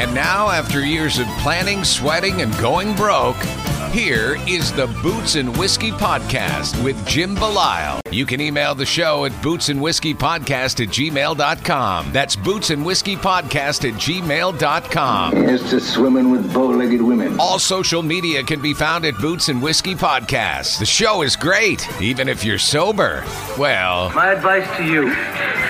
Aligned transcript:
And 0.00 0.14
now, 0.14 0.48
after 0.48 0.80
years 0.82 1.18
of 1.18 1.26
planning, 1.42 1.84
sweating, 1.84 2.40
and 2.40 2.50
going 2.56 2.96
broke, 2.96 3.36
here 3.92 4.38
is 4.48 4.72
the 4.72 4.86
Boots 5.02 5.34
and 5.34 5.54
Whiskey 5.58 5.90
Podcast 5.90 6.82
with 6.82 7.06
Jim 7.06 7.36
Belisle. 7.36 8.00
You 8.10 8.24
can 8.24 8.40
email 8.40 8.74
the 8.74 8.86
show 8.86 9.26
at 9.26 9.32
bootsandwhiskeypodcast 9.42 10.82
at 10.82 10.88
gmail.com. 10.88 12.12
That's 12.14 12.34
boots 12.34 12.70
and 12.70 12.86
whiskey 12.86 13.14
podcast 13.14 13.86
at 13.86 13.94
gmail.com. 14.00 15.36
Here's 15.36 15.68
to 15.68 15.78
swimming 15.78 16.30
with 16.30 16.50
bow-legged 16.54 17.02
women. 17.02 17.38
All 17.38 17.58
social 17.58 18.02
media 18.02 18.42
can 18.42 18.62
be 18.62 18.72
found 18.72 19.04
at 19.04 19.18
Boots 19.18 19.50
and 19.50 19.62
Whiskey 19.62 19.94
Podcast. 19.94 20.78
The 20.78 20.86
show 20.86 21.20
is 21.20 21.36
great, 21.36 21.86
even 22.00 22.26
if 22.26 22.42
you're 22.42 22.58
sober. 22.58 23.22
Well, 23.58 24.08
My 24.14 24.32
advice 24.32 24.66
to 24.78 24.84
you 24.84 25.69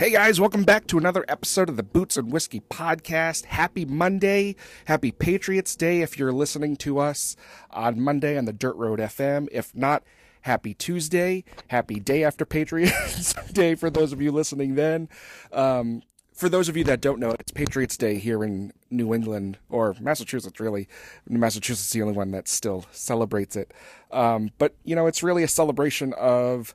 Hey 0.00 0.12
guys, 0.12 0.40
welcome 0.40 0.64
back 0.64 0.86
to 0.86 0.96
another 0.96 1.26
episode 1.28 1.68
of 1.68 1.76
the 1.76 1.82
Boots 1.82 2.16
and 2.16 2.32
Whiskey 2.32 2.60
Podcast. 2.60 3.44
Happy 3.44 3.84
Monday. 3.84 4.56
Happy 4.86 5.12
Patriots 5.12 5.76
Day 5.76 6.00
if 6.00 6.18
you're 6.18 6.32
listening 6.32 6.76
to 6.76 6.98
us 6.98 7.36
on 7.70 8.00
Monday 8.00 8.38
on 8.38 8.46
the 8.46 8.52
Dirt 8.54 8.76
Road 8.76 8.98
FM. 8.98 9.46
If 9.52 9.76
not, 9.76 10.02
happy 10.40 10.72
Tuesday. 10.72 11.44
Happy 11.68 12.00
day 12.00 12.24
after 12.24 12.46
Patriots 12.46 13.34
Day 13.52 13.74
for 13.74 13.90
those 13.90 14.14
of 14.14 14.22
you 14.22 14.32
listening 14.32 14.74
then. 14.74 15.10
Um, 15.52 16.00
for 16.32 16.48
those 16.48 16.70
of 16.70 16.78
you 16.78 16.84
that 16.84 17.02
don't 17.02 17.20
know, 17.20 17.32
it's 17.38 17.52
Patriots 17.52 17.98
Day 17.98 18.16
here 18.16 18.42
in 18.42 18.72
New 18.90 19.12
England 19.12 19.58
or 19.68 19.94
Massachusetts, 20.00 20.58
really. 20.58 20.88
Massachusetts 21.28 21.88
is 21.88 21.92
the 21.92 22.00
only 22.00 22.14
one 22.14 22.30
that 22.30 22.48
still 22.48 22.86
celebrates 22.90 23.54
it. 23.54 23.74
Um, 24.10 24.50
but, 24.56 24.74
you 24.82 24.96
know, 24.96 25.06
it's 25.06 25.22
really 25.22 25.42
a 25.42 25.48
celebration 25.48 26.14
of 26.14 26.74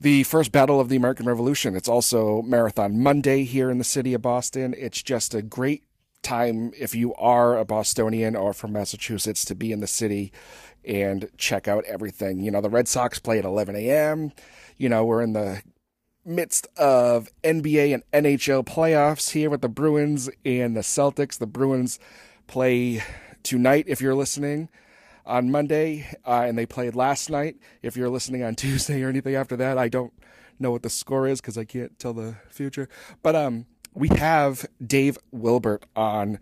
the 0.00 0.22
first 0.22 0.50
battle 0.50 0.80
of 0.80 0.88
the 0.88 0.96
American 0.96 1.26
Revolution. 1.26 1.76
It's 1.76 1.88
also 1.88 2.40
Marathon 2.42 3.02
Monday 3.02 3.44
here 3.44 3.70
in 3.70 3.78
the 3.78 3.84
city 3.84 4.14
of 4.14 4.22
Boston. 4.22 4.74
It's 4.78 5.02
just 5.02 5.34
a 5.34 5.42
great 5.42 5.84
time 6.22 6.72
if 6.78 6.94
you 6.94 7.14
are 7.14 7.58
a 7.58 7.64
Bostonian 7.64 8.34
or 8.34 8.52
from 8.52 8.72
Massachusetts 8.72 9.44
to 9.44 9.54
be 9.54 9.72
in 9.72 9.80
the 9.80 9.86
city 9.86 10.32
and 10.84 11.28
check 11.36 11.68
out 11.68 11.84
everything. 11.84 12.40
You 12.40 12.50
know, 12.50 12.62
the 12.62 12.70
Red 12.70 12.88
Sox 12.88 13.18
play 13.18 13.38
at 13.38 13.44
11 13.44 13.76
a.m. 13.76 14.32
You 14.78 14.88
know, 14.88 15.04
we're 15.04 15.22
in 15.22 15.34
the 15.34 15.62
midst 16.24 16.66
of 16.78 17.28
NBA 17.44 17.92
and 17.94 18.24
NHL 18.24 18.64
playoffs 18.64 19.30
here 19.30 19.50
with 19.50 19.60
the 19.60 19.68
Bruins 19.68 20.30
and 20.46 20.74
the 20.74 20.80
Celtics. 20.80 21.38
The 21.38 21.46
Bruins 21.46 21.98
play 22.46 23.02
tonight 23.42 23.84
if 23.86 24.00
you're 24.00 24.14
listening 24.14 24.70
on 25.26 25.50
Monday, 25.50 26.06
uh, 26.26 26.44
and 26.46 26.56
they 26.56 26.66
played 26.66 26.94
last 26.94 27.30
night. 27.30 27.56
If 27.82 27.96
you're 27.96 28.08
listening 28.08 28.42
on 28.42 28.54
Tuesday 28.56 29.02
or 29.02 29.08
anything 29.08 29.34
after 29.34 29.56
that, 29.56 29.78
I 29.78 29.88
don't 29.88 30.12
know 30.58 30.70
what 30.70 30.82
the 30.82 30.90
score 30.90 31.26
is 31.26 31.40
because 31.40 31.56
I 31.56 31.64
can't 31.64 31.98
tell 31.98 32.12
the 32.12 32.36
future. 32.50 32.88
But 33.22 33.34
um, 33.34 33.66
we 33.94 34.08
have 34.08 34.66
Dave 34.84 35.18
Wilbert 35.32 35.84
on 35.96 36.38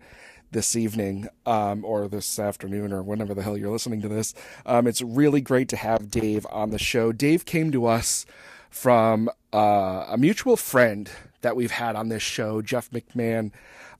this 0.51 0.75
evening 0.75 1.27
um, 1.45 1.85
or 1.85 2.07
this 2.07 2.39
afternoon 2.39 2.91
or 2.91 3.03
whenever 3.03 3.33
the 3.33 3.43
hell 3.43 3.57
you're 3.57 3.71
listening 3.71 4.01
to 4.01 4.07
this. 4.07 4.33
Um, 4.65 4.87
it's 4.87 5.01
really 5.01 5.41
great 5.41 5.69
to 5.69 5.77
have 5.77 6.09
Dave 6.09 6.45
on 6.49 6.71
the 6.71 6.79
show. 6.79 7.11
Dave 7.11 7.45
came 7.45 7.71
to 7.71 7.85
us 7.85 8.25
from 8.69 9.29
uh, 9.53 10.05
a 10.07 10.17
mutual 10.17 10.57
friend 10.57 11.09
that 11.41 11.55
we've 11.55 11.71
had 11.71 11.95
on 11.95 12.09
this 12.09 12.23
show, 12.23 12.61
Jeff 12.61 12.89
McMahon. 12.91 13.51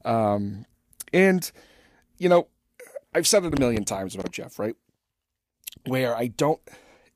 Um, 0.05 0.65
and, 1.13 1.51
you 2.17 2.29
know, 2.29 2.47
I've 3.13 3.27
said 3.27 3.43
it 3.45 3.55
a 3.55 3.59
million 3.59 3.85
times 3.85 4.15
about 4.15 4.31
Jeff, 4.31 4.59
right? 4.59 4.75
Where 5.85 6.15
I 6.15 6.27
don't 6.27 6.61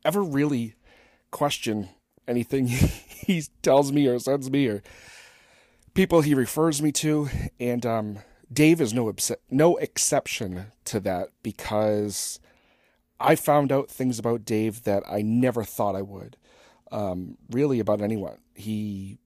ever 0.03 0.23
really 0.23 0.75
question 1.31 1.89
anything 2.27 2.67
he 2.67 3.43
tells 3.61 3.91
me 3.91 4.07
or 4.07 4.19
sends 4.19 4.49
me 4.49 4.67
or 4.67 4.81
people 5.93 6.21
he 6.21 6.33
refers 6.33 6.81
me 6.81 6.91
to. 6.93 7.29
And 7.59 7.85
um, 7.85 8.19
Dave 8.51 8.81
is 8.81 8.93
no 8.93 9.13
no 9.49 9.77
exception 9.77 10.67
to 10.85 10.99
that 11.01 11.29
because 11.41 12.39
I 13.19 13.35
found 13.35 13.71
out 13.71 13.89
things 13.89 14.19
about 14.19 14.45
Dave 14.45 14.83
that 14.83 15.03
I 15.09 15.21
never 15.21 15.63
thought 15.63 15.95
I 15.95 16.01
would. 16.01 16.37
Um, 16.91 17.37
really 17.49 17.79
about 17.79 18.01
anyone. 18.01 18.37
He 18.53 19.17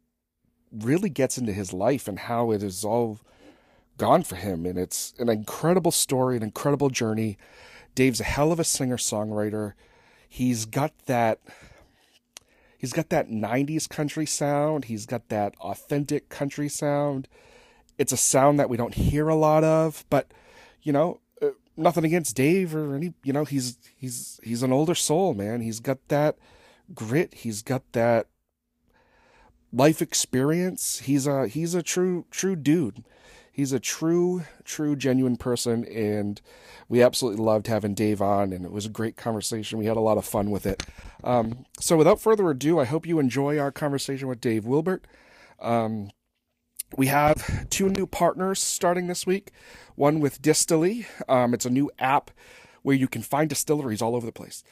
really 0.72 1.10
gets 1.10 1.38
into 1.38 1.52
his 1.52 1.74
life 1.74 2.08
and 2.08 2.20
how 2.20 2.52
it 2.52 2.64
is 2.64 2.86
all 2.86 3.20
gone 3.98 4.24
for 4.24 4.36
him. 4.36 4.66
And 4.66 4.78
it's 4.78 5.14
an 5.20 5.30
incredible 5.30 5.92
story, 5.92 6.38
an 6.38 6.44
incredible 6.44 6.90
journey. 6.90 7.38
Dave's 7.96 8.20
a 8.20 8.26
hell 8.26 8.52
of 8.52 8.60
a 8.60 8.64
singer 8.64 8.98
songwriter. 8.98 9.74
He's 10.30 10.66
got 10.66 10.94
that. 11.06 11.40
He's 12.78 12.94
got 12.94 13.10
that 13.10 13.30
90s 13.30 13.90
country 13.90 14.26
sound. 14.26 14.86
He's 14.86 15.06
got 15.06 15.30
that 15.30 15.56
authentic 15.60 16.30
country 16.30 16.70
sound. 16.70 17.28
It's 17.98 18.12
a 18.12 18.18
sound 18.18 18.60
that 18.60 18.70
we 18.70 18.78
don't 18.78 18.94
hear 18.94 19.28
a 19.28 19.36
lot 19.36 19.64
of, 19.64 20.06
but 20.12 20.32
you 20.84 20.94
know, 20.94 21.20
uh, 21.42 21.50
nothing 21.76 22.06
against 22.06 22.36
Dave 22.36 22.76
or 22.76 22.96
any, 22.96 23.14
you 23.24 23.34
know, 23.34 23.46
he's 23.46 23.78
he's 23.98 24.40
he's 24.44 24.62
an 24.62 24.72
older 24.72 24.94
soul, 24.94 25.34
man. 25.34 25.62
He's 25.62 25.80
got 25.80 25.98
that 26.10 26.38
grit. 26.94 27.34
He's 27.34 27.64
got 27.64 27.82
that 27.94 28.28
life 29.74 30.02
experience. 30.02 31.00
He's 31.00 31.26
a 31.26 31.48
he's 31.48 31.74
a 31.74 31.82
true 31.82 32.26
true 32.30 32.56
dude. 32.56 33.04
He's 33.58 33.74
a 33.74 33.80
true 33.80 34.44
true 34.64 34.96
genuine 34.96 35.36
person 35.36 35.84
and 35.86 36.40
we 36.88 37.02
absolutely 37.02 37.44
loved 37.44 37.66
having 37.66 37.96
Dave 37.96 38.22
on 38.22 38.54
and 38.54 38.64
it 38.64 38.72
was 38.72 38.86
a 38.86 38.90
great 38.90 39.18
conversation. 39.18 39.80
We 39.80 39.88
had 39.88 39.98
a 39.98 40.00
lot 40.00 40.20
of 40.20 40.26
fun 40.26 40.52
with 40.52 40.68
it. 40.68 40.84
Um, 41.24 41.66
so 41.80 41.98
without 41.98 42.22
further 42.22 42.48
ado, 42.52 42.78
I 42.80 42.86
hope 42.86 43.08
you 43.08 43.18
enjoy 43.18 43.58
our 43.58 43.72
conversation 43.72 44.28
with 44.28 44.40
Dave 44.40 44.68
Wilbert. 44.68 45.08
Um, 45.60 46.12
we 46.96 47.08
have 47.08 47.68
two 47.72 47.90
new 47.90 48.06
partners 48.06 48.62
starting 48.62 49.08
this 49.08 49.26
week. 49.26 49.52
One 49.96 50.20
with 50.20 50.40
Distillery. 50.40 51.08
Um, 51.28 51.56
it's 51.56 51.66
a 51.66 51.72
new 51.72 51.90
app 51.98 52.30
where 52.84 52.96
you 52.96 53.08
can 53.08 53.24
find 53.24 53.50
distilleries 53.50 54.04
all 54.04 54.16
over 54.16 54.28
the 54.28 54.32
place 54.32 54.64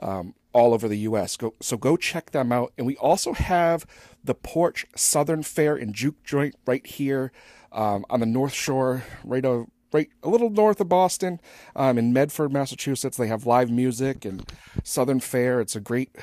um, 0.00 0.34
all 0.52 0.74
over 0.74 0.88
the 0.88 0.98
U.S. 0.98 1.36
Go, 1.36 1.54
so 1.60 1.76
go 1.76 1.96
check 1.96 2.30
them 2.30 2.52
out. 2.52 2.72
And 2.76 2.86
we 2.86 2.96
also 2.96 3.32
have 3.32 3.86
the 4.22 4.34
Porch 4.34 4.86
Southern 4.94 5.42
Fare 5.42 5.76
and 5.76 5.94
Juke 5.94 6.22
Joint 6.24 6.54
right 6.66 6.86
here 6.86 7.32
um, 7.72 8.04
on 8.10 8.20
the 8.20 8.26
North 8.26 8.52
Shore, 8.52 9.04
right 9.24 9.44
a, 9.44 9.64
right 9.92 10.08
a 10.22 10.28
little 10.28 10.50
north 10.50 10.80
of 10.80 10.88
Boston, 10.88 11.40
um, 11.74 11.98
in 11.98 12.12
Medford, 12.12 12.52
Massachusetts. 12.52 13.16
They 13.16 13.28
have 13.28 13.46
live 13.46 13.70
music 13.70 14.24
and 14.24 14.48
Southern 14.82 15.20
Fair. 15.20 15.60
It's 15.60 15.76
a 15.76 15.80
great, 15.80 16.14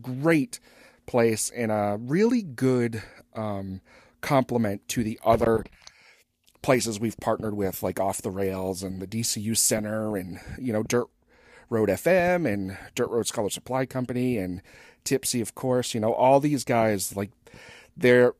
great 0.00 0.60
place 1.06 1.50
and 1.50 1.70
a 1.70 1.98
really 2.00 2.42
good 2.42 3.02
um, 3.34 3.80
complement 4.20 4.88
to 4.88 5.04
the 5.04 5.18
other 5.24 5.64
places 6.62 6.98
we've 6.98 7.18
partnered 7.18 7.54
with, 7.54 7.82
like 7.82 8.00
Off 8.00 8.22
the 8.22 8.30
Rails 8.30 8.82
and 8.82 9.00
the 9.00 9.06
DCU 9.06 9.56
Center 9.56 10.16
and 10.16 10.40
you 10.58 10.72
know 10.72 10.82
Dirt 10.82 11.06
Road 11.68 11.88
FM 11.88 12.52
and 12.52 12.76
Dirt 12.94 13.10
Road 13.10 13.26
Scholar 13.26 13.50
Supply 13.50 13.86
Company 13.86 14.38
and 14.38 14.62
Tipsy, 15.04 15.40
of 15.40 15.54
course. 15.54 15.94
You 15.94 16.00
know, 16.00 16.12
all 16.12 16.40
these 16.40 16.64
guys, 16.64 17.16
like, 17.16 17.30
they're 17.96 18.34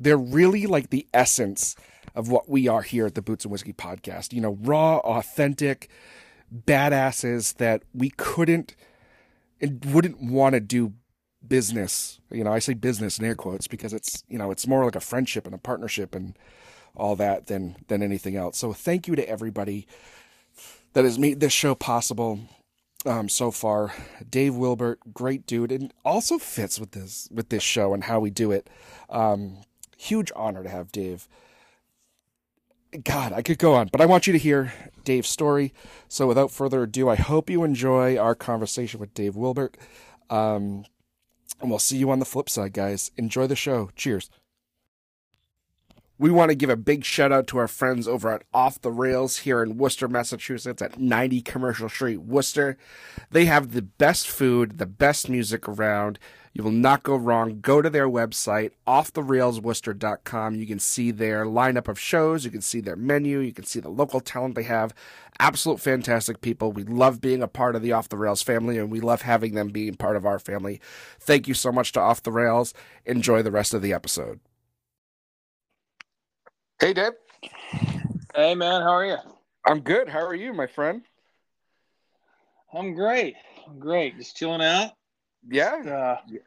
they're 0.00 0.16
really 0.16 0.66
like 0.66 0.90
the 0.90 1.06
essence 1.12 1.76
of 2.14 2.28
what 2.28 2.48
we 2.48 2.66
are 2.66 2.82
here 2.82 3.06
at 3.06 3.14
the 3.14 3.22
Boots 3.22 3.44
and 3.44 3.52
Whiskey 3.52 3.72
podcast. 3.72 4.32
You 4.32 4.40
know, 4.40 4.58
raw, 4.62 4.98
authentic, 4.98 5.88
badasses 6.52 7.56
that 7.56 7.82
we 7.94 8.10
couldn't 8.10 8.74
and 9.60 9.84
wouldn't 9.84 10.20
want 10.20 10.54
to 10.54 10.60
do 10.60 10.94
business. 11.46 12.18
You 12.30 12.44
know, 12.44 12.52
I 12.52 12.58
say 12.58 12.74
business 12.74 13.18
in 13.18 13.24
air 13.24 13.34
quotes 13.34 13.68
because 13.68 13.92
it's 13.92 14.24
you 14.28 14.38
know 14.38 14.50
it's 14.50 14.66
more 14.66 14.84
like 14.84 14.96
a 14.96 15.00
friendship 15.00 15.46
and 15.46 15.54
a 15.54 15.58
partnership 15.58 16.14
and 16.14 16.36
all 16.96 17.16
that 17.16 17.46
than 17.46 17.76
than 17.88 18.02
anything 18.02 18.36
else. 18.36 18.58
So 18.58 18.72
thank 18.72 19.06
you 19.06 19.14
to 19.16 19.28
everybody 19.28 19.86
that 20.92 21.04
has 21.04 21.18
made 21.18 21.40
this 21.40 21.52
show 21.52 21.74
possible 21.74 22.40
um, 23.06 23.28
so 23.28 23.50
far. 23.50 23.94
Dave 24.28 24.54
Wilbert, 24.54 25.00
great 25.14 25.46
dude, 25.46 25.72
and 25.72 25.92
also 26.04 26.38
fits 26.38 26.80
with 26.80 26.92
this 26.92 27.28
with 27.30 27.48
this 27.48 27.62
show 27.62 27.94
and 27.94 28.04
how 28.04 28.20
we 28.20 28.30
do 28.30 28.50
it. 28.50 28.68
Um, 29.08 29.58
huge 30.00 30.32
honor 30.34 30.62
to 30.62 30.68
have 30.68 30.92
Dave. 30.92 31.28
God, 33.04 33.32
I 33.32 33.42
could 33.42 33.58
go 33.58 33.74
on, 33.74 33.88
but 33.92 34.00
I 34.00 34.06
want 34.06 34.26
you 34.26 34.32
to 34.32 34.38
hear 34.38 34.72
Dave's 35.04 35.28
story. 35.28 35.72
So, 36.08 36.26
without 36.26 36.50
further 36.50 36.82
ado, 36.82 37.08
I 37.08 37.14
hope 37.14 37.48
you 37.48 37.62
enjoy 37.62 38.16
our 38.16 38.34
conversation 38.34 38.98
with 38.98 39.14
Dave 39.14 39.36
Wilbert. 39.36 39.76
Um, 40.28 40.84
and 41.60 41.70
we'll 41.70 41.78
see 41.78 41.98
you 41.98 42.10
on 42.10 42.18
the 42.18 42.24
flip 42.24 42.48
side, 42.48 42.72
guys. 42.72 43.10
Enjoy 43.16 43.46
the 43.46 43.54
show. 43.54 43.90
Cheers. 43.94 44.30
We 46.18 46.30
want 46.30 46.50
to 46.50 46.54
give 46.54 46.68
a 46.68 46.76
big 46.76 47.04
shout 47.04 47.32
out 47.32 47.46
to 47.46 47.58
our 47.58 47.68
friends 47.68 48.06
over 48.06 48.30
at 48.30 48.42
Off 48.52 48.80
the 48.80 48.90
Rails 48.90 49.38
here 49.38 49.62
in 49.62 49.78
Worcester, 49.78 50.06
Massachusetts 50.06 50.82
at 50.82 50.98
90 50.98 51.40
Commercial 51.42 51.88
Street, 51.88 52.18
Worcester. 52.18 52.76
They 53.30 53.46
have 53.46 53.72
the 53.72 53.82
best 53.82 54.28
food, 54.28 54.78
the 54.78 54.86
best 54.86 55.30
music 55.30 55.66
around. 55.66 56.18
You 56.52 56.64
will 56.64 56.72
not 56.72 57.04
go 57.04 57.14
wrong. 57.14 57.60
Go 57.60 57.80
to 57.80 57.88
their 57.88 58.08
website, 58.08 58.72
offtherailsworcester.com. 58.86 60.56
You 60.56 60.66
can 60.66 60.80
see 60.80 61.10
their 61.12 61.44
lineup 61.44 61.86
of 61.86 61.98
shows. 61.98 62.44
You 62.44 62.50
can 62.50 62.60
see 62.60 62.80
their 62.80 62.96
menu. 62.96 63.38
You 63.38 63.52
can 63.52 63.64
see 63.64 63.78
the 63.78 63.88
local 63.88 64.20
talent 64.20 64.56
they 64.56 64.64
have. 64.64 64.92
Absolute 65.38 65.80
fantastic 65.80 66.40
people. 66.40 66.72
We 66.72 66.82
love 66.82 67.20
being 67.20 67.42
a 67.42 67.48
part 67.48 67.76
of 67.76 67.82
the 67.82 67.92
Off 67.92 68.08
the 68.08 68.16
Rails 68.16 68.42
family 68.42 68.78
and 68.78 68.90
we 68.90 69.00
love 69.00 69.22
having 69.22 69.54
them 69.54 69.68
being 69.68 69.94
part 69.94 70.16
of 70.16 70.26
our 70.26 70.38
family. 70.38 70.80
Thank 71.20 71.46
you 71.46 71.54
so 71.54 71.70
much 71.70 71.92
to 71.92 72.00
Off 72.00 72.22
the 72.22 72.32
Rails. 72.32 72.74
Enjoy 73.06 73.42
the 73.42 73.52
rest 73.52 73.72
of 73.72 73.80
the 73.80 73.92
episode. 73.92 74.40
Hey, 76.80 76.92
Dave. 76.94 77.12
Hey, 78.34 78.54
man, 78.54 78.82
how 78.82 78.92
are 78.92 79.06
you? 79.06 79.16
I'm 79.66 79.80
good. 79.80 80.08
How 80.08 80.26
are 80.26 80.34
you, 80.34 80.52
my 80.52 80.66
friend? 80.66 81.02
I'm 82.72 82.94
great. 82.94 83.36
I'm 83.66 83.78
great. 83.78 84.18
Just 84.18 84.36
chilling 84.36 84.62
out. 84.62 84.92
Yeah. 85.48 86.18
Uh, 86.28 86.38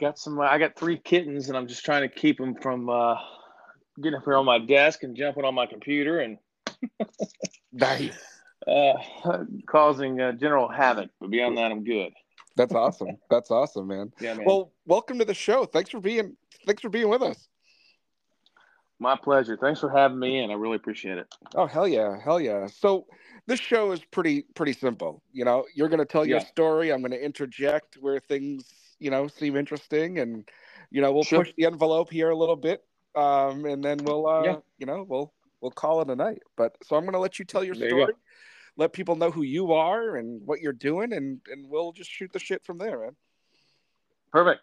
got 0.00 0.18
some. 0.18 0.40
I 0.40 0.58
got 0.58 0.76
three 0.76 0.98
kittens, 0.98 1.48
and 1.48 1.56
I'm 1.56 1.66
just 1.66 1.84
trying 1.84 2.02
to 2.02 2.14
keep 2.14 2.38
them 2.38 2.54
from 2.54 2.88
uh, 2.88 3.16
getting 4.00 4.18
up 4.18 4.24
here 4.24 4.36
on 4.36 4.44
my 4.44 4.58
desk 4.58 5.02
and 5.02 5.16
jumping 5.16 5.44
on 5.44 5.54
my 5.54 5.66
computer 5.66 6.20
and 6.20 6.38
nice. 7.72 8.12
uh, 8.66 8.94
causing 9.66 10.20
uh, 10.20 10.32
general 10.32 10.68
havoc. 10.68 11.10
But 11.20 11.30
beyond 11.30 11.56
that, 11.58 11.70
I'm 11.72 11.84
good. 11.84 12.12
That's 12.56 12.74
awesome. 12.74 13.16
That's 13.30 13.50
awesome, 13.50 13.86
man. 13.86 14.12
Yeah, 14.20 14.34
man. 14.34 14.44
Well, 14.44 14.72
welcome 14.86 15.18
to 15.18 15.24
the 15.24 15.34
show. 15.34 15.64
Thanks 15.64 15.90
for 15.90 16.00
being. 16.00 16.36
Thanks 16.66 16.82
for 16.82 16.90
being 16.90 17.08
with 17.08 17.22
us. 17.22 17.48
My 18.98 19.16
pleasure. 19.16 19.56
Thanks 19.56 19.80
for 19.80 19.90
having 19.90 20.18
me 20.18 20.38
in. 20.38 20.50
I 20.50 20.54
really 20.54 20.76
appreciate 20.76 21.18
it. 21.18 21.34
Oh 21.54 21.66
hell 21.66 21.88
yeah, 21.88 22.20
hell 22.22 22.40
yeah. 22.40 22.66
So 22.66 23.06
this 23.46 23.60
show 23.60 23.92
is 23.92 24.00
pretty 24.10 24.42
pretty 24.54 24.72
simple. 24.72 25.22
You 25.32 25.44
know, 25.44 25.66
you're 25.74 25.88
going 25.88 25.98
to 25.98 26.04
tell 26.04 26.26
your 26.26 26.40
story. 26.40 26.92
I'm 26.92 27.00
going 27.00 27.12
to 27.12 27.24
interject 27.24 27.96
where 28.00 28.20
things 28.20 28.64
you 28.98 29.10
know 29.10 29.28
seem 29.28 29.56
interesting, 29.56 30.18
and 30.18 30.48
you 30.90 31.00
know 31.00 31.12
we'll 31.12 31.24
Sure. 31.24 31.40
push 31.40 31.52
the 31.56 31.66
envelope 31.66 32.10
here 32.10 32.30
a 32.30 32.36
little 32.36 32.56
bit, 32.56 32.84
um, 33.14 33.64
and 33.64 33.82
then 33.84 33.98
we'll 34.04 34.26
uh, 34.26 34.42
Yeah. 34.44 34.56
you 34.78 34.86
know 34.86 35.04
we'll 35.08 35.32
we'll 35.60 35.70
call 35.72 36.00
it 36.02 36.10
a 36.10 36.16
night. 36.16 36.42
But 36.56 36.76
so 36.84 36.96
I'm 36.96 37.02
going 37.02 37.14
to 37.14 37.18
let 37.18 37.38
you 37.38 37.44
tell 37.44 37.64
your 37.64 37.74
There 37.74 37.88
you 37.88 38.02
story. 38.04 38.14
Let 38.76 38.92
people 38.94 39.16
know 39.16 39.30
who 39.30 39.42
you 39.42 39.72
are 39.72 40.16
and 40.16 40.40
what 40.46 40.60
you're 40.60 40.72
doing, 40.72 41.12
and 41.12 41.40
and 41.50 41.68
we'll 41.68 41.92
just 41.92 42.10
shoot 42.10 42.32
the 42.32 42.38
shit 42.38 42.64
from 42.64 42.78
there, 42.78 43.00
man. 43.00 43.16
Perfect. 44.32 44.62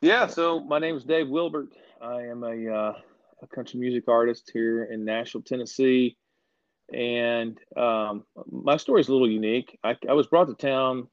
Yeah. 0.00 0.26
So 0.28 0.60
my 0.60 0.78
name 0.78 0.96
is 0.96 1.04
Dave 1.04 1.28
Wilbert. 1.28 1.70
I 2.00 2.22
am 2.22 2.44
a, 2.44 2.72
uh, 2.72 2.92
a 3.42 3.46
country 3.48 3.80
music 3.80 4.04
artist 4.06 4.48
here 4.52 4.84
in 4.84 5.04
Nashville, 5.04 5.42
Tennessee, 5.42 6.16
and 6.92 7.58
um, 7.76 8.24
my 8.50 8.76
story 8.76 9.00
is 9.00 9.08
a 9.08 9.12
little 9.12 9.30
unique. 9.30 9.78
I, 9.84 9.96
I 10.08 10.12
was 10.12 10.26
brought 10.26 10.46
to 10.46 10.54
town. 10.54 11.08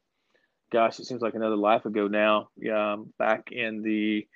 Gosh, 0.71 0.99
it 0.99 1.05
seems 1.05 1.21
like 1.21 1.35
another 1.35 1.55
life 1.55 1.85
ago 1.85 2.07
now. 2.07 2.49
Um, 2.73 3.13
back 3.17 3.51
in 3.51 3.81
the 3.81 4.27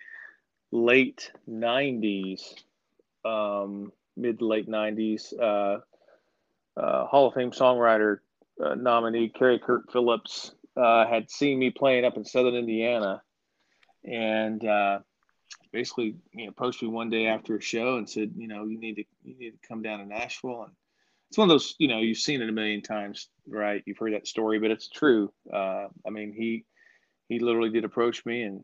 late 0.71 1.31
'90s, 1.50 2.41
um, 3.25 3.91
mid 4.15 4.41
late 4.41 4.68
'90s. 4.68 5.33
Uh, 5.39 5.80
uh, 6.80 7.06
Hall 7.07 7.27
of 7.27 7.33
Fame 7.33 7.51
songwriter 7.51 8.19
uh, 8.63 8.75
nominee 8.75 9.30
Kerry 9.30 9.59
Kurt 9.59 9.92
Phillips 9.92 10.53
uh, 10.77 11.06
had 11.07 11.30
seen 11.30 11.59
me 11.59 11.71
playing 11.71 12.06
up 12.06 12.18
in 12.18 12.24
Southern 12.24 12.56
Indiana, 12.56 13.21
and 14.06 14.63
uh, 14.65 15.00
basically, 15.71 16.15
you 16.33 16.45
know, 16.45 16.50
approached 16.50 16.81
me 16.81 16.88
one 16.88 17.09
day 17.09 17.27
after 17.27 17.57
a 17.57 17.62
show 17.62 17.97
and 17.97 18.09
said, 18.09 18.31
you 18.35 18.47
know, 18.47 18.65
you 18.65 18.80
need 18.80 18.95
to 18.95 19.03
you 19.24 19.38
need 19.38 19.51
to 19.51 19.68
come 19.68 19.81
down 19.81 20.00
to 20.00 20.06
Nashville. 20.06 20.63
And 20.63 20.74
it's 21.29 21.37
one 21.37 21.49
of 21.49 21.53
those, 21.53 21.75
you 21.77 21.87
know, 21.87 21.99
you've 21.99 22.17
seen 22.17 22.41
it 22.41 22.49
a 22.49 22.51
million 22.51 22.81
times, 22.81 23.29
right? 23.47 23.83
You've 23.85 23.99
heard 23.99 24.13
that 24.13 24.27
story, 24.27 24.57
but 24.57 24.71
it's 24.71 24.89
true. 24.89 25.31
Uh, 25.51 25.87
I 26.05 26.09
mean, 26.09 26.33
he 26.33 26.65
he 27.27 27.39
literally 27.39 27.69
did 27.69 27.85
approach 27.85 28.25
me 28.25 28.43
and 28.43 28.63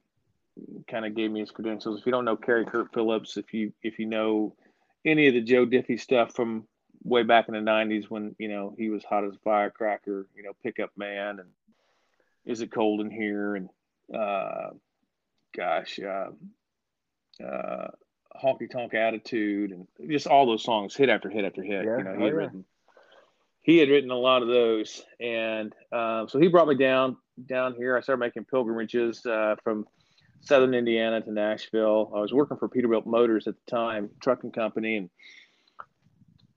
kind 0.88 1.06
of 1.06 1.15
gave 1.15 1.29
me 1.29 1.41
his 1.41 1.51
credentials. 1.51 2.00
If 2.00 2.06
you 2.07 2.12
don't 2.12 2.25
know 2.25 2.35
Kerry 2.35 2.65
Kurt 2.65 2.91
Phillips, 2.91 3.38
if 3.38 3.53
you 3.53 3.71
if 3.83 4.00
you 4.00 4.07
know 4.07 4.56
any 5.06 5.27
of 5.27 5.35
the 5.35 5.41
Joe 5.41 5.67
Diffie 5.67 6.00
stuff 6.00 6.33
from 6.33 6.67
way 7.03 7.21
back 7.21 7.47
in 7.47 7.53
the 7.53 7.59
'90s 7.59 8.09
when 8.09 8.35
you 8.39 8.47
know 8.47 8.73
he 8.77 8.89
was 8.89 9.03
hot 9.03 9.23
as 9.25 9.35
a 9.35 9.39
firecracker, 9.44 10.27
you 10.35 10.41
know, 10.41 10.53
pickup 10.63 10.91
man, 10.97 11.39
and 11.39 11.50
is 12.45 12.61
it 12.61 12.71
cold 12.71 13.00
in 13.01 13.11
here, 13.11 13.56
and 13.56 13.69
uh, 14.11 14.69
gosh, 15.56 16.00
uh, 16.00 16.31
uh, 17.45 17.88
honky 18.43 18.69
tonk 18.69 18.93
attitude, 18.93 19.71
and 19.71 19.87
just 20.09 20.27
all 20.27 20.45
those 20.45 20.63
songs, 20.63 20.95
hit 20.95 21.09
after 21.09 21.29
hit 21.29 21.45
after 21.45 21.63
hit. 21.63 21.85
Yeah, 21.85 21.97
you 21.97 22.03
know, 22.03 22.15
he 22.15 22.21
oh, 22.21 22.25
had 22.25 22.33
yeah. 22.33 22.39
written 22.39 22.65
he 23.65 23.79
had 23.79 23.89
written 23.89 24.11
a 24.11 24.15
lot 24.15 24.43
of 24.43 24.47
those, 24.47 25.03
and 25.19 25.73
um, 25.91 26.29
so 26.29 26.39
he 26.39 26.47
brought 26.47 26.67
me 26.67 26.75
down 26.75 27.17
down 27.47 27.73
here. 27.73 27.97
I 27.97 28.01
started 28.01 28.19
making 28.19 28.45
pilgrimages 28.45 29.25
uh, 29.25 29.55
from 29.63 29.87
Southern 30.41 30.75
Indiana 30.75 31.19
to 31.21 31.31
Nashville. 31.31 32.11
I 32.15 32.19
was 32.19 32.31
working 32.31 32.57
for 32.57 32.69
Peterbilt 32.69 33.07
Motors 33.07 33.47
at 33.47 33.55
the 33.55 33.71
time, 33.71 34.11
trucking 34.21 34.51
company, 34.51 34.97
and 34.97 35.09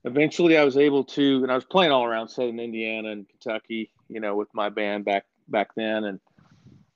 eventually 0.05 0.59
I 0.59 0.65
was 0.65 0.77
able 0.77 1.03
to, 1.05 1.43
and 1.43 1.51
I 1.51 1.55
was 1.55 1.65
playing 1.65 1.93
all 1.93 2.05
around 2.05 2.29
Southern 2.29 2.61
Indiana 2.61 3.09
and 3.09 3.27
Kentucky, 3.27 3.91
you 4.11 4.21
know, 4.21 4.37
with 4.37 4.49
my 4.53 4.69
band 4.69 5.07
back 5.07 5.25
back 5.49 5.75
then, 5.77 6.05
and 6.05 6.21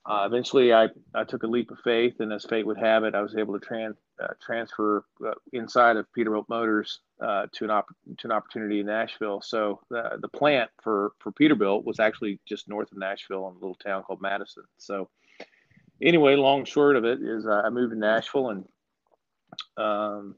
uh, 0.05 0.25
eventually 0.27 0.75
I, 0.75 0.89
I 1.15 1.25
took 1.25 1.43
a 1.43 1.47
leap 1.47 1.71
of 1.71 1.79
faith, 1.83 2.17
and 2.21 2.35
as 2.35 2.45
fate 2.45 2.67
would 2.67 2.77
have 2.77 3.05
it, 3.05 3.15
I 3.15 3.23
was 3.23 3.35
able 3.35 3.59
to 3.59 3.67
tran- 3.67 3.97
uh, 4.12 4.12
transfer 4.41 5.05
uh, 5.27 5.33
inside 5.53 5.97
of 5.97 6.07
Peterbilt 6.17 6.49
Motors 6.49 7.01
uh, 7.21 7.47
to 7.53 7.65
an 7.65 7.71
op- 7.71 7.95
to 8.19 8.27
an 8.27 8.33
opportunity 8.33 8.81
in 8.81 8.87
Nashville. 8.87 9.41
So 9.41 9.81
the 9.91 10.19
the 10.21 10.29
plant 10.29 10.71
for 10.83 11.13
for 11.19 11.33
Peterbilt 11.33 11.85
was 11.85 12.01
actually 12.01 12.41
just 12.47 12.69
north 12.69 12.91
of 12.93 12.99
Nashville 12.99 13.47
in 13.49 13.53
a 13.55 13.59
little 13.59 13.75
town 13.77 14.03
called 14.03 14.21
Madison. 14.21 14.65
So 14.79 15.09
anyway, 16.01 16.37
long 16.37 16.65
short 16.65 16.97
of 16.97 17.05
it 17.05 17.21
is 17.23 17.47
uh, 17.47 17.63
I 17.65 17.71
moved 17.71 17.93
to 17.93 17.99
Nashville 17.99 18.51
and 18.51 18.65
um, 19.77 20.35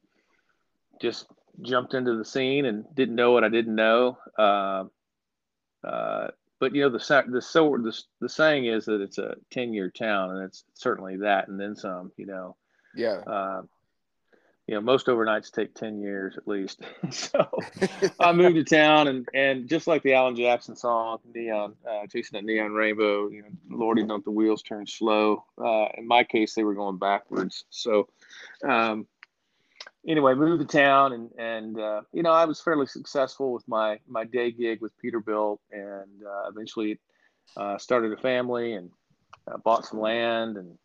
just 1.00 1.26
jumped 1.62 1.94
into 1.94 2.16
the 2.16 2.24
scene 2.24 2.66
and 2.66 2.84
didn't 2.94 3.14
know 3.14 3.32
what 3.32 3.44
I 3.44 3.48
didn't 3.48 3.74
know. 3.74 4.18
Uh, 4.38 4.84
uh, 5.84 6.28
but 6.60 6.74
you 6.74 6.82
know 6.82 6.88
the 6.88 7.24
the 7.28 7.42
so 7.42 7.76
the, 7.76 7.96
the 8.20 8.28
saying 8.28 8.66
is 8.66 8.84
that 8.86 9.00
it's 9.00 9.18
a 9.18 9.36
ten 9.50 9.72
year 9.74 9.90
town, 9.90 10.30
and 10.30 10.44
it's 10.44 10.64
certainly 10.74 11.16
that, 11.18 11.48
and 11.48 11.60
then 11.60 11.76
some. 11.76 12.12
You 12.16 12.26
know, 12.26 12.56
Yeah. 12.94 13.18
uh, 13.26 13.62
you 14.66 14.74
know 14.74 14.80
most 14.80 15.06
overnights 15.06 15.50
take 15.50 15.74
ten 15.74 16.00
years 16.00 16.36
at 16.36 16.48
least. 16.48 16.80
so 17.10 17.48
I 18.20 18.32
moved 18.32 18.56
to 18.56 18.64
town, 18.64 19.08
and 19.08 19.28
and 19.34 19.68
just 19.68 19.86
like 19.86 20.02
the 20.02 20.14
Alan 20.14 20.36
Jackson 20.36 20.76
song, 20.76 21.18
"Neon," 21.34 21.74
uh, 21.88 22.06
chasing 22.06 22.38
that 22.38 22.44
neon 22.44 22.72
rainbow. 22.72 23.28
You 23.28 23.42
know, 23.42 23.76
Lordy, 23.76 24.04
don't 24.04 24.24
the 24.24 24.30
wheels 24.30 24.62
turn 24.62 24.86
slow. 24.86 25.44
Uh, 25.58 25.86
in 25.98 26.06
my 26.06 26.24
case, 26.24 26.54
they 26.54 26.64
were 26.64 26.74
going 26.74 26.98
backwards. 26.98 27.64
So. 27.70 28.08
Um, 28.66 29.06
anyway, 30.06 30.34
moved 30.34 30.68
to 30.68 30.76
town 30.78 31.12
and 31.12 31.30
and 31.38 31.78
uh, 31.78 32.02
you 32.12 32.22
know 32.22 32.32
I 32.32 32.44
was 32.44 32.60
fairly 32.60 32.86
successful 32.86 33.52
with 33.52 33.66
my 33.68 33.98
my 34.06 34.24
day 34.24 34.50
gig 34.50 34.80
with 34.80 34.92
Peterbilt, 35.02 35.58
and 35.70 36.22
uh, 36.26 36.48
eventually 36.48 36.98
uh, 37.56 37.78
started 37.78 38.12
a 38.12 38.16
family 38.16 38.74
and 38.74 38.90
uh, 39.50 39.58
bought 39.58 39.84
some 39.84 40.00
land 40.00 40.56
and 40.56 40.78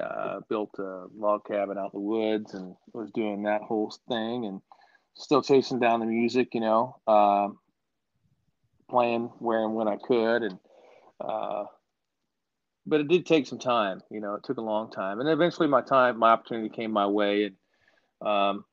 uh, 0.00 0.40
built 0.48 0.70
a 0.78 1.06
log 1.16 1.44
cabin 1.44 1.78
out 1.78 1.92
in 1.94 2.00
the 2.00 2.06
woods 2.06 2.54
and 2.54 2.74
was 2.92 3.10
doing 3.12 3.44
that 3.44 3.62
whole 3.62 3.92
thing 4.08 4.46
and 4.46 4.60
still 5.14 5.42
chasing 5.42 5.78
down 5.78 6.00
the 6.00 6.06
music, 6.06 6.54
you 6.54 6.60
know, 6.60 6.96
uh, 7.06 7.48
playing 8.88 9.30
where 9.38 9.64
and 9.64 9.74
when 9.74 9.88
I 9.88 9.96
could 9.96 10.42
and. 10.42 10.58
Uh, 11.20 11.64
but 12.86 13.00
it 13.00 13.08
did 13.08 13.26
take 13.26 13.46
some 13.46 13.58
time, 13.58 14.00
you 14.10 14.20
know. 14.20 14.34
It 14.34 14.42
took 14.42 14.56
a 14.56 14.62
long 14.62 14.90
time, 14.90 15.20
and 15.20 15.28
eventually, 15.28 15.68
my 15.68 15.82
time, 15.82 16.18
my 16.18 16.30
opportunity 16.30 16.70
came 16.70 16.90
my 16.90 17.06
way, 17.06 17.44
and 17.44 18.26
um, 18.26 18.64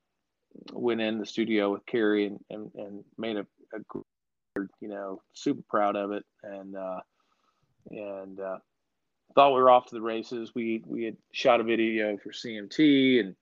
went 0.72 1.02
in 1.02 1.20
the 1.20 1.26
studio 1.26 1.72
with 1.72 1.86
Kerry 1.86 2.26
and, 2.26 2.40
and, 2.50 2.72
and 2.76 3.04
made 3.18 3.38
a, 3.38 3.46
a 3.74 4.64
you 4.80 4.88
know 4.88 5.22
super 5.34 5.62
proud 5.70 5.96
of 5.96 6.12
it 6.12 6.24
and 6.44 6.76
uh, 6.76 7.00
and 7.92 8.40
uh, 8.40 8.58
thought 9.36 9.54
we 9.54 9.62
were 9.62 9.70
off 9.70 9.88
to 9.88 9.96
the 9.96 10.02
races. 10.02 10.54
We 10.56 10.84
we 10.86 11.04
had 11.04 11.18
shot 11.32 11.60
a 11.60 11.64
video 11.64 12.18
for 12.18 12.32
CMT 12.32 13.20
and 13.20 13.36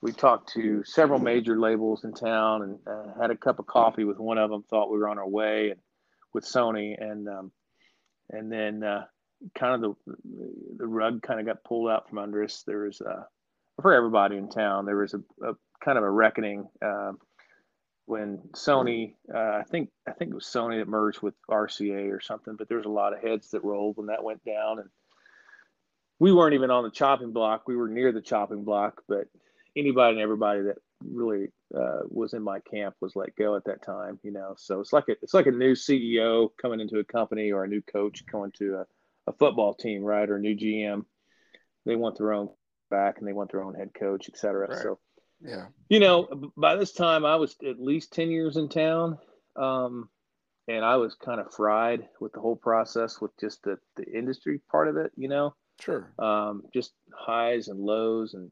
we 0.00 0.12
talked 0.12 0.52
to 0.52 0.84
several 0.84 1.18
major 1.18 1.58
labels 1.58 2.04
in 2.04 2.12
town 2.12 2.62
and 2.62 2.78
uh, 2.86 3.20
had 3.20 3.30
a 3.30 3.36
cup 3.36 3.58
of 3.58 3.66
coffee 3.66 4.04
with 4.04 4.18
one 4.18 4.38
of 4.38 4.50
them. 4.50 4.62
Thought 4.62 4.90
we 4.90 4.98
were 4.98 5.08
on 5.08 5.18
our 5.18 5.28
way 5.28 5.74
with 6.32 6.44
Sony 6.44 7.00
and 7.00 7.28
um, 7.28 7.52
and 8.30 8.50
then 8.50 8.84
uh, 8.84 9.04
kind 9.54 9.74
of 9.74 9.96
the 10.06 10.14
the 10.78 10.86
rug 10.86 11.22
kind 11.22 11.40
of 11.40 11.46
got 11.46 11.64
pulled 11.64 11.90
out 11.90 12.08
from 12.08 12.18
under 12.18 12.44
us. 12.44 12.62
There 12.66 12.80
was 12.80 13.00
uh, 13.00 13.24
for 13.80 13.92
everybody 13.92 14.36
in 14.36 14.48
town. 14.48 14.86
There 14.86 14.96
was 14.96 15.14
a, 15.14 15.18
a 15.44 15.54
kind 15.84 15.98
of 15.98 16.04
a 16.04 16.10
reckoning 16.10 16.68
uh, 16.84 17.12
when 18.06 18.38
Sony. 18.54 19.14
Uh, 19.32 19.38
I 19.38 19.64
think 19.68 19.90
I 20.06 20.12
think 20.12 20.30
it 20.30 20.34
was 20.34 20.46
Sony 20.46 20.78
that 20.78 20.88
merged 20.88 21.22
with 21.22 21.34
RCA 21.50 22.12
or 22.12 22.20
something. 22.20 22.56
But 22.56 22.68
there 22.68 22.78
was 22.78 22.86
a 22.86 22.90
lot 22.90 23.12
of 23.12 23.22
heads 23.22 23.50
that 23.50 23.64
rolled 23.64 23.96
when 23.96 24.06
that 24.06 24.24
went 24.24 24.44
down, 24.44 24.78
and 24.78 24.88
we 26.18 26.32
weren't 26.32 26.54
even 26.54 26.70
on 26.70 26.84
the 26.84 26.90
chopping 26.90 27.32
block. 27.32 27.62
We 27.66 27.76
were 27.76 27.88
near 27.88 28.12
the 28.12 28.20
chopping 28.20 28.64
block, 28.64 29.02
but 29.08 29.26
anybody 29.76 30.14
and 30.14 30.22
everybody 30.22 30.62
that 30.62 30.76
really 31.04 31.48
uh, 31.76 32.00
was 32.08 32.34
in 32.34 32.42
my 32.42 32.58
camp 32.60 32.96
was 33.00 33.14
let 33.14 33.36
go 33.36 33.56
at 33.56 33.64
that 33.64 33.84
time. 33.84 34.18
You 34.22 34.32
know, 34.32 34.54
so 34.56 34.80
it's 34.80 34.92
like 34.92 35.08
a 35.08 35.12
it's 35.22 35.34
like 35.34 35.46
a 35.46 35.52
new 35.52 35.72
CEO 35.72 36.48
coming 36.60 36.80
into 36.80 36.98
a 36.98 37.04
company 37.04 37.52
or 37.52 37.64
a 37.64 37.68
new 37.68 37.82
coach 37.82 38.24
going 38.30 38.52
to 38.58 38.76
a, 38.76 39.30
a 39.30 39.32
football 39.32 39.74
team, 39.74 40.02
right, 40.02 40.28
or 40.28 40.36
a 40.36 40.40
new 40.40 40.56
GM. 40.56 41.04
They 41.86 41.96
want 41.96 42.18
their 42.18 42.32
own 42.32 42.48
back 42.90 43.18
and 43.18 43.28
they 43.28 43.32
want 43.32 43.52
their 43.52 43.62
own 43.62 43.74
head 43.74 43.90
coach, 43.94 44.28
et 44.28 44.38
cetera. 44.38 44.68
Right. 44.68 44.78
So 44.78 44.98
Yeah. 45.40 45.66
you 45.88 46.00
know, 46.00 46.52
by 46.56 46.76
this 46.76 46.92
time 46.92 47.24
I 47.24 47.36
was 47.36 47.56
at 47.66 47.80
least 47.80 48.12
10 48.12 48.30
years 48.30 48.56
in 48.56 48.68
town. 48.68 49.18
Um, 49.56 50.08
and 50.68 50.84
I 50.84 50.96
was 50.96 51.14
kind 51.14 51.40
of 51.40 51.52
fried 51.52 52.06
with 52.20 52.32
the 52.32 52.40
whole 52.40 52.56
process 52.56 53.20
with 53.20 53.30
just 53.40 53.62
the, 53.62 53.78
the 53.96 54.04
industry 54.04 54.60
part 54.70 54.88
of 54.88 54.96
it, 54.98 55.10
you 55.16 55.28
know, 55.28 55.54
Sure. 55.80 56.12
um, 56.18 56.64
just 56.74 56.92
highs 57.14 57.68
and 57.68 57.80
lows 57.80 58.34
and, 58.34 58.50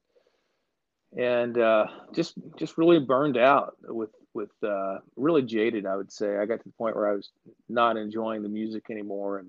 and, 1.17 1.59
uh, 1.59 1.87
just, 2.15 2.35
just 2.57 2.79
really 2.79 2.99
burned 3.01 3.37
out 3.37 3.77
with, 3.83 4.11
with, 4.35 4.51
uh, 4.63 4.99
really 5.17 5.43
jaded, 5.43 5.87
I 5.87 5.97
would 5.97 6.13
say. 6.13 6.37
I 6.37 6.47
got 6.47 6.59
to 6.59 6.65
the 6.65 6.77
point 6.79 6.97
where 6.97 7.11
I 7.11 7.15
was 7.15 7.31
not 7.69 7.97
enjoying 7.97 8.43
the 8.43 8.49
music 8.49 8.87
anymore 8.91 9.39
and 9.39 9.49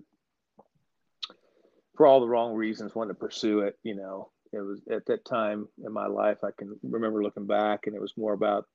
for 1.96 2.06
all 2.06 2.20
the 2.20 2.28
wrong 2.28 2.54
reasons, 2.54 2.94
wanted 2.94 3.14
to 3.14 3.20
pursue 3.20 3.62
it, 3.62 3.78
you 3.84 3.96
know, 3.96 4.30
it 4.54 4.60
was 4.62 4.82
at 4.92 5.06
that 5.08 5.26
time 5.26 5.68
in 5.86 5.92
my 5.92 6.08
life 6.08 6.38
i 6.44 6.52
can 6.58 6.78
remember 6.84 7.24
looking 7.24 7.46
back 7.46 7.88
and 7.88 7.96
it 7.96 8.02
was 8.02 8.14
more 8.18 8.34
about 8.34 8.66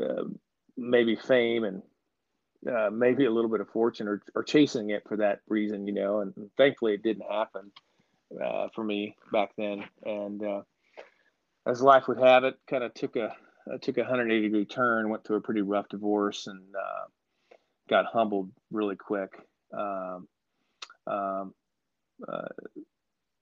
uh, 0.00 0.24
maybe 0.76 1.16
fame 1.16 1.64
and 1.64 1.82
uh, 2.68 2.90
maybe 2.90 3.24
a 3.24 3.30
little 3.30 3.50
bit 3.50 3.60
of 3.60 3.68
fortune 3.68 4.08
or, 4.08 4.22
or 4.34 4.42
chasing 4.42 4.90
it 4.90 5.02
for 5.08 5.16
that 5.16 5.40
reason 5.48 5.86
you 5.86 5.94
know 5.94 6.20
and 6.20 6.34
thankfully 6.56 6.94
it 6.94 7.02
didn't 7.02 7.30
happen 7.30 7.70
uh, 8.42 8.68
for 8.74 8.84
me 8.84 9.16
back 9.32 9.50
then. 9.56 9.84
And 10.04 10.42
uh, 10.42 10.62
as 11.66 11.82
life 11.82 12.08
would 12.08 12.18
have 12.18 12.44
it 12.44 12.58
kind 12.68 12.84
of 12.84 12.94
took 12.94 13.16
a 13.16 13.34
took 13.82 13.98
a 13.98 14.02
180 14.02 14.42
degree 14.42 14.64
turn 14.64 15.08
went 15.08 15.24
through 15.24 15.38
a 15.38 15.40
pretty 15.40 15.62
rough 15.62 15.88
divorce 15.88 16.46
and 16.46 16.62
uh, 16.74 17.04
got 17.88 18.06
humbled 18.06 18.50
really 18.70 18.94
quick. 18.94 19.32
Um, 19.76 20.28
um, 21.08 21.54
uh, 22.26 22.48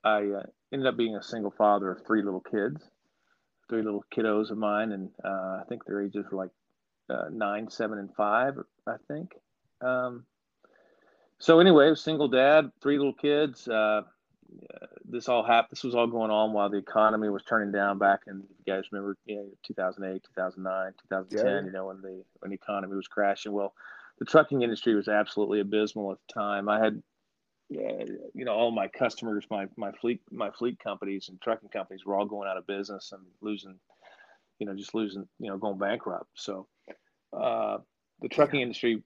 I 0.02 0.18
uh, 0.18 0.42
ended 0.72 0.88
up 0.88 0.96
being 0.96 1.16
a 1.16 1.22
single 1.22 1.50
father 1.50 1.90
of 1.90 2.06
three 2.06 2.22
little 2.22 2.40
kids, 2.40 2.82
three 3.68 3.82
little 3.82 4.04
kiddos 4.14 4.50
of 4.50 4.56
mine, 4.56 4.92
and 4.92 5.10
I 5.22 5.62
think 5.68 5.84
their 5.84 6.02
ages 6.02 6.24
were 6.30 6.38
like 6.38 6.50
uh, 7.10 7.26
nine, 7.32 7.70
seven, 7.70 7.98
and 7.98 8.14
five. 8.14 8.54
I 8.86 8.96
think. 9.08 9.34
Um, 9.80 10.24
so 11.38 11.60
anyway, 11.60 11.94
single 11.94 12.28
dad, 12.28 12.70
three 12.82 12.96
little 12.96 13.14
kids. 13.14 13.68
Uh, 13.68 14.02
this 15.04 15.28
all 15.28 15.44
happened. 15.44 15.72
This 15.72 15.84
was 15.84 15.94
all 15.94 16.06
going 16.06 16.30
on 16.30 16.52
while 16.52 16.70
the 16.70 16.78
economy 16.78 17.28
was 17.28 17.42
turning 17.42 17.72
down 17.72 17.98
back 17.98 18.20
in. 18.26 18.38
If 18.38 18.66
you 18.66 18.72
guys 18.72 18.84
remember, 18.92 19.16
you 19.26 19.36
know, 19.36 19.48
2008, 19.66 20.22
2009, 20.34 20.92
2010. 21.10 21.46
Yeah. 21.46 21.66
You 21.66 21.72
know, 21.72 21.86
when 21.86 22.00
the 22.00 22.24
when 22.40 22.50
the 22.50 22.56
economy 22.56 22.96
was 22.96 23.08
crashing. 23.08 23.52
Well, 23.52 23.74
the 24.18 24.24
trucking 24.24 24.62
industry 24.62 24.94
was 24.94 25.08
absolutely 25.08 25.60
abysmal 25.60 26.12
at 26.12 26.18
the 26.28 26.40
time. 26.40 26.68
I 26.68 26.78
had 26.78 27.02
uh, 27.72 28.04
you 28.34 28.44
know 28.44 28.52
all 28.52 28.70
my 28.70 28.88
customers 28.88 29.44
my 29.50 29.66
my 29.76 29.90
fleet 29.92 30.20
my 30.30 30.50
fleet 30.50 30.78
companies 30.78 31.28
and 31.28 31.40
trucking 31.40 31.70
companies 31.70 32.04
were 32.04 32.14
all 32.14 32.26
going 32.26 32.48
out 32.48 32.58
of 32.58 32.66
business 32.66 33.10
and 33.12 33.22
losing 33.40 33.74
you 34.58 34.66
know 34.66 34.74
just 34.74 34.94
losing 34.94 35.26
you 35.38 35.48
know 35.48 35.56
going 35.56 35.78
bankrupt 35.78 36.28
so 36.34 36.66
uh, 37.36 37.78
the 38.20 38.28
trucking 38.28 38.60
industry 38.60 39.02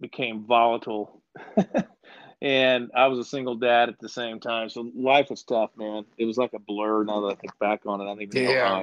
became 0.00 0.44
volatile 0.46 1.22
and 2.42 2.90
i 2.94 3.06
was 3.06 3.18
a 3.18 3.24
single 3.24 3.56
dad 3.56 3.88
at 3.88 3.98
the 4.00 4.08
same 4.08 4.38
time 4.38 4.68
so 4.68 4.90
life 4.94 5.30
was 5.30 5.42
tough 5.42 5.70
man 5.76 6.04
it 6.18 6.24
was 6.24 6.36
like 6.36 6.52
a 6.52 6.58
blur 6.58 7.04
now 7.04 7.22
that 7.22 7.28
i 7.28 7.34
think 7.36 7.58
back 7.58 7.80
on 7.86 8.00
it 8.00 8.04
i 8.04 8.06
don't 8.06 8.22
even 8.22 8.44
know 8.44 8.52
how, 8.52 8.74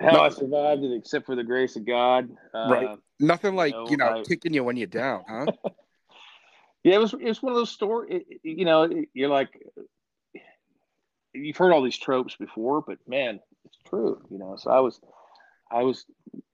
I, 0.00 0.10
how 0.10 0.20
I 0.24 0.28
survived 0.30 0.82
it 0.82 0.92
except 0.96 1.26
for 1.26 1.36
the 1.36 1.44
grace 1.44 1.76
of 1.76 1.86
god 1.86 2.30
uh, 2.54 2.68
Right. 2.68 2.98
Nothing 3.20 3.54
like, 3.54 3.72
know, 3.72 3.86
you 3.88 3.96
know, 3.96 4.06
I- 4.06 4.22
kicking 4.22 4.52
you 4.52 4.64
when 4.64 4.76
you're 4.76 4.86
down, 4.88 5.24
huh? 5.28 5.46
Yeah, 6.84 6.96
it 6.96 6.98
was. 6.98 7.14
it's 7.20 7.40
one 7.40 7.52
of 7.52 7.58
those 7.58 7.70
stories. 7.70 8.24
You 8.42 8.64
know, 8.64 8.90
you're 9.14 9.28
like, 9.28 9.50
you've 11.32 11.56
heard 11.56 11.72
all 11.72 11.82
these 11.82 11.98
tropes 11.98 12.34
before, 12.36 12.82
but 12.82 12.98
man, 13.06 13.40
it's 13.64 13.78
true. 13.88 14.20
You 14.30 14.38
know, 14.38 14.56
so 14.56 14.70
I 14.70 14.80
was, 14.80 15.00
I 15.70 15.82
was 15.84 16.04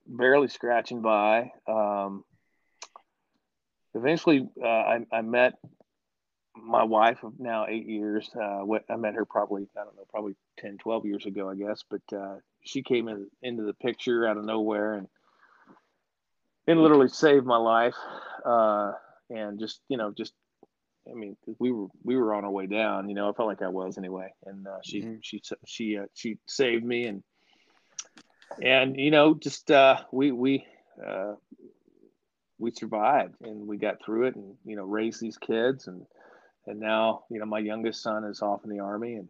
barely 0.09 0.49
scratching 0.49 1.03
by. 1.03 1.53
Um, 1.67 2.25
eventually, 3.95 4.49
uh, 4.63 4.67
I, 4.67 5.07
I 5.13 5.21
met 5.21 5.55
my 6.57 6.83
wife 6.83 7.23
of 7.23 7.39
now 7.39 7.67
eight 7.69 7.87
years. 7.87 8.29
Uh, 8.35 8.65
I 8.89 8.97
met 8.97 9.15
her 9.15 9.25
probably 9.25 9.69
I 9.77 9.85
don't 9.85 9.97
know, 9.97 10.07
probably 10.11 10.35
10, 10.59 10.79
12 10.79 11.07
years 11.07 11.27
ago, 11.27 11.49
I 11.49 11.55
guess. 11.55 11.85
But 11.89 12.17
uh, 12.17 12.37
she 12.63 12.83
came 12.83 13.09
in, 13.09 13.29
into 13.43 13.63
the 13.63 13.75
picture 13.75 14.27
out 14.27 14.37
of 14.37 14.45
nowhere 14.45 14.95
and 14.95 15.09
and 16.67 16.81
literally 16.81 17.09
saved 17.09 17.47
my 17.47 17.57
life. 17.57 17.97
Uh, 18.45 18.93
and 19.31 19.59
just 19.59 19.81
you 19.89 19.97
know 19.97 20.13
just 20.17 20.33
I 21.11 21.15
mean, 21.15 21.37
we 21.59 21.71
were 21.71 21.87
we 22.03 22.17
were 22.17 22.35
on 22.35 22.45
our 22.45 22.51
way 22.51 22.67
down 22.67 23.09
you 23.09 23.15
know 23.15 23.29
I 23.29 23.33
felt 23.33 23.49
like 23.49 23.63
I 23.63 23.69
was 23.69 23.99
anyway 23.99 24.33
and 24.47 24.67
uh, 24.67 24.79
she 24.83 25.03
Mhm. 25.03 25.19
she 25.23 25.43
she 25.67 25.99
uh, 25.99 26.07
she 26.15 26.39
saved 26.47 26.85
me 26.85 27.05
and 27.05 27.23
and 28.63 28.99
you 28.99 29.11
know 29.11 29.35
just 29.35 29.71
uh, 29.71 29.99
we 30.13 30.33
we 30.33 30.65
uh, 31.05 31.35
we 32.59 32.71
survived 32.71 33.35
and 33.43 33.67
we 33.67 33.77
got 33.77 34.03
through 34.05 34.27
it 34.27 34.37
and 34.37 34.57
you 34.65 34.77
know 34.77 34.85
raised 34.85 35.21
these 35.21 35.39
kids 35.39 35.87
and 35.87 36.05
and 36.67 36.81
now 36.81 37.25
you 37.31 37.39
know 37.39 37.47
my 37.47 37.59
youngest 37.59 38.03
son 38.03 38.25
is 38.25 38.43
off 38.43 38.65
in 38.65 38.71
the 38.71 38.81
army 38.81 39.15
and 39.15 39.29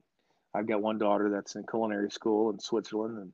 I've 0.55 0.67
got 0.67 0.83
one 0.83 0.99
daughter 0.99 1.31
that's 1.31 1.55
in 1.57 1.65
culinary 1.67 2.11
school 2.11 2.51
in 2.51 2.59
Switzerland 2.59 3.19
and, 3.19 3.33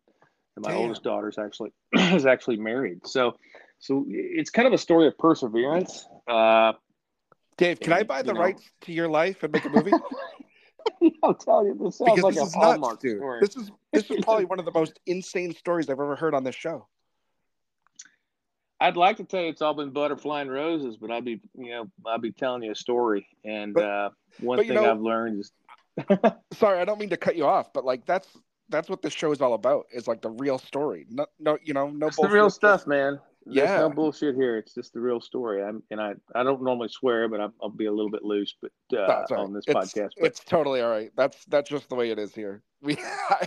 and 0.56 0.62
my 0.62 0.70
Damn. 0.70 0.80
oldest 0.80 1.04
daughter 1.04 1.28
is 1.28 1.38
actually 1.38 1.72
is 1.92 2.26
actually 2.26 2.56
married 2.56 3.06
so 3.06 3.36
so 3.78 4.04
it's 4.08 4.50
kind 4.50 4.66
of 4.66 4.72
a 4.74 4.78
story 4.78 5.06
of 5.06 5.16
perseverance 5.18 6.06
uh, 6.28 6.72
Dave, 7.56 7.78
can 7.78 7.92
I 7.92 8.02
buy 8.02 8.22
the 8.22 8.34
know. 8.34 8.40
rights 8.40 8.68
to 8.82 8.92
your 8.92 9.08
life 9.08 9.42
and 9.42 9.52
make 9.52 9.64
a 9.64 9.68
movie? 9.68 9.92
I'll 11.22 11.34
tell 11.34 11.64
you, 11.64 11.74
this 11.80 11.98
sounds 11.98 12.10
because 12.16 12.22
like 12.24 12.34
this 12.34 12.42
a 12.42 12.46
is 12.46 12.54
Hallmark 12.54 12.92
nuts, 12.92 13.02
dude. 13.02 13.18
story. 13.18 13.40
This 13.40 13.56
is 13.56 13.70
this 13.92 14.10
is 14.10 14.24
probably 14.24 14.44
one 14.52 14.58
of 14.58 14.64
the 14.64 14.72
most 14.72 14.98
insane 15.06 15.54
stories 15.54 15.88
I've 15.88 16.00
ever 16.00 16.16
heard 16.16 16.34
on 16.34 16.44
this 16.44 16.54
show. 16.54 16.86
I'd 18.80 18.96
like 18.96 19.16
to 19.18 19.24
tell 19.24 19.40
you 19.40 19.48
it's 19.48 19.62
all 19.62 19.72
been 19.74 19.90
butterfly 19.90 20.42
and 20.42 20.50
roses, 20.50 20.96
but 20.96 21.10
I'd 21.10 21.24
be, 21.24 21.40
you 21.56 21.70
know, 21.70 21.90
I'd 22.06 22.20
be 22.20 22.32
telling 22.32 22.62
you 22.62 22.72
a 22.72 22.74
story. 22.74 23.26
And 23.44 23.72
But- 23.72 23.84
uh, 23.84 24.10
one 24.40 24.58
thing 24.58 24.74
know- 24.74 24.90
I've 24.90 25.00
learned 25.00 25.40
is, 25.40 25.52
Sorry, 26.52 26.80
I 26.80 26.84
don't 26.84 26.98
mean 26.98 27.10
to 27.10 27.16
cut 27.16 27.36
you 27.36 27.46
off, 27.46 27.72
but 27.72 27.84
like 27.84 28.04
that's 28.04 28.28
that's 28.68 28.88
what 28.88 29.00
this 29.00 29.12
show 29.12 29.30
is 29.30 29.40
all 29.40 29.54
about. 29.54 29.86
Is 29.92 30.08
like 30.08 30.22
the 30.22 30.30
real 30.30 30.58
story. 30.58 31.06
No, 31.08 31.26
no, 31.38 31.56
you 31.62 31.72
know, 31.72 31.88
no 31.88 32.08
it's 32.08 32.16
the 32.16 32.28
real 32.28 32.46
just- 32.46 32.56
stuff, 32.56 32.86
man. 32.86 33.20
There's 33.46 33.56
Yeah. 33.68 33.78
no 33.78 33.90
bullshit 33.90 34.34
here. 34.34 34.56
It's 34.56 34.74
just 34.74 34.92
the 34.94 35.00
real 35.00 35.20
story. 35.20 35.62
I'm, 35.62 35.82
and 35.90 36.00
I, 36.00 36.14
I 36.34 36.42
don't 36.42 36.62
normally 36.62 36.88
swear, 36.88 37.28
but 37.28 37.40
I'm, 37.40 37.52
I'll 37.62 37.68
be 37.68 37.86
a 37.86 37.92
little 37.92 38.10
bit 38.10 38.22
loose, 38.24 38.54
but 38.62 38.70
uh, 38.92 39.06
No, 39.06 39.20
it's 39.20 39.30
all 39.30 39.36
right. 39.36 39.42
on 39.44 39.52
this 39.52 39.64
It's- 39.68 39.92
podcast. 39.92 40.10
But 40.18 40.26
It's 40.26 40.40
totally 40.44 40.80
all 40.80 40.90
right. 40.90 41.10
That's 41.16 41.44
that's 41.46 41.68
just 41.70 41.88
the 41.88 41.94
way 41.94 42.10
it 42.10 42.18
is 42.18 42.34
here. 42.34 42.62
We 42.84 42.96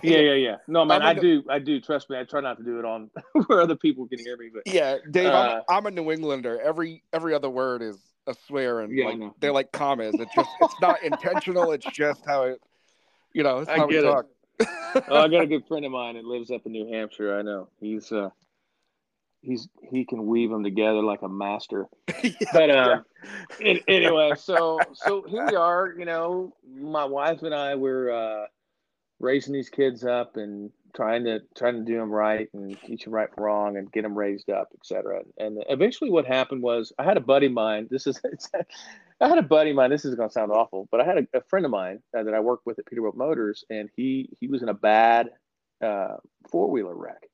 yeah, 0.02 0.18
yeah, 0.18 0.32
yeah. 0.32 0.56
No, 0.66 0.84
man, 0.84 1.00
I 1.02 1.14
do, 1.14 1.44
I 1.48 1.60
do. 1.60 1.80
Trust 1.80 2.10
me. 2.10 2.18
I 2.18 2.24
try 2.24 2.40
not 2.40 2.58
to 2.58 2.64
do 2.64 2.80
it 2.80 2.84
on 2.84 3.08
where 3.46 3.60
other 3.60 3.76
people 3.76 4.08
can 4.08 4.18
hear 4.18 4.36
me, 4.36 4.50
but 4.52 4.62
Yeah, 4.66 4.96
Dave, 5.12 5.26
Uh, 5.28 5.60
I'm, 5.68 5.76
I'm 5.78 5.86
a 5.86 5.90
New 5.92 6.10
Englander. 6.10 6.60
Every 6.60 7.04
every 7.12 7.34
other 7.34 7.48
word 7.48 7.80
is 7.80 7.98
a 8.26 8.34
swear, 8.34 8.80
and 8.80 8.92
Yeah, 8.92 9.06
like 9.06 9.30
they're 9.38 9.52
like 9.52 9.70
commas. 9.70 10.14
It's 10.18 10.34
just 10.34 10.50
it's 10.60 10.80
not 10.80 11.00
intentional. 11.04 11.70
It's 11.70 11.86
just 11.92 12.26
how 12.26 12.42
it, 12.44 12.60
you 13.32 13.44
know, 13.44 13.58
it's 13.58 13.70
I 13.70 13.76
how 13.78 13.86
we 13.86 13.98
it. 13.98 14.02
talk. 14.02 14.26
oh, 15.08 15.22
I 15.22 15.28
got 15.28 15.42
a 15.42 15.46
good 15.46 15.64
friend 15.68 15.84
of 15.84 15.92
mine 15.92 16.16
that 16.16 16.24
lives 16.24 16.50
up 16.50 16.66
in 16.66 16.72
New 16.72 16.88
Hampshire. 16.92 17.38
I 17.38 17.42
know 17.42 17.68
he's 17.78 18.10
uh 18.10 18.30
he's 19.40 19.68
he 19.90 20.04
can 20.04 20.26
weave 20.26 20.50
them 20.50 20.64
together 20.64 21.02
like 21.02 21.22
a 21.22 21.28
master. 21.28 21.86
But 22.52 22.70
uh, 22.70 23.00
an- 23.64 23.80
anyway, 23.88 24.32
so 24.36 24.80
so 24.92 25.22
here 25.28 25.46
we 25.46 25.56
are. 25.56 25.94
You 25.96 26.04
know, 26.04 26.54
my 26.68 27.04
wife 27.04 27.42
and 27.42 27.54
I 27.54 27.74
were 27.74 28.10
uh, 28.10 28.46
raising 29.20 29.52
these 29.52 29.68
kids 29.68 30.04
up 30.04 30.36
and 30.36 30.70
trying 30.94 31.24
to 31.24 31.40
trying 31.56 31.74
to 31.74 31.84
do 31.84 31.98
them 31.98 32.10
right 32.10 32.48
and 32.52 32.76
teach 32.82 33.04
them 33.04 33.14
right 33.14 33.32
from 33.32 33.44
wrong 33.44 33.76
and 33.76 33.90
get 33.92 34.02
them 34.02 34.16
raised 34.16 34.50
up, 34.50 34.68
etc. 34.74 35.22
And 35.38 35.62
eventually, 35.68 36.10
what 36.10 36.26
happened 36.26 36.62
was 36.62 36.92
I 36.98 37.04
had 37.04 37.16
a 37.16 37.20
buddy 37.20 37.46
of 37.46 37.52
mine. 37.52 37.88
This 37.90 38.06
is 38.06 38.20
I 39.20 39.28
had 39.28 39.38
a 39.38 39.42
buddy 39.42 39.70
of 39.70 39.76
mine. 39.76 39.90
This 39.90 40.04
is 40.04 40.14
going 40.14 40.28
to 40.28 40.32
sound 40.32 40.52
awful, 40.52 40.88
but 40.90 41.00
I 41.00 41.04
had 41.04 41.18
a, 41.18 41.38
a 41.38 41.40
friend 41.42 41.64
of 41.64 41.72
mine 41.72 42.00
uh, 42.16 42.22
that 42.22 42.34
I 42.34 42.40
worked 42.40 42.66
with 42.66 42.78
at 42.78 42.86
Peterbilt 42.86 43.16
Motors, 43.16 43.64
and 43.70 43.88
he 43.96 44.30
he 44.40 44.48
was 44.48 44.62
in 44.62 44.68
a 44.68 44.74
bad 44.74 45.30
uh, 45.82 46.16
four 46.50 46.70
wheeler 46.70 46.96
wreck, 46.96 47.28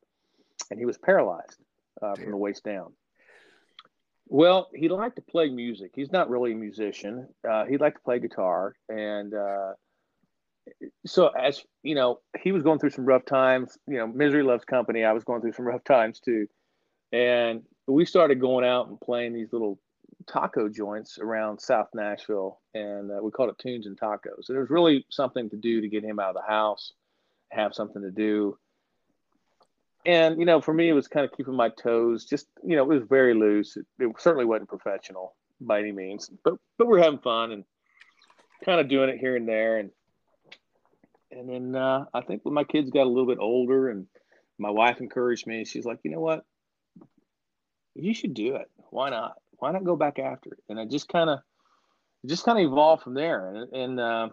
and 0.70 0.78
he 0.78 0.86
was 0.86 0.98
paralyzed 0.98 1.58
uh, 2.02 2.14
from 2.14 2.30
the 2.30 2.36
waist 2.36 2.64
down. 2.64 2.92
Well, 4.26 4.68
he 4.74 4.88
liked 4.88 5.16
to 5.16 5.22
play 5.22 5.50
music. 5.50 5.92
He's 5.94 6.10
not 6.10 6.30
really 6.30 6.52
a 6.52 6.56
musician. 6.56 7.28
Uh, 7.48 7.66
he 7.66 7.76
liked 7.76 7.96
to 7.96 8.02
play 8.02 8.18
guitar, 8.18 8.74
and 8.88 9.34
uh, 9.34 9.72
so 11.04 11.28
as 11.28 11.62
you 11.82 11.94
know, 11.94 12.20
he 12.40 12.52
was 12.52 12.62
going 12.62 12.78
through 12.78 12.90
some 12.90 13.04
rough 13.04 13.26
times. 13.26 13.76
You 13.86 13.98
know, 13.98 14.06
misery 14.06 14.42
loves 14.42 14.64
company. 14.64 15.04
I 15.04 15.12
was 15.12 15.24
going 15.24 15.42
through 15.42 15.52
some 15.52 15.66
rough 15.66 15.84
times 15.84 16.20
too, 16.20 16.46
and 17.12 17.62
we 17.86 18.06
started 18.06 18.40
going 18.40 18.64
out 18.64 18.88
and 18.88 18.98
playing 19.00 19.34
these 19.34 19.52
little 19.52 19.78
taco 20.26 20.68
joints 20.68 21.18
around 21.18 21.60
South 21.60 21.88
Nashville, 21.94 22.60
and 22.72 23.10
uh, 23.10 23.22
we 23.22 23.30
called 23.30 23.50
it 23.50 23.58
Tunes 23.58 23.86
and 23.86 23.98
Tacos. 23.98 24.48
And 24.48 24.56
it 24.56 24.60
was 24.60 24.70
really 24.70 25.04
something 25.10 25.50
to 25.50 25.56
do 25.56 25.80
to 25.80 25.88
get 25.88 26.04
him 26.04 26.18
out 26.18 26.30
of 26.30 26.36
the 26.36 26.50
house, 26.50 26.92
have 27.50 27.74
something 27.74 28.02
to 28.02 28.10
do. 28.10 28.56
And 30.06 30.38
you 30.38 30.44
know, 30.44 30.60
for 30.60 30.74
me, 30.74 30.88
it 30.88 30.92
was 30.92 31.08
kind 31.08 31.24
of 31.24 31.32
keeping 31.32 31.54
my 31.54 31.70
toes. 31.70 32.24
Just 32.24 32.46
you 32.62 32.76
know, 32.76 32.82
it 32.82 32.88
was 32.88 33.02
very 33.08 33.34
loose. 33.34 33.76
It, 33.76 33.86
it 33.98 34.14
certainly 34.18 34.44
wasn't 34.44 34.68
professional 34.68 35.34
by 35.60 35.78
any 35.78 35.92
means, 35.92 36.30
but 36.44 36.54
but 36.78 36.86
we're 36.86 37.02
having 37.02 37.20
fun 37.20 37.52
and 37.52 37.64
kind 38.64 38.80
of 38.80 38.88
doing 38.88 39.08
it 39.08 39.18
here 39.18 39.36
and 39.36 39.48
there. 39.48 39.78
And 39.78 39.90
and 41.30 41.48
then 41.48 41.74
uh, 41.74 42.04
I 42.12 42.20
think 42.20 42.44
when 42.44 42.54
my 42.54 42.64
kids 42.64 42.90
got 42.90 43.06
a 43.06 43.08
little 43.08 43.26
bit 43.26 43.38
older, 43.40 43.88
and 43.88 44.06
my 44.58 44.70
wife 44.70 45.00
encouraged 45.00 45.46
me, 45.46 45.64
she's 45.64 45.84
like, 45.84 46.00
you 46.02 46.10
know 46.10 46.20
what, 46.20 46.44
you 47.94 48.14
should 48.14 48.34
do 48.34 48.56
it. 48.56 48.70
Why 48.90 49.10
not? 49.10 49.34
Why 49.58 49.72
not 49.72 49.84
go 49.84 49.96
back 49.96 50.18
after 50.18 50.50
it? 50.52 50.62
And 50.68 50.78
I 50.78 50.84
just 50.84 51.08
kind 51.08 51.30
of 51.30 51.40
just 52.26 52.44
kind 52.44 52.58
of 52.58 52.64
evolved 52.64 53.02
from 53.02 53.14
there. 53.14 53.48
And, 53.48 53.72
and 53.72 54.00
uh, 54.00 54.28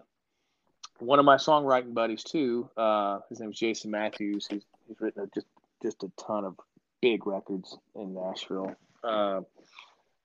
one 1.00 1.20
of 1.20 1.26
my 1.26 1.36
songwriting 1.36 1.94
buddies 1.94 2.24
too, 2.24 2.70
uh, 2.78 3.20
his 3.30 3.40
name 3.40 3.52
is 3.52 3.58
Jason 3.58 3.92
Matthews. 3.92 4.48
He's 4.50 4.64
he's 4.88 5.00
written 5.00 5.24
a, 5.24 5.28
just 5.34 5.48
just 5.82 6.04
a 6.04 6.12
ton 6.18 6.46
of 6.46 6.56
big 7.02 7.26
records 7.26 7.78
in 7.96 8.14
Nashville. 8.14 8.76
Uh, 9.04 9.42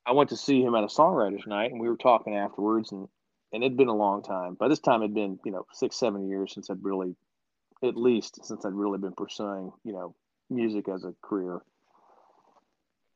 I 0.06 0.12
went 0.12 0.30
to 0.30 0.36
see 0.36 0.62
him 0.62 0.75
at 0.75 0.84
a 0.84 0.88
songwriters 0.88 1.46
night, 1.46 1.72
and 1.72 1.80
we 1.80 1.88
were 1.88 1.96
talking 1.96 2.36
afterwards, 2.36 2.92
and 2.92 3.08
and 3.52 3.62
it'd 3.62 3.76
been 3.76 3.88
a 3.88 3.94
long 3.94 4.22
time. 4.22 4.54
By 4.54 4.68
this 4.68 4.80
time, 4.80 5.02
it'd 5.02 5.14
been 5.14 5.38
you 5.44 5.52
know 5.52 5.66
six, 5.72 5.96
seven 5.96 6.28
years 6.28 6.52
since 6.52 6.70
I'd 6.70 6.82
really, 6.82 7.16
at 7.82 7.96
least 7.96 8.44
since 8.44 8.64
I'd 8.64 8.72
really 8.72 8.98
been 8.98 9.12
pursuing 9.12 9.72
you 9.84 9.92
know 9.92 10.14
music 10.50 10.88
as 10.88 11.04
a 11.04 11.14
career. 11.22 11.60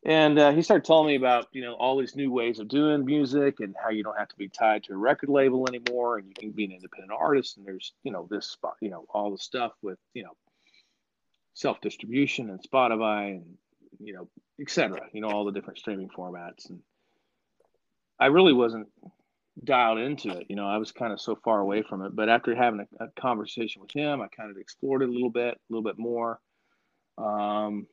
And 0.02 0.38
uh, 0.38 0.52
he 0.52 0.62
started 0.62 0.86
telling 0.86 1.08
me 1.08 1.16
about 1.16 1.48
you 1.52 1.62
know 1.62 1.74
all 1.74 1.98
these 1.98 2.16
new 2.16 2.32
ways 2.32 2.58
of 2.58 2.68
doing 2.68 3.04
music 3.04 3.60
and 3.60 3.74
how 3.80 3.90
you 3.90 4.02
don't 4.02 4.18
have 4.18 4.28
to 4.28 4.36
be 4.36 4.48
tied 4.48 4.84
to 4.84 4.94
a 4.94 4.96
record 4.96 5.28
label 5.28 5.68
anymore, 5.68 6.18
and 6.18 6.26
you 6.26 6.34
can 6.34 6.50
be 6.52 6.64
an 6.64 6.72
independent 6.72 7.12
artist. 7.12 7.58
And 7.58 7.66
there's 7.66 7.92
you 8.02 8.10
know 8.10 8.26
this 8.30 8.46
spot, 8.46 8.76
you 8.80 8.90
know 8.90 9.04
all 9.10 9.30
the 9.30 9.38
stuff 9.38 9.72
with 9.82 9.98
you 10.14 10.22
know 10.22 10.32
self 11.54 11.80
distribution 11.80 12.50
and 12.50 12.60
Spotify 12.62 13.32
and 13.32 13.56
you 13.98 14.14
know 14.14 14.28
etc. 14.60 15.00
You 15.12 15.20
know 15.20 15.30
all 15.30 15.44
the 15.44 15.52
different 15.52 15.78
streaming 15.78 16.08
formats. 16.08 16.68
And 16.68 16.80
I 18.18 18.26
really 18.26 18.52
wasn't 18.52 18.88
dialed 19.64 19.98
into 19.98 20.30
it. 20.30 20.46
You 20.48 20.56
know, 20.56 20.66
I 20.66 20.76
was 20.78 20.92
kind 20.92 21.12
of 21.12 21.20
so 21.20 21.36
far 21.36 21.60
away 21.60 21.82
from 21.82 22.04
it. 22.04 22.14
But 22.14 22.28
after 22.28 22.54
having 22.54 22.80
a, 22.80 23.04
a 23.04 23.08
conversation 23.20 23.82
with 23.82 23.90
him, 23.92 24.20
I 24.20 24.28
kind 24.28 24.50
of 24.50 24.56
explored 24.56 25.02
it 25.02 25.08
a 25.08 25.12
little 25.12 25.30
bit, 25.30 25.54
a 25.54 25.58
little 25.72 25.82
bit 25.82 25.98
more. 25.98 26.38
Um, 27.18 27.86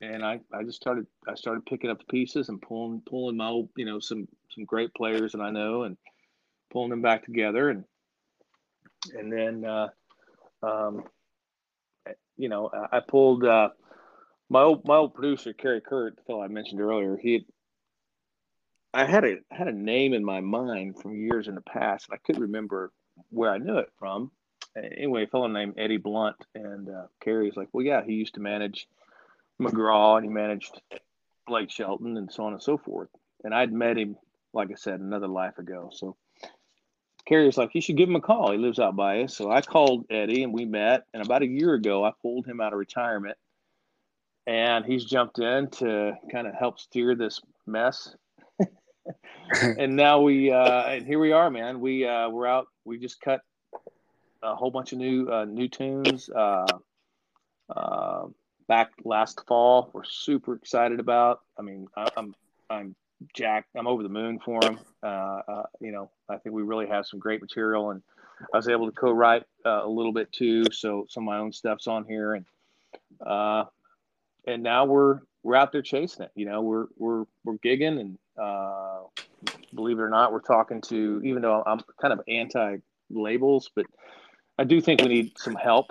and 0.00 0.24
I, 0.24 0.40
I 0.52 0.62
just 0.64 0.80
started 0.80 1.06
I 1.28 1.34
started 1.34 1.66
picking 1.66 1.90
up 1.90 1.98
the 1.98 2.04
pieces 2.06 2.48
and 2.48 2.60
pulling 2.60 3.02
pulling 3.06 3.36
my 3.36 3.48
old 3.48 3.68
you 3.76 3.84
know 3.84 4.00
some 4.00 4.26
some 4.54 4.64
great 4.64 4.94
players 4.94 5.32
that 5.32 5.40
I 5.40 5.50
know 5.50 5.82
and 5.82 5.96
pulling 6.72 6.90
them 6.90 7.02
back 7.02 7.24
together 7.24 7.68
and 7.68 7.84
and 9.14 9.32
then 9.32 9.64
uh, 9.64 9.88
um, 10.62 11.04
you 12.40 12.48
know 12.48 12.70
I, 12.92 13.00
pulled 13.00 13.44
uh, 13.44 13.70
my 14.48 14.62
old 14.62 14.84
my 14.84 14.96
old 14.96 15.14
producer 15.14 15.52
Kerry 15.52 15.80
Kurt 15.80 16.16
the 16.16 16.22
fellow 16.22 16.42
I 16.42 16.48
mentioned 16.48 16.80
earlier 16.80 17.16
he 17.16 17.32
had, 17.34 17.44
I 18.92 19.04
had 19.04 19.24
a 19.24 19.36
had 19.50 19.68
a 19.68 19.72
name 19.72 20.14
in 20.14 20.24
my 20.24 20.40
mind 20.40 21.00
from 21.00 21.16
years 21.16 21.48
in 21.48 21.54
the 21.54 21.60
past 21.60 22.08
and 22.08 22.14
I 22.16 22.20
couldn't 22.24 22.42
remember 22.42 22.92
where 23.30 23.50
I 23.50 23.58
knew 23.58 23.78
it 23.78 23.90
from 23.98 24.30
anyway 24.76 25.24
a 25.24 25.26
fellow 25.26 25.48
named 25.48 25.74
Eddie 25.78 25.98
Blunt 25.98 26.36
and 26.54 26.88
uh, 26.88 27.06
Kerry's 27.22 27.56
like 27.56 27.68
well 27.72 27.84
yeah 27.84 28.02
he 28.04 28.14
used 28.14 28.34
to 28.34 28.40
manage 28.40 28.88
McGraw 29.60 30.16
and 30.16 30.24
he 30.24 30.30
managed 30.30 30.80
Blake 31.46 31.70
Shelton 31.70 32.16
and 32.16 32.32
so 32.32 32.44
on 32.44 32.54
and 32.54 32.62
so 32.62 32.78
forth. 32.78 33.10
And 33.44 33.54
I'd 33.54 33.72
met 33.72 33.98
him, 33.98 34.16
like 34.52 34.70
I 34.70 34.76
said, 34.76 35.00
another 35.00 35.28
life 35.28 35.58
ago. 35.58 35.90
So 35.92 36.16
Was 37.30 37.56
like, 37.56 37.74
you 37.74 37.80
should 37.80 37.96
give 37.96 38.08
him 38.08 38.16
a 38.16 38.20
call. 38.20 38.50
He 38.50 38.58
lives 38.58 38.78
out 38.78 38.96
by 38.96 39.22
us. 39.22 39.36
So 39.36 39.50
I 39.50 39.60
called 39.60 40.06
Eddie 40.10 40.42
and 40.42 40.52
we 40.52 40.64
met. 40.64 41.04
And 41.14 41.24
about 41.24 41.42
a 41.42 41.46
year 41.46 41.74
ago, 41.74 42.04
I 42.04 42.12
pulled 42.20 42.46
him 42.46 42.60
out 42.60 42.72
of 42.72 42.78
retirement 42.78 43.38
and 44.46 44.84
he's 44.84 45.04
jumped 45.04 45.38
in 45.38 45.70
to 45.70 46.18
kind 46.32 46.46
of 46.46 46.54
help 46.54 46.80
steer 46.80 47.14
this 47.14 47.40
mess. 47.66 48.16
and 49.78 49.94
now 49.94 50.20
we, 50.20 50.50
uh, 50.50 50.82
and 50.86 51.06
here 51.06 51.20
we 51.20 51.30
are, 51.32 51.50
man. 51.50 51.80
We, 51.80 52.04
uh, 52.04 52.28
we're 52.30 52.46
out. 52.46 52.66
We 52.84 52.98
just 52.98 53.20
cut 53.20 53.42
a 54.42 54.56
whole 54.56 54.70
bunch 54.70 54.92
of 54.92 54.98
new, 54.98 55.28
uh, 55.30 55.44
new 55.44 55.68
tunes. 55.68 56.28
Uh, 56.28 56.66
uh, 57.74 58.26
back 58.66 58.90
last 59.04 59.42
fall. 59.46 59.90
We're 59.92 60.04
super 60.04 60.54
excited 60.54 61.00
about. 61.00 61.40
I 61.58 61.62
mean, 61.62 61.86
I, 61.96 62.08
am 62.16 62.34
I'm 62.68 62.96
Jack. 63.34 63.66
I'm 63.76 63.86
over 63.86 64.02
the 64.02 64.08
moon 64.08 64.38
for 64.44 64.60
him. 64.64 64.78
Uh, 65.02 65.40
uh, 65.48 65.62
you 65.80 65.92
know, 65.92 66.10
I 66.28 66.36
think 66.38 66.54
we 66.54 66.62
really 66.62 66.86
have 66.86 67.06
some 67.06 67.20
great 67.20 67.40
material, 67.40 67.90
and 67.90 68.02
I 68.52 68.56
was 68.56 68.68
able 68.68 68.86
to 68.86 68.92
co-write 68.92 69.44
uh, 69.66 69.84
a 69.84 69.88
little 69.88 70.12
bit 70.12 70.32
too. 70.32 70.64
So 70.72 71.06
some 71.08 71.24
of 71.24 71.26
my 71.26 71.38
own 71.38 71.52
stuff's 71.52 71.86
on 71.86 72.04
here, 72.04 72.34
and 72.34 72.44
uh, 73.24 73.64
and 74.46 74.62
now 74.62 74.84
we're 74.86 75.20
we're 75.42 75.56
out 75.56 75.72
there 75.72 75.82
chasing 75.82 76.24
it. 76.24 76.30
You 76.34 76.46
know, 76.46 76.62
we're 76.62 76.86
we're 76.96 77.24
we're 77.44 77.58
gigging, 77.58 78.00
and 78.00 78.18
uh, 78.40 79.00
believe 79.74 79.98
it 79.98 80.02
or 80.02 80.10
not, 80.10 80.32
we're 80.32 80.40
talking 80.40 80.80
to. 80.82 81.20
Even 81.24 81.42
though 81.42 81.62
I'm 81.66 81.80
kind 82.00 82.12
of 82.12 82.20
anti 82.28 82.76
labels, 83.10 83.70
but 83.74 83.86
I 84.58 84.64
do 84.64 84.80
think 84.80 85.02
we 85.02 85.08
need 85.08 85.32
some 85.38 85.54
help 85.56 85.86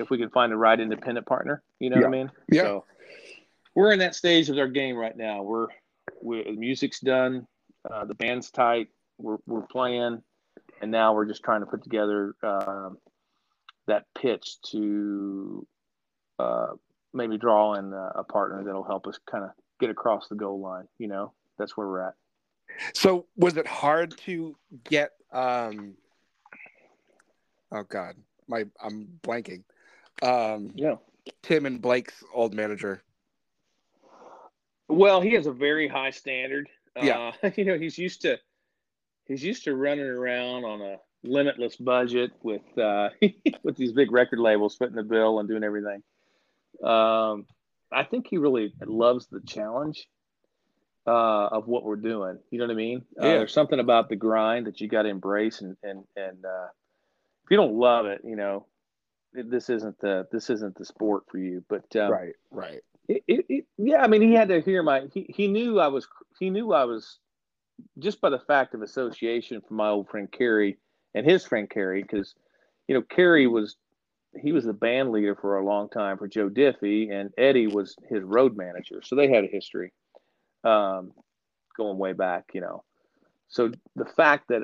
if 0.00 0.10
we 0.10 0.18
can 0.18 0.30
find 0.30 0.50
the 0.50 0.56
right 0.56 0.78
independent 0.78 1.26
partner. 1.26 1.62
You 1.78 1.90
know 1.90 1.96
Yeah. 1.96 2.02
what 2.02 2.08
I 2.08 2.10
mean? 2.10 2.30
Yeah. 2.50 2.62
So 2.62 2.84
we're 3.74 3.92
in 3.92 3.98
that 4.00 4.14
stage 4.14 4.48
of 4.48 4.58
our 4.58 4.68
game 4.68 4.96
right 4.96 5.16
now. 5.16 5.42
We're, 5.42 5.66
we 6.20 6.42
the 6.42 6.52
music's 6.52 7.00
done, 7.00 7.46
uh, 7.90 8.04
the 8.04 8.14
band's 8.14 8.50
tight, 8.50 8.88
we're 9.18 9.38
we're 9.46 9.62
playing, 9.62 10.22
and 10.80 10.90
now 10.90 11.14
we're 11.14 11.26
just 11.26 11.42
trying 11.42 11.60
to 11.60 11.66
put 11.66 11.82
together 11.82 12.34
um 12.42 12.98
that 13.86 14.06
pitch 14.16 14.56
to 14.70 15.66
uh, 16.38 16.68
maybe 17.12 17.36
draw 17.36 17.74
in 17.74 17.92
a, 17.92 18.12
a 18.16 18.24
partner 18.24 18.62
that'll 18.64 18.84
help 18.84 19.06
us 19.06 19.18
kind 19.30 19.44
of 19.44 19.50
get 19.80 19.90
across 19.90 20.28
the 20.28 20.34
goal 20.34 20.60
line. 20.60 20.86
You 20.98 21.08
know, 21.08 21.32
that's 21.58 21.76
where 21.76 21.86
we're 21.86 22.00
at. 22.00 22.14
So 22.94 23.26
was 23.36 23.56
it 23.56 23.66
hard 23.66 24.16
to 24.18 24.56
get 24.84 25.10
um 25.32 25.94
oh 27.72 27.82
god, 27.82 28.14
my 28.48 28.64
I'm 28.82 29.08
blanking. 29.22 29.64
Um 30.22 30.72
Yeah. 30.74 30.96
Tim 31.42 31.66
and 31.66 31.80
Blake's 31.80 32.24
old 32.34 32.54
manager. 32.54 33.02
Well, 34.92 35.20
he 35.20 35.32
has 35.34 35.46
a 35.46 35.52
very 35.52 35.88
high 35.88 36.10
standard. 36.10 36.68
Yeah. 37.00 37.32
Uh, 37.42 37.50
you 37.56 37.64
know, 37.64 37.78
he's 37.78 37.98
used 37.98 38.22
to 38.22 38.38
he's 39.26 39.42
used 39.42 39.64
to 39.64 39.74
running 39.74 40.04
around 40.06 40.64
on 40.64 40.80
a 40.82 40.96
limitless 41.22 41.76
budget 41.76 42.32
with 42.42 42.62
uh, 42.78 43.10
with 43.62 43.76
these 43.76 43.92
big 43.92 44.12
record 44.12 44.38
labels 44.38 44.76
footing 44.76 44.96
the 44.96 45.02
bill 45.02 45.38
and 45.40 45.48
doing 45.48 45.64
everything. 45.64 46.02
Um, 46.82 47.46
I 47.92 48.04
think 48.04 48.26
he 48.28 48.38
really 48.38 48.74
loves 48.84 49.26
the 49.26 49.40
challenge 49.40 50.08
uh, 51.06 51.46
of 51.46 51.66
what 51.68 51.84
we're 51.84 51.96
doing. 51.96 52.38
You 52.50 52.58
know 52.58 52.66
what 52.66 52.72
I 52.72 52.76
mean? 52.76 53.04
Uh, 53.20 53.26
Yeah. 53.26 53.32
there's 53.38 53.52
something 53.52 53.80
about 53.80 54.08
the 54.08 54.16
grind 54.16 54.66
that 54.66 54.80
you 54.80 54.88
got 54.88 55.02
to 55.02 55.08
embrace, 55.08 55.60
and 55.60 55.76
and 55.82 56.04
and 56.16 56.44
uh, 56.44 56.68
if 57.44 57.50
you 57.50 57.56
don't 57.56 57.74
love 57.74 58.06
it, 58.06 58.22
you 58.24 58.36
know, 58.36 58.66
this 59.32 59.70
isn't 59.70 59.98
the 60.00 60.26
this 60.32 60.50
isn't 60.50 60.76
the 60.76 60.84
sport 60.84 61.24
for 61.30 61.38
you. 61.38 61.64
But 61.68 61.94
um, 61.96 62.10
right, 62.12 62.34
right. 62.50 62.82
It, 63.26 63.64
yeah, 63.78 64.02
I 64.02 64.06
mean, 64.06 64.22
he 64.22 64.34
had 64.34 64.48
to 64.48 64.60
hear 64.60 64.82
my. 64.82 65.08
He, 65.12 65.26
he 65.28 65.48
knew 65.48 65.80
I 65.80 65.88
was. 65.88 66.06
He 66.38 66.50
knew 66.50 66.72
I 66.72 66.84
was, 66.84 67.18
just 67.98 68.20
by 68.20 68.30
the 68.30 68.38
fact 68.38 68.74
of 68.74 68.82
association 68.82 69.60
from 69.60 69.76
my 69.76 69.88
old 69.88 70.08
friend 70.08 70.30
Kerry 70.30 70.78
and 71.14 71.28
his 71.28 71.44
friend 71.44 71.68
Kerry, 71.68 72.02
because, 72.02 72.34
you 72.88 72.94
know, 72.94 73.02
Kerry 73.02 73.46
was, 73.46 73.76
he 74.40 74.52
was 74.52 74.64
the 74.64 74.72
band 74.72 75.10
leader 75.10 75.36
for 75.36 75.58
a 75.58 75.64
long 75.64 75.88
time 75.90 76.16
for 76.18 76.26
Joe 76.26 76.48
Diffie, 76.48 77.12
and 77.12 77.30
Eddie 77.36 77.66
was 77.66 77.94
his 78.08 78.22
road 78.22 78.56
manager, 78.56 79.02
so 79.04 79.14
they 79.14 79.28
had 79.28 79.44
a 79.44 79.48
history, 79.48 79.92
um, 80.64 81.12
going 81.76 81.98
way 81.98 82.12
back, 82.12 82.44
you 82.54 82.60
know. 82.60 82.82
So 83.48 83.70
the 83.94 84.06
fact 84.16 84.48
that 84.48 84.62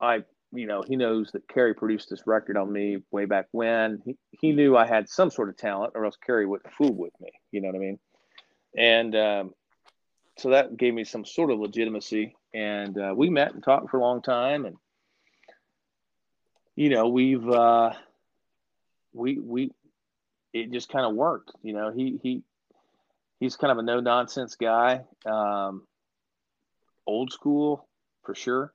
I, 0.00 0.24
you 0.54 0.66
know, 0.66 0.82
he 0.82 0.96
knows 0.96 1.32
that 1.32 1.48
Kerry 1.48 1.74
produced 1.74 2.10
this 2.10 2.26
record 2.26 2.56
on 2.56 2.72
me 2.72 2.98
way 3.10 3.24
back 3.24 3.46
when. 3.50 4.00
He, 4.04 4.16
he 4.30 4.52
knew 4.52 4.76
I 4.76 4.86
had 4.86 5.08
some 5.08 5.30
sort 5.30 5.48
of 5.48 5.56
talent, 5.56 5.92
or 5.94 6.04
else 6.04 6.16
Kerry 6.24 6.46
wouldn't 6.46 6.72
fool 6.74 6.94
with 6.94 7.12
me. 7.20 7.30
You 7.50 7.60
know 7.60 7.68
what 7.68 7.76
I 7.76 7.80
mean? 7.80 7.98
And 8.76 9.16
um, 9.16 9.54
so 10.38 10.50
that 10.50 10.76
gave 10.76 10.94
me 10.94 11.04
some 11.04 11.24
sort 11.24 11.50
of 11.50 11.58
legitimacy. 11.58 12.36
And 12.52 12.96
uh, 12.98 13.14
we 13.16 13.30
met 13.30 13.52
and 13.52 13.62
talked 13.62 13.90
for 13.90 13.98
a 13.98 14.00
long 14.00 14.22
time, 14.22 14.64
and 14.64 14.76
you 16.76 16.88
know, 16.88 17.08
we've 17.08 17.48
uh, 17.48 17.92
we 19.12 19.38
we 19.38 19.72
it 20.52 20.70
just 20.70 20.88
kind 20.88 21.04
of 21.04 21.14
worked. 21.14 21.50
You 21.62 21.72
know, 21.72 21.92
he 21.92 22.18
he 22.22 22.42
he's 23.40 23.56
kind 23.56 23.72
of 23.72 23.78
a 23.78 23.82
no 23.82 24.00
nonsense 24.00 24.54
guy, 24.54 25.04
um, 25.26 25.82
old 27.06 27.32
school 27.32 27.88
for 28.22 28.34
sure. 28.34 28.72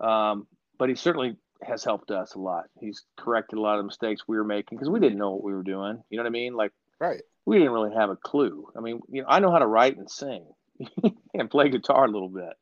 Um, 0.00 0.46
but 0.78 0.88
he 0.88 0.94
certainly 0.94 1.36
has 1.62 1.84
helped 1.84 2.10
us 2.10 2.34
a 2.34 2.38
lot. 2.38 2.64
He's 2.80 3.02
corrected 3.16 3.58
a 3.58 3.62
lot 3.62 3.74
of 3.74 3.84
the 3.84 3.86
mistakes 3.86 4.22
we 4.26 4.36
were 4.36 4.44
making 4.44 4.76
because 4.76 4.90
we 4.90 5.00
didn't 5.00 5.18
know 5.18 5.30
what 5.32 5.44
we 5.44 5.54
were 5.54 5.62
doing. 5.62 6.02
You 6.10 6.16
know 6.18 6.24
what 6.24 6.28
I 6.28 6.32
mean? 6.32 6.54
Like 6.54 6.72
Right. 7.00 7.22
we 7.46 7.58
didn't 7.58 7.72
really 7.72 7.94
have 7.94 8.10
a 8.10 8.16
clue. 8.16 8.68
I 8.76 8.80
mean, 8.80 9.00
you 9.10 9.22
know, 9.22 9.28
I 9.28 9.40
know 9.40 9.50
how 9.50 9.58
to 9.58 9.66
write 9.66 9.96
and 9.96 10.10
sing 10.10 10.46
and 11.34 11.50
play 11.50 11.68
guitar 11.70 12.04
a 12.04 12.10
little 12.10 12.28
bit, 12.28 12.52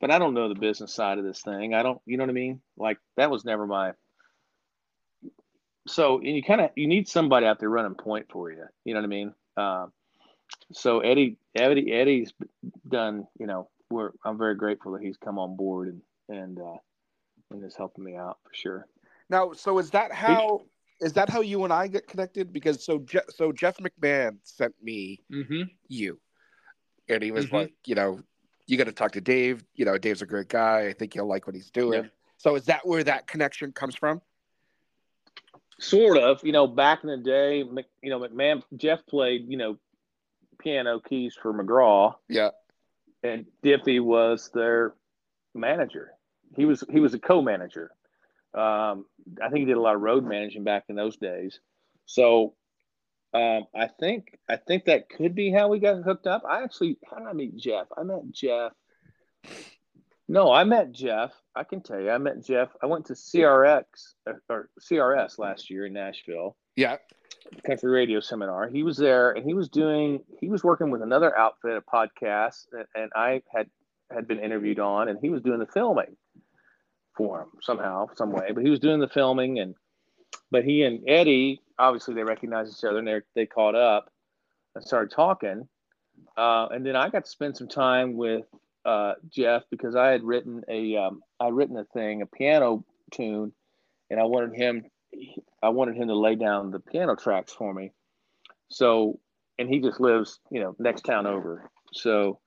but 0.00 0.10
I 0.10 0.18
don't 0.18 0.34
know 0.34 0.48
the 0.48 0.58
business 0.58 0.94
side 0.94 1.18
of 1.18 1.24
this 1.24 1.42
thing. 1.42 1.74
I 1.74 1.82
don't, 1.82 2.00
you 2.06 2.16
know 2.16 2.24
what 2.24 2.30
I 2.30 2.34
mean? 2.34 2.60
Like 2.76 2.98
that 3.16 3.30
was 3.30 3.44
never 3.44 3.66
my 3.66 3.92
so 5.86 6.18
and 6.18 6.36
you 6.36 6.42
kind 6.42 6.60
of 6.60 6.70
you 6.76 6.86
need 6.86 7.08
somebody 7.08 7.46
out 7.46 7.58
there 7.60 7.70
running 7.70 7.94
point 7.94 8.26
for 8.30 8.50
you. 8.50 8.64
You 8.84 8.94
know 8.94 9.00
what 9.00 9.06
I 9.06 9.08
mean? 9.08 9.34
Um, 9.56 9.92
so 10.72 11.00
Eddie, 11.00 11.36
Eddie, 11.54 11.92
Eddie's 11.92 12.32
done. 12.86 13.26
You 13.38 13.46
know, 13.46 13.68
we're 13.90 14.10
I'm 14.24 14.38
very 14.38 14.54
grateful 14.54 14.92
that 14.92 15.02
he's 15.02 15.16
come 15.16 15.38
on 15.38 15.56
board 15.56 15.88
and 15.88 16.02
and 16.28 16.58
uh, 16.58 16.76
and 17.50 17.64
is 17.64 17.76
helping 17.76 18.04
me 18.04 18.16
out 18.16 18.38
for 18.44 18.54
sure. 18.54 18.86
Now, 19.30 19.52
so 19.52 19.78
is 19.78 19.90
that 19.90 20.12
how 20.12 20.62
is 21.00 21.12
that 21.14 21.28
how 21.28 21.40
you 21.40 21.64
and 21.64 21.72
I 21.72 21.86
get 21.86 22.06
connected? 22.06 22.52
Because 22.52 22.84
so 22.84 22.98
Je- 23.00 23.20
so 23.28 23.52
Jeff 23.52 23.76
McMahon 23.78 24.38
sent 24.42 24.74
me 24.82 25.20
Mm-hmm. 25.30 25.62
you, 25.88 26.18
and 27.08 27.22
he 27.22 27.30
was 27.30 27.46
Mhm. 27.46 27.52
like, 27.52 27.74
you 27.86 27.94
know, 27.94 28.20
you 28.66 28.76
got 28.76 28.84
to 28.84 28.92
talk 28.92 29.12
to 29.12 29.20
Dave. 29.20 29.64
You 29.74 29.84
know, 29.84 29.96
Dave's 29.98 30.22
a 30.22 30.26
great 30.26 30.48
guy. 30.48 30.86
I 30.88 30.92
think 30.92 31.14
you'll 31.14 31.26
like 31.28 31.46
what 31.46 31.54
he's 31.54 31.70
doing. 31.70 32.04
Yep. 32.04 32.12
So 32.38 32.54
is 32.56 32.64
that 32.66 32.86
where 32.86 33.04
that 33.04 33.26
connection 33.26 33.72
comes 33.72 33.94
from? 33.96 34.20
Sort 35.80 36.18
of. 36.18 36.42
You 36.44 36.52
know, 36.52 36.66
back 36.66 37.04
in 37.04 37.08
the 37.08 37.16
day, 37.16 37.62
Mc, 37.62 37.86
you 38.02 38.10
know, 38.10 38.18
McMahon 38.20 38.62
Jeff 38.76 39.06
played 39.06 39.46
you 39.48 39.56
know 39.56 39.78
piano 40.58 40.98
keys 41.00 41.36
for 41.40 41.52
McGraw, 41.54 42.14
Yeah. 42.28 42.50
and 43.22 43.46
Diffie 43.62 44.00
was 44.02 44.50
their 44.52 44.94
manager. 45.54 46.12
He 46.56 46.64
was 46.64 46.84
he 46.90 47.00
was 47.00 47.14
a 47.14 47.18
co-manager. 47.18 47.90
Um, 48.54 49.04
I 49.42 49.48
think 49.50 49.58
he 49.60 49.64
did 49.66 49.76
a 49.76 49.80
lot 49.80 49.94
of 49.94 50.00
road 50.00 50.24
managing 50.24 50.64
back 50.64 50.84
in 50.88 50.96
those 50.96 51.16
days. 51.16 51.60
So 52.06 52.54
um, 53.34 53.64
I 53.74 53.88
think 54.00 54.38
I 54.48 54.56
think 54.56 54.86
that 54.86 55.08
could 55.10 55.34
be 55.34 55.50
how 55.52 55.68
we 55.68 55.78
got 55.78 56.02
hooked 56.02 56.26
up. 56.26 56.42
I 56.48 56.62
actually 56.62 56.98
how 57.08 57.18
did 57.18 57.28
I 57.28 57.32
meet 57.34 57.56
Jeff? 57.56 57.86
I 57.96 58.02
met 58.02 58.30
Jeff. 58.32 58.72
No, 60.30 60.52
I 60.52 60.64
met 60.64 60.92
Jeff. 60.92 61.32
I 61.54 61.64
can 61.64 61.80
tell 61.82 62.00
you, 62.00 62.10
I 62.10 62.18
met 62.18 62.44
Jeff. 62.44 62.68
I 62.82 62.86
went 62.86 63.06
to 63.06 63.14
CRX 63.14 63.82
or, 64.26 64.42
or 64.48 64.70
CRS 64.80 65.38
last 65.38 65.70
year 65.70 65.86
in 65.86 65.94
Nashville 65.94 66.54
Yeah. 66.76 66.96
country 67.64 67.90
radio 67.90 68.20
seminar. 68.20 68.68
He 68.68 68.82
was 68.82 68.96
there 68.98 69.32
and 69.32 69.44
he 69.44 69.54
was 69.54 69.68
doing 69.70 70.20
he 70.40 70.48
was 70.48 70.62
working 70.62 70.90
with 70.90 71.02
another 71.02 71.36
outfit, 71.36 71.76
a 71.76 71.80
podcast, 71.80 72.66
and, 72.72 72.84
and 72.94 73.10
I 73.14 73.42
had 73.54 73.68
had 74.10 74.26
been 74.26 74.38
interviewed 74.40 74.78
on, 74.78 75.08
and 75.08 75.18
he 75.20 75.28
was 75.30 75.42
doing 75.42 75.58
the 75.60 75.66
filming 75.66 76.16
for 77.18 77.42
him 77.42 77.48
somehow, 77.60 78.06
some 78.14 78.30
way. 78.30 78.52
But 78.54 78.64
he 78.64 78.70
was 78.70 78.80
doing 78.80 79.00
the 79.00 79.08
filming, 79.08 79.58
and 79.58 79.74
but 80.50 80.64
he 80.64 80.84
and 80.84 81.06
Eddie 81.06 81.60
obviously 81.78 82.14
they 82.14 82.24
recognized 82.24 82.76
each 82.76 82.84
other 82.84 82.98
and 82.98 83.06
they 83.06 83.20
they 83.34 83.46
caught 83.46 83.74
up 83.74 84.10
and 84.74 84.84
started 84.84 85.10
talking. 85.10 85.68
Uh, 86.36 86.68
and 86.70 86.84
then 86.86 86.96
I 86.96 87.10
got 87.10 87.24
to 87.24 87.30
spend 87.30 87.56
some 87.56 87.68
time 87.68 88.16
with 88.16 88.46
uh, 88.84 89.14
Jeff 89.28 89.64
because 89.70 89.94
I 89.94 90.08
had 90.08 90.22
written 90.22 90.62
a 90.68 90.96
um, 90.96 91.20
I 91.38 91.48
written 91.48 91.76
a 91.76 91.84
thing, 91.84 92.22
a 92.22 92.26
piano 92.26 92.84
tune, 93.12 93.52
and 94.10 94.18
I 94.18 94.24
wanted 94.24 94.54
him 94.54 94.84
I 95.62 95.68
wanted 95.70 95.96
him 95.96 96.08
to 96.08 96.14
lay 96.14 96.36
down 96.36 96.70
the 96.70 96.80
piano 96.80 97.16
tracks 97.16 97.52
for 97.52 97.72
me. 97.72 97.92
So, 98.70 99.18
and 99.58 99.68
he 99.68 99.80
just 99.80 100.00
lives, 100.00 100.38
you 100.50 100.60
know, 100.60 100.76
next 100.78 101.02
town 101.02 101.26
over. 101.26 101.70
So 101.92 102.38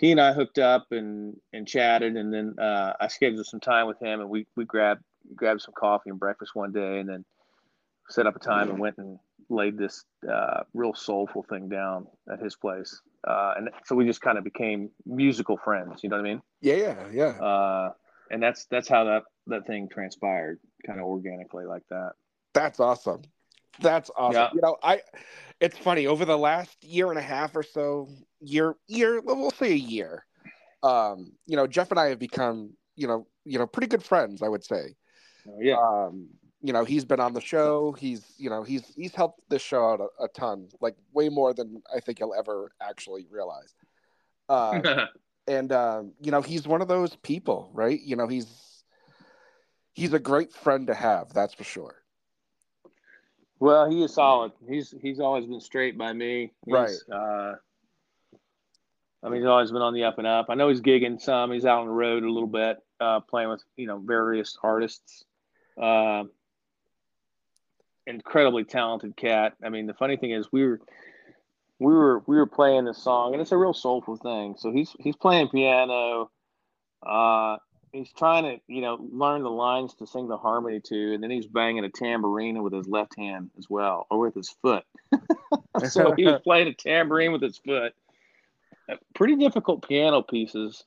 he 0.00 0.10
and 0.12 0.20
I 0.20 0.32
hooked 0.32 0.58
up 0.58 0.86
and, 0.92 1.36
and 1.52 1.68
chatted. 1.68 2.16
And 2.16 2.32
then 2.32 2.58
uh, 2.58 2.94
I 2.98 3.08
scheduled 3.08 3.44
some 3.44 3.60
time 3.60 3.86
with 3.86 4.00
him 4.00 4.20
and 4.20 4.30
we, 4.30 4.46
we 4.56 4.64
grabbed, 4.64 5.04
grabbed 5.36 5.60
some 5.60 5.74
coffee 5.76 6.08
and 6.08 6.18
breakfast 6.18 6.54
one 6.54 6.72
day 6.72 7.00
and 7.00 7.08
then 7.08 7.22
set 8.08 8.26
up 8.26 8.34
a 8.34 8.38
time 8.38 8.70
and 8.70 8.78
went 8.78 8.96
and 8.96 9.18
laid 9.50 9.76
this 9.76 10.06
uh, 10.26 10.62
real 10.72 10.94
soulful 10.94 11.42
thing 11.42 11.68
down 11.68 12.06
at 12.32 12.40
his 12.40 12.56
place. 12.56 13.02
Uh, 13.28 13.52
and 13.58 13.68
so 13.84 13.94
we 13.94 14.06
just 14.06 14.22
kind 14.22 14.38
of 14.38 14.44
became 14.44 14.88
musical 15.04 15.58
friends. 15.58 16.02
You 16.02 16.08
know 16.08 16.16
what 16.16 16.24
I 16.24 16.28
mean? 16.30 16.42
Yeah. 16.62 16.76
Yeah. 16.76 17.08
Yeah. 17.12 17.44
Uh, 17.44 17.92
and 18.30 18.42
that's, 18.42 18.64
that's 18.64 18.88
how 18.88 19.04
that, 19.04 19.24
that 19.48 19.66
thing 19.66 19.86
transpired 19.92 20.60
kind 20.86 20.98
of 20.98 21.04
organically 21.04 21.66
like 21.66 21.82
that. 21.90 22.12
That's 22.54 22.80
awesome. 22.80 23.20
That's 23.80 24.10
awesome. 24.16 24.40
Yeah. 24.40 24.48
You 24.54 24.60
know, 24.62 24.76
I 24.82 25.02
it's 25.60 25.76
funny, 25.76 26.06
over 26.06 26.24
the 26.24 26.38
last 26.38 26.82
year 26.82 27.10
and 27.10 27.18
a 27.18 27.22
half 27.22 27.54
or 27.54 27.62
so, 27.62 28.08
year 28.40 28.74
year, 28.86 29.20
well, 29.20 29.36
we'll 29.36 29.50
say 29.50 29.72
a 29.72 29.76
year. 29.76 30.24
Um, 30.82 31.32
you 31.46 31.56
know, 31.56 31.66
Jeff 31.66 31.90
and 31.90 32.00
I 32.00 32.08
have 32.08 32.18
become, 32.18 32.72
you 32.96 33.06
know, 33.06 33.26
you 33.44 33.58
know, 33.58 33.66
pretty 33.66 33.88
good 33.88 34.02
friends, 34.02 34.42
I 34.42 34.48
would 34.48 34.64
say. 34.64 34.96
Uh, 35.46 35.52
yeah. 35.60 35.76
Um, 35.76 36.28
you 36.62 36.72
know, 36.72 36.84
he's 36.84 37.04
been 37.04 37.20
on 37.20 37.32
the 37.32 37.40
show. 37.40 37.92
He's, 37.92 38.34
you 38.36 38.50
know, 38.50 38.62
he's 38.62 38.92
he's 38.94 39.14
helped 39.14 39.42
this 39.48 39.62
show 39.62 39.90
out 39.90 40.00
a, 40.00 40.24
a 40.24 40.28
ton, 40.28 40.68
like 40.80 40.96
way 41.12 41.28
more 41.28 41.54
than 41.54 41.82
I 41.94 42.00
think 42.00 42.20
you'll 42.20 42.34
ever 42.34 42.72
actually 42.82 43.26
realize. 43.30 43.74
Uh, 44.48 45.06
and 45.48 45.72
um, 45.72 46.12
you 46.20 46.30
know, 46.30 46.42
he's 46.42 46.66
one 46.66 46.82
of 46.82 46.88
those 46.88 47.16
people, 47.16 47.70
right? 47.72 48.00
You 48.00 48.16
know, 48.16 48.26
he's 48.26 48.84
he's 49.94 50.12
a 50.12 50.18
great 50.18 50.52
friend 50.52 50.86
to 50.88 50.94
have, 50.94 51.32
that's 51.32 51.54
for 51.54 51.64
sure. 51.64 51.96
Well, 53.58 53.90
he 53.90 54.02
is 54.02 54.14
solid. 54.14 54.52
He's 54.66 54.94
he's 55.02 55.20
always 55.20 55.46
been 55.46 55.60
straight 55.60 55.96
by 55.96 56.12
me. 56.12 56.52
He's, 56.64 56.74
Right. 56.74 56.96
Uh, 57.12 57.54
I 59.22 59.28
mean, 59.28 59.40
he's 59.40 59.48
always 59.48 59.70
been 59.70 59.82
on 59.82 59.94
the 59.94 60.04
up 60.04 60.18
and 60.18 60.26
up. 60.26 60.46
I 60.48 60.54
know 60.54 60.68
he's 60.68 60.80
gigging 60.80 61.20
some. 61.20 61.52
He's 61.52 61.66
out 61.66 61.80
on 61.80 61.86
the 61.86 61.92
road 61.92 62.22
a 62.22 62.30
little 62.30 62.48
bit, 62.48 62.78
uh, 63.00 63.20
playing 63.20 63.50
with 63.50 63.62
you 63.76 63.86
know 63.86 63.98
various 63.98 64.56
artists. 64.62 65.24
Uh, 65.80 66.24
incredibly 68.06 68.64
talented 68.64 69.16
cat. 69.16 69.54
I 69.64 69.68
mean, 69.68 69.86
the 69.86 69.94
funny 69.94 70.16
thing 70.16 70.30
is 70.30 70.48
we 70.52 70.66
were 70.66 70.80
we 71.78 71.92
were 71.92 72.22
we 72.26 72.36
were 72.36 72.46
playing 72.46 72.84
this 72.84 73.02
song, 73.02 73.32
and 73.32 73.40
it's 73.40 73.52
a 73.52 73.56
real 73.56 73.74
soulful 73.74 74.16
thing. 74.16 74.54
So 74.58 74.70
he's 74.70 74.94
he's 74.98 75.16
playing 75.16 75.48
piano. 75.48 76.30
Uh, 77.04 77.56
he's 77.92 78.12
trying 78.12 78.44
to 78.44 78.60
you 78.68 78.82
know 78.82 78.98
learn 79.10 79.42
the 79.42 79.50
lines 79.50 79.94
to 79.94 80.06
sing 80.06 80.28
the 80.28 80.36
harmony 80.36 80.80
to, 80.80 81.14
and 81.14 81.22
then 81.22 81.30
he's 81.30 81.46
banging 81.46 81.84
a 81.84 81.88
tambourine 81.88 82.62
with 82.62 82.72
his 82.72 82.86
left 82.86 83.16
hand 83.16 83.50
as 83.58 83.68
well, 83.68 84.06
or 84.10 84.18
with 84.18 84.34
his 84.34 84.50
foot. 84.62 84.84
so 85.88 86.12
he 86.16 86.24
was 86.24 86.40
playing 86.44 86.68
a 86.68 86.74
tambourine 86.74 87.32
with 87.32 87.42
his 87.42 87.58
foot. 87.58 87.94
Pretty 89.14 89.36
difficult 89.36 89.86
piano 89.86 90.22
pieces, 90.22 90.84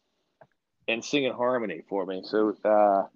and 0.87 1.03
singing 1.03 1.33
harmony 1.33 1.81
for 1.87 2.05
me. 2.05 2.21
So 2.23 2.55
uh, 2.63 3.07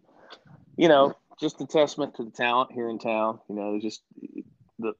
you 0.78 0.88
know, 0.88 1.15
just 1.39 1.62
a 1.62 1.65
testament 1.65 2.15
to 2.15 2.23
the 2.23 2.32
talent 2.32 2.71
here 2.71 2.89
in 2.89 3.00
town. 3.00 3.39
You 3.50 3.56
know, 3.56 3.80
just 3.82 4.02
the 4.80 4.93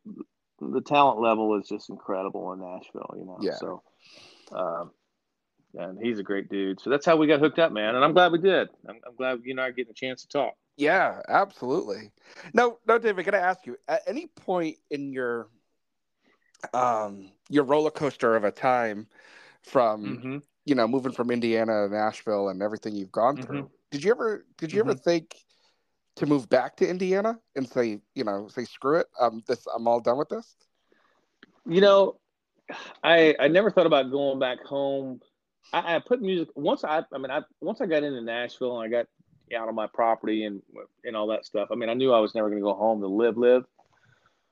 the 0.60 0.82
talent 0.82 1.20
level 1.20 1.60
is 1.60 1.68
just 1.68 1.90
incredible 1.90 2.54
in 2.54 2.60
Nashville. 2.60 3.16
You 3.18 3.26
know, 3.26 3.40
Yeah. 3.42 3.56
so. 3.56 3.84
Um, 4.52 4.92
and 5.74 6.00
he's 6.02 6.18
a 6.18 6.24
great 6.24 6.50
dude. 6.50 6.80
So 6.80 6.90
that's 6.90 7.06
how 7.06 7.18
we 7.18 7.28
got 7.28 7.40
hooked 7.40 7.60
up, 7.60 7.72
man. 7.72 7.96
And 7.96 8.04
I'm 8.04 8.14
glad 8.14 8.32
we 8.32 8.40
did. 8.40 8.70
I'm, 8.88 9.00
I'm 9.06 9.16
glad 9.16 9.42
you 9.44 9.52
and 9.52 9.60
I 9.62 9.68
are 9.68 9.72
getting 9.72 9.92
a 9.92 9.94
chance 9.94 10.22
to 10.22 10.28
talk. 10.28 10.54
Yeah, 10.78 11.22
absolutely. 11.28 12.12
No, 12.54 12.80
no, 12.88 12.98
David. 12.98 13.26
Can 13.26 13.36
I 13.36 13.40
ask 13.40 13.66
you, 13.66 13.78
at 13.88 14.02
any 14.08 14.28
point 14.28 14.78
in 14.90 15.12
your 15.12 15.50
um 16.74 17.32
your 17.50 17.64
roller 17.64 17.92
coaster 17.92 18.36
of 18.36 18.44
a 18.44 18.52
time 18.52 19.08
from 19.68 20.18
Mm-hmm. 20.18 20.38
you 20.66 20.76
know 20.76 20.88
moving 20.88 21.12
from 21.12 21.32
Indiana 21.32 21.88
to 21.88 21.94
Nashville 21.94 22.50
and 22.50 22.62
everything 22.62 22.96
you've 22.96 23.12
gone 23.12 23.38
through, 23.38 23.70
did 23.92 24.04
you 24.04 24.12
ever 24.12 24.46
did 24.58 24.72
you 24.74 24.80
ever 24.80 24.94
think 24.94 25.36
to 26.16 26.26
move 26.26 26.50
back 26.50 26.76
to 26.78 26.88
Indiana 26.90 27.38
and 27.56 27.68
say, 27.68 28.00
you 28.16 28.24
know, 28.24 28.48
say 28.48 28.66
screw 28.66 28.98
it, 29.00 29.08
um 29.20 29.44
this 29.48 29.66
I'm 29.74 29.88
all 29.88 30.00
done 30.00 30.18
with 30.18 30.30
this? 30.30 30.56
You 31.68 31.82
know, 31.82 32.20
I 33.04 33.36
I 33.40 33.48
never 33.48 33.72
thought 33.72 33.86
about 33.86 34.12
going 34.12 34.40
back 34.40 34.64
home. 34.66 35.22
I, 35.74 35.96
I 35.96 36.00
put 36.00 36.22
music 36.22 36.50
once 36.56 36.84
I 36.84 37.04
I 37.14 37.18
mean 37.18 37.32
I 37.32 37.42
once 37.62 37.82
I 37.82 37.86
got 37.86 38.04
into 38.04 38.22
Nashville 38.22 38.80
and 38.80 38.88
I 38.88 38.98
got 38.98 39.08
out 39.58 39.68
on 39.70 39.76
my 39.76 39.88
property 39.88 40.46
and 40.46 40.62
and 41.04 41.16
all 41.16 41.28
that 41.28 41.46
stuff. 41.46 41.70
I 41.72 41.76
mean 41.76 41.90
I 41.90 41.94
knew 41.94 42.14
I 42.14 42.20
was 42.20 42.34
never 42.36 42.50
going 42.50 42.62
to 42.62 42.66
go 42.66 42.74
home 42.74 43.02
to 43.02 43.08
live 43.08 43.38
live. 43.38 43.64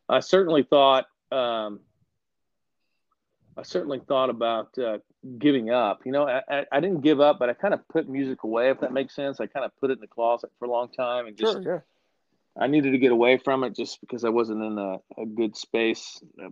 I 0.08 0.20
certainly 0.20 0.64
thought 0.64 1.06
um, 1.32 1.80
I 3.58 3.64
certainly 3.64 4.02
thought 4.06 4.30
about 4.30 4.78
uh, 4.78 4.98
giving 5.38 5.70
up. 5.70 6.02
You 6.06 6.12
know, 6.12 6.28
I, 6.28 6.42
I, 6.50 6.66
I 6.72 6.80
didn't 6.80 7.02
give 7.02 7.22
up, 7.22 7.40
but 7.40 7.50
I 7.50 7.54
kind 7.54 7.74
of 7.74 7.88
put 7.88 8.10
music 8.10 8.44
away, 8.44 8.70
if 8.70 8.82
that 8.82 8.92
makes 8.92 9.16
sense. 9.16 9.40
I 9.40 9.48
kind 9.48 9.66
of 9.66 9.72
put 9.78 9.92
it 9.92 9.94
in 9.94 10.02
the 10.02 10.08
closet 10.08 10.52
for 10.60 10.66
a 10.66 10.72
long 10.72 10.92
time 10.92 11.28
and 11.28 11.38
just 11.38 11.54
Sure, 11.54 11.62
yeah. 11.62 11.80
I 12.62 12.68
needed 12.68 12.92
to 12.92 12.98
get 12.98 13.12
away 13.12 13.38
from 13.38 13.64
it 13.64 13.76
just 13.76 14.00
because 14.02 14.24
I 14.24 14.30
wasn't 14.30 14.64
in 14.64 14.78
a, 14.78 14.98
a 15.22 15.26
good 15.26 15.56
space. 15.56 16.22
Uh, 16.42 16.50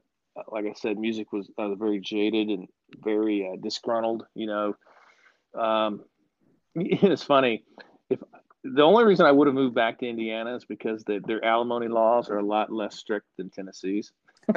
Like 0.48 0.66
I 0.66 0.74
said, 0.74 0.98
music 0.98 1.32
was 1.32 1.50
was 1.58 1.78
very 1.78 2.00
jaded 2.00 2.50
and 2.50 2.68
very 3.04 3.48
uh, 3.48 3.58
disgruntled. 3.62 4.26
You 4.34 4.48
know, 4.48 4.76
um, 5.60 6.04
it's 6.76 7.24
funny. 7.24 7.64
If 8.10 8.22
the 8.64 8.82
only 8.82 9.04
reason 9.04 9.26
I 9.26 9.32
would 9.32 9.48
have 9.48 9.56
moved 9.56 9.76
back 9.76 10.00
to 10.00 10.08
Indiana 10.08 10.56
is 10.56 10.66
because 10.66 11.04
the, 11.04 11.20
their 11.26 11.44
alimony 11.44 11.90
laws 11.90 12.30
are 12.30 12.38
a 12.38 12.46
lot 12.46 12.72
less 12.72 12.98
strict 12.98 13.28
than 13.38 13.50
Tennessee's. 13.50 14.14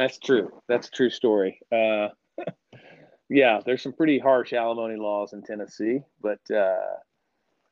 That's 0.00 0.18
true. 0.18 0.48
That's 0.66 0.88
a 0.88 0.90
true 0.90 1.10
story. 1.10 1.60
Uh, 1.70 2.08
yeah, 3.28 3.60
there's 3.64 3.82
some 3.82 3.92
pretty 3.92 4.18
harsh 4.18 4.54
alimony 4.54 4.96
laws 4.96 5.34
in 5.34 5.42
Tennessee, 5.42 6.00
but 6.22 6.40
uh, 6.50 6.96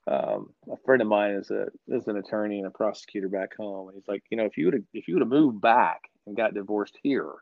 um, 0.07 0.51
a 0.71 0.77
friend 0.85 1.01
of 1.01 1.09
mine 1.09 1.33
is 1.33 1.51
a 1.51 1.69
is 1.89 2.07
an 2.07 2.19
attorney 2.19 2.59
and 2.59 2.67
a 2.67 2.71
prosecutor 2.71 3.31
back 3.31 3.57
home, 3.57 3.89
and 3.89 3.95
he's 3.97 4.07
like, 4.07 4.23
you 4.29 4.37
know, 4.37 4.45
if 4.45 4.59
you 4.59 4.67
would 4.67 4.75
have 4.75 4.83
if 4.93 5.09
you 5.09 5.15
would 5.15 5.23
have 5.23 5.31
moved 5.31 5.63
back 5.63 6.03
and 6.27 6.37
got 6.37 6.53
divorced 6.53 6.99
here, 7.03 7.33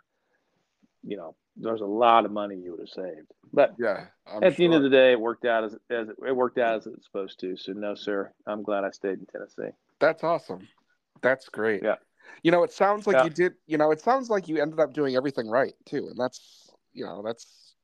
you 1.02 1.16
know, 1.16 1.34
there's 1.56 1.80
a 1.80 1.86
lot 1.86 2.24
of 2.24 2.30
money 2.30 2.54
you 2.54 2.70
would 2.70 2.80
have 2.80 2.88
saved. 2.88 3.32
But 3.52 3.74
Yeah. 3.80 4.06
I'm 4.24 4.44
at 4.44 4.56
the 4.56 4.66
end 4.66 4.74
of 4.74 4.84
the 4.84 4.88
day, 4.88 5.12
it 5.12 5.20
worked 5.20 5.46
out 5.46 5.64
as 5.64 5.74
as 5.90 6.08
it, 6.10 6.16
it 6.24 6.36
worked 6.36 6.58
out 6.58 6.76
as 6.76 6.86
it's 6.86 7.06
supposed 7.06 7.40
to. 7.40 7.56
So 7.56 7.72
no, 7.72 7.96
sir, 7.96 8.32
I'm 8.46 8.62
glad 8.62 8.84
I 8.84 8.90
stayed 8.90 9.18
in 9.18 9.26
Tennessee. 9.26 9.74
That's 9.98 10.22
awesome. 10.22 10.68
That's 11.22 11.48
great. 11.48 11.82
Yeah. 11.82 11.96
You 12.42 12.50
know, 12.50 12.62
it 12.62 12.72
sounds 12.72 13.06
like 13.06 13.16
Yeah. 13.16 13.24
you 13.24 13.30
did. 13.30 13.54
You 13.66 13.78
know, 13.78 13.90
it 13.90 14.00
sounds 14.00 14.30
like 14.30 14.48
you 14.48 14.60
ended 14.60 14.80
up 14.80 14.92
doing 14.92 15.16
everything 15.16 15.48
right 15.48 15.74
too, 15.84 16.08
and 16.08 16.16
that's 16.18 16.70
you 16.92 17.04
know 17.04 17.22
that's. 17.24 17.74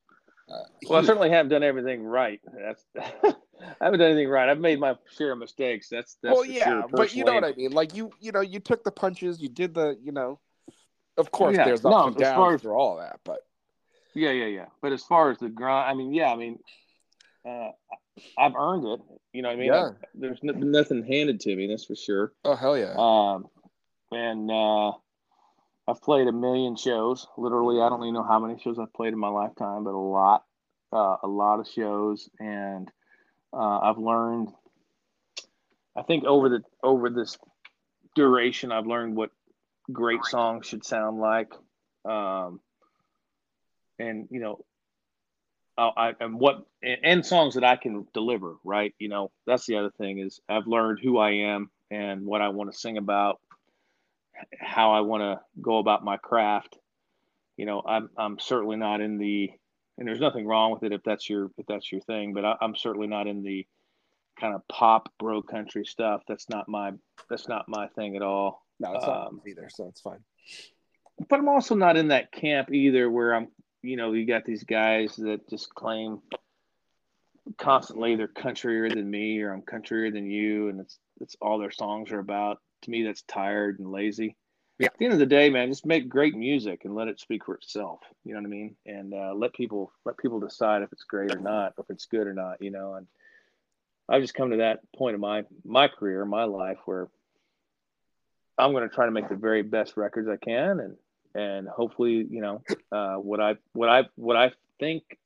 Uh, 0.49 0.65
Well, 0.89 1.01
I 1.01 1.05
certainly 1.05 1.31
haven't 1.31 1.51
done 1.51 1.63
everything 1.63 2.03
right. 2.05 2.41
That's 2.59 2.85
I 2.99 3.85
haven't 3.85 4.01
done 4.01 4.11
anything 4.11 4.29
right. 4.29 4.49
I've 4.49 4.59
made 4.61 4.81
my 4.81 4.97
share 5.17 5.33
of 5.33 5.39
mistakes. 5.39 5.89
That's 5.89 6.17
that's 6.23 6.35
well, 6.35 6.45
yeah, 6.45 6.65
sure, 6.65 6.85
but 6.91 7.15
you 7.15 7.25
know 7.25 7.35
what 7.35 7.45
I 7.45 7.53
mean. 7.55 7.71
Like 7.73 7.95
you, 7.95 8.11
you 8.21 8.33
know, 8.33 8.41
you 8.41 8.61
took 8.61 8.85
the 8.85 8.91
punches. 8.91 9.41
You 9.41 9.49
did 9.49 9.75
the, 9.75 9.97
you 10.03 10.13
know. 10.13 10.41
Of 11.17 11.31
course, 11.31 11.57
Yeah, 11.57 11.67
there's 11.67 11.85
ups 11.85 11.93
no, 11.93 12.07
and 12.07 12.17
downs 12.17 12.55
as- 12.55 12.63
through 12.63 12.73
all 12.75 12.97
that, 12.97 13.21
but 13.25 13.41
Yeah, 14.15 14.31
yeah, 14.31 14.47
yeah. 14.47 14.67
But 14.81 14.93
as 14.93 15.03
far 15.05 15.31
as 15.31 15.39
the 15.39 15.49
grind, 15.49 15.91
I 15.91 15.95
mean, 15.95 16.13
yeah, 16.13 16.33
I 16.33 16.37
mean, 16.37 16.59
uh, 17.47 17.71
I've 18.39 18.55
earned 18.57 18.87
it. 18.87 19.01
You 19.33 19.43
know 19.43 19.49
what 19.49 19.55
I 19.55 19.59
mean? 19.59 19.67
Yeah. 19.69 19.85
I- 19.91 20.07
there's 20.15 20.39
n- 20.43 20.71
nothing 20.71 21.05
handed 21.05 21.39
to 21.41 21.55
me. 21.57 21.67
That's 21.69 21.85
for 21.85 21.95
sure. 21.95 22.33
oh 22.45 22.55
hell 22.55 22.77
yeah, 22.77 22.95
Um, 22.97 23.47
and 24.13 24.51
uh, 24.51 24.93
I've 25.89 26.03
played 26.03 26.29
a 26.29 26.33
million 26.33 26.77
shows. 26.77 27.27
Literally, 27.37 27.81
I 27.81 27.89
don't 27.89 28.03
even 28.03 28.15
know 28.15 28.23
how 28.23 28.39
many 28.39 28.61
shows 28.61 28.79
I've 28.79 28.93
played 28.93 29.13
in 29.13 29.19
my 29.19 29.29
lifetime, 29.29 29.85
but 29.85 29.95
a 29.95 29.99
lot, 29.99 30.45
uh, 30.93 31.17
a 31.23 31.29
lot 31.29 31.61
of 31.61 31.69
shows. 31.69 32.29
And 32.39 32.91
uh, 33.53 33.79
I've 33.79 33.99
learned. 33.99 34.51
I 35.97 36.03
think 36.03 36.25
over 36.25 36.49
the 36.49 36.63
over 36.83 37.11
this 37.11 37.37
duration, 38.15 38.73
I've 38.73 38.87
learned 38.87 39.17
what 39.17 39.31
great 39.91 40.25
songs 40.25 40.67
should 40.67 40.85
sound 40.85 41.19
like. 41.19 41.53
Um, 42.05 42.61
and 43.99 44.29
you 44.31 44.41
know, 44.41 44.65
I, 45.79 46.15
and 46.21 46.39
what 46.39 46.67
and 46.83 47.25
songs 47.25 47.55
that 47.55 47.65
I 47.65 47.77
can 47.77 48.07
deliver. 48.15 48.57
Right, 48.65 48.95
you 48.99 49.09
know, 49.09 49.31
that's 49.47 49.67
the 49.67 49.77
other 49.77 49.91
thing 49.91 50.19
is 50.19 50.41
I've 50.49 50.67
learned 50.67 51.01
who 51.03 51.19
I 51.19 51.31
am 51.31 51.71
and 51.91 52.25
what 52.25 52.41
I 52.41 52.49
want 52.49 52.73
to 52.73 52.79
sing 52.79 52.97
about, 52.97 53.41
how 54.59 54.93
I 54.93 55.01
want 55.01 55.23
to 55.23 55.41
go 55.61 55.79
about 55.79 56.05
my 56.05 56.17
craft. 56.17 56.79
You 57.57 57.67
know, 57.67 57.83
I'm 57.87 58.11
I'm 58.17 58.39
certainly 58.39 58.77
not 58.77 59.01
in 59.01 59.19
the, 59.19 59.51
and 59.99 60.09
there's 60.09 60.21
nothing 60.21 60.47
wrong 60.47 60.73
with 60.73 60.83
it 60.83 60.93
if 60.93 61.03
that's 61.05 61.29
your 61.29 61.51
if 61.59 61.67
that's 61.67 61.91
your 61.93 62.01
thing, 62.03 62.33
but 62.33 62.45
I, 62.45 62.57
I'm 62.61 62.75
certainly 62.75 63.07
not 63.07 63.27
in 63.27 63.43
the 63.43 63.67
kind 64.41 64.55
of 64.55 64.67
pop 64.69 65.13
bro 65.19 65.43
country 65.43 65.85
stuff. 65.85 66.23
That's 66.27 66.49
not 66.49 66.69
my 66.69 66.93
that's 67.29 67.49
not 67.49 67.69
my 67.69 67.89
thing 67.89 68.17
at 68.17 68.23
all. 68.23 68.65
no, 68.81 68.95
it's 68.95 69.07
not 69.07 69.29
um, 69.29 69.43
either, 69.47 69.69
so 69.73 69.87
it's 69.89 70.01
fine. 70.01 70.25
But 71.29 71.39
I'm 71.39 71.49
also 71.49 71.75
not 71.75 71.97
in 71.97 72.09
that 72.09 72.33
camp 72.33 72.73
either, 72.73 73.11
where 73.11 73.35
I'm 73.35 73.49
you 73.83 73.97
know 73.97 74.13
you 74.13 74.27
got 74.27 74.45
these 74.45 74.65
guys 74.65 75.17
that 75.17 75.49
just 75.49 75.75
claim 75.75 76.21
constantly 77.59 78.17
they're 78.17 78.29
countryer 78.29 78.93
than 78.93 79.11
me 79.11 79.41
or 79.43 79.53
I'm 79.53 79.63
countryer 79.63 80.11
than 80.13 80.31
you, 80.31 80.69
and 80.69 80.81
it's 80.81 80.99
it's 81.21 81.37
all 81.41 81.59
their 81.59 81.71
songs 81.71 82.11
are 82.13 82.19
about. 82.19 82.59
To 82.83 82.91
me, 82.91 83.03
that's 83.03 83.23
tired 83.23 83.79
and 83.79 83.91
lazy. 83.91 84.37
Yeah. 84.79 84.87
At 84.87 84.99
the 84.99 85.05
end 85.05 85.15
of 85.15 85.21
the 85.21 85.27
day, 85.27 85.51
man, 85.51 85.69
just 85.69 85.87
make 85.87 86.09
great 86.09 86.35
music 86.35 86.85
and 86.85 86.95
let 86.95 87.09
it 87.09 87.21
speak 87.21 87.45
for 87.45 87.55
itself. 87.55 88.01
You 88.25 88.35
know 88.35 88.41
what 88.41 88.47
I 88.47 88.51
mean? 88.51 88.77
And 88.87 89.15
uh, 89.15 89.33
let 89.35 89.53
people 89.53 89.93
let 90.05 90.17
people 90.17 90.41
decide 90.41 90.83
if 90.83 90.93
it's 90.93 91.05
great 91.05 91.35
or 91.35 91.39
not, 91.39 91.75
or 91.77 91.85
if 91.85 91.91
it's 91.91 92.07
good 92.07 92.27
or 92.27 92.35
not. 92.35 92.61
You 92.61 92.71
know, 92.71 92.95
and 92.95 93.07
I've 94.09 94.23
just 94.23 94.35
come 94.35 94.51
to 94.51 94.57
that 94.59 94.81
point 94.97 95.15
of 95.15 95.21
my 95.21 95.45
my 95.65 95.89
career, 95.89 96.25
my 96.25 96.45
life, 96.45 96.79
where 96.87 97.09
I'm 98.59 98.73
going 98.73 98.89
to 98.89 98.95
try 98.95 99.07
to 99.07 99.13
make 99.13 99.29
the 99.29 99.37
very 99.37 99.63
best 99.63 99.97
records 99.97 100.29
I 100.29 100.37
can, 100.37 100.81
and 100.81 100.97
and 101.35 101.69
hopefully, 101.69 102.27
you 102.29 102.41
know, 102.41 102.63
uh, 102.93 103.15
what 103.17 103.41
I 103.41 103.57
what 103.75 103.89
I 103.89 104.05
what 104.17 104.37
I 104.37 104.53
think 104.81 105.19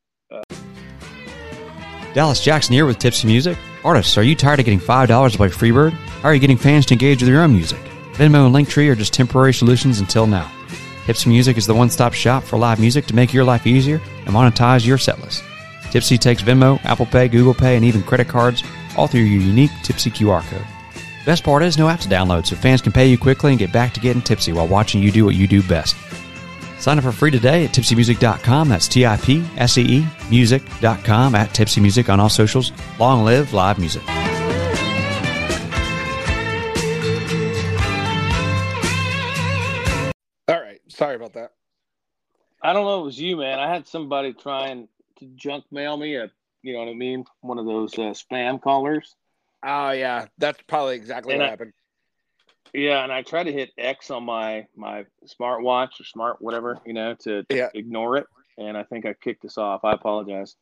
Dallas 2.16 2.40
Jackson 2.40 2.72
here 2.72 2.86
with 2.86 2.98
Tipsee 2.98 3.26
Music. 3.26 3.58
Artists, 3.86 4.18
are 4.18 4.24
you 4.24 4.34
tired 4.34 4.58
of 4.58 4.64
getting 4.64 4.80
$5 4.80 5.30
to 5.30 5.36
play 5.36 5.48
Freebird? 5.48 5.92
How 5.92 6.30
are 6.30 6.34
you 6.34 6.40
getting 6.40 6.56
fans 6.56 6.86
to 6.86 6.94
engage 6.94 7.22
with 7.22 7.28
your 7.28 7.42
own 7.42 7.52
music? 7.52 7.78
Venmo 8.14 8.44
and 8.46 8.52
Linktree 8.52 8.90
are 8.90 8.96
just 8.96 9.14
temporary 9.14 9.54
solutions 9.54 10.00
until 10.00 10.26
now. 10.26 10.50
Tipsee 11.04 11.28
Music 11.28 11.56
is 11.56 11.68
the 11.68 11.74
one 11.74 11.88
stop 11.88 12.12
shop 12.12 12.42
for 12.42 12.58
live 12.58 12.80
music 12.80 13.06
to 13.06 13.14
make 13.14 13.32
your 13.32 13.44
life 13.44 13.64
easier 13.64 14.00
and 14.24 14.34
monetize 14.34 14.84
your 14.84 14.98
setlist. 14.98 15.44
Tipsee 15.92 16.18
takes 16.18 16.42
Venmo, 16.42 16.84
Apple 16.84 17.06
Pay, 17.06 17.28
Google 17.28 17.54
Pay, 17.54 17.76
and 17.76 17.84
even 17.84 18.02
credit 18.02 18.26
cards, 18.26 18.64
all 18.96 19.06
through 19.06 19.20
your 19.20 19.40
unique 19.40 19.70
Tipsee 19.84 20.10
QR 20.10 20.42
code. 20.50 20.66
Best 21.24 21.44
part 21.44 21.62
is 21.62 21.78
no 21.78 21.88
app 21.88 22.00
to 22.00 22.08
download, 22.08 22.44
so 22.44 22.56
fans 22.56 22.82
can 22.82 22.90
pay 22.90 23.06
you 23.06 23.16
quickly 23.16 23.52
and 23.52 23.58
get 23.60 23.72
back 23.72 23.94
to 23.94 24.00
getting 24.00 24.20
tipsy 24.20 24.52
while 24.52 24.66
watching 24.66 25.00
you 25.00 25.12
do 25.12 25.24
what 25.24 25.36
you 25.36 25.46
do 25.46 25.62
best. 25.62 25.94
Sign 26.78 26.98
up 26.98 27.04
for 27.04 27.12
free 27.12 27.30
today 27.30 27.64
at 27.64 27.70
tipseemusic.com. 27.72 28.68
That's 28.68 28.86
T 28.88 29.06
I 29.06 29.16
P 29.16 29.44
S 29.56 29.78
E 29.78 29.82
E 30.00 30.06
music.com 30.30 31.34
at 31.34 31.52
Tipsee 31.54 31.80
Music 31.80 32.08
on 32.08 32.20
all 32.20 32.28
socials. 32.28 32.72
Long 32.98 33.24
live 33.24 33.52
live 33.52 33.78
music. 33.78 34.02
All 40.48 40.60
right, 40.62 40.80
sorry 40.88 41.16
about 41.16 41.32
that. 41.32 41.52
I 42.62 42.72
don't 42.72 42.84
know. 42.84 43.00
It 43.00 43.04
was 43.04 43.20
you, 43.20 43.36
man. 43.36 43.58
I 43.58 43.68
had 43.72 43.86
somebody 43.88 44.32
trying 44.32 44.88
to 45.18 45.26
junk 45.34 45.64
mail 45.72 45.96
me 45.96 46.14
a, 46.16 46.30
you 46.62 46.72
know 46.72 46.80
what 46.80 46.88
I 46.88 46.94
mean, 46.94 47.24
one 47.40 47.58
of 47.58 47.66
those 47.66 47.94
uh, 47.94 48.12
spam 48.14 48.62
callers. 48.62 49.16
Oh 49.64 49.90
yeah, 49.90 50.26
that's 50.38 50.60
probably 50.68 50.94
exactly 50.94 51.32
And 51.34 51.40
what 51.40 51.46
I- 51.48 51.50
happened. 51.50 51.72
Yeah, 52.76 53.02
and 53.04 53.10
I 53.10 53.22
tried 53.22 53.44
to 53.44 53.52
hit 53.52 53.70
X 53.78 54.10
on 54.10 54.24
my 54.24 54.66
my 54.76 55.06
smartwatch 55.26 55.98
or 55.98 56.04
smart 56.04 56.42
whatever, 56.42 56.78
you 56.84 56.92
know, 56.92 57.14
to 57.20 57.44
Yeah. 57.48 57.70
ignore 57.74 58.18
it, 58.18 58.26
and 58.58 58.76
I 58.76 58.82
think 58.82 59.06
I 59.06 59.14
kicked 59.14 59.46
us 59.46 59.56
off. 59.56 59.82
I 59.84 59.92
apologize. 59.92 60.56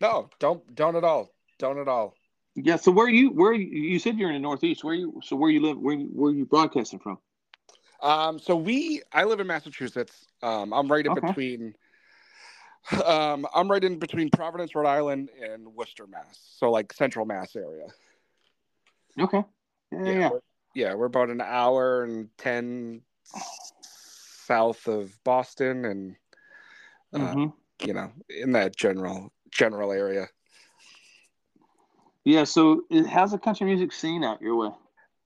No, 0.00 0.30
don't 0.38 0.74
don't 0.76 0.94
at 0.94 1.02
all. 1.02 1.30
Don't 1.58 1.78
at 1.78 1.88
all. 1.88 2.14
Yeah. 2.54 2.76
So 2.76 2.92
where 2.92 3.06
are 3.06 3.10
you 3.10 3.30
where 3.32 3.52
you, 3.52 3.66
you 3.66 3.98
said 3.98 4.16
you're 4.16 4.28
in 4.30 4.34
the 4.34 4.40
Northeast? 4.40 4.84
Where 4.84 4.94
you 4.94 5.20
so 5.24 5.34
where 5.34 5.50
you 5.50 5.60
live? 5.60 5.78
Where 5.78 5.94
you- 5.96 6.06
where 6.12 6.30
you 6.32 6.46
broadcasting 6.46 7.00
from? 7.00 7.18
Um, 8.00 8.38
so 8.38 8.54
we, 8.54 9.00
I 9.12 9.24
live 9.24 9.40
in 9.40 9.46
Massachusetts. 9.46 10.26
Um, 10.42 10.72
I'm 10.72 10.86
right 10.92 11.04
in 11.06 11.12
Okay. 11.12 11.26
between. 11.26 11.74
Um, 13.04 13.46
I'm 13.54 13.70
right 13.70 13.82
in 13.82 13.98
between 13.98 14.28
Providence, 14.30 14.74
Rhode 14.74 14.86
Island, 14.86 15.30
and 15.42 15.66
Worcester, 15.74 16.06
Mass. 16.06 16.38
So 16.58 16.70
like 16.70 16.92
Central 16.92 17.24
Mass 17.24 17.56
area. 17.56 17.86
Okay. 19.18 19.42
Yeah. 20.02 20.12
Yeah. 20.12 20.30
we're- 20.30 20.40
yeah, 20.74 20.94
we're 20.94 21.06
about 21.06 21.30
an 21.30 21.40
hour 21.40 22.02
and 22.02 22.28
ten 22.36 23.02
south 23.80 24.88
of 24.88 25.16
Boston, 25.22 25.84
and 25.84 26.16
uh, 27.12 27.34
Mhm. 27.34 27.52
you 27.86 27.94
know, 27.94 28.12
in 28.28 28.52
that 28.52 28.74
general 28.74 29.32
general 29.50 29.92
area. 29.92 30.28
Yeah. 32.24 32.44
So 32.44 32.84
it- 32.90 33.06
how's 33.06 33.30
the 33.30 33.38
country 33.38 33.66
music 33.66 33.92
scene 33.92 34.24
out 34.24 34.42
your 34.42 34.56
way? 34.56 34.70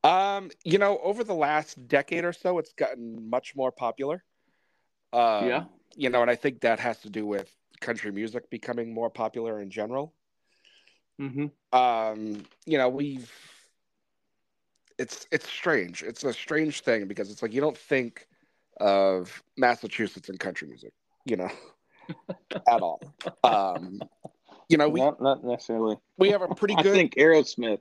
Um, 0.04 0.50
you 0.64 0.78
know, 0.78 0.98
over 0.98 1.24
the 1.24 1.34
last 1.34 1.88
decade 1.88 2.24
or 2.24 2.32
so, 2.32 2.58
it's 2.58 2.72
gotten 2.74 3.28
much 3.28 3.56
more 3.56 3.72
popular. 3.72 4.24
Um, 5.12 5.48
Yeah. 5.48 5.64
You 5.96 6.10
know, 6.10 6.20
and 6.22 6.30
I 6.30 6.36
think 6.36 6.60
that 6.60 6.78
has 6.78 6.98
to 7.00 7.10
do 7.10 7.26
with 7.26 7.50
country 7.80 8.12
music 8.12 8.50
becoming 8.50 8.92
more 8.92 9.10
popular 9.10 9.60
in 9.60 9.70
general. 9.70 10.14
Mm-hmm. 11.18 11.76
Um, 11.76 12.44
you 12.66 12.78
know, 12.78 12.88
we've 12.88 13.32
it's 14.98 15.26
it's 15.30 15.48
strange. 15.48 16.02
It's 16.02 16.24
a 16.24 16.32
strange 16.32 16.80
thing 16.82 17.06
because 17.06 17.30
it's 17.30 17.42
like 17.42 17.52
you 17.52 17.60
don't 17.60 17.76
think 17.78 18.26
of 18.80 19.42
Massachusetts 19.56 20.28
and 20.28 20.38
country 20.38 20.68
music, 20.68 20.92
you 21.24 21.36
know, 21.36 21.50
at 22.68 22.80
all. 22.80 23.00
Um, 23.44 24.00
you 24.68 24.76
know, 24.76 24.88
we 24.88 25.00
not 25.00 25.20
not 25.20 25.44
necessarily. 25.44 25.96
we 26.18 26.30
have 26.30 26.42
a 26.42 26.48
pretty 26.54 26.74
good. 26.76 26.86
I 26.88 26.92
think 26.92 27.14
Aerosmith. 27.16 27.78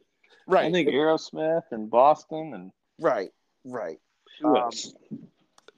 right, 0.47 0.65
I 0.65 0.71
think 0.71 0.89
Aerosmith 0.89 1.63
and 1.71 1.89
Boston 1.89 2.53
and 2.53 2.71
right, 2.99 3.29
right. 3.65 3.99
who 4.41 4.49
Um, 4.49 4.55
else? 4.57 4.93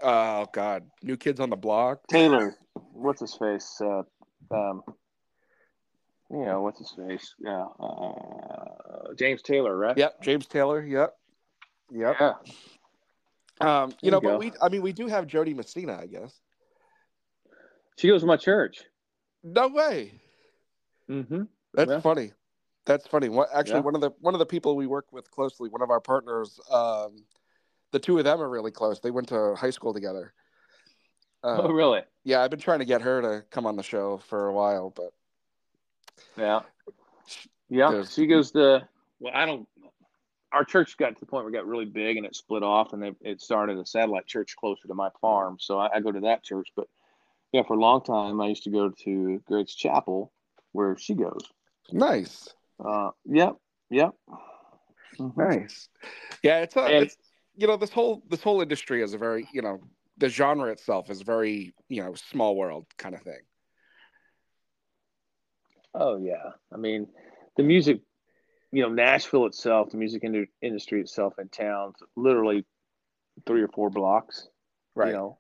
Oh 0.02 0.46
God, 0.54 0.84
New 1.04 1.18
Kids 1.18 1.40
on 1.40 1.50
the 1.50 1.56
Block. 1.58 2.02
Taylor. 2.08 2.56
What's 2.94 3.22
his 3.22 3.34
face? 3.36 3.82
Uh, 3.82 4.04
um, 4.52 4.84
you 6.32 6.46
know 6.46 6.62
what's 6.62 6.80
his 6.80 6.92
face? 6.92 7.34
Yeah, 7.40 7.66
uh, 7.80 9.14
James 9.18 9.42
Taylor, 9.42 9.76
right? 9.76 9.98
Yep, 9.98 10.22
James 10.22 10.46
Taylor. 10.48 10.82
Yep, 10.86 11.16
yep. 11.92 12.16
Yeah. 12.20 12.34
Um, 13.62 13.90
you 14.02 14.10
There 14.10 14.12
know, 14.12 14.18
you 14.18 14.22
but 14.22 14.32
go. 14.32 14.38
we, 14.38 14.52
I 14.62 14.70
mean, 14.70 14.82
we 14.82 14.94
do 14.94 15.08
have 15.08 15.28
Jo 15.28 15.44
Dee 15.44 15.54
Messina, 15.54 16.00
I 16.02 16.06
guess. 16.08 16.40
She 17.98 18.08
goes 18.08 18.22
to 18.22 18.28
my 18.28 18.38
church. 18.38 18.84
No 19.44 19.68
way. 19.68 20.14
Mm-hmm. 21.10 21.44
That's 21.74 21.92
Yeah. 21.92 22.00
funny. 22.00 22.32
That's 22.86 23.06
funny. 23.08 23.30
What 23.30 23.50
actually 23.54 23.80
Yeah. 23.80 23.84
one 23.84 23.96
of 23.96 24.02
the 24.02 24.12
one 24.22 24.34
of 24.34 24.40
the 24.40 24.46
people 24.46 24.76
we 24.76 24.88
work 24.88 25.12
with 25.12 25.30
closely, 25.30 25.70
one 25.70 25.82
of 25.82 25.90
our 25.90 26.00
partners, 26.00 26.60
um, 26.72 27.18
the 27.92 28.00
two 28.00 28.18
of 28.18 28.24
them 28.24 28.42
are 28.42 28.50
really 28.50 28.72
close. 28.72 29.00
They 29.00 29.12
went 29.12 29.28
to 29.30 29.56
high 29.56 29.70
school 29.70 29.94
together. 29.94 30.34
Uh, 31.44 31.62
oh, 31.64 31.72
really? 31.72 32.02
yeah, 32.24 32.42
I've 32.42 32.50
been 32.50 32.60
trying 32.60 32.80
to 32.80 32.86
get 32.86 33.02
her 33.02 33.22
to 33.22 33.46
come 33.50 33.66
on 33.66 33.76
the 33.76 33.84
show 33.84 34.18
for 34.18 34.48
a 34.48 34.54
while, 34.54 34.90
but 34.90 35.14
Yeah. 36.38 36.62
Yeah. 37.70 38.04
She 38.04 38.28
goes 38.28 38.52
to. 38.52 38.88
Well, 39.20 39.34
I 39.36 39.46
don't. 39.46 39.68
Our 40.52 40.64
church 40.66 40.98
got 40.98 41.14
to 41.16 41.20
the 41.20 41.26
point 41.26 41.46
where 41.46 41.54
it 41.54 41.58
got 41.58 41.68
really 41.68 41.86
big 41.86 42.18
and 42.18 42.26
it 42.26 42.36
split 42.36 42.64
off, 42.64 42.94
and 42.94 43.02
they, 43.04 43.12
it 43.22 43.42
started 43.42 43.78
a 43.78 43.86
satellite 43.86 44.26
church 44.26 44.56
closer 44.60 44.88
to 44.88 44.94
my 44.94 45.10
farm. 45.22 45.58
So 45.60 45.78
I, 45.78 45.98
I 45.98 46.00
go 46.00 46.12
to 46.12 46.22
that 46.22 46.44
church. 46.44 46.70
But 46.76 46.88
yeah, 47.52 47.64
for 47.64 47.74
a 47.76 47.80
long 47.80 48.04
time, 48.04 48.42
I 48.42 48.48
used 48.48 48.64
to 48.64 48.70
go 48.72 48.90
to 48.90 49.42
Grace 49.46 49.74
Chapel, 49.74 50.32
where 50.72 50.98
she 50.98 51.14
goes. 51.14 51.42
Nice. 51.92 52.50
Uh, 52.84 53.12
yep, 53.26 53.56
yep. 53.90 54.12
Mhm. 55.20 55.36
Nice. 55.38 55.90
Yeah, 56.44 56.60
it's 56.62 56.76
a 56.76 56.82
And- 56.82 57.04
it's 57.06 57.18
you 57.56 57.68
know 57.68 57.76
this 57.78 57.92
whole 57.92 58.24
this 58.30 58.42
whole 58.42 58.62
industry 58.62 59.02
is 59.02 59.14
a 59.14 59.18
very 59.18 59.48
you 59.54 59.62
know 59.62 59.80
the 60.18 60.30
genre 60.30 60.72
itself 60.72 61.10
is 61.10 61.22
very 61.22 61.74
you 61.90 62.02
know 62.02 62.14
small 62.14 62.56
world 62.56 62.86
kind 62.98 63.16
of 63.16 63.22
thing. 63.22 63.42
Oh 65.94 66.18
yeah, 66.18 66.52
I 66.72 66.78
mean, 66.78 67.08
the 67.58 67.64
music, 67.64 68.02
you 68.72 68.84
know, 68.84 68.90
Nashville 68.90 69.46
itself, 69.46 69.90
the 69.92 69.98
music 69.98 70.24
indu- 70.24 70.48
industry 70.62 71.02
itself 71.02 71.40
in 71.40 71.50
towns 71.50 71.96
literally 72.16 72.66
three 73.46 73.62
or 73.62 73.68
four 73.70 73.90
blocks, 73.90 74.48
Right. 74.96 75.08
you 75.08 75.14
know, 75.14 75.38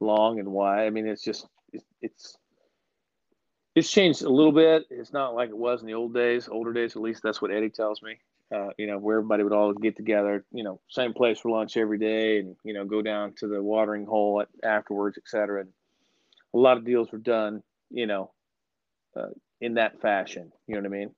long 0.00 0.38
and 0.38 0.48
wide. 0.48 0.86
I 0.86 0.90
mean, 0.90 1.06
it's 1.06 1.22
just 1.22 1.46
it's 1.72 1.84
it's 2.00 2.36
it's 3.74 3.90
changed 3.90 4.22
a 4.22 4.28
little 4.28 4.52
bit. 4.52 4.84
It's 4.90 5.12
not 5.12 5.34
like 5.34 5.48
it 5.48 5.56
was 5.56 5.80
in 5.80 5.86
the 5.86 5.94
old 5.94 6.14
days, 6.14 6.48
older 6.48 6.72
days. 6.72 6.94
At 6.94 7.02
least 7.02 7.22
that's 7.22 7.40
what 7.40 7.50
Eddie 7.50 7.70
tells 7.70 8.02
me. 8.02 8.18
Uh, 8.54 8.68
you 8.76 8.86
know, 8.86 8.98
where 8.98 9.16
everybody 9.16 9.42
would 9.42 9.54
all 9.54 9.72
get 9.72 9.96
together, 9.96 10.44
you 10.52 10.62
know, 10.62 10.78
same 10.90 11.14
place 11.14 11.38
for 11.38 11.50
lunch 11.50 11.78
every 11.78 11.96
day, 11.96 12.38
and 12.38 12.54
you 12.64 12.74
know, 12.74 12.84
go 12.84 13.00
down 13.00 13.32
to 13.32 13.46
the 13.46 13.62
watering 13.62 14.04
hole 14.04 14.42
at, 14.42 14.48
afterwards, 14.62 15.16
et 15.16 15.24
cetera. 15.26 15.62
And 15.62 15.70
a 16.52 16.58
lot 16.58 16.76
of 16.76 16.84
deals 16.84 17.10
were 17.10 17.18
done, 17.18 17.62
you 17.90 18.06
know, 18.06 18.30
uh, 19.16 19.28
in 19.62 19.74
that 19.74 20.02
fashion. 20.02 20.52
You 20.66 20.74
know 20.74 20.80
what 20.82 20.86
I 20.86 20.90
mean? 20.90 21.14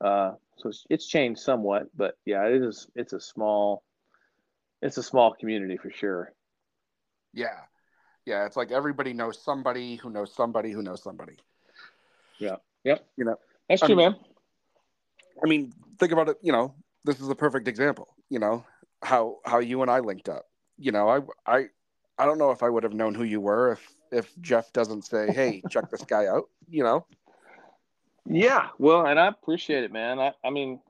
Uh, 0.00 0.32
so 0.60 0.68
it's, 0.68 0.84
it's 0.90 1.06
changed 1.06 1.40
somewhat, 1.40 1.88
but 1.96 2.16
yeah, 2.26 2.46
it 2.46 2.62
is. 2.62 2.86
It's 2.94 3.12
a 3.12 3.20
small, 3.20 3.82
it's 4.82 4.98
a 4.98 5.02
small 5.02 5.34
community 5.34 5.76
for 5.76 5.90
sure. 5.90 6.32
Yeah. 7.32 7.58
Yeah, 8.26 8.44
it's 8.46 8.56
like 8.56 8.70
everybody 8.70 9.12
knows 9.12 9.42
somebody 9.42 9.96
who 9.96 10.10
knows 10.10 10.34
somebody 10.34 10.70
who 10.70 10.82
knows 10.82 11.02
somebody. 11.02 11.36
Yeah. 12.38 12.56
Yep. 12.84 13.06
You 13.16 13.24
know, 13.24 13.36
That's 13.68 13.82
I 13.82 13.86
true, 13.86 13.96
mean- 13.96 14.10
man. 14.12 14.20
I 15.42 15.48
mean, 15.48 15.72
think 15.98 16.12
about 16.12 16.28
it, 16.28 16.36
you 16.42 16.52
know, 16.52 16.74
this 17.04 17.18
is 17.18 17.28
a 17.30 17.34
perfect 17.34 17.66
example, 17.66 18.08
you 18.28 18.38
know, 18.38 18.64
how 19.02 19.38
how 19.46 19.58
you 19.58 19.80
and 19.80 19.90
I 19.90 20.00
linked 20.00 20.28
up. 20.28 20.44
You 20.76 20.92
know, 20.92 21.08
I 21.08 21.20
I 21.46 21.64
I 22.18 22.26
don't 22.26 22.36
know 22.36 22.50
if 22.50 22.62
I 22.62 22.68
would 22.68 22.82
have 22.82 22.92
known 22.92 23.14
who 23.14 23.24
you 23.24 23.40
were 23.40 23.72
if 23.72 23.94
if 24.12 24.34
Jeff 24.42 24.70
doesn't 24.74 25.06
say, 25.06 25.32
"Hey, 25.32 25.62
check 25.70 25.88
this 25.90 26.02
guy 26.04 26.26
out," 26.26 26.50
you 26.68 26.82
know. 26.82 27.06
Yeah, 28.26 28.68
well, 28.78 29.06
and 29.06 29.18
I 29.18 29.26
appreciate 29.28 29.84
it, 29.84 29.92
man. 29.92 30.18
I, 30.18 30.32
I 30.44 30.50
mean, 30.50 30.80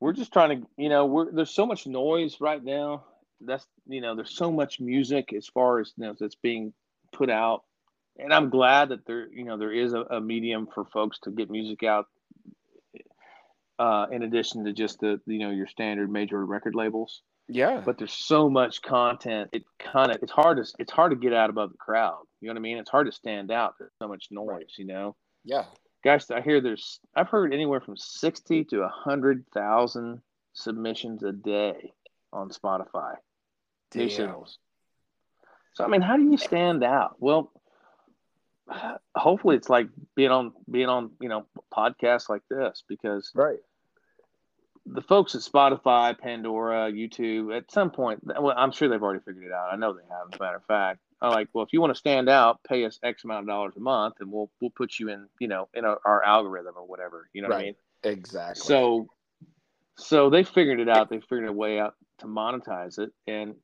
we're 0.00 0.12
just 0.12 0.32
trying 0.32 0.60
to, 0.62 0.66
you 0.76 0.88
know, 0.88 1.06
we're 1.06 1.32
there's 1.32 1.50
so 1.54 1.66
much 1.66 1.86
noise 1.86 2.40
right 2.40 2.62
now. 2.62 3.04
That's 3.40 3.66
you 3.86 4.00
know, 4.00 4.14
there's 4.14 4.36
so 4.36 4.52
much 4.52 4.80
music 4.80 5.32
as 5.32 5.46
far 5.46 5.80
as 5.80 5.92
you 5.96 6.04
know 6.04 6.14
that's 6.18 6.36
being 6.36 6.72
put 7.12 7.30
out, 7.30 7.62
and 8.18 8.32
I'm 8.32 8.50
glad 8.50 8.90
that 8.90 9.06
there, 9.06 9.28
you 9.32 9.44
know, 9.44 9.56
there 9.56 9.72
is 9.72 9.92
a, 9.94 10.00
a 10.02 10.20
medium 10.20 10.68
for 10.72 10.84
folks 10.84 11.18
to 11.20 11.30
get 11.30 11.50
music 11.50 11.82
out. 11.82 12.06
Uh, 13.76 14.06
in 14.12 14.22
addition 14.22 14.64
to 14.64 14.72
just 14.72 15.00
the 15.00 15.20
you 15.26 15.40
know 15.40 15.50
your 15.50 15.66
standard 15.66 16.08
major 16.08 16.46
record 16.46 16.76
labels, 16.76 17.22
Yeah. 17.48 17.82
but 17.84 17.98
there's 17.98 18.12
so 18.12 18.48
much 18.48 18.80
content. 18.82 19.50
It 19.52 19.64
kind 19.80 20.12
of 20.12 20.22
it's 20.22 20.30
hard 20.30 20.58
to 20.58 20.72
it's 20.78 20.92
hard 20.92 21.10
to 21.10 21.16
get 21.16 21.32
out 21.32 21.50
above 21.50 21.72
the 21.72 21.76
crowd. 21.78 22.22
You 22.40 22.46
know 22.46 22.52
what 22.52 22.58
I 22.58 22.62
mean? 22.62 22.78
It's 22.78 22.88
hard 22.90 23.06
to 23.06 23.12
stand 23.12 23.50
out. 23.50 23.74
There's 23.78 23.90
so 24.00 24.06
much 24.06 24.28
noise. 24.30 24.74
You 24.78 24.86
know 24.86 25.16
yeah. 25.44 25.64
Gosh, 26.04 26.30
I 26.30 26.40
hear 26.40 26.60
there's 26.60 27.00
I've 27.16 27.28
heard 27.28 27.52
anywhere 27.52 27.80
from 27.80 27.96
sixty 27.96 28.64
to 28.64 28.82
a 28.82 28.88
hundred 28.88 29.44
thousand 29.52 30.20
submissions 30.52 31.22
a 31.22 31.32
day 31.32 31.92
on 32.32 32.50
Spotify. 32.50 33.14
New 33.94 34.08
Damn. 34.08 34.10
singles. 34.10 34.58
So 35.74 35.84
I 35.84 35.88
mean, 35.88 36.02
how 36.02 36.16
do 36.16 36.24
you 36.24 36.36
stand 36.36 36.84
out? 36.84 37.16
Well, 37.18 37.50
hopefully 39.14 39.56
it's 39.56 39.68
like 39.68 39.88
being 40.14 40.30
on 40.30 40.52
being 40.70 40.88
on 40.88 41.10
you 41.20 41.28
know 41.28 41.46
podcasts 41.72 42.28
like 42.28 42.42
this 42.50 42.84
because 42.88 43.30
Right. 43.34 43.58
the 44.86 45.02
folks 45.02 45.34
at 45.34 45.40
Spotify, 45.40 46.18
Pandora, 46.18 46.92
YouTube, 46.92 47.56
at 47.56 47.70
some 47.70 47.90
point, 47.90 48.20
well, 48.24 48.54
I'm 48.56 48.70
sure 48.72 48.88
they've 48.88 49.02
already 49.02 49.20
figured 49.24 49.46
it 49.46 49.52
out. 49.52 49.72
I 49.72 49.76
know 49.76 49.92
they 49.94 50.02
have. 50.02 50.28
As 50.32 50.38
a 50.38 50.42
matter 50.42 50.56
of 50.56 50.64
fact, 50.66 51.00
I'm 51.24 51.32
like, 51.32 51.48
well, 51.52 51.64
if 51.64 51.72
you 51.72 51.80
want 51.80 51.92
to 51.92 51.98
stand 51.98 52.28
out, 52.28 52.60
pay 52.64 52.84
us 52.84 52.98
X 53.02 53.24
amount 53.24 53.40
of 53.44 53.48
dollars 53.48 53.74
a 53.76 53.80
month, 53.80 54.16
and 54.20 54.30
we'll 54.30 54.50
we'll 54.60 54.70
put 54.70 54.98
you 54.98 55.08
in, 55.08 55.26
you 55.40 55.48
know, 55.48 55.68
in 55.74 55.84
our, 55.84 55.98
our 56.04 56.22
algorithm 56.24 56.74
or 56.76 56.86
whatever. 56.86 57.28
You 57.32 57.42
know 57.42 57.48
what 57.48 57.54
I 57.54 57.58
Right. 57.58 57.64
mean? 57.66 58.12
Exactly. 58.12 58.60
So, 58.66 59.08
so 59.96 60.30
they 60.30 60.44
figured 60.44 60.80
it 60.80 60.88
out. 60.88 61.08
They 61.10 61.20
figured 61.20 61.48
a 61.48 61.52
way 61.52 61.78
out 61.78 61.94
to 62.18 62.26
monetize 62.26 62.98
it, 62.98 63.10
and 63.26 63.54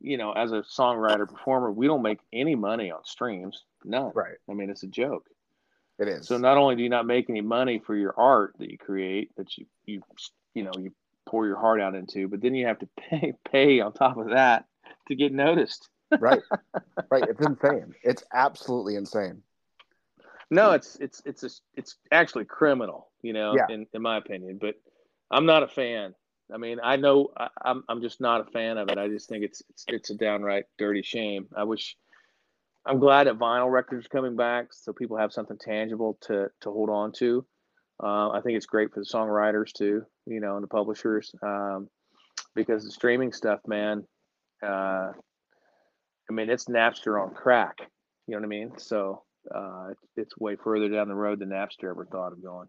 you 0.00 0.16
know, 0.16 0.32
as 0.32 0.52
a 0.52 0.62
songwriter 0.62 1.28
performer, 1.28 1.70
we 1.70 1.86
don't 1.86 2.02
make 2.02 2.18
any 2.32 2.54
money 2.54 2.90
on 2.90 3.04
streams. 3.04 3.62
None. 3.84 4.12
right. 4.14 4.36
I 4.50 4.54
mean, 4.54 4.70
it's 4.70 4.82
a 4.82 4.88
joke. 4.88 5.26
It 5.98 6.08
is. 6.08 6.26
So 6.26 6.38
not 6.38 6.56
only 6.56 6.76
do 6.76 6.82
you 6.82 6.88
not 6.88 7.06
make 7.06 7.30
any 7.30 7.40
money 7.40 7.78
for 7.84 7.94
your 7.94 8.14
art 8.18 8.54
that 8.58 8.70
you 8.70 8.78
create, 8.78 9.30
that 9.36 9.56
you 9.56 9.66
you 9.86 10.02
you 10.54 10.64
know 10.64 10.72
you 10.78 10.92
pour 11.26 11.46
your 11.46 11.58
heart 11.58 11.80
out 11.80 11.94
into, 11.94 12.28
but 12.28 12.40
then 12.40 12.54
you 12.54 12.66
have 12.66 12.78
to 12.80 12.88
pay 13.10 13.32
pay 13.50 13.80
on 13.80 13.92
top 13.92 14.16
of 14.16 14.30
that 14.30 14.66
to 15.08 15.14
get 15.14 15.32
noticed. 15.32 15.88
Right. 16.20 16.42
Right. 17.10 17.24
It's 17.28 17.44
insane. 17.44 17.94
It's 18.02 18.24
absolutely 18.32 18.96
insane. 18.96 19.42
No, 20.50 20.72
it's 20.72 20.96
it's 20.96 21.22
it's 21.24 21.42
a, 21.44 21.50
it's 21.76 21.96
actually 22.10 22.44
criminal, 22.44 23.10
you 23.22 23.32
know, 23.32 23.54
Yeah. 23.56 23.66
in 23.70 23.86
in 23.92 24.02
my 24.02 24.18
opinion. 24.18 24.58
But 24.60 24.74
I'm 25.30 25.46
not 25.46 25.62
a 25.62 25.68
fan. 25.68 26.14
I 26.52 26.58
mean, 26.58 26.78
I 26.82 26.96
know 26.96 27.30
I, 27.36 27.48
I'm 27.64 27.84
I'm 27.88 28.02
just 28.02 28.20
not 28.20 28.42
a 28.42 28.50
fan 28.50 28.76
of 28.76 28.88
it. 28.90 28.98
I 28.98 29.08
just 29.08 29.28
think 29.28 29.44
it's 29.44 29.62
it's 29.70 29.84
it's 29.88 30.10
a 30.10 30.14
downright 30.14 30.64
dirty 30.78 31.02
shame. 31.02 31.48
I 31.56 31.64
wish. 31.64 31.96
I'm 32.84 32.98
glad 32.98 33.28
that 33.28 33.38
vinyl 33.38 33.70
records 33.70 34.06
are 34.06 34.08
coming 34.08 34.34
back, 34.34 34.72
so 34.72 34.92
people 34.92 35.16
have 35.16 35.32
something 35.32 35.56
tangible 35.56 36.18
to 36.22 36.50
to 36.62 36.70
hold 36.70 36.90
on 36.90 37.12
to. 37.12 37.46
Uh, 38.02 38.30
I 38.30 38.40
think 38.42 38.56
it's 38.56 38.66
great 38.66 38.92
for 38.92 38.98
the 39.00 39.06
songwriters 39.06 39.72
too, 39.72 40.04
you 40.26 40.40
know, 40.40 40.56
and 40.56 40.64
the 40.64 40.68
publishers, 40.68 41.32
um, 41.42 41.88
because 42.56 42.84
the 42.84 42.90
streaming 42.90 43.32
stuff, 43.32 43.60
man. 43.66 44.04
Uh, 44.60 45.12
I 46.32 46.34
mean, 46.34 46.48
it's 46.48 46.64
Napster 46.64 47.22
on 47.22 47.34
crack. 47.34 47.76
You 48.26 48.34
know 48.34 48.38
what 48.38 48.46
I 48.46 48.48
mean? 48.48 48.72
So 48.78 49.22
uh, 49.54 49.88
it's, 49.90 50.02
it's 50.16 50.38
way 50.38 50.56
further 50.56 50.88
down 50.88 51.08
the 51.08 51.14
road 51.14 51.40
than 51.40 51.50
Napster 51.50 51.90
ever 51.90 52.06
thought 52.10 52.32
of 52.32 52.42
going. 52.42 52.68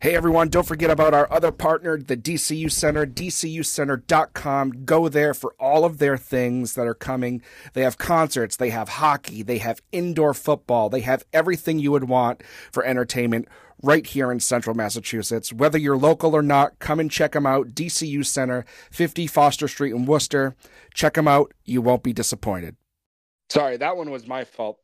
Hey 0.00 0.14
everyone, 0.14 0.48
don't 0.48 0.66
forget 0.66 0.90
about 0.90 1.14
our 1.14 1.30
other 1.32 1.50
partner, 1.50 1.98
the 1.98 2.18
DCU 2.18 2.70
Center, 2.70 3.06
dcucenter.com. 3.06 4.84
Go 4.84 5.08
there 5.08 5.32
for 5.32 5.54
all 5.58 5.86
of 5.86 5.98
their 5.98 6.18
things 6.18 6.74
that 6.74 6.86
are 6.86 6.94
coming. 6.94 7.42
They 7.72 7.80
have 7.80 7.96
concerts, 7.96 8.56
they 8.56 8.70
have 8.70 8.90
hockey, 8.90 9.42
they 9.42 9.58
have 9.58 9.80
indoor 9.92 10.34
football, 10.34 10.90
they 10.90 11.00
have 11.00 11.24
everything 11.32 11.78
you 11.78 11.92
would 11.92 12.04
want 12.04 12.42
for 12.70 12.84
entertainment 12.84 13.48
right 13.82 14.06
here 14.06 14.32
in 14.32 14.40
central 14.40 14.74
Massachusetts. 14.74 15.52
Whether 15.52 15.78
you're 15.78 15.96
local 15.96 16.34
or 16.34 16.42
not, 16.42 16.78
come 16.78 17.00
and 17.00 17.10
check 17.10 17.32
them 17.32 17.46
out. 17.46 17.68
DCU 17.74 18.24
Center, 18.24 18.64
50 18.90 19.26
Foster 19.26 19.68
Street 19.68 19.94
in 19.94 20.06
Worcester. 20.06 20.54
Check 20.94 21.14
them 21.14 21.28
out. 21.28 21.52
You 21.64 21.82
won't 21.82 22.02
be 22.02 22.12
disappointed. 22.12 22.76
Sorry, 23.48 23.76
that 23.76 23.96
one 23.96 24.10
was 24.10 24.26
my 24.26 24.44
fault. 24.44 24.78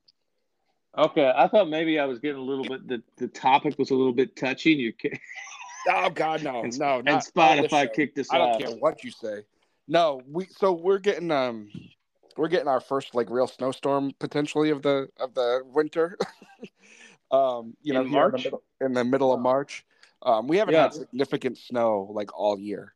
Okay, 0.96 1.32
I 1.34 1.48
thought 1.48 1.68
maybe 1.68 1.98
I 1.98 2.04
was 2.04 2.18
getting 2.18 2.36
a 2.36 2.44
little 2.44 2.64
bit. 2.64 2.86
The, 2.86 3.02
the 3.16 3.28
topic 3.28 3.78
was 3.78 3.90
a 3.90 3.94
little 3.94 4.12
bit 4.12 4.36
touchy. 4.36 4.72
And 4.72 4.80
You 4.80 4.92
Oh 5.88 6.10
God, 6.10 6.42
no, 6.42 6.62
and, 6.62 6.78
no, 6.78 6.98
and 6.98 7.08
Spotify 7.08 7.92
kicked 7.92 8.18
us 8.18 8.28
I 8.30 8.38
don't 8.38 8.50
off. 8.50 8.60
care 8.60 8.70
what 8.70 9.02
you 9.02 9.10
say. 9.10 9.42
No, 9.88 10.20
we 10.30 10.46
so 10.46 10.72
we're 10.72 10.98
getting 10.98 11.30
um 11.30 11.70
we're 12.36 12.48
getting 12.48 12.68
our 12.68 12.80
first 12.80 13.14
like 13.14 13.30
real 13.30 13.46
snowstorm 13.48 14.12
potentially 14.20 14.70
of 14.70 14.82
the 14.82 15.08
of 15.18 15.34
the 15.34 15.62
winter. 15.64 16.16
um, 17.32 17.76
you 17.82 17.92
know, 17.94 18.02
In 18.02 18.08
here 18.08 18.18
March? 18.20 18.32
the 18.32 18.38
middle, 18.38 18.62
in 18.80 18.92
the 18.92 19.04
middle 19.04 19.32
of 19.32 19.40
March. 19.40 19.84
Um, 20.22 20.46
we 20.46 20.58
haven't 20.58 20.74
Yeah. 20.74 20.82
had 20.82 20.94
significant 20.94 21.58
snow 21.58 22.08
like 22.12 22.36
all 22.38 22.58
year. 22.58 22.94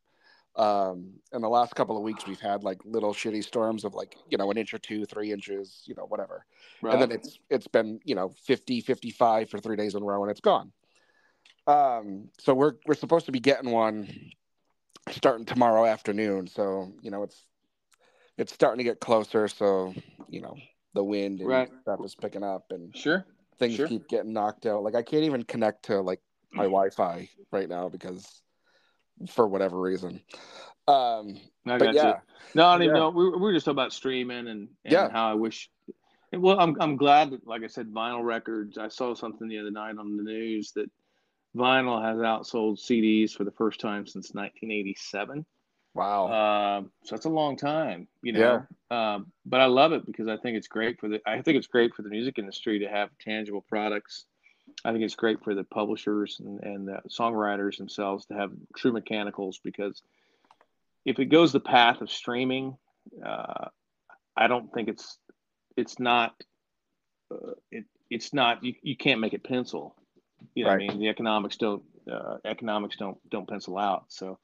Um, 0.55 1.15
in 1.35 1.43
the 1.43 1.49
last 1.49 1.75
couple 1.75 1.97
of 1.97 2.03
weeks, 2.03 2.27
we've 2.27 2.41
had 2.41 2.63
like 2.65 2.79
little 2.85 3.13
shitty 3.13 3.45
storms 3.45 3.85
of 3.85 3.95
like 3.95 4.17
you 4.31 4.39
know 4.39 4.51
an 4.51 4.57
inch 4.57 4.73
or 4.73 4.79
two, 4.79 5.05
three 5.05 5.33
inches, 5.33 5.83
you 5.87 5.95
know, 5.95 6.05
whatever 6.05 6.47
Right? 6.83 6.93
and 6.93 7.03
then 7.03 7.11
it's 7.11 7.39
it's 7.51 7.67
been 7.67 8.01
you 8.05 8.15
know 8.15 8.29
50 8.45 8.81
55 8.81 9.51
for 9.51 9.59
three 9.59 9.77
days 9.77 9.95
in 9.95 10.03
a 10.03 10.05
row 10.07 10.23
and 10.23 10.31
it's 10.31 10.41
gone 10.41 10.73
um 11.67 12.29
so 12.39 12.55
we're 12.55 12.75
we're 12.87 12.95
supposed 12.95 13.27
to 13.27 13.33
be 13.33 13.41
getting 13.41 13.71
one 13.71 14.09
starting 15.11 15.45
tomorrow 15.47 15.85
afternoon 15.85 16.47
so 16.47 16.93
you 17.03 17.11
know 17.11 17.23
it's 17.23 17.47
it's 18.39 18.53
starting 18.53 18.79
to 18.79 18.85
get 18.85 19.01
closer 19.01 19.49
so 19.49 19.95
you 20.29 20.41
know 20.41 20.57
the 20.95 21.03
wind 21.03 21.41
and 21.41 21.49
Right. 21.49 21.71
stuff 21.83 22.01
is 22.05 22.15
picking 22.15 22.43
up 22.45 22.67
and 22.71 22.95
sure. 22.97 23.27
Things 23.59 23.77
Sure. 23.77 23.89
keep 23.89 24.09
getting 24.09 24.33
knocked 24.33 24.67
out 24.67 24.83
like 24.83 24.95
i 24.95 25.03
can't 25.03 25.25
even 25.25 25.43
connect 25.43 25.85
to 25.87 26.01
like 26.01 26.21
my 26.53 26.65
wi-fi 26.65 27.29
right 27.53 27.69
now 27.69 27.89
because 27.89 28.43
for 29.31 29.47
whatever 29.49 29.81
reason 29.81 30.21
um 30.89 31.37
I 31.67 31.79
but 31.79 31.85
got 31.87 31.95
yeah 31.95 32.07
you. 32.09 32.15
No, 32.55 32.67
I 32.69 32.75
don't 32.75 32.83
even 32.85 32.95
Yeah. 32.95 33.01
know. 33.01 33.11
We, 33.11 33.25
were- 33.25 33.39
we 33.39 33.43
were 33.43 33.53
just 33.53 33.65
talking 33.67 33.75
about 33.75 33.93
streaming 33.93 34.47
and, 34.47 34.69
and 34.85 34.93
Yeah. 34.93 35.11
how 35.11 35.31
I 35.31 35.35
wish. 35.35 35.69
Well, 36.33 36.61
I'm 36.61 36.77
I'm 36.81 36.97
glad 36.97 37.31
that, 37.31 37.45
like 37.47 37.65
I 37.65 37.67
said, 37.67 37.89
vinyl 37.89 38.23
records. 38.25 38.79
I 38.79 38.87
saw 38.87 39.15
something 39.15 39.49
the 39.49 39.59
other 39.59 39.73
night 39.73 39.99
on 39.99 40.17
the 40.17 40.23
news 40.23 40.71
that 40.77 40.89
vinyl 41.57 42.01
has 42.01 42.19
outsold 42.19 42.79
CDs 42.79 43.33
for 43.33 43.43
the 43.43 43.51
first 43.51 43.81
time 43.81 44.07
since 44.07 44.33
1987. 44.33 45.45
Wow. 45.97 46.27
Uh, 46.27 46.81
so 47.05 47.17
that's 47.17 47.25
a 47.25 47.31
long 47.31 47.57
time, 47.57 48.07
you 48.23 48.33
know. 48.33 48.67
Um, 48.91 49.33
but 49.47 49.61
I 49.61 49.67
love 49.67 49.93
it 49.93 50.05
because 50.05 50.29
I 50.29 50.37
think 50.37 50.57
it's 50.57 50.69
great 50.69 51.01
for 51.01 51.09
the. 51.09 51.21
I 51.27 51.41
think 51.41 51.57
it's 51.57 51.67
great 51.67 51.95
for 51.95 52.03
the 52.03 52.11
music 52.11 52.39
industry 52.39 52.81
to 52.81 52.89
have 52.89 53.11
tangible 53.19 53.63
products. 53.63 54.27
I 54.85 54.93
think 54.93 55.05
it's 55.05 55.15
great 55.15 55.43
for 55.43 55.55
the 55.55 55.65
publishers 55.65 56.41
and, 56.41 56.63
and 56.63 56.89
the 56.89 57.01
songwriters 57.09 57.79
themselves 57.79 58.27
to 58.27 58.35
have 58.35 58.53
true 58.77 58.93
mechanicals 58.93 59.59
because 59.63 60.03
if 61.05 61.19
it 61.19 61.27
goes 61.27 61.53
the 61.53 61.61
path 61.61 62.03
of 62.03 62.11
streaming, 62.11 62.77
uh, 63.25 63.69
I 64.37 64.49
don't 64.49 64.73
think 64.73 64.89
it's 64.89 65.19
it's 65.77 65.99
not 65.99 66.35
uh, 67.33 67.53
it, 67.71 67.85
it's 68.11 68.35
not 68.35 68.63
you, 68.63 68.75
you 68.83 68.97
can't 68.97 69.21
make 69.21 69.33
it 69.33 69.45
pencil. 69.45 69.97
You 70.55 70.65
know, 70.65 70.71
what 70.71 70.75
I 70.75 70.87
mean, 70.87 70.99
the 70.99 71.09
economics 71.09 71.57
don't 71.57 71.83
uh, 72.11 72.37
economics 72.45 72.97
don't 72.97 73.19
don't 73.31 73.49
pencil 73.49 73.79
out. 73.79 74.05
So 74.09 74.39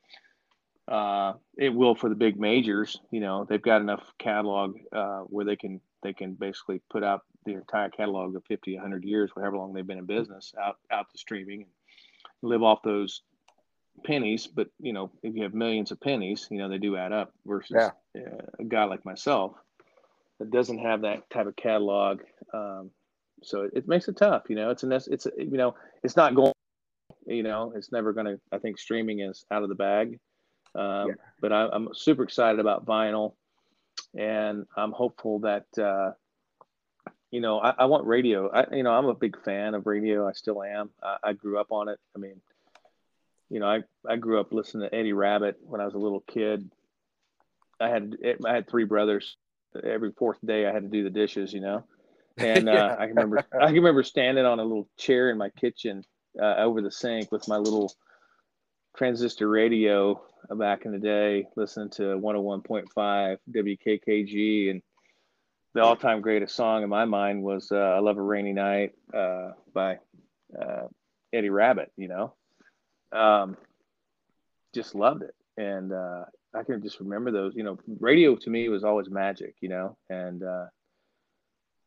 uh, 0.88 1.34
it 1.56 1.70
will 1.74 1.94
for 1.94 2.08
the 2.08 2.14
big 2.14 2.38
majors. 2.38 3.00
You 3.10 3.20
know, 3.20 3.44
they've 3.48 3.62
got 3.62 3.80
enough 3.80 4.02
catalog 4.18 4.76
uh, 4.92 5.20
where 5.20 5.44
they 5.44 5.56
can 5.56 5.80
they 6.02 6.12
can 6.12 6.34
basically 6.34 6.80
put 6.90 7.04
out 7.04 7.22
the 7.44 7.52
entire 7.54 7.88
catalog 7.88 8.34
of 8.36 8.44
50, 8.46 8.74
100 8.74 9.04
years, 9.04 9.30
whatever 9.34 9.56
long 9.56 9.72
they've 9.72 9.86
been 9.86 9.98
in 9.98 10.06
business, 10.06 10.52
out 10.60 10.76
out 10.90 11.10
to 11.10 11.18
streaming 11.18 11.62
and 11.62 12.50
live 12.50 12.62
off 12.62 12.82
those 12.82 13.22
pennies. 14.04 14.46
But 14.46 14.68
you 14.80 14.92
know, 14.92 15.10
if 15.22 15.34
you 15.36 15.42
have 15.44 15.54
millions 15.54 15.92
of 15.92 16.00
pennies, 16.00 16.48
you 16.50 16.58
know 16.58 16.68
they 16.68 16.78
do 16.78 16.96
add 16.96 17.12
up. 17.12 17.32
Versus 17.46 17.76
Yeah. 18.14 18.22
uh, 18.22 18.46
a 18.58 18.64
guy 18.64 18.84
like 18.84 19.04
myself 19.04 19.52
that 20.38 20.50
doesn't 20.50 20.78
have 20.78 21.02
that 21.02 21.30
type 21.30 21.46
of 21.46 21.54
catalog. 21.56 22.20
Um, 22.52 22.90
so 23.44 23.62
it, 23.62 23.72
it 23.74 23.88
makes 23.88 24.08
it 24.08 24.16
tough. 24.16 24.44
You 24.48 24.56
know, 24.56 24.70
it's 24.70 24.82
a 24.82 24.86
nec- 24.86 25.08
it's 25.08 25.26
a, 25.26 25.30
you 25.38 25.56
know 25.56 25.74
it's 26.02 26.16
not 26.16 26.34
going. 26.34 26.52
You 27.26 27.44
know, 27.44 27.72
it's 27.76 27.92
never 27.92 28.12
going 28.12 28.26
to. 28.26 28.40
I 28.50 28.58
think 28.58 28.78
streaming 28.78 29.20
is 29.20 29.44
out 29.52 29.62
of 29.62 29.68
the 29.68 29.76
bag. 29.76 30.18
Um, 30.74 31.08
Yeah. 31.08 31.14
But 31.40 31.52
I, 31.52 31.68
I'm 31.72 31.88
super 31.92 32.22
excited 32.22 32.60
about 32.60 32.86
vinyl, 32.86 33.34
and 34.16 34.66
I'm 34.76 34.92
hopeful 34.92 35.40
that 35.40 35.66
uh, 35.76 36.12
you 37.30 37.40
know 37.40 37.58
I, 37.58 37.74
I 37.78 37.84
want 37.86 38.06
radio. 38.06 38.48
I, 38.48 38.74
you 38.74 38.82
know, 38.82 38.92
I'm 38.92 39.06
a 39.06 39.14
big 39.14 39.42
fan 39.42 39.74
of 39.74 39.86
radio. 39.86 40.28
I 40.28 40.32
still 40.32 40.62
am. 40.62 40.90
I, 41.02 41.16
I 41.24 41.32
grew 41.32 41.58
up 41.58 41.72
on 41.72 41.88
it. 41.88 41.98
I 42.14 42.18
mean, 42.18 42.40
you 43.50 43.60
know, 43.60 43.66
I 43.66 43.82
I 44.08 44.16
grew 44.16 44.40
up 44.40 44.52
listening 44.52 44.88
to 44.88 44.94
Eddie 44.94 45.12
Rabbitt 45.12 45.58
when 45.62 45.80
I 45.80 45.84
was 45.84 45.94
a 45.94 45.98
little 45.98 46.20
kid. 46.20 46.70
I 47.80 47.88
had 47.88 48.16
I 48.46 48.54
had 48.54 48.68
three 48.68 48.84
brothers. 48.84 49.36
Every 49.82 50.12
fourth 50.12 50.38
day, 50.44 50.66
I 50.66 50.72
had 50.72 50.82
to 50.82 50.88
do 50.88 51.02
the 51.02 51.10
dishes. 51.10 51.52
You 51.52 51.60
know, 51.60 51.84
and 52.38 52.68
uh, 52.68 52.72
Yeah. 52.72 52.96
I 52.98 53.06
can 53.06 53.16
remember 53.16 53.44
I 53.52 53.66
can 53.66 53.74
remember 53.74 54.04
standing 54.04 54.44
on 54.44 54.60
a 54.60 54.62
little 54.62 54.88
chair 54.96 55.30
in 55.30 55.38
my 55.38 55.50
kitchen 55.50 56.04
uh, 56.40 56.54
over 56.56 56.80
the 56.80 56.90
sink 56.90 57.32
with 57.32 57.48
my 57.48 57.56
little 57.56 57.92
transistor 58.96 59.48
radio 59.48 60.20
uh, 60.50 60.54
back 60.54 60.84
in 60.84 60.92
the 60.92 60.98
day, 60.98 61.46
listening 61.56 61.90
to 61.90 62.02
101.5 62.18 63.38
WKKG, 63.50 64.70
and 64.70 64.82
the 65.74 65.82
all-time 65.82 66.20
greatest 66.20 66.54
song 66.54 66.82
in 66.82 66.88
my 66.88 67.04
mind 67.04 67.42
was 67.42 67.70
uh, 67.72 67.76
"I 67.76 67.98
Love 68.00 68.18
a 68.18 68.22
Rainy 68.22 68.52
Night" 68.52 68.92
uh, 69.14 69.52
by 69.72 69.98
uh, 70.60 70.86
Eddie 71.32 71.50
Rabbitt. 71.50 71.90
You 71.96 72.08
know, 72.08 72.34
um, 73.18 73.56
just 74.74 74.94
loved 74.94 75.22
it, 75.22 75.34
and 75.56 75.92
uh, 75.92 76.24
I 76.54 76.62
can 76.62 76.82
just 76.82 77.00
remember 77.00 77.30
those. 77.30 77.54
You 77.54 77.62
know, 77.62 77.78
radio 78.00 78.36
to 78.36 78.50
me 78.50 78.68
was 78.68 78.84
always 78.84 79.08
magic. 79.08 79.54
You 79.60 79.70
know, 79.70 79.96
and 80.10 80.42
uh, 80.42 80.66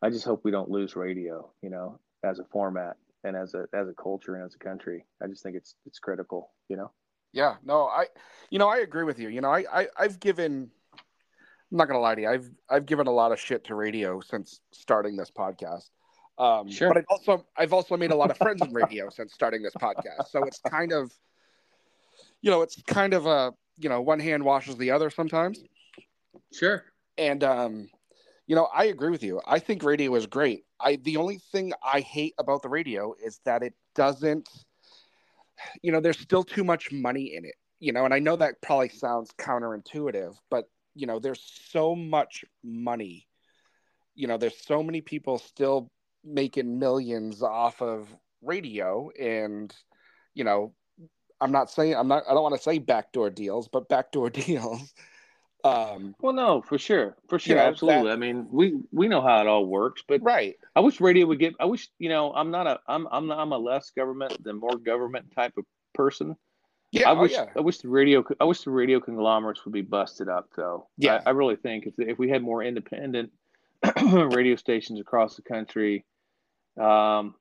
I 0.01 0.09
just 0.09 0.25
hope 0.25 0.43
we 0.43 0.51
don't 0.51 0.71
lose 0.71 0.95
radio. 0.95 1.51
You 1.61 1.69
know, 1.69 1.99
as 2.23 2.39
a 2.39 2.45
format 2.45 2.97
and 3.25 3.35
as 3.35 3.53
a 3.53 3.65
as 3.73 3.89
a 3.89 3.93
culture 3.93 4.35
and 4.35 4.45
as 4.45 4.55
a 4.55 4.59
country. 4.59 5.05
I 5.21 5.27
just 5.27 5.43
think 5.43 5.55
it's 5.55 5.75
it's 5.85 5.99
critical. 5.99 6.51
You 6.69 6.77
know. 6.77 6.91
Yeah, 7.35 7.55
no, 7.65 7.87
I, 7.87 8.05
you 8.49 8.59
know, 8.59 8.69
I 8.69 8.77
agree 8.77 9.03
with 9.03 9.19
you. 9.19 9.27
You 9.27 9.41
know, 9.41 9.49
I, 9.49 9.65
I, 9.69 9.87
I've 9.99 10.21
given, 10.21 10.71
I'm 10.93 11.77
not 11.77 11.89
gonna 11.89 11.99
lie 11.99 12.15
to 12.15 12.21
you, 12.21 12.29
I've, 12.29 12.49
I've 12.69 12.85
given 12.85 13.07
a 13.07 13.11
lot 13.11 13.33
of 13.33 13.39
shit 13.41 13.65
to 13.65 13.75
radio 13.75 14.21
since 14.21 14.61
starting 14.71 15.17
this 15.17 15.31
podcast. 15.31 15.89
Um, 16.37 16.71
Sure. 16.71 16.87
But 16.87 16.99
I've 16.99 17.05
also, 17.09 17.45
I've 17.57 17.73
also 17.73 17.97
made 17.97 18.11
a 18.11 18.15
lot 18.15 18.31
of 18.31 18.37
friends 18.37 18.61
in 18.61 18.73
radio 18.73 19.09
since 19.17 19.33
starting 19.33 19.61
this 19.63 19.73
podcast. 19.73 20.29
So 20.29 20.45
it's 20.45 20.61
kind 20.69 20.93
of, 20.93 21.11
you 22.41 22.51
know, 22.51 22.61
it's 22.61 22.81
kind 22.83 23.13
of 23.13 23.25
a, 23.25 23.53
you 23.79 23.89
know, 23.89 23.99
one 24.01 24.21
hand 24.21 24.41
washes 24.41 24.77
the 24.77 24.91
other 24.91 25.09
sometimes. 25.09 25.61
Sure. 26.53 26.85
And, 27.17 27.43
um, 27.43 27.89
you 28.47 28.55
know, 28.55 28.67
I 28.73 28.85
agree 28.85 29.09
with 29.09 29.23
you. 29.23 29.41
I 29.45 29.59
think 29.59 29.83
radio 29.83 30.13
is 30.15 30.27
great. 30.27 30.65
I, 30.79 30.97
the 30.97 31.17
only 31.17 31.39
thing 31.51 31.73
I 31.83 32.01
hate 32.01 32.33
about 32.37 32.61
the 32.61 32.69
radio 32.69 33.15
is 33.23 33.39
that 33.45 33.63
it 33.63 33.73
doesn't, 33.95 34.47
you 35.81 35.91
know, 35.91 35.99
there's 35.99 36.19
still 36.19 36.43
too 36.43 36.63
much 36.63 36.91
money 36.91 37.35
in 37.35 37.45
it, 37.45 37.55
you 37.79 37.91
know, 37.91 38.05
and 38.05 38.13
I 38.13 38.19
know 38.19 38.35
that 38.35 38.61
probably 38.61 38.89
sounds 38.89 39.31
counterintuitive, 39.39 40.35
but, 40.49 40.69
you 40.93 41.07
know, 41.07 41.19
there's 41.19 41.41
so 41.69 41.95
much 41.95 42.45
money. 42.63 43.27
You 44.13 44.27
know, 44.27 44.37
there's 44.37 44.63
so 44.65 44.83
many 44.83 45.01
people 45.01 45.37
still 45.39 45.89
making 46.23 46.79
millions 46.79 47.41
off 47.41 47.81
of 47.81 48.07
radio. 48.41 49.09
And, 49.19 49.73
you 50.33 50.43
know, 50.43 50.73
I'm 51.41 51.51
not 51.51 51.69
saying, 51.69 51.95
I'm 51.95 52.07
not, 52.07 52.23
I 52.29 52.33
don't 52.33 52.43
want 52.43 52.55
to 52.55 52.61
say 52.61 52.79
backdoor 52.79 53.29
deals, 53.29 53.67
but 53.67 53.89
backdoor 53.89 54.29
deals. 54.31 54.93
Um, 55.65 56.15
Well, 56.21 56.33
no, 56.33 56.61
for 56.61 56.77
sure, 56.77 57.17
for 57.27 57.39
sure, 57.39 57.55
know, 57.55 57.63
absolutely. 57.63 58.09
that- 58.09 58.13
I 58.13 58.15
mean, 58.17 58.47
we 58.51 58.75
we 58.91 59.07
know 59.07 59.21
how 59.21 59.41
it 59.41 59.47
all 59.47 59.65
works, 59.65 60.03
but 60.07 60.21
right. 60.21 60.55
I 60.75 60.79
wish 60.79 61.01
radio 61.01 61.25
would 61.25 61.39
get. 61.39 61.55
I 61.59 61.65
wish 61.65 61.89
you 61.97 62.09
know, 62.09 62.31
I'm 62.33 62.51
not 62.51 62.67
a 62.67 62.79
I'm 62.87 63.07
I'm 63.11 63.27
not, 63.27 63.39
I'm 63.39 63.51
a 63.51 63.57
less 63.57 63.89
government 63.89 64.43
than 64.43 64.59
more 64.59 64.77
government 64.77 65.31
type 65.33 65.53
of 65.57 65.65
person. 65.93 66.35
Yeah. 66.91 67.09
I 67.09 67.13
oh, 67.13 67.21
wish 67.21 67.31
yeah. 67.31 67.47
I 67.55 67.61
wish 67.61 67.79
the 67.79 67.89
radio 67.89 68.23
I 68.39 68.43
wish 68.43 68.61
the 68.61 68.69
radio 68.69 68.99
conglomerates 68.99 69.65
would 69.65 69.73
be 69.73 69.81
busted 69.81 70.29
up 70.29 70.49
though. 70.55 70.87
Yeah. 70.97 71.21
I, 71.25 71.29
I 71.29 71.33
really 71.33 71.55
think 71.55 71.87
if 71.87 71.93
if 71.97 72.19
we 72.19 72.29
had 72.29 72.43
more 72.43 72.63
independent 72.63 73.31
radio 74.03 74.55
stations 74.55 74.99
across 74.99 75.35
the 75.35 75.41
country, 75.41 76.05
um, 76.79 77.33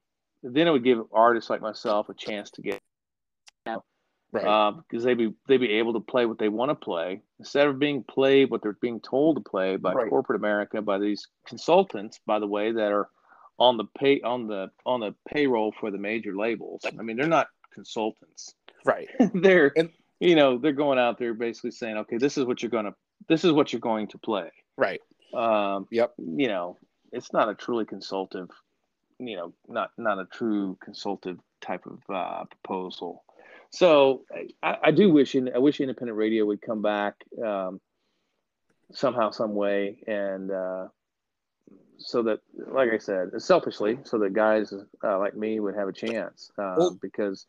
then 0.42 0.66
it 0.66 0.70
would 0.70 0.84
give 0.84 1.02
artists 1.12 1.50
like 1.50 1.60
myself 1.60 2.08
a 2.08 2.14
chance 2.14 2.50
to 2.52 2.62
get 2.62 2.80
Right. 4.34 4.74
because 4.88 5.04
they'd 5.04 5.14
be 5.14 5.32
they'd 5.46 5.58
be 5.58 5.74
able 5.74 5.92
to 5.94 6.00
play 6.00 6.26
what 6.26 6.38
they 6.38 6.48
want 6.48 6.70
to 6.70 6.74
play 6.74 7.22
instead 7.38 7.68
of 7.68 7.78
being 7.78 8.02
played 8.02 8.50
what 8.50 8.62
they're 8.62 8.72
being 8.80 9.00
told 9.00 9.36
to 9.36 9.42
play 9.48 9.76
by 9.76 9.92
Right. 9.92 10.10
corporate 10.10 10.38
America 10.40 10.82
by 10.82 10.98
these 10.98 11.28
consultants, 11.46 12.20
by 12.26 12.38
the 12.40 12.46
way, 12.46 12.72
that 12.72 12.90
are 12.92 13.08
on 13.58 13.76
the 13.76 13.84
pay 13.98 14.20
on 14.22 14.48
the 14.48 14.70
on 14.84 15.00
the 15.00 15.14
payroll 15.28 15.72
for 15.78 15.90
the 15.92 15.98
major 15.98 16.36
labels. 16.36 16.82
I 16.86 17.02
mean, 17.02 17.16
they're 17.16 17.26
not 17.28 17.48
consultants. 17.72 18.54
right. 18.84 19.08
they're 19.34 19.72
And- 19.76 19.90
you 20.20 20.34
know 20.36 20.58
they're 20.58 20.72
going 20.72 20.98
out 20.98 21.18
there 21.18 21.34
basically 21.34 21.70
saying, 21.70 21.96
okay, 21.98 22.16
this 22.18 22.36
is 22.38 22.44
what 22.44 22.62
you're 22.62 22.70
gonna 22.70 22.94
this 23.28 23.44
is 23.44 23.52
what 23.52 23.72
you're 23.72 23.80
going 23.80 24.08
to 24.08 24.18
play. 24.18 24.50
Right. 24.76 25.00
Um, 25.32 25.86
Yep. 25.90 26.14
you 26.18 26.48
know, 26.48 26.76
it's 27.12 27.32
not 27.32 27.48
a 27.48 27.54
truly 27.54 27.84
consultative, 27.84 28.50
you 29.18 29.36
know, 29.36 29.52
not 29.68 29.90
not 29.96 30.18
a 30.18 30.24
true 30.26 30.76
consultative 30.80 31.38
type 31.60 31.86
of 31.86 31.98
uh, 32.12 32.44
proposal. 32.44 33.22
So 33.74 34.22
I, 34.62 34.76
I 34.84 34.90
do 34.92 35.10
wish 35.10 35.34
in, 35.34 35.50
I 35.52 35.58
wish 35.58 35.80
independent 35.80 36.16
radio 36.16 36.44
would 36.44 36.62
come 36.62 36.80
back 36.80 37.14
um, 37.44 37.80
somehow, 38.92 39.30
some 39.30 39.54
way, 39.54 39.98
and 40.06 40.50
uh, 40.52 40.86
so 41.98 42.22
that, 42.22 42.38
like 42.56 42.90
I 42.92 42.98
said, 42.98 43.30
selfishly, 43.38 43.98
so 44.04 44.18
that 44.20 44.32
guys 44.32 44.72
uh, 45.02 45.18
like 45.18 45.36
me 45.36 45.58
would 45.58 45.74
have 45.74 45.88
a 45.88 45.92
chance 45.92 46.52
uh, 46.56 46.74
Well- 46.78 46.98
because 47.02 47.46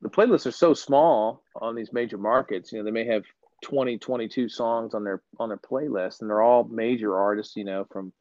the 0.00 0.10
playlists 0.10 0.46
are 0.46 0.52
so 0.52 0.74
small 0.74 1.42
on 1.60 1.74
these 1.74 1.92
major 1.92 2.18
markets. 2.18 2.70
You 2.70 2.78
know, 2.78 2.84
they 2.84 2.92
may 2.92 3.06
have 3.06 3.24
20, 3.64 3.98
22 3.98 4.48
songs 4.48 4.94
on 4.94 5.02
their 5.02 5.22
on 5.40 5.48
their 5.48 5.58
playlist, 5.58 6.20
and 6.20 6.30
they're 6.30 6.42
all 6.42 6.64
major 6.64 7.18
artists. 7.18 7.56
You 7.56 7.64
know, 7.64 7.84
from 7.90 8.12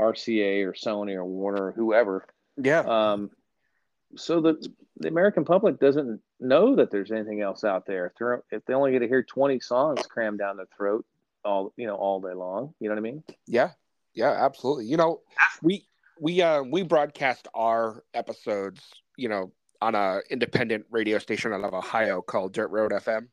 RCA 0.00 0.64
or 0.66 0.72
Sony 0.72 1.14
or 1.14 1.26
Warner 1.26 1.66
or 1.68 1.72
whoever. 1.72 2.26
Yeah. 2.56 2.80
Um, 2.80 3.30
so 4.16 4.40
the 4.40 4.68
the 4.98 5.08
American 5.08 5.44
public 5.44 5.80
doesn't 5.80 6.20
know 6.40 6.76
that 6.76 6.90
there's 6.90 7.10
anything 7.10 7.40
else 7.40 7.64
out 7.64 7.86
there. 7.86 8.06
If 8.06 8.12
they're 8.18 8.42
if 8.50 8.64
they 8.64 8.74
only 8.74 8.92
get 8.92 9.00
to 9.00 9.08
hear 9.08 9.22
20 9.22 9.60
songs 9.60 10.06
crammed 10.06 10.38
down 10.38 10.56
their 10.56 10.68
throat 10.76 11.04
all 11.44 11.72
you 11.76 11.86
know 11.86 11.96
all 11.96 12.20
day 12.20 12.34
long, 12.34 12.74
you 12.80 12.88
know 12.88 12.94
what 12.94 13.00
I 13.00 13.02
mean? 13.02 13.22
Yeah, 13.46 13.70
yeah, 14.14 14.30
absolutely. 14.30 14.86
You 14.86 14.96
know, 14.96 15.20
we 15.62 15.86
we 16.20 16.42
uh 16.42 16.62
we 16.62 16.82
broadcast 16.82 17.48
our 17.54 18.04
episodes, 18.14 18.82
you 19.16 19.28
know, 19.28 19.52
on 19.80 19.94
a 19.94 20.20
independent 20.30 20.86
radio 20.90 21.18
station 21.18 21.52
out 21.52 21.64
of 21.64 21.74
Ohio 21.74 22.22
called 22.22 22.52
Dirt 22.52 22.70
Road 22.70 22.92
FM. 22.92 23.28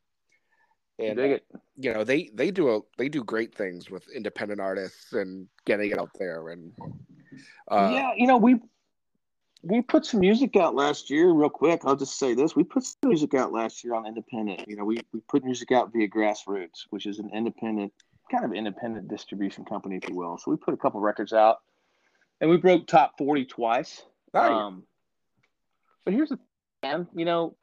And 0.99 1.17
Dig 1.17 1.31
it. 1.31 1.45
you 1.77 1.93
know, 1.93 2.03
they 2.03 2.29
they 2.33 2.51
do 2.51 2.75
a 2.75 2.79
they 2.97 3.09
do 3.09 3.23
great 3.23 3.55
things 3.55 3.89
with 3.89 4.07
independent 4.09 4.59
artists 4.59 5.13
and 5.13 5.47
getting 5.65 5.91
it 5.91 5.97
out 5.97 6.11
there 6.19 6.49
and 6.49 6.73
uh 7.69 7.89
yeah, 7.93 8.11
you 8.15 8.27
know 8.27 8.37
we 8.37 8.59
we 9.63 9.81
put 9.81 10.05
some 10.05 10.19
music 10.19 10.55
out 10.55 10.75
last 10.75 11.09
year. 11.09 11.31
Real 11.31 11.49
quick, 11.49 11.81
I'll 11.85 11.95
just 11.95 12.17
say 12.17 12.33
this: 12.33 12.55
we 12.55 12.63
put 12.63 12.83
some 12.83 13.09
music 13.09 13.33
out 13.33 13.51
last 13.51 13.83
year 13.83 13.93
on 13.93 14.05
independent. 14.05 14.67
You 14.67 14.75
know, 14.75 14.85
we 14.85 14.99
we 15.13 15.19
put 15.29 15.43
music 15.43 15.71
out 15.71 15.91
via 15.93 16.07
Grassroots, 16.07 16.85
which 16.89 17.05
is 17.05 17.19
an 17.19 17.29
independent 17.33 17.93
kind 18.31 18.45
of 18.45 18.53
independent 18.53 19.07
distribution 19.07 19.65
company, 19.65 19.97
if 19.97 20.09
you 20.09 20.15
will. 20.15 20.37
So 20.37 20.51
we 20.51 20.57
put 20.57 20.73
a 20.73 20.77
couple 20.77 20.99
records 20.99 21.33
out, 21.33 21.57
and 22.39 22.49
we 22.49 22.57
broke 22.57 22.87
top 22.87 23.17
40 23.17 23.45
twice. 23.45 24.03
Nice. 24.33 24.51
Um, 24.51 24.83
but 26.05 26.13
here's 26.13 26.29
the 26.29 26.39
and 26.83 27.07
you 27.15 27.25
know, 27.25 27.55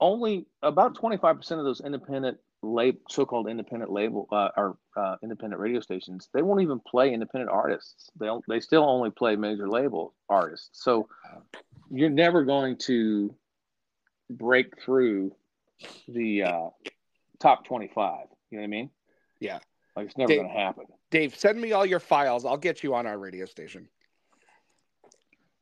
only 0.00 0.46
about 0.62 0.94
twenty 0.94 1.18
five 1.18 1.36
percent 1.36 1.60
of 1.60 1.66
those 1.66 1.80
independent 1.80 2.38
lab, 2.62 2.96
so-called 3.08 3.48
independent 3.48 3.90
label 3.90 4.28
uh, 4.32 4.48
or 4.56 4.76
uh, 4.96 5.16
independent 5.22 5.60
radio 5.60 5.80
stations, 5.80 6.28
they 6.32 6.42
won't 6.42 6.60
even 6.62 6.80
play 6.80 7.12
independent 7.12 7.50
artists. 7.50 8.10
They 8.18 8.28
they 8.48 8.60
still 8.60 8.84
only 8.84 9.10
play 9.10 9.36
major 9.36 9.68
label 9.68 10.14
artists. 10.28 10.68
So 10.72 11.08
you're 11.90 12.10
never 12.10 12.44
going 12.44 12.76
to 12.78 13.34
break 14.28 14.80
through 14.82 15.32
the 16.08 16.44
uh, 16.44 16.68
top 17.38 17.64
twenty 17.64 17.88
five. 17.88 18.26
You 18.50 18.58
know 18.58 18.62
what 18.62 18.66
I 18.66 18.68
mean? 18.68 18.90
Yeah. 19.40 19.58
Like 19.96 20.06
it's 20.06 20.16
never 20.16 20.34
going 20.34 20.48
to 20.48 20.54
happen. 20.54 20.84
Dave, 21.10 21.36
send 21.36 21.60
me 21.60 21.72
all 21.72 21.86
your 21.86 22.00
files. 22.00 22.44
I'll 22.44 22.56
get 22.56 22.82
you 22.82 22.94
on 22.94 23.06
our 23.06 23.18
radio 23.18 23.46
station. 23.46 23.88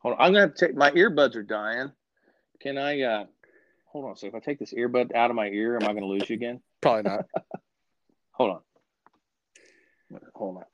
Hold 0.00 0.14
on, 0.14 0.20
I'm 0.20 0.32
gonna 0.32 0.52
take 0.54 0.76
my 0.76 0.90
earbuds 0.92 1.34
are 1.34 1.42
dying. 1.42 1.90
Can 2.60 2.78
I? 2.78 3.00
uh 3.02 3.24
Hold 3.86 4.04
on. 4.04 4.16
So 4.16 4.26
if 4.26 4.34
I 4.34 4.38
take 4.38 4.58
this 4.58 4.74
earbud 4.74 5.14
out 5.14 5.30
of 5.30 5.36
my 5.36 5.48
ear, 5.48 5.74
am 5.74 5.84
I 5.84 5.92
going 5.92 6.02
to 6.02 6.06
lose 6.06 6.28
you 6.28 6.34
again? 6.34 6.60
Probably 6.80 7.02
not. 7.02 7.26
Hold 8.32 8.50
on. 8.50 10.20
Hold 10.34 10.56
on. 10.58 10.64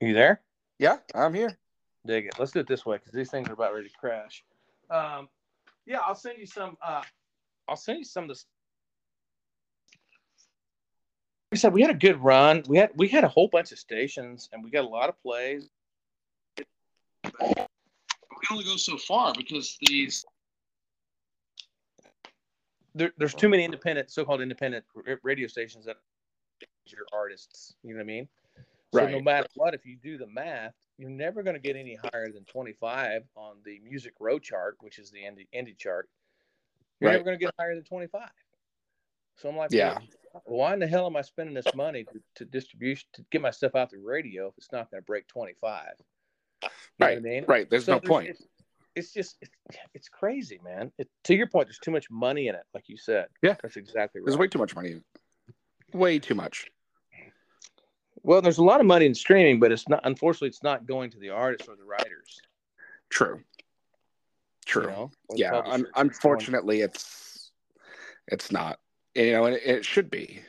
You 0.00 0.14
there? 0.14 0.40
yeah, 0.82 0.96
I'm 1.14 1.32
here. 1.32 1.56
Dig 2.04 2.26
it. 2.26 2.34
Let's 2.38 2.50
do 2.50 2.58
it 2.58 2.66
this 2.66 2.84
way 2.84 2.96
because 2.96 3.12
these 3.12 3.30
things 3.30 3.48
are 3.48 3.52
about 3.52 3.72
ready 3.72 3.88
to 3.88 3.94
crash. 3.96 4.44
Um, 4.90 5.28
yeah, 5.86 5.98
I'll 6.04 6.16
send 6.16 6.38
you 6.38 6.46
some. 6.46 6.76
Uh, 6.84 7.02
I'll 7.68 7.76
send 7.76 7.98
you 7.98 8.04
some 8.04 8.24
of 8.24 8.28
this. 8.28 8.44
Like 11.52 11.58
I 11.58 11.60
said 11.60 11.72
we 11.72 11.82
had 11.82 11.90
a 11.90 11.94
good 11.94 12.20
run. 12.20 12.64
We 12.66 12.78
had 12.78 12.90
we 12.96 13.06
had 13.06 13.22
a 13.22 13.28
whole 13.28 13.46
bunch 13.46 13.70
of 13.70 13.78
stations 13.78 14.48
and 14.52 14.64
we 14.64 14.70
got 14.70 14.84
a 14.84 14.88
lot 14.88 15.08
of 15.08 15.22
plays. 15.22 15.70
We 17.38 17.44
can 17.44 17.66
only 18.50 18.64
go 18.64 18.76
so 18.76 18.96
far 18.96 19.32
because 19.36 19.76
these 19.82 20.24
there, 22.94 23.12
there's 23.16 23.34
too 23.34 23.48
many 23.48 23.64
independent, 23.64 24.10
so-called 24.10 24.40
independent 24.40 24.84
r- 25.06 25.18
radio 25.22 25.46
stations 25.46 25.84
that 25.86 25.96
your 26.86 27.06
artists. 27.12 27.74
You 27.82 27.90
know 27.94 27.98
what 27.98 28.02
I 28.02 28.06
mean? 28.06 28.28
Right. 28.92 29.06
So 29.06 29.10
no 29.10 29.20
matter 29.20 29.46
what, 29.54 29.74
if 29.74 29.86
you 29.86 29.96
do 29.96 30.18
the 30.18 30.26
math, 30.26 30.74
you're 30.98 31.10
never 31.10 31.42
going 31.42 31.54
to 31.54 31.60
get 31.60 31.76
any 31.76 31.96
higher 32.12 32.30
than 32.30 32.44
25 32.44 33.22
on 33.36 33.56
the 33.64 33.80
Music 33.80 34.12
Row 34.20 34.38
chart, 34.38 34.76
which 34.80 34.98
is 34.98 35.10
the 35.10 35.20
indie, 35.20 35.48
indie 35.54 35.76
chart. 35.76 36.08
You're 37.00 37.08
Right. 37.08 37.14
never 37.14 37.24
going 37.24 37.38
to 37.38 37.44
get 37.44 37.54
higher 37.58 37.74
than 37.74 37.84
25. 37.84 38.28
So 39.36 39.48
I'm 39.48 39.56
like, 39.56 39.72
Yeah. 39.72 39.98
why 40.44 40.74
in 40.74 40.80
the 40.80 40.86
hell 40.86 41.06
am 41.06 41.16
I 41.16 41.22
spending 41.22 41.54
this 41.54 41.74
money 41.74 42.04
to, 42.04 42.22
to 42.36 42.44
distribution 42.44 43.08
to 43.14 43.24
get 43.30 43.40
my 43.40 43.50
stuff 43.50 43.74
out 43.74 43.90
the 43.90 43.98
radio 43.98 44.48
if 44.48 44.58
it's 44.58 44.70
not 44.72 44.90
going 44.90 45.02
to 45.02 45.06
break 45.06 45.26
25? 45.28 45.94
You 45.98 45.98
know 46.62 46.68
what 46.98 47.10
I 47.10 47.14
Right. 47.14 47.22
mean? 47.22 47.44
Right. 47.48 47.70
There's 47.70 47.86
So 47.86 47.94
no 47.94 48.00
point. 48.00 48.28
It's, 48.28 48.46
it's 48.94 49.12
just 49.12 49.36
it's, 49.40 49.52
it's 49.94 50.08
crazy, 50.08 50.60
man. 50.64 50.92
It, 50.98 51.08
to 51.24 51.34
your 51.34 51.46
point, 51.46 51.66
there's 51.68 51.78
too 51.78 51.90
much 51.90 52.10
money 52.10 52.48
in 52.48 52.54
it, 52.54 52.62
like 52.74 52.88
you 52.88 52.96
said. 52.96 53.26
Yeah. 53.42 53.56
that's 53.62 53.76
exactly 53.76 54.20
right. 54.20 54.26
There's 54.26 54.38
way 54.38 54.48
too 54.48 54.58
much 54.58 54.74
money. 54.74 55.00
Way 55.92 56.18
too 56.18 56.34
much. 56.34 56.66
well, 58.22 58.40
there's 58.42 58.58
a 58.58 58.64
lot 58.64 58.80
of 58.80 58.86
money 58.86 59.06
in 59.06 59.14
streaming, 59.14 59.60
but 59.60 59.72
it's 59.72 59.88
not. 59.88 60.00
Unfortunately, 60.04 60.48
it's 60.48 60.62
not 60.62 60.86
going 60.86 61.10
to 61.10 61.18
the 61.18 61.30
artists 61.30 61.68
or 61.68 61.76
the 61.76 61.84
writers. 61.84 62.40
True. 63.10 63.36
you 63.36 63.64
True. 64.64 64.86
know, 64.86 65.10
yeah. 65.34 65.48
Un- 65.48 65.62
publishers. 65.62 65.82
Going- 65.82 65.92
unfortunately, 65.96 66.80
it's 66.80 67.50
it's 68.28 68.52
not. 68.52 68.78
You 69.14 69.32
know, 69.32 69.44
and 69.44 69.56
it, 69.56 69.62
it 69.64 69.84
should 69.84 70.10
be. 70.10 70.40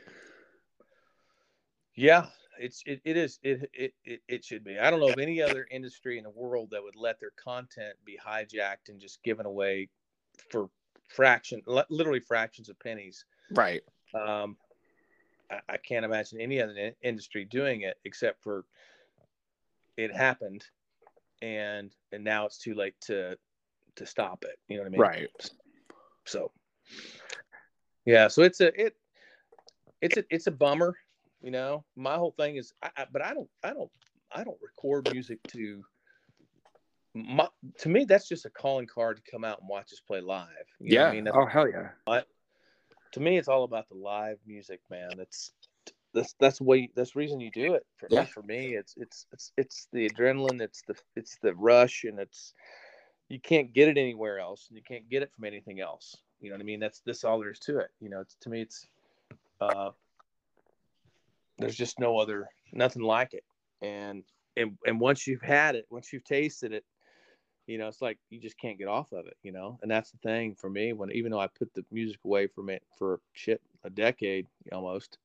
Yeah, 1.95 2.25
it's 2.59 2.83
it, 2.85 3.01
it 3.03 3.17
is 3.17 3.39
it, 3.43 3.69
it 3.73 3.93
it 4.05 4.21
it 4.27 4.45
should 4.45 4.63
be. 4.63 4.79
I 4.79 4.89
don't 4.89 4.99
know 4.99 5.09
of 5.09 5.19
any 5.19 5.41
other 5.41 5.67
industry 5.71 6.17
in 6.17 6.23
the 6.23 6.29
world 6.29 6.69
that 6.71 6.83
would 6.83 6.95
let 6.95 7.19
their 7.19 7.31
content 7.43 7.95
be 8.05 8.17
hijacked 8.17 8.89
and 8.89 8.99
just 8.99 9.23
given 9.23 9.45
away 9.45 9.89
for 10.49 10.69
fraction, 11.07 11.61
literally 11.89 12.19
fractions 12.19 12.69
of 12.69 12.79
pennies. 12.79 13.25
Right. 13.51 13.81
Um, 14.13 14.57
I, 15.51 15.59
I 15.69 15.77
can't 15.77 16.05
imagine 16.05 16.39
any 16.39 16.61
other 16.61 16.73
in- 16.73 16.95
industry 17.01 17.45
doing 17.45 17.81
it 17.81 17.97
except 18.05 18.41
for 18.43 18.65
it 19.97 20.13
happened, 20.13 20.65
and 21.41 21.91
and 22.11 22.23
now 22.23 22.45
it's 22.45 22.57
too 22.57 22.73
late 22.73 22.95
to 23.01 23.37
to 23.95 24.05
stop 24.05 24.43
it. 24.43 24.57
You 24.67 24.77
know 24.77 24.83
what 24.83 24.87
I 24.87 24.91
mean? 24.91 25.01
Right. 25.01 25.51
So, 26.25 26.51
yeah, 28.05 28.27
so 28.27 28.43
it's 28.43 28.61
a 28.61 28.79
it 28.79 28.95
it's 30.01 30.17
a 30.17 30.23
it's 30.29 30.47
a 30.47 30.51
bummer, 30.51 30.95
you 31.43 31.51
know. 31.51 31.83
My 31.95 32.15
whole 32.15 32.31
thing 32.31 32.55
is, 32.55 32.73
I, 32.81 32.89
I, 32.97 33.05
but 33.11 33.21
I 33.21 33.33
don't 33.33 33.49
I 33.63 33.73
don't 33.73 33.91
I 34.31 34.43
don't 34.43 34.57
record 34.61 35.11
music 35.11 35.39
to. 35.49 35.83
My, 37.15 37.47
to 37.77 37.89
me, 37.89 38.05
that's 38.05 38.27
just 38.27 38.45
a 38.45 38.49
calling 38.49 38.87
card 38.87 39.17
to 39.17 39.31
come 39.31 39.43
out 39.43 39.59
and 39.59 39.69
watch 39.69 39.93
us 39.93 39.99
play 39.99 40.19
live. 40.19 40.47
You 40.79 40.95
know 40.95 41.01
yeah. 41.03 41.09
I 41.09 41.11
mean, 41.11 41.23
That's- 41.25 41.43
oh 41.43 41.47
hell 41.47 41.69
yeah. 41.69 42.21
to 43.11 43.19
me, 43.19 43.37
it's 43.37 43.47
all 43.47 43.65
about 43.65 43.87
the 43.89 43.95
live 43.95 44.39
music, 44.47 44.79
man. 44.89 45.09
That's 45.15 45.51
that's 46.13 46.33
that's 46.39 46.57
the 46.59 46.63
way 46.63 46.89
that's 46.95 47.13
the 47.13 47.19
reason 47.19 47.39
you 47.39 47.51
do 47.51 47.75
it. 47.75 47.85
For, 47.97 48.07
Yeah. 48.09 48.25
for 48.25 48.41
me, 48.41 48.75
it's 48.75 48.95
it's 48.97 49.27
it's 49.31 49.51
it's 49.57 49.87
the 49.93 50.09
adrenaline, 50.09 50.61
it's 50.61 50.81
the 50.87 50.95
it's 51.15 51.37
the 51.43 51.53
rush, 51.53 52.03
and 52.05 52.19
it's 52.19 52.53
you 53.29 53.39
can't 53.39 53.73
get 53.73 53.89
it 53.89 53.97
anywhere 53.97 54.39
else, 54.39 54.67
and 54.69 54.77
you 54.77 54.83
can't 54.83 55.09
get 55.09 55.21
it 55.23 55.31
from 55.35 55.45
anything 55.45 55.79
else. 55.81 56.15
You 56.39 56.49
know 56.49 56.55
what 56.55 56.61
I 56.61 56.65
mean? 56.65 56.79
That's 56.79 56.99
this 57.01 57.23
all 57.23 57.39
there 57.39 57.51
is 57.51 57.59
to 57.59 57.79
it. 57.79 57.89
You 57.99 58.09
know, 58.09 58.19
it's 58.21 58.35
to 58.41 58.49
me, 58.49 58.61
it's 58.61 58.87
uh, 59.61 59.91
there's 61.57 61.75
just 61.75 61.99
no 61.99 62.17
other 62.17 62.47
nothing 62.71 63.03
like 63.03 63.33
it, 63.33 63.43
and 63.81 64.23
and 64.57 64.77
and 64.85 64.99
once 64.99 65.27
you've 65.27 65.41
had 65.41 65.75
it, 65.75 65.85
once 65.89 66.11
you've 66.11 66.23
tasted 66.23 66.73
it, 66.73 66.83
you 67.67 67.77
know, 67.77 67.87
it's 67.87 68.01
like 68.01 68.17
you 68.29 68.39
just 68.39 68.57
can't 68.57 68.77
get 68.77 68.87
off 68.87 69.11
of 69.11 69.25
it, 69.27 69.37
you 69.43 69.51
know. 69.51 69.79
And 69.81 69.89
that's 69.89 70.11
the 70.11 70.17
thing 70.17 70.55
for 70.55 70.69
me. 70.69 70.93
When 70.93 71.11
even 71.11 71.31
though 71.31 71.39
I 71.39 71.47
put 71.47 71.73
the 71.73 71.85
music 71.91 72.19
away 72.25 72.47
from 72.47 72.69
it 72.69 72.83
for 72.97 73.19
shit 73.33 73.61
a 73.83 73.89
decade 73.89 74.47
almost, 74.71 75.17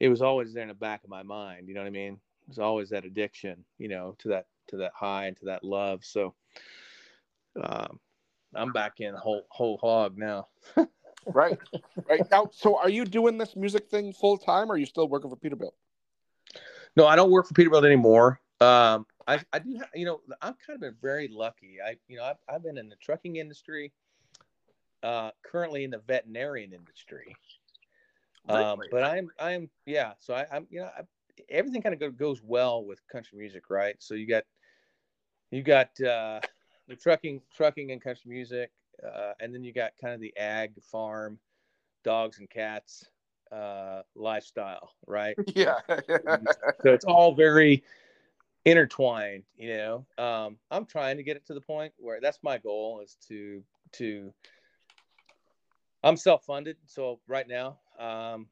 it 0.00 0.08
was 0.08 0.22
always 0.22 0.52
there 0.52 0.62
in 0.62 0.68
the 0.68 0.74
back 0.74 1.04
of 1.04 1.10
my 1.10 1.22
mind. 1.22 1.68
You 1.68 1.74
know 1.74 1.80
what 1.80 1.88
I 1.88 1.90
mean? 1.90 2.14
It 2.14 2.48
was 2.48 2.58
always 2.58 2.90
that 2.90 3.04
addiction, 3.04 3.64
you 3.78 3.88
know, 3.88 4.14
to 4.20 4.28
that 4.28 4.46
to 4.68 4.76
that 4.78 4.92
high 4.94 5.26
and 5.26 5.36
to 5.38 5.46
that 5.46 5.64
love. 5.64 6.04
So, 6.04 6.34
um, 7.62 7.98
I'm 8.54 8.72
back 8.72 9.00
in 9.00 9.14
whole 9.14 9.46
whole 9.50 9.78
hog 9.78 10.16
now. 10.16 10.48
Right. 11.26 11.58
right. 12.08 12.22
Now, 12.30 12.48
so 12.52 12.78
are 12.78 12.88
you 12.88 13.04
doing 13.04 13.38
this 13.38 13.56
music 13.56 13.88
thing 13.88 14.12
full 14.12 14.38
time 14.38 14.70
or 14.70 14.74
are 14.74 14.78
you 14.78 14.86
still 14.86 15.08
working 15.08 15.30
for 15.30 15.36
Peterbilt? 15.36 15.72
No, 16.96 17.06
I 17.06 17.16
don't 17.16 17.30
work 17.30 17.46
for 17.46 17.54
Peterbilt 17.54 17.84
anymore. 17.84 18.40
Um, 18.60 19.06
I, 19.26 19.40
I 19.52 19.58
do, 19.58 19.78
you 19.94 20.04
know, 20.04 20.20
I've 20.40 20.58
kind 20.66 20.74
of 20.74 20.80
been 20.80 20.96
very 21.00 21.28
lucky. 21.28 21.76
I, 21.84 21.96
you 22.08 22.16
know, 22.16 22.24
I've, 22.24 22.38
I've 22.48 22.62
been 22.62 22.78
in 22.78 22.88
the 22.88 22.96
trucking 22.96 23.36
industry, 23.36 23.92
uh, 25.02 25.30
currently 25.44 25.84
in 25.84 25.90
the 25.90 25.98
veterinarian 25.98 26.72
industry. 26.72 27.36
Um, 28.48 28.80
but 28.90 29.04
I'm, 29.04 29.28
I'm, 29.38 29.68
yeah. 29.84 30.14
So 30.18 30.34
I, 30.34 30.46
I'm, 30.50 30.66
you 30.70 30.80
know, 30.80 30.86
I, 30.86 31.02
everything 31.50 31.82
kind 31.82 31.92
of 31.92 32.00
go, 32.00 32.10
goes 32.10 32.42
well 32.42 32.82
with 32.84 33.06
country 33.06 33.38
music, 33.38 33.68
right? 33.68 33.94
So 33.98 34.14
you 34.14 34.26
got, 34.26 34.44
you 35.50 35.62
got 35.62 35.88
uh, 36.00 36.40
the 36.88 36.96
trucking, 36.96 37.42
trucking 37.54 37.92
and 37.92 38.00
country 38.02 38.30
music, 38.30 38.70
uh, 39.04 39.32
and 39.40 39.54
then 39.54 39.64
you 39.64 39.72
got 39.72 39.92
kind 40.00 40.14
of 40.14 40.20
the 40.20 40.36
ag 40.36 40.72
farm, 40.82 41.38
dogs 42.04 42.38
and 42.38 42.48
cats 42.50 43.06
uh, 43.52 44.02
lifestyle, 44.14 44.92
right? 45.06 45.36
Yeah. 45.54 45.80
so 46.82 46.92
it's 46.92 47.04
all 47.04 47.34
very 47.34 47.82
intertwined 48.64 49.44
you 49.56 49.74
know 49.76 50.06
um 50.18 50.58
i'm 50.70 50.84
trying 50.84 51.16
to 51.16 51.22
get 51.22 51.36
it 51.36 51.46
to 51.46 51.54
the 51.54 51.60
point 51.60 51.92
where 51.96 52.20
that's 52.20 52.38
my 52.42 52.58
goal 52.58 53.00
is 53.02 53.16
to 53.26 53.62
to 53.92 54.30
i'm 56.02 56.16
self-funded 56.16 56.76
so 56.84 57.18
right 57.28 57.48
now 57.48 57.78
um 57.98 58.46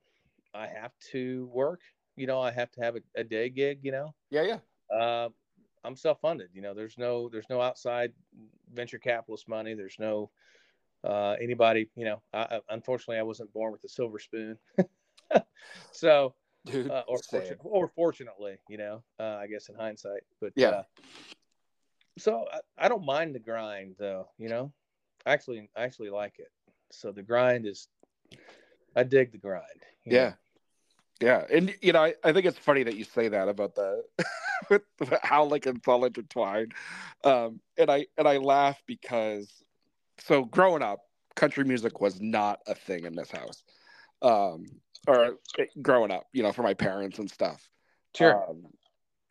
i 0.54 0.66
have 0.66 0.92
to 1.12 1.50
work 1.52 1.80
you 2.16 2.26
know 2.26 2.40
i 2.40 2.50
have 2.50 2.70
to 2.70 2.80
have 2.80 2.96
a, 2.96 3.00
a 3.16 3.24
day 3.24 3.50
gig 3.50 3.80
you 3.82 3.92
know 3.92 4.14
yeah. 4.30 4.42
Yeah. 4.42 4.96
uh 4.96 5.28
i'm 5.86 5.96
self-funded 5.96 6.48
you 6.52 6.62
know 6.62 6.74
there's 6.74 6.98
no 6.98 7.28
there's 7.30 7.48
no 7.48 7.60
outside 7.60 8.12
venture 8.72 8.98
capitalist 8.98 9.48
money 9.48 9.74
there's 9.74 9.96
no 9.98 10.30
uh 11.04 11.36
anybody 11.40 11.88
you 11.94 12.04
know 12.04 12.20
I, 12.34 12.60
unfortunately 12.70 13.18
i 13.18 13.22
wasn't 13.22 13.52
born 13.52 13.72
with 13.72 13.84
a 13.84 13.88
silver 13.88 14.18
spoon 14.18 14.58
so 15.92 16.34
Dude. 16.66 16.90
uh, 16.90 17.04
or, 17.06 17.20
or 17.62 17.88
fortunately, 17.88 18.58
you 18.68 18.76
know, 18.76 19.02
uh, 19.20 19.36
I 19.40 19.46
guess 19.46 19.68
in 19.68 19.76
hindsight, 19.76 20.22
but 20.40 20.52
Yeah. 20.56 20.68
Uh, 20.68 20.82
so 22.18 22.46
I, 22.52 22.86
I 22.86 22.88
don't 22.88 23.04
mind 23.04 23.34
the 23.34 23.38
grind 23.40 23.94
though, 23.98 24.28
you 24.38 24.48
know, 24.48 24.72
I 25.24 25.32
actually, 25.32 25.68
I 25.76 25.84
actually 25.84 26.10
like 26.10 26.34
it. 26.38 26.50
So 26.90 27.12
the 27.12 27.22
grind 27.22 27.66
is, 27.66 27.88
I 28.96 29.04
dig 29.04 29.32
the 29.32 29.38
grind. 29.38 29.62
Yeah. 30.04 30.24
know. 30.24 30.34
Yeah. 31.20 31.44
And 31.52 31.74
you 31.80 31.92
know, 31.92 32.04
I, 32.04 32.14
I 32.24 32.32
think 32.32 32.46
it's 32.46 32.58
funny 32.58 32.82
that 32.82 32.96
you 32.96 33.04
say 33.04 33.28
that 33.28 33.48
about 33.48 33.74
the 33.74 34.04
with 34.70 34.82
how 35.22 35.44
like 35.44 35.66
it's 35.66 35.86
all 35.88 36.04
intertwined. 36.04 36.74
Um 37.24 37.60
and 37.78 37.90
I 37.90 38.06
and 38.18 38.28
I 38.28 38.36
laugh 38.38 38.82
because 38.86 39.50
so 40.18 40.44
growing 40.44 40.82
up, 40.82 41.00
country 41.34 41.64
music 41.64 42.00
was 42.00 42.20
not 42.20 42.60
a 42.66 42.74
thing 42.74 43.04
in 43.04 43.14
this 43.14 43.30
house. 43.30 43.62
Um 44.22 44.66
or 45.06 45.36
it, 45.58 45.70
growing 45.82 46.10
up, 46.10 46.26
you 46.32 46.42
know, 46.42 46.52
for 46.52 46.62
my 46.62 46.74
parents 46.74 47.18
and 47.18 47.30
stuff. 47.30 47.68
Sure. 48.16 48.48
Um, 48.48 48.66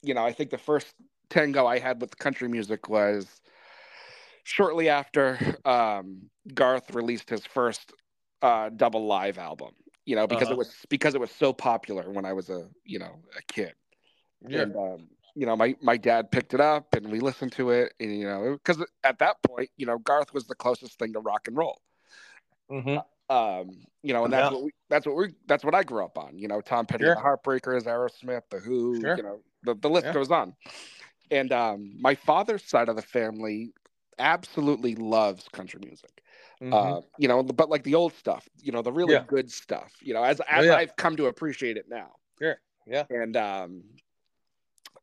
you 0.02 0.14
know, 0.14 0.24
I 0.24 0.32
think 0.32 0.52
the 0.52 0.58
first 0.58 0.94
tango 1.30 1.66
I 1.66 1.80
had 1.80 2.00
with 2.02 2.18
country 2.18 2.48
music 2.48 2.88
was 2.88 3.42
shortly 4.44 4.90
after 4.90 5.58
um, 5.66 6.30
Garth 6.54 6.94
released 6.94 7.30
his 7.30 7.46
first 7.46 7.92
uh, 8.42 8.70
double 8.70 9.06
live 9.06 9.38
album. 9.38 9.72
You 10.06 10.16
know, 10.16 10.28
because 10.28 10.50
Uh-huh. 10.50 10.52
it 10.52 10.58
was 10.58 10.86
because 10.90 11.16
it 11.16 11.22
was 11.22 11.32
so 11.32 11.54
popular 11.54 12.10
when 12.12 12.26
I 12.26 12.34
was 12.34 12.50
a 12.50 12.70
you 12.84 13.00
know 13.00 13.20
a 13.38 13.42
kid. 13.44 13.74
Yeah. 14.48 14.66
And 14.66 14.76
um, 14.76 15.10
you 15.36 15.46
know, 15.46 15.56
my 15.56 15.76
my 15.82 15.98
dad 15.98 16.32
picked 16.32 16.54
it 16.54 16.62
up 16.62 16.96
and 16.96 17.12
we 17.12 17.20
listened 17.20 17.54
to 17.54 17.72
it, 17.72 17.94
and 18.00 18.18
you 18.18 18.26
know, 18.26 18.54
because 18.54 18.84
at 19.04 19.20
that 19.20 19.42
point, 19.44 19.70
you 19.78 19.86
know, 19.86 19.98
Garth 19.98 20.34
was 20.34 20.46
the 20.48 20.56
closest 20.56 21.00
thing 21.00 21.14
to 21.14 21.20
rock 21.20 21.48
and 21.48 21.58
roll. 21.58 21.82
hmm 22.70 22.98
Um, 23.30 23.86
you 24.04 24.14
know, 24.14 24.26
and 24.26 24.34
that's 24.34 24.50
Yeah. 24.50 24.52
what 24.52 24.64
we 24.64 24.72
that's 24.90 25.06
what 25.06 25.16
we 25.16 25.34
that's 25.48 25.64
what 25.64 25.74
I 25.76 25.84
grew 25.84 26.04
up 26.04 26.18
on. 26.18 26.38
You 26.38 26.48
know, 26.48 26.62
Tom 26.62 26.86
Petty, 26.86 27.06
Sure. 27.06 27.16
the 27.16 27.20
Heartbreakers, 27.20 27.86
Aerosmith, 27.86 28.44
the 28.50 28.60
Who. 28.60 29.10
Sure. 29.10 29.16
You 29.16 29.24
know, 29.24 29.40
the 29.64 29.76
the 29.76 29.90
list 29.90 30.08
Yeah. 30.08 30.12
goes 30.12 30.32
on. 30.32 30.56
And 31.32 31.52
um, 31.52 31.96
my 32.00 32.16
father's 32.16 32.64
side 32.64 32.90
of 32.90 32.96
the 32.96 33.02
family 33.02 33.74
absolutely 34.20 34.96
loves 34.96 35.48
country 35.50 35.80
music. 35.84 36.22
Mhm. 36.62 36.74
Uh, 36.74 37.02
you 37.18 37.28
know, 37.28 37.44
but 37.44 37.70
like 37.70 37.84
the 37.84 37.96
old 37.96 38.14
stuff, 38.14 38.48
you 38.62 38.72
know, 38.72 38.82
the 38.82 38.92
really 38.92 39.14
Yeah. 39.14 39.24
good 39.28 39.52
stuff. 39.52 39.94
You 40.02 40.14
know, 40.14 40.24
as 40.24 40.40
as 40.42 40.66
yeah. 40.66 40.76
I've 40.76 40.96
come 40.96 41.16
to 41.18 41.28
appreciate 41.28 41.78
it 41.78 41.88
now. 41.90 42.16
Sure. 42.40 42.60
Yeah. 42.88 43.06
And 43.10 43.36
um, 43.38 43.84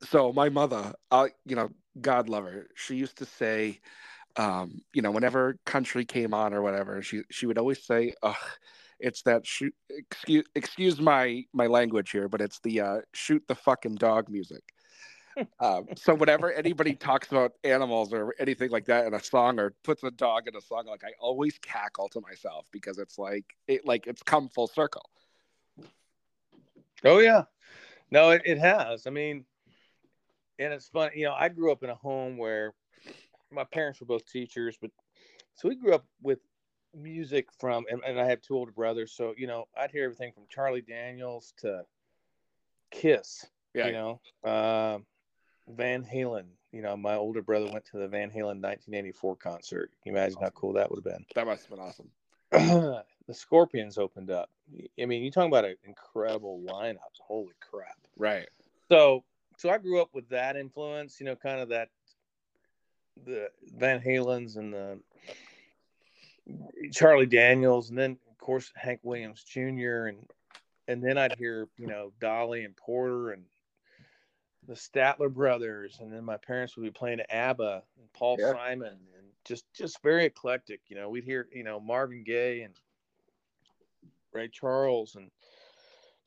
so 0.02 0.32
my 0.32 0.48
mother, 0.48 0.94
uh, 1.10 1.28
you 1.44 1.56
know, 1.56 1.70
God 2.00 2.28
love 2.28 2.44
her, 2.44 2.68
she 2.74 2.96
used 2.96 3.18
to 3.18 3.24
say, 3.26 3.80
um, 4.36 4.80
you 4.94 5.02
know, 5.02 5.10
whenever 5.10 5.58
country 5.66 6.04
came 6.04 6.34
on 6.34 6.54
or 6.54 6.62
whatever, 6.62 7.02
she 7.02 7.22
she 7.30 7.46
would 7.46 7.58
always 7.58 7.84
say, 7.84 8.14
"Ugh, 8.22 8.36
it's 8.98 9.22
that 9.22 9.46
shoot." 9.46 9.74
Excuse 9.90 10.44
excuse 10.54 11.00
my 11.00 11.44
my 11.52 11.66
language 11.66 12.10
here, 12.10 12.28
but 12.28 12.40
it's 12.40 12.60
the 12.60 12.80
uh, 12.80 13.00
shoot 13.12 13.44
the 13.46 13.54
fucking 13.54 13.96
dog 13.96 14.28
music. 14.30 14.62
Um, 15.60 15.86
so 15.96 16.14
whenever 16.14 16.52
anybody 16.52 16.94
talks 16.94 17.30
about 17.30 17.52
animals 17.64 18.12
or 18.12 18.34
anything 18.38 18.70
like 18.70 18.84
that 18.86 19.06
in 19.06 19.14
a 19.14 19.22
song 19.22 19.58
or 19.58 19.74
puts 19.82 20.02
a 20.02 20.10
dog 20.10 20.48
in 20.48 20.56
a 20.56 20.60
song, 20.60 20.86
like 20.86 21.04
I 21.04 21.12
always 21.18 21.58
cackle 21.58 22.08
to 22.10 22.20
myself 22.20 22.66
because 22.72 22.98
it's 22.98 23.18
like 23.18 23.44
it 23.66 23.86
like 23.86 24.06
it's 24.06 24.22
come 24.22 24.48
full 24.48 24.66
circle. 24.66 25.08
Oh 27.04 27.18
yeah, 27.18 27.44
no, 28.10 28.30
it, 28.30 28.42
it 28.44 28.58
has. 28.58 29.06
I 29.06 29.10
mean, 29.10 29.44
and 30.58 30.72
it's 30.72 30.88
funny. 30.88 31.12
You 31.16 31.26
know, 31.26 31.34
I 31.34 31.48
grew 31.48 31.72
up 31.72 31.82
in 31.82 31.90
a 31.90 31.94
home 31.94 32.36
where 32.36 32.74
my 33.50 33.64
parents 33.64 34.00
were 34.00 34.06
both 34.06 34.26
teachers, 34.26 34.76
but 34.80 34.90
so 35.54 35.68
we 35.68 35.74
grew 35.74 35.94
up 35.94 36.06
with 36.22 36.38
music 36.94 37.48
from, 37.58 37.84
and, 37.90 38.00
and 38.06 38.20
I 38.20 38.26
have 38.26 38.40
two 38.42 38.54
older 38.54 38.72
brothers. 38.72 39.12
So 39.12 39.34
you 39.36 39.46
know, 39.46 39.64
I'd 39.76 39.90
hear 39.90 40.04
everything 40.04 40.32
from 40.32 40.44
Charlie 40.48 40.82
Daniels 40.82 41.54
to 41.58 41.82
Kiss. 42.90 43.46
Yeah. 43.74 43.86
You 43.86 43.92
know, 43.92 44.20
um, 44.44 45.06
Van 45.68 46.04
Halen. 46.04 46.44
You 46.72 46.82
know, 46.82 46.96
my 46.96 47.14
older 47.14 47.42
brother 47.42 47.70
went 47.70 47.84
to 47.86 47.98
the 47.98 48.08
Van 48.08 48.30
Halen 48.30 48.60
1984 48.60 49.36
concert. 49.36 49.90
Can 50.02 50.12
you 50.12 50.18
imagine 50.18 50.38
how 50.40 50.50
cool 50.50 50.72
that 50.74 50.90
would 50.90 51.04
have 51.04 51.04
been? 51.04 51.24
That 51.34 51.46
must 51.46 51.62
have 51.62 51.70
been 51.70 51.80
awesome. 51.80 52.10
the 53.26 53.34
Scorpions 53.34 53.98
opened 53.98 54.30
up. 54.30 54.50
I 55.00 55.04
mean, 55.04 55.22
you 55.22 55.30
talking 55.30 55.50
about 55.50 55.64
an 55.64 55.76
incredible 55.84 56.62
lineup. 56.66 56.96
Holy 57.20 57.52
crap! 57.60 57.96
Right. 58.16 58.48
So, 58.90 59.24
so 59.56 59.70
I 59.70 59.78
grew 59.78 60.00
up 60.00 60.10
with 60.12 60.28
that 60.30 60.56
influence. 60.56 61.20
You 61.20 61.26
know, 61.26 61.36
kind 61.36 61.60
of 61.60 61.68
that 61.70 61.88
the 63.24 63.48
Van 63.76 64.00
Halens 64.00 64.56
and 64.56 64.72
the 64.72 64.98
Charlie 66.92 67.26
Daniels, 67.26 67.90
and 67.90 67.98
then 67.98 68.18
of 68.30 68.38
course 68.38 68.72
Hank 68.74 69.00
Williams 69.02 69.44
Jr. 69.44 70.06
and 70.06 70.26
and 70.88 71.02
then 71.02 71.18
I'd 71.18 71.36
hear 71.36 71.68
you 71.78 71.86
know 71.86 72.12
Dolly 72.20 72.64
and 72.64 72.76
Porter 72.76 73.30
and 73.30 73.44
the 74.66 74.74
Statler 74.74 75.32
brothers, 75.32 75.98
and 76.00 76.12
then 76.12 76.24
my 76.24 76.36
parents 76.36 76.76
would 76.76 76.84
be 76.84 76.90
playing 76.90 77.20
ABBA 77.30 77.82
and 77.98 78.12
Paul 78.12 78.36
Yeah. 78.38 78.52
Simon, 78.52 78.98
and 79.18 79.26
just 79.44 79.64
just 79.72 80.02
very 80.02 80.24
eclectic. 80.24 80.80
You 80.88 80.96
know, 80.96 81.08
we'd 81.10 81.24
hear 81.24 81.48
you 81.52 81.64
know 81.64 81.80
Marvin 81.80 82.22
Gaye 82.24 82.62
and 82.62 82.74
Ray 84.32 84.48
Charles 84.48 85.16
and 85.16 85.30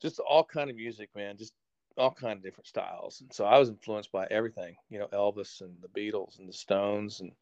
just 0.00 0.20
all 0.20 0.44
kind 0.44 0.70
of 0.70 0.76
music, 0.76 1.10
man. 1.14 1.36
Just 1.36 1.54
all 1.96 2.12
kind 2.12 2.36
of 2.36 2.42
different 2.42 2.66
styles. 2.66 3.22
And 3.22 3.32
so 3.32 3.46
I 3.46 3.58
was 3.58 3.70
influenced 3.70 4.12
by 4.12 4.26
everything, 4.30 4.76
you 4.90 4.98
know, 4.98 5.08
Elvis 5.08 5.62
and 5.62 5.74
the 5.80 5.88
Beatles 5.88 6.38
and 6.38 6.46
the 6.48 6.52
Stones 6.52 7.20
and 7.20 7.32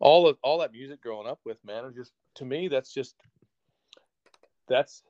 all 0.00 0.26
of 0.26 0.38
all 0.42 0.58
that 0.58 0.72
music 0.72 1.02
growing 1.02 1.28
up 1.28 1.40
with, 1.44 1.62
man. 1.64 1.84
It 1.84 1.94
just 1.94 2.12
to 2.36 2.44
me, 2.44 2.68
that's 2.68 2.92
just 2.92 3.14
that's 4.68 5.02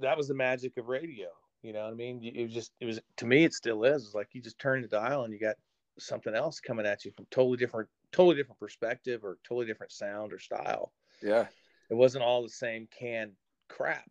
that 0.00 0.16
was 0.16 0.28
the 0.28 0.34
magic 0.34 0.76
of 0.76 0.88
radio. 0.88 1.28
You 1.62 1.72
know 1.72 1.84
what 1.84 1.92
I 1.92 1.96
mean? 1.96 2.22
It 2.22 2.44
was 2.44 2.54
just 2.54 2.72
it 2.80 2.86
was 2.86 3.00
to 3.16 3.26
me 3.26 3.44
it 3.44 3.54
still 3.54 3.84
is. 3.84 4.04
It's 4.04 4.14
like 4.14 4.28
you 4.32 4.40
just 4.40 4.58
turn 4.58 4.82
the 4.82 4.88
dial 4.88 5.24
and 5.24 5.32
you 5.32 5.38
got 5.40 5.56
something 5.98 6.34
else 6.34 6.60
coming 6.60 6.86
at 6.86 7.04
you 7.04 7.10
from 7.12 7.26
totally 7.30 7.56
different 7.56 7.88
totally 8.12 8.36
different 8.36 8.60
perspective 8.60 9.24
or 9.24 9.38
totally 9.42 9.66
different 9.66 9.92
sound 9.92 10.32
or 10.32 10.38
style. 10.38 10.92
Yeah. 11.22 11.46
It 11.90 11.94
wasn't 11.94 12.24
all 12.24 12.42
the 12.42 12.48
same 12.48 12.88
canned 12.96 13.32
crap. 13.68 14.10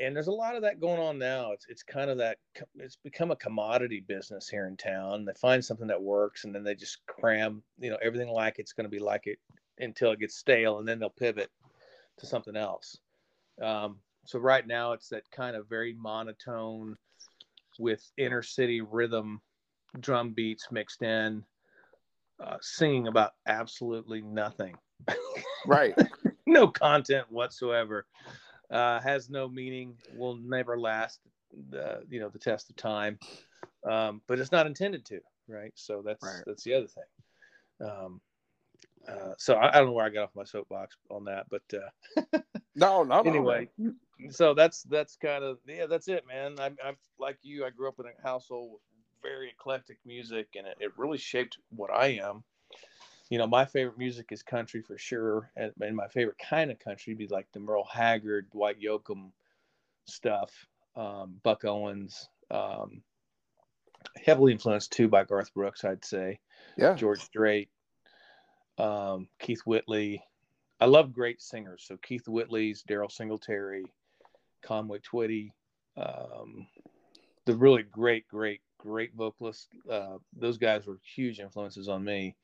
And 0.00 0.14
there's 0.14 0.28
a 0.28 0.32
lot 0.32 0.54
of 0.54 0.62
that 0.62 0.80
going 0.80 1.00
on 1.00 1.18
now. 1.18 1.52
It's 1.52 1.66
it's 1.68 1.82
kind 1.82 2.10
of 2.10 2.18
that 2.18 2.38
it's 2.76 2.96
become 2.96 3.30
a 3.30 3.36
commodity 3.36 4.00
business 4.06 4.48
here 4.48 4.66
in 4.66 4.76
town. 4.76 5.24
They 5.24 5.32
find 5.34 5.64
something 5.64 5.88
that 5.88 6.00
works 6.00 6.44
and 6.44 6.54
then 6.54 6.62
they 6.64 6.74
just 6.74 7.04
cram, 7.06 7.62
you 7.78 7.90
know, 7.90 7.98
everything 8.00 8.28
like 8.28 8.58
it's 8.58 8.72
going 8.72 8.84
to 8.84 8.90
be 8.90 9.00
like 9.00 9.26
it 9.26 9.38
until 9.78 10.12
it 10.12 10.20
gets 10.20 10.36
stale 10.36 10.78
and 10.78 10.86
then 10.86 10.98
they'll 10.98 11.10
pivot 11.10 11.50
to 12.18 12.26
something 12.26 12.56
else. 12.56 12.98
Um, 13.60 13.98
so 14.28 14.38
right 14.38 14.66
now 14.66 14.92
it's 14.92 15.08
that 15.08 15.22
kind 15.30 15.56
of 15.56 15.66
very 15.70 15.94
monotone 15.94 16.98
with 17.78 18.04
inner 18.18 18.42
city 18.42 18.82
rhythm 18.82 19.40
drum 20.00 20.34
beats 20.34 20.70
mixed 20.70 21.02
in 21.02 21.42
uh, 22.44 22.58
singing 22.60 23.06
about 23.06 23.32
absolutely 23.46 24.20
nothing. 24.20 24.76
Right. 25.66 25.94
no 26.46 26.68
content 26.68 27.24
whatsoever. 27.30 28.04
Uh, 28.70 29.00
has 29.00 29.30
no 29.30 29.48
meaning 29.48 29.96
will 30.14 30.36
never 30.36 30.78
last 30.78 31.20
the 31.70 32.02
you 32.10 32.20
know 32.20 32.28
the 32.28 32.38
test 32.38 32.68
of 32.68 32.76
time. 32.76 33.18
Um, 33.90 34.20
but 34.26 34.38
it's 34.38 34.52
not 34.52 34.66
intended 34.66 35.06
to 35.06 35.20
right? 35.48 35.72
So 35.74 36.02
that's 36.04 36.22
Right. 36.22 36.44
that's 36.46 36.64
the 36.64 36.74
other 36.74 36.86
thing. 36.86 37.88
Um, 37.88 38.20
uh, 39.08 39.32
so 39.38 39.54
I, 39.54 39.68
I 39.68 39.78
don't 39.78 39.86
know 39.86 39.92
where 39.92 40.06
I 40.06 40.10
got 40.10 40.24
off 40.24 40.30
my 40.36 40.44
soapbox 40.44 40.96
on 41.10 41.24
that, 41.24 41.46
but 41.50 41.62
uh, 41.74 42.38
No, 42.78 43.02
no, 43.02 43.22
no. 43.22 43.30
anyway, 43.30 43.68
so 44.30 44.54
that's 44.54 44.84
that's 44.84 45.16
kind 45.16 45.42
of 45.42 45.58
yeah, 45.66 45.86
that's 45.86 46.06
it, 46.06 46.24
man. 46.28 46.56
I'm, 46.60 46.76
I'm 46.84 46.96
like 47.18 47.38
you. 47.42 47.64
I 47.64 47.70
grew 47.70 47.88
up 47.88 47.98
in 47.98 48.06
a 48.06 48.22
household 48.22 48.72
with 48.72 48.82
very 49.20 49.50
eclectic 49.50 49.98
music, 50.06 50.48
and 50.56 50.66
it, 50.66 50.76
it 50.78 50.92
really 50.96 51.18
shaped 51.18 51.58
what 51.70 51.90
I 51.90 52.18
am. 52.22 52.44
You 53.30 53.38
know, 53.38 53.48
my 53.48 53.64
favorite 53.64 53.98
music 53.98 54.26
is 54.30 54.44
country 54.44 54.80
for 54.80 54.96
sure, 54.96 55.50
and, 55.56 55.72
and 55.80 55.96
my 55.96 56.06
favorite 56.06 56.38
kind 56.38 56.70
of 56.70 56.78
country 56.78 57.14
would 57.14 57.18
be 57.18 57.26
like 57.26 57.48
the 57.52 57.60
Merle 57.60 57.88
Haggard, 57.92 58.48
Dwight 58.50 58.80
Yoakam 58.80 59.32
stuff, 60.06 60.52
um, 60.96 61.34
Buck 61.42 61.64
Owens. 61.64 62.28
Um, 62.50 63.02
heavily 64.24 64.52
influenced 64.52 64.92
too 64.92 65.08
by 65.08 65.24
Garth 65.24 65.52
Brooks, 65.52 65.84
I'd 65.84 66.04
say. 66.04 66.38
Yeah. 66.76 66.94
George 66.94 67.20
Strait, 67.20 67.70
um, 68.78 69.28
Keith 69.38 69.62
Whitley. 69.64 70.22
I 70.80 70.86
love 70.86 71.12
great 71.12 71.42
singers. 71.42 71.84
So 71.86 71.96
Keith 71.96 72.26
Whitley's, 72.28 72.84
Daryle 72.88 73.10
Singletary, 73.10 73.84
Conway 74.62 75.00
Twitty, 75.00 75.50
um, 75.96 76.66
the 77.46 77.54
really 77.54 77.82
great, 77.82 78.28
great, 78.28 78.60
great 78.78 79.14
vocalists. 79.14 79.68
Uh, 79.90 80.18
those 80.36 80.58
guys 80.58 80.86
were 80.86 81.00
huge 81.02 81.40
influences 81.40 81.88
on 81.88 82.04
me. 82.04 82.36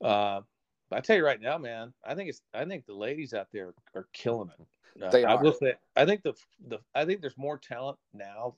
Uh, 0.00 0.42
but 0.88 0.96
I 0.96 1.00
tell 1.00 1.16
you 1.16 1.24
right 1.24 1.40
now, 1.40 1.58
man, 1.58 1.92
I 2.04 2.14
think 2.14 2.30
it's 2.30 2.40
I 2.54 2.64
think 2.64 2.86
the 2.86 2.94
ladies 2.94 3.34
out 3.34 3.48
there 3.52 3.74
are 3.94 4.06
killing 4.12 4.50
it. 4.58 5.02
Uh, 5.02 5.10
They 5.10 5.24
I 5.24 5.34
will 5.34 5.52
say 5.52 5.74
I 5.96 6.06
think 6.06 6.22
the 6.22 6.34
the 6.68 6.78
I 6.94 7.04
think 7.04 7.20
there's 7.20 7.36
more 7.36 7.58
talent 7.58 7.98
now 8.14 8.54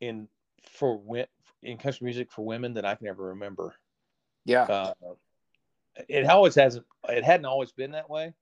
in 0.00 0.28
for 0.70 1.00
in 1.62 1.78
country 1.78 2.04
music 2.04 2.30
for 2.30 2.44
women 2.44 2.74
than 2.74 2.84
I 2.84 2.94
can 2.94 3.06
ever 3.06 3.28
remember. 3.28 3.74
Yeah. 4.44 4.62
Uh, 4.62 4.94
it 6.08 6.26
always 6.26 6.54
hasn't. 6.54 6.86
It 7.08 7.24
hadn't 7.24 7.46
always 7.46 7.72
been 7.72 7.92
that 7.92 8.08
way. 8.10 8.34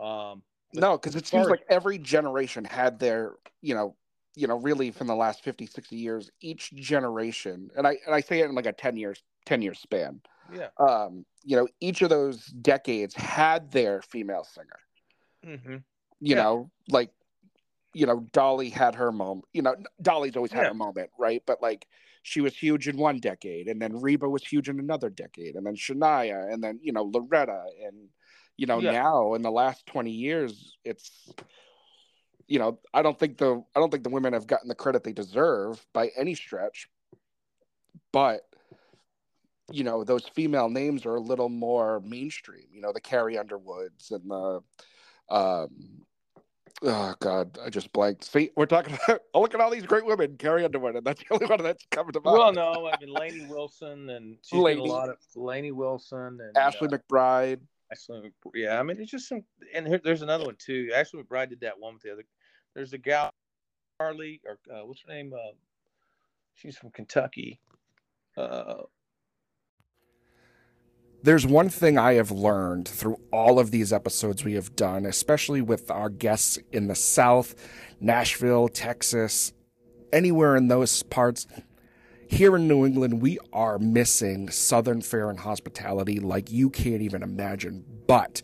Um, 0.00 0.42
no, 0.74 0.96
because 0.96 1.16
it 1.16 1.26
seems 1.26 1.48
like 1.48 1.64
every 1.68 1.98
generation 1.98 2.64
had 2.64 2.98
their, 2.98 3.34
you 3.60 3.74
know, 3.74 3.96
you 4.34 4.46
know, 4.46 4.56
really 4.56 4.90
from 4.90 5.06
the 5.06 5.14
last 5.14 5.44
50, 5.44 5.66
60 5.66 5.96
years, 5.96 6.30
each 6.40 6.72
generation, 6.74 7.70
and 7.76 7.86
I 7.86 7.98
and 8.06 8.14
I 8.14 8.20
say 8.20 8.40
it 8.40 8.46
in 8.46 8.54
like 8.54 8.66
a 8.66 8.72
10 8.72 8.96
years, 8.96 9.22
10 9.44 9.60
year 9.62 9.74
span. 9.74 10.20
yeah. 10.52 10.68
Um, 10.78 11.26
you 11.44 11.56
know, 11.56 11.68
each 11.80 12.02
of 12.02 12.08
those 12.08 12.46
decades 12.46 13.14
had 13.14 13.70
their 13.70 14.00
female 14.02 14.44
singer. 14.44 14.78
hmm 15.44 15.76
You 16.20 16.36
Yeah. 16.36 16.42
know, 16.42 16.70
like 16.88 17.10
you 17.94 18.06
know, 18.06 18.20
Dolly 18.32 18.70
had 18.70 18.94
her 18.94 19.12
moment. 19.12 19.44
You 19.52 19.62
know, 19.62 19.76
Dolly's 20.00 20.36
always 20.36 20.52
had 20.52 20.62
Yeah. 20.62 20.68
her 20.68 20.74
moment, 20.74 21.10
right? 21.18 21.42
But 21.46 21.60
like 21.60 21.86
she 22.22 22.40
was 22.40 22.56
huge 22.56 22.88
in 22.88 22.96
one 22.96 23.18
decade, 23.18 23.68
and 23.68 23.82
then 23.82 24.00
Reba 24.00 24.28
was 24.28 24.46
huge 24.46 24.68
in 24.68 24.78
another 24.78 25.10
decade, 25.10 25.56
and 25.56 25.66
then 25.66 25.74
Shania, 25.74 26.52
and 26.52 26.62
then 26.62 26.78
you 26.82 26.92
know 26.92 27.02
Loretta, 27.04 27.64
and 27.84 28.08
you 28.56 28.66
know 28.66 28.80
Yeah. 28.80 28.92
now 28.92 29.34
in 29.34 29.42
the 29.42 29.50
last 29.50 29.86
twenty 29.86 30.12
years, 30.12 30.76
it's 30.84 31.32
you 32.46 32.58
know 32.58 32.78
I 32.94 33.02
don't 33.02 33.18
think 33.18 33.38
the 33.38 33.62
I 33.74 33.80
don't 33.80 33.90
think 33.90 34.04
the 34.04 34.10
women 34.10 34.32
have 34.32 34.46
gotten 34.46 34.68
the 34.68 34.74
credit 34.74 35.02
they 35.04 35.12
deserve 35.12 35.84
by 35.92 36.10
any 36.16 36.34
stretch, 36.34 36.88
but 38.12 38.42
you 39.70 39.82
know 39.82 40.04
those 40.04 40.28
female 40.28 40.68
names 40.68 41.04
are 41.06 41.16
a 41.16 41.20
little 41.20 41.48
more 41.48 42.00
mainstream. 42.00 42.66
You 42.72 42.82
know 42.82 42.92
the 42.92 43.00
Carrie 43.00 43.38
Underwoods 43.38 44.12
and 44.12 44.30
the 44.30 44.60
um, 45.28 46.04
oh 46.82 47.14
god, 47.20 47.58
I 47.64 47.70
just 47.70 47.92
blanked. 47.92 48.24
See, 48.24 48.50
we're 48.56 48.66
talking 48.66 48.94
about 49.04 49.22
oh, 49.34 49.40
look 49.42 49.54
at 49.54 49.60
all 49.60 49.70
these 49.70 49.86
great 49.86 50.04
women, 50.04 50.36
Carrie 50.36 50.64
Underwood, 50.64 50.96
and 50.96 51.06
that's 51.06 51.20
the 51.20 51.34
only 51.34 51.46
one 51.46 51.62
that's 51.62 51.84
coming 51.90 52.12
to 52.12 52.20
mind. 52.20 52.38
Well, 52.38 52.52
no, 52.52 52.88
I 52.88 52.96
mean 53.00 53.12
Lainey 53.12 53.46
Wilson 53.50 54.10
and 54.10 54.36
she's 54.42 54.60
Lainey. 54.60 54.80
a 54.80 54.84
lot 54.84 55.08
of 55.08 55.16
Lainey 55.34 55.72
Wilson 55.72 56.38
and 56.40 56.56
Ashley 56.56 56.88
uh, 56.88 56.98
McBryde. 56.98 57.60
Ashley, 57.90 58.32
yeah, 58.54 58.78
I 58.78 58.82
mean 58.82 58.98
it's 59.00 59.10
just 59.10 59.28
some, 59.28 59.42
and 59.74 59.86
here, 59.86 60.00
there's 60.02 60.22
another 60.22 60.44
one 60.44 60.56
too. 60.58 60.90
Ashley 60.94 61.22
McBryde 61.22 61.50
did 61.50 61.60
that 61.60 61.78
one 61.78 61.94
with 61.94 62.02
the 62.02 62.12
other. 62.12 62.24
There's 62.74 62.92
a 62.92 62.98
gal, 62.98 63.30
Carly, 63.98 64.40
or 64.46 64.58
uh, 64.74 64.84
what's 64.84 65.02
her 65.06 65.12
name? 65.12 65.32
Uh, 65.34 65.52
she's 66.54 66.76
from 66.76 66.90
Kentucky. 66.90 67.60
Uh, 68.36 68.82
there's 71.22 71.46
one 71.46 71.68
thing 71.68 71.98
I 71.98 72.14
have 72.14 72.30
learned 72.30 72.88
through 72.88 73.20
all 73.30 73.58
of 73.58 73.70
these 73.70 73.92
episodes 73.92 74.44
we 74.44 74.54
have 74.54 74.74
done, 74.74 75.06
especially 75.06 75.60
with 75.60 75.90
our 75.90 76.08
guests 76.08 76.58
in 76.72 76.88
the 76.88 76.94
South, 76.94 77.54
Nashville, 78.00 78.68
Texas, 78.68 79.52
anywhere 80.12 80.56
in 80.56 80.68
those 80.68 81.02
parts. 81.04 81.46
Here 82.28 82.56
in 82.56 82.66
New 82.66 82.84
England, 82.84 83.22
we 83.22 83.38
are 83.52 83.78
missing 83.78 84.50
Southern 84.50 85.00
fare 85.00 85.30
and 85.30 85.38
hospitality 85.38 86.18
like 86.18 86.50
you 86.50 86.70
can't 86.70 87.02
even 87.02 87.22
imagine. 87.22 87.84
But 88.06 88.42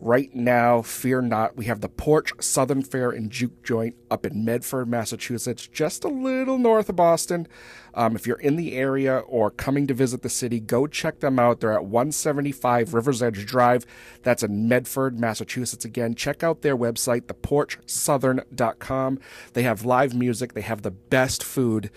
Right 0.00 0.34
now, 0.34 0.82
fear 0.82 1.22
not, 1.22 1.56
we 1.56 1.64
have 1.66 1.80
the 1.80 1.88
Porch 1.88 2.32
Southern 2.40 2.82
Fare 2.82 3.10
and 3.10 3.30
Juke 3.30 3.62
Joint 3.62 3.94
up 4.10 4.26
in 4.26 4.44
Medford, 4.44 4.88
Massachusetts, 4.88 5.66
just 5.66 6.04
a 6.04 6.08
little 6.08 6.58
north 6.58 6.88
of 6.88 6.96
Boston. 6.96 7.46
Um, 7.94 8.16
if 8.16 8.26
you're 8.26 8.40
in 8.40 8.56
the 8.56 8.76
area 8.76 9.18
or 9.18 9.50
coming 9.50 9.86
to 9.86 9.94
visit 9.94 10.22
the 10.22 10.28
city, 10.28 10.60
go 10.60 10.86
check 10.86 11.20
them 11.20 11.38
out. 11.38 11.60
They're 11.60 11.72
at 11.72 11.86
175 11.86 12.92
Rivers 12.92 13.22
Edge 13.22 13.46
Drive. 13.46 13.86
That's 14.22 14.42
in 14.42 14.68
Medford, 14.68 15.18
Massachusetts. 15.18 15.84
Again, 15.84 16.14
check 16.14 16.42
out 16.42 16.62
their 16.62 16.76
website, 16.76 17.22
theporchsouthern.com. 17.22 19.20
They 19.52 19.62
have 19.62 19.84
live 19.84 20.14
music, 20.14 20.54
they 20.54 20.62
have 20.62 20.82
the 20.82 20.90
best 20.90 21.42
food 21.44 21.90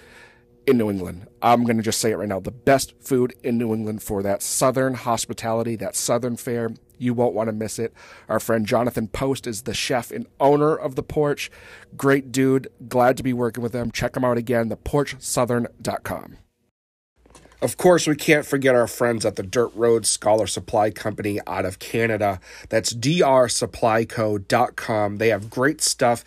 in 0.67 0.77
New 0.77 0.89
England. 0.89 1.27
I'm 1.41 1.63
going 1.63 1.77
to 1.77 1.83
just 1.83 1.99
say 1.99 2.11
it 2.11 2.17
right 2.17 2.27
now 2.27 2.41
the 2.41 2.51
best 2.51 2.93
food 2.99 3.33
in 3.41 3.57
New 3.57 3.73
England 3.73 4.03
for 4.03 4.21
that 4.21 4.43
southern 4.43 4.93
hospitality, 4.93 5.75
that 5.77 5.95
southern 5.95 6.35
fare. 6.37 6.71
You 6.97 7.13
won't 7.13 7.33
want 7.33 7.47
to 7.47 7.53
miss 7.53 7.79
it. 7.79 7.93
Our 8.29 8.39
friend 8.39 8.65
Jonathan 8.65 9.07
Post 9.07 9.47
is 9.47 9.63
the 9.63 9.73
chef 9.73 10.11
and 10.11 10.27
owner 10.39 10.75
of 10.75 10.95
The 10.95 11.03
Porch. 11.03 11.49
Great 11.95 12.31
dude. 12.31 12.67
Glad 12.87 13.17
to 13.17 13.23
be 13.23 13.33
working 13.33 13.63
with 13.63 13.73
him. 13.73 13.91
Check 13.91 14.15
him 14.15 14.23
out 14.23 14.37
again, 14.37 14.69
theporchsouthern.com. 14.69 16.37
Of 17.59 17.77
course, 17.77 18.05
we 18.05 18.15
can't 18.15 18.45
forget 18.45 18.75
our 18.75 18.85
friends 18.85 19.25
at 19.25 19.35
the 19.35 19.41
Dirt 19.41 19.71
Road 19.73 20.05
Scholar 20.05 20.45
Supply 20.45 20.91
Company 20.91 21.39
out 21.47 21.65
of 21.65 21.79
Canada. 21.79 22.39
That's 22.69 22.93
drsupplyco.com. 22.93 25.17
They 25.17 25.29
have 25.29 25.49
great 25.49 25.81
stuff. 25.81 26.23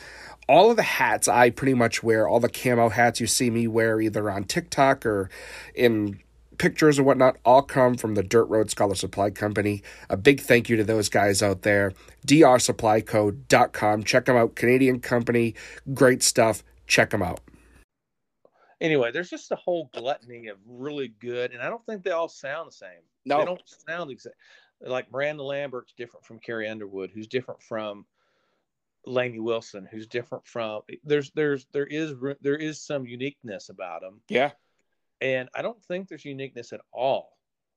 All 0.49 0.73
of 0.73 0.77
the 0.77 0.83
hats 0.83 1.29
I 1.29 1.51
pretty 1.51 1.75
much 1.75 2.03
wear, 2.03 2.27
all 2.27 2.41
the 2.41 2.49
camo 2.49 2.89
hats 2.89 3.21
you 3.21 3.29
see 3.29 3.51
me 3.51 3.69
wear 3.69 4.01
either 4.01 4.29
on 4.29 4.43
TikTok 4.43 5.07
or 5.07 5.31
in 5.73 6.19
pictures 6.61 6.99
and 6.99 7.07
whatnot 7.07 7.39
all 7.43 7.63
come 7.63 7.97
from 7.97 8.15
the 8.15 8.23
Dirt 8.23 8.45
Road 8.45 8.71
Scholar 8.71 8.95
Supply 8.95 9.31
Company. 9.31 9.83
A 10.11 10.17
big 10.17 10.43
thank 10.43 10.69
you 10.69 10.77
to 10.77 10.85
those 10.85 11.09
guys 11.09 11.43
out 11.43 11.63
there. 11.63 11.95
drsupplyco.com. 12.27 14.05
Check 14.05 14.27
them 14.27 14.37
out. 14.37 14.55
Canadian 14.57 15.01
company. 15.01 15.55
Great 15.95 16.23
stuff. 16.23 16.63
Check 16.87 17.11
them 17.11 17.23
out. 17.23 17.41
Anyway, 18.79 19.11
there's 19.11 19.31
just 19.31 19.51
a 19.53 19.57
whole 19.57 19.89
gluttony 19.95 20.49
of 20.49 20.59
really 20.67 21.09
good, 21.09 21.53
and 21.53 21.63
I 21.63 21.71
don't 21.71 21.85
think 21.87 22.03
they 22.03 22.11
all 22.11 22.29
sound 22.29 22.69
the 22.69 22.73
same. 22.73 22.91
No. 23.25 23.39
They 23.39 23.45
don't 23.47 23.63
sound 23.89 24.11
exact. 24.11 24.37
Like 24.83 25.11
Miranda 25.11 25.43
Lambert's 25.43 25.95
different 25.95 26.27
from 26.27 26.41
Carrie 26.41 26.69
Underwood, 26.69 27.11
who's 27.15 27.27
different 27.27 27.63
from 27.63 28.05
Lainey 29.07 29.41
Wilson, 29.41 29.89
who's 29.91 30.07
different 30.07 30.47
from. 30.47 30.83
There's 31.05 31.31
there's 31.31 31.67
there 31.73 31.87
is 31.87 32.15
there 32.43 32.57
is 32.57 32.83
some 32.83 33.07
uniqueness 33.07 33.71
about 33.71 34.03
them. 34.03 34.21
Yeah 34.29 34.51
and 35.21 35.49
I 35.55 35.63
don't 35.63 35.83
think 35.85 36.09
there's 36.09 36.25
uniqueness 36.25 36.73
at 36.73 36.81
all, 36.93 37.37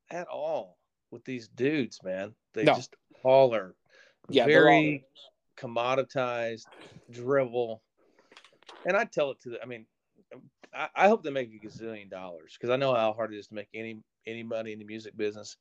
at 0.10 0.28
all 0.28 0.78
with 1.12 1.24
these 1.26 1.48
dudes, 1.48 2.00
man. 2.04 2.34
They 2.54 2.64
no. 2.64 2.76
just 2.76 2.96
all 3.24 3.54
are 3.54 3.76
yeah, 4.30 4.46
very 4.46 5.06
all... 5.62 5.70
commoditized, 5.70 6.66
drivel. 7.12 7.82
And 8.86 8.98
I 8.98 9.06
tell 9.06 9.32
it 9.32 9.42
to 9.42 9.52
the, 9.52 9.62
I 9.62 9.66
mean, 9.66 9.86
I, 10.74 10.90
I 10.96 11.08
hope 11.08 11.24
they 11.24 11.30
make 11.30 11.52
a 11.54 11.66
gazillion 11.66 12.10
dollars 12.10 12.58
because 12.58 12.70
I 12.70 12.76
know 12.76 12.94
how 12.94 13.14
hard 13.14 13.34
it 13.34 13.38
is 13.38 13.48
to 13.48 13.56
make 13.56 13.70
any 13.74 14.00
any 14.26 14.44
money 14.44 14.72
in 14.72 14.80
the 14.80 14.86
music 14.86 15.16
business. 15.18 15.58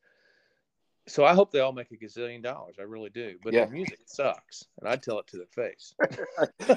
So 1.09 1.25
I 1.25 1.35
hope 1.35 1.51
they 1.51 1.61
all 1.61 1.73
make 1.73 1.91
a 1.91 1.97
gazillion 1.97 2.43
dollars. 2.43 2.77
I 2.79 2.83
really 2.83 3.11
do. 3.11 3.37
But 3.43 3.53
yeah. 3.53 3.65
their 3.65 3.75
music 3.75 3.99
sucks, 4.07 4.67
and 4.81 4.89
I 4.89 4.97
tell 4.97 5.19
it 5.19 5.27
to 5.29 5.37
their 5.37 5.47
face. 5.47 5.95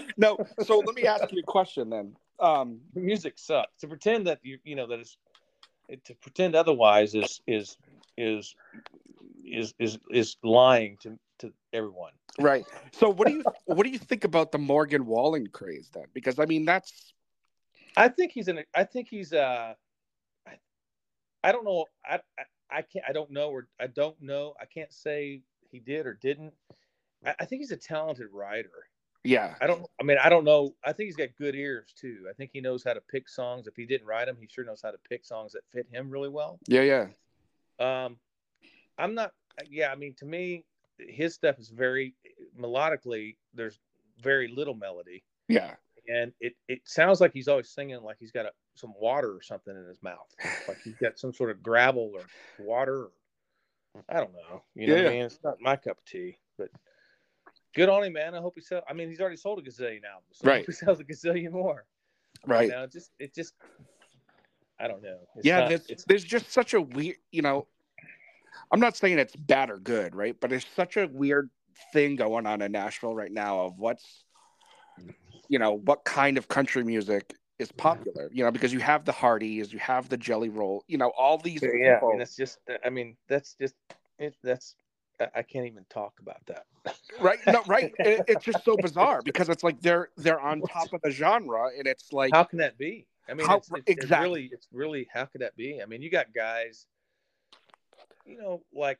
no. 0.17 0.37
So 0.63 0.79
let 0.79 0.95
me 0.95 1.05
ask 1.05 1.31
you 1.31 1.39
a 1.39 1.43
question 1.43 1.89
then 1.89 2.15
um, 2.39 2.79
music 2.93 3.33
sucks. 3.37 3.73
To 3.81 3.87
pretend 3.87 4.27
that 4.27 4.39
you 4.43 4.59
you 4.63 4.75
know 4.75 4.87
that 4.87 4.99
is 4.99 5.17
to 6.05 6.15
pretend 6.15 6.55
otherwise 6.55 7.15
is 7.15 7.41
is 7.47 7.77
is 8.17 8.55
is 9.45 9.73
is 9.79 9.99
is 10.11 10.37
lying 10.43 10.97
to 11.01 11.17
to 11.39 11.53
everyone. 11.73 12.13
Right. 12.39 12.65
So 12.91 13.09
what 13.09 13.27
do 13.27 13.35
you 13.35 13.43
what 13.65 13.83
do 13.83 13.89
you 13.89 13.99
think 13.99 14.23
about 14.23 14.51
the 14.51 14.57
Morgan 14.57 15.05
Wallen 15.05 15.47
craze 15.47 15.89
then? 15.93 16.05
Because 16.13 16.39
I 16.39 16.45
mean 16.45 16.65
that's 16.65 17.13
I 17.97 18.09
think 18.09 18.31
he's 18.31 18.47
in 18.47 18.59
a, 18.59 18.63
I 18.75 18.83
think 18.83 19.07
he's 19.09 19.31
uh 19.33 19.73
I, 20.47 20.51
I 21.43 21.51
don't 21.51 21.65
know 21.65 21.85
I, 22.03 22.15
I 22.15 22.43
I 22.75 22.81
can't 22.81 23.05
I 23.07 23.13
don't 23.13 23.31
know 23.31 23.49
or 23.49 23.67
I 23.79 23.87
don't 23.87 24.21
know 24.21 24.53
I 24.59 24.65
can't 24.65 24.91
say 24.91 25.41
he 25.71 25.79
did 25.79 26.05
or 26.05 26.13
didn't. 26.13 26.53
I, 27.25 27.33
I 27.39 27.45
think 27.45 27.61
he's 27.61 27.71
a 27.71 27.77
talented 27.77 28.27
writer. 28.31 28.69
Yeah. 29.23 29.55
I 29.61 29.67
don't 29.67 29.85
I 29.99 30.03
mean 30.03 30.17
I 30.21 30.29
don't 30.29 30.43
know. 30.43 30.75
I 30.83 30.91
think 30.91 31.07
he's 31.07 31.15
got 31.15 31.29
good 31.37 31.55
ears 31.55 31.93
too. 31.97 32.25
I 32.29 32.33
think 32.33 32.51
he 32.53 32.61
knows 32.61 32.83
how 32.83 32.93
to 32.93 33.01
pick 33.01 33.29
songs. 33.29 33.67
If 33.67 33.75
he 33.75 33.85
didn't 33.85 34.07
write 34.07 34.25
them, 34.25 34.37
he 34.39 34.47
sure 34.47 34.65
knows 34.65 34.81
how 34.83 34.91
to 34.91 34.97
pick 35.09 35.25
songs 35.25 35.53
that 35.53 35.61
fit 35.71 35.87
him 35.91 36.09
really 36.09 36.29
well. 36.29 36.59
Yeah, 36.67 36.81
yeah. 36.81 37.07
Um 37.79 38.17
I'm 38.97 39.15
not 39.15 39.31
yeah, 39.69 39.91
I 39.91 39.95
mean 39.95 40.13
to 40.15 40.25
me 40.25 40.65
his 40.99 41.33
stuff 41.33 41.57
is 41.59 41.69
very 41.69 42.13
melodically 42.59 43.37
there's 43.53 43.79
very 44.21 44.49
little 44.49 44.75
melody. 44.75 45.23
Yeah. 45.47 45.75
And 46.07 46.33
it 46.41 46.55
it 46.67 46.81
sounds 46.83 47.21
like 47.21 47.31
he's 47.33 47.47
always 47.47 47.69
singing 47.69 48.03
like 48.03 48.17
he's 48.19 48.31
got 48.31 48.45
a, 48.45 48.51
some 48.75 48.93
water 48.99 49.35
or 49.35 49.41
something 49.41 49.75
in 49.75 49.85
his 49.87 50.01
mouth. 50.03 50.33
like 50.67 50.77
he's 50.83 50.95
got 50.95 51.17
some 51.17 51.33
sort 51.33 51.49
of 51.49 51.63
gravel 51.63 52.11
or 52.13 52.21
water 52.59 53.05
or, 53.05 53.11
I 54.09 54.15
don't 54.15 54.33
know. 54.33 54.61
You 54.75 54.87
know 54.87 54.95
yeah. 54.95 55.07
I 55.07 55.09
mean? 55.11 55.21
It's 55.23 55.39
not 55.43 55.55
my 55.61 55.75
cup 55.77 55.97
of 55.97 56.05
tea, 56.05 56.37
but 56.57 56.69
good 57.73 57.89
on 57.89 58.03
him, 58.03 58.13
man. 58.13 58.35
I 58.35 58.39
hope 58.39 58.53
he 58.55 58.61
sells. 58.61 58.83
I 58.89 58.93
mean, 58.93 59.09
he's 59.09 59.21
already 59.21 59.37
sold 59.37 59.59
a 59.59 59.61
gazillion 59.61 60.01
albums. 60.03 60.33
So 60.33 60.49
right. 60.49 60.65
he 60.65 60.71
sells 60.71 60.99
a 60.99 61.03
gazillion 61.03 61.51
more. 61.51 61.85
Right. 62.45 62.67
You 62.67 62.71
know, 62.71 62.87
just 62.87 63.11
it 63.19 63.33
just 63.33 63.53
I 64.79 64.87
don't 64.87 65.01
know. 65.01 65.19
It's 65.35 65.45
yeah, 65.45 65.61
not, 65.61 65.69
there's, 65.69 66.05
there's 66.07 66.23
just 66.23 66.51
such 66.51 66.73
a 66.73 66.81
weird. 66.81 67.15
You 67.31 67.41
know, 67.41 67.67
I'm 68.71 68.79
not 68.79 68.97
saying 68.97 69.19
it's 69.19 69.35
bad 69.35 69.69
or 69.69 69.77
good, 69.77 70.15
right? 70.15 70.35
But 70.39 70.49
there's 70.49 70.65
such 70.75 70.97
a 70.97 71.07
weird 71.07 71.49
thing 71.93 72.15
going 72.15 72.45
on 72.45 72.61
in 72.61 72.71
Nashville 72.71 73.15
right 73.15 73.31
now 73.31 73.61
of 73.61 73.77
what's, 73.77 74.25
you 75.47 75.59
know, 75.59 75.73
what 75.73 76.03
kind 76.03 76.37
of 76.37 76.47
country 76.47 76.83
music 76.83 77.33
is 77.59 77.71
popular. 77.71 78.29
You 78.33 78.43
know, 78.43 78.51
because 78.51 78.73
you 78.73 78.79
have 78.79 79.05
the 79.05 79.11
Hardys, 79.11 79.71
you 79.71 79.79
have 79.79 80.09
the 80.09 80.17
Jelly 80.17 80.49
Roll, 80.49 80.83
you 80.87 80.97
know, 80.97 81.11
all 81.17 81.37
these. 81.37 81.61
Yeah, 81.61 81.99
I 82.01 82.05
mean, 82.05 82.17
that's 82.17 82.35
just. 82.35 82.59
Uh, 82.69 82.77
I 82.83 82.89
mean, 82.89 83.15
that's 83.27 83.55
just. 83.59 83.75
It, 84.17 84.35
that's 84.43 84.75
I 85.19 85.41
can't 85.41 85.65
even 85.65 85.85
talk 85.89 86.13
about 86.21 86.45
that. 86.47 86.65
right? 87.19 87.39
No, 87.47 87.63
right. 87.67 87.93
It, 87.99 88.25
it's 88.27 88.45
just 88.45 88.63
so 88.63 88.75
bizarre 88.81 89.21
because 89.23 89.49
it's 89.49 89.63
like 89.63 89.81
they're 89.81 90.09
they're 90.17 90.39
on 90.39 90.61
top 90.61 90.93
of 90.93 91.01
the 91.01 91.11
genre, 91.11 91.69
and 91.77 91.87
it's 91.87 92.11
like 92.11 92.31
how 92.33 92.43
can 92.43 92.59
that 92.59 92.77
be? 92.77 93.07
I 93.27 93.33
mean, 93.33 93.47
how, 93.47 93.57
it's, 93.57 93.69
it's, 93.71 93.83
exactly. 93.87 94.03
It's 94.03 94.11
really, 94.11 94.49
it's 94.51 94.67
really 94.71 95.07
how 95.13 95.25
could 95.25 95.41
that 95.41 95.55
be? 95.55 95.81
I 95.81 95.85
mean, 95.85 96.01
you 96.01 96.11
got 96.11 96.27
guys, 96.33 96.85
you 98.25 98.37
know, 98.37 98.61
like, 98.73 98.99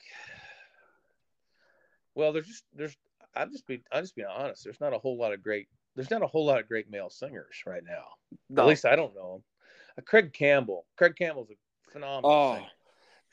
well, 2.16 2.34
there's 2.34 2.48
just 2.48 2.64
there's 2.74 2.96
I'll 3.36 3.50
just 3.50 3.68
be 3.68 3.82
I'll 3.92 4.02
just 4.02 4.16
be 4.16 4.24
honest. 4.24 4.64
There's 4.64 4.82
not 4.82 4.94
a 4.94 5.00
whole 5.00 5.18
lot 5.18 5.34
of 5.34 5.44
great 5.44 5.68
there's 5.96 6.12
not 6.12 6.22
a 6.22 6.28
whole 6.28 6.46
lot 6.46 6.60
of 6.60 6.68
great 6.68 6.90
male 6.90 7.10
singers 7.10 7.64
right 7.66 7.84
now. 7.88 8.06
No. 8.50 8.64
At 8.64 8.68
least 8.68 8.86
I 8.86 8.96
don't 8.96 9.16
know 9.16 9.34
them. 9.34 9.44
Uh, 9.98 10.02
Craig 10.02 10.34
Campbell. 10.34 10.86
Craig 10.98 11.16
Campbell's 11.18 11.50
a 11.52 11.92
phenomenal 11.92 12.32
oh. 12.32 12.56
singer 12.56 12.68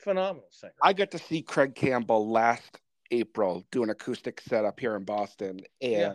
phenomenal 0.03 0.47
singer. 0.51 0.73
I 0.81 0.93
got 0.93 1.11
to 1.11 1.17
see 1.17 1.41
Craig 1.41 1.75
Campbell 1.75 2.29
last 2.29 2.79
April 3.11 3.65
do 3.71 3.83
an 3.83 3.89
acoustic 3.89 4.41
setup 4.41 4.79
here 4.79 4.95
in 4.95 5.03
Boston, 5.03 5.61
and 5.81 5.91
yeah. 5.91 6.13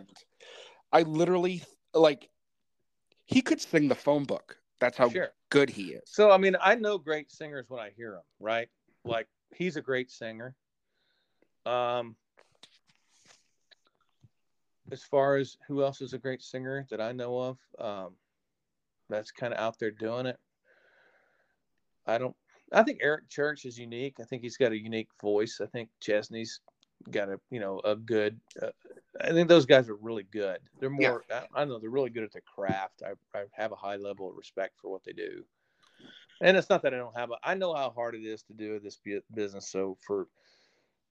I 0.91 1.01
literally 1.01 1.63
like 1.93 2.29
he 3.25 3.41
could 3.41 3.61
sing 3.61 3.87
the 3.87 3.95
phone 3.95 4.23
book. 4.23 4.57
That's 4.79 4.97
how 4.97 5.09
sure. 5.09 5.29
good 5.49 5.69
he 5.69 5.93
is. 5.93 6.03
So 6.05 6.31
I 6.31 6.37
mean, 6.37 6.55
I 6.61 6.75
know 6.75 6.97
great 6.97 7.31
singers 7.31 7.65
when 7.69 7.81
I 7.81 7.91
hear 7.95 8.11
them, 8.11 8.23
right? 8.39 8.69
Like 9.03 9.27
he's 9.53 9.75
a 9.75 9.81
great 9.81 10.11
singer. 10.11 10.55
Um, 11.65 12.15
as 14.91 15.03
far 15.03 15.37
as 15.37 15.57
who 15.67 15.83
else 15.83 16.01
is 16.01 16.13
a 16.13 16.17
great 16.17 16.41
singer 16.41 16.85
that 16.89 17.01
I 17.01 17.11
know 17.11 17.37
of, 17.37 17.57
um, 17.79 18.15
that's 19.09 19.31
kind 19.31 19.53
of 19.53 19.59
out 19.59 19.79
there 19.79 19.91
doing 19.91 20.25
it. 20.25 20.37
I 22.05 22.17
don't 22.17 22.35
I 22.71 22.83
think 22.83 22.99
Eric 23.01 23.29
Church 23.29 23.65
is 23.65 23.77
unique. 23.77 24.15
I 24.19 24.23
think 24.23 24.41
he's 24.41 24.57
got 24.57 24.71
a 24.71 24.77
unique 24.77 25.09
voice. 25.21 25.59
I 25.61 25.65
think 25.67 25.89
Chesney's 25.99 26.61
got 27.11 27.29
a 27.29 27.39
you 27.49 27.59
know 27.59 27.79
a 27.83 27.95
good. 27.95 28.39
Uh, 28.61 28.69
I 29.21 29.31
think 29.31 29.47
those 29.47 29.65
guys 29.65 29.89
are 29.89 29.95
really 29.95 30.25
good. 30.31 30.59
They're 30.79 30.89
more. 30.89 31.23
Yeah. 31.29 31.45
I, 31.55 31.61
I 31.61 31.65
know 31.65 31.79
they're 31.79 31.89
really 31.89 32.09
good 32.09 32.23
at 32.23 32.31
the 32.31 32.41
craft. 32.41 33.01
I, 33.05 33.37
I 33.37 33.43
have 33.53 33.71
a 33.71 33.75
high 33.75 33.95
level 33.95 34.29
of 34.29 34.35
respect 34.35 34.75
for 34.81 34.91
what 34.91 35.03
they 35.03 35.13
do. 35.13 35.43
And 36.41 36.55
it's 36.55 36.69
not 36.69 36.81
that 36.83 36.93
I 36.93 36.97
don't 36.97 37.17
have. 37.17 37.31
A, 37.31 37.35
I 37.43 37.53
know 37.55 37.73
how 37.73 37.89
hard 37.89 38.15
it 38.15 38.23
is 38.23 38.43
to 38.43 38.53
do 38.53 38.79
this 38.79 38.99
business. 39.33 39.69
So 39.69 39.97
for 40.05 40.27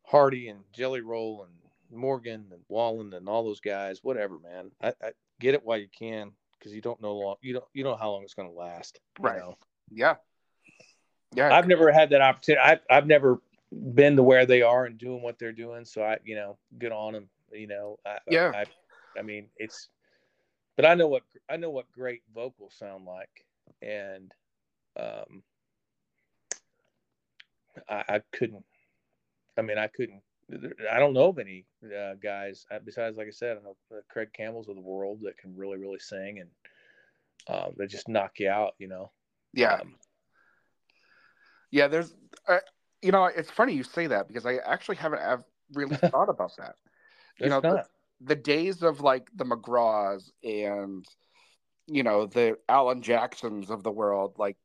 Hardy 0.07 0.49
and 0.49 0.61
Jelly 0.73 1.03
Roll 1.03 1.45
and 1.45 1.53
Morgan 1.91 2.47
and 2.53 2.61
Wallen 2.69 3.13
and 3.15 3.29
all 3.29 3.45
those 3.45 3.61
guys, 3.61 4.01
whatever, 4.03 4.39
man. 4.39 4.71
I, 4.83 4.89
I 5.03 5.13
get 5.41 5.55
it 5.55 5.65
while 5.65 5.79
you 5.79 5.89
can 5.97 6.33
because 6.59 6.75
you 6.75 6.81
don't 6.81 7.01
know 7.01 7.15
long. 7.17 7.37
You 7.41 7.55
don't 7.55 7.65
you 7.73 7.85
know 7.85 7.97
how 7.97 8.11
long 8.11 8.23
it's 8.23 8.35
going 8.35 8.49
to 8.49 8.55
last. 8.55 9.01
Right. 9.19 9.39
Know? 9.39 9.57
Yeah. 9.91 10.17
Yeah. 11.35 11.55
I've 11.55 11.69
never 11.69 11.93
had 11.93 12.11
that 12.11 12.21
opportunity. 12.21 12.63
I, 12.63 12.81
I've 12.91 13.07
never 13.07 13.41
been 13.71 14.17
to 14.17 14.23
where 14.23 14.47
they 14.47 14.63
are 14.63 14.87
and 14.87 14.99
doing 14.99 15.23
what 15.23 15.39
they're 15.39 15.53
doing. 15.53 15.85
So 15.85 16.03
I, 16.03 16.19
you 16.25 16.35
know, 16.37 16.59
good 16.79 16.93
on 16.93 17.13
them. 17.13 17.29
You 17.53 17.67
know, 17.67 17.99
I, 18.05 18.19
yeah. 18.29 18.53
I, 18.55 18.65
I 19.19 19.23
mean, 19.23 19.49
it's, 19.57 19.89
but 20.77 20.85
I 20.85 20.95
know 20.95 21.09
what 21.09 21.23
I 21.49 21.57
know 21.57 21.71
what 21.71 21.91
great 21.93 22.23
vocals 22.35 22.75
sound 22.79 23.05
like, 23.05 23.45
and 23.83 24.33
um, 24.99 25.43
I, 27.89 28.05
I 28.09 28.21
couldn't. 28.33 28.65
I 29.57 29.63
mean, 29.63 29.79
I 29.79 29.89
couldn't. 29.89 30.23
I 30.91 30.99
don't 30.99 31.13
know 31.13 31.29
of 31.29 31.39
any 31.39 31.67
uh, 31.85 32.15
guys 32.23 32.67
uh, 32.71 32.79
besides, 32.85 33.17
like 33.17 33.27
I 33.27 33.33
said, 33.33 33.59
I 33.59 33.61
know 33.63 33.77
Craig 34.09 34.29
Campbell's 34.33 34.69
of 34.69 34.77
the 34.77 34.81
world 34.81 35.21
that 35.23 35.37
can 35.37 35.57
really, 35.57 35.79
really 35.79 35.99
sing 35.99 36.41
and 36.41 36.51
um, 37.49 37.73
they 37.77 37.87
just 37.87 38.09
knock 38.09 38.33
you 38.39 38.49
out. 38.49 38.75
You 38.79 38.89
know. 38.89 39.11
Yeah. 39.53 39.75
Um, 39.75 39.97
yeah. 41.71 41.89
There's, 41.89 42.15
uh, 42.47 42.59
you 43.03 43.13
know, 43.13 43.27
it's 43.27 43.51
funny 43.51 43.75
you 43.75 43.83
say 43.83 44.07
that 44.07 44.29
because 44.29 44.47
I 44.47 44.57
actually 44.57 44.97
haven't 44.97 45.21
have 45.21 45.45
really 45.75 45.97
thought 46.11 46.29
about 46.29 46.53
that. 46.59 46.77
You 47.39 47.49
know, 47.49 47.61
the, 47.61 47.85
the, 48.21 48.35
days 48.35 48.83
of 48.83 49.01
like 49.01 49.29
the 49.37 49.45
McGraws 49.45 50.31
and 50.43 51.07
you 51.87 52.03
know 52.03 52.27
the 52.27 52.59
Alan 52.69 53.01
Jacksons 53.01 53.71
of 53.71 53.85
the 53.85 53.93
world, 53.93 54.35
like 54.39 54.57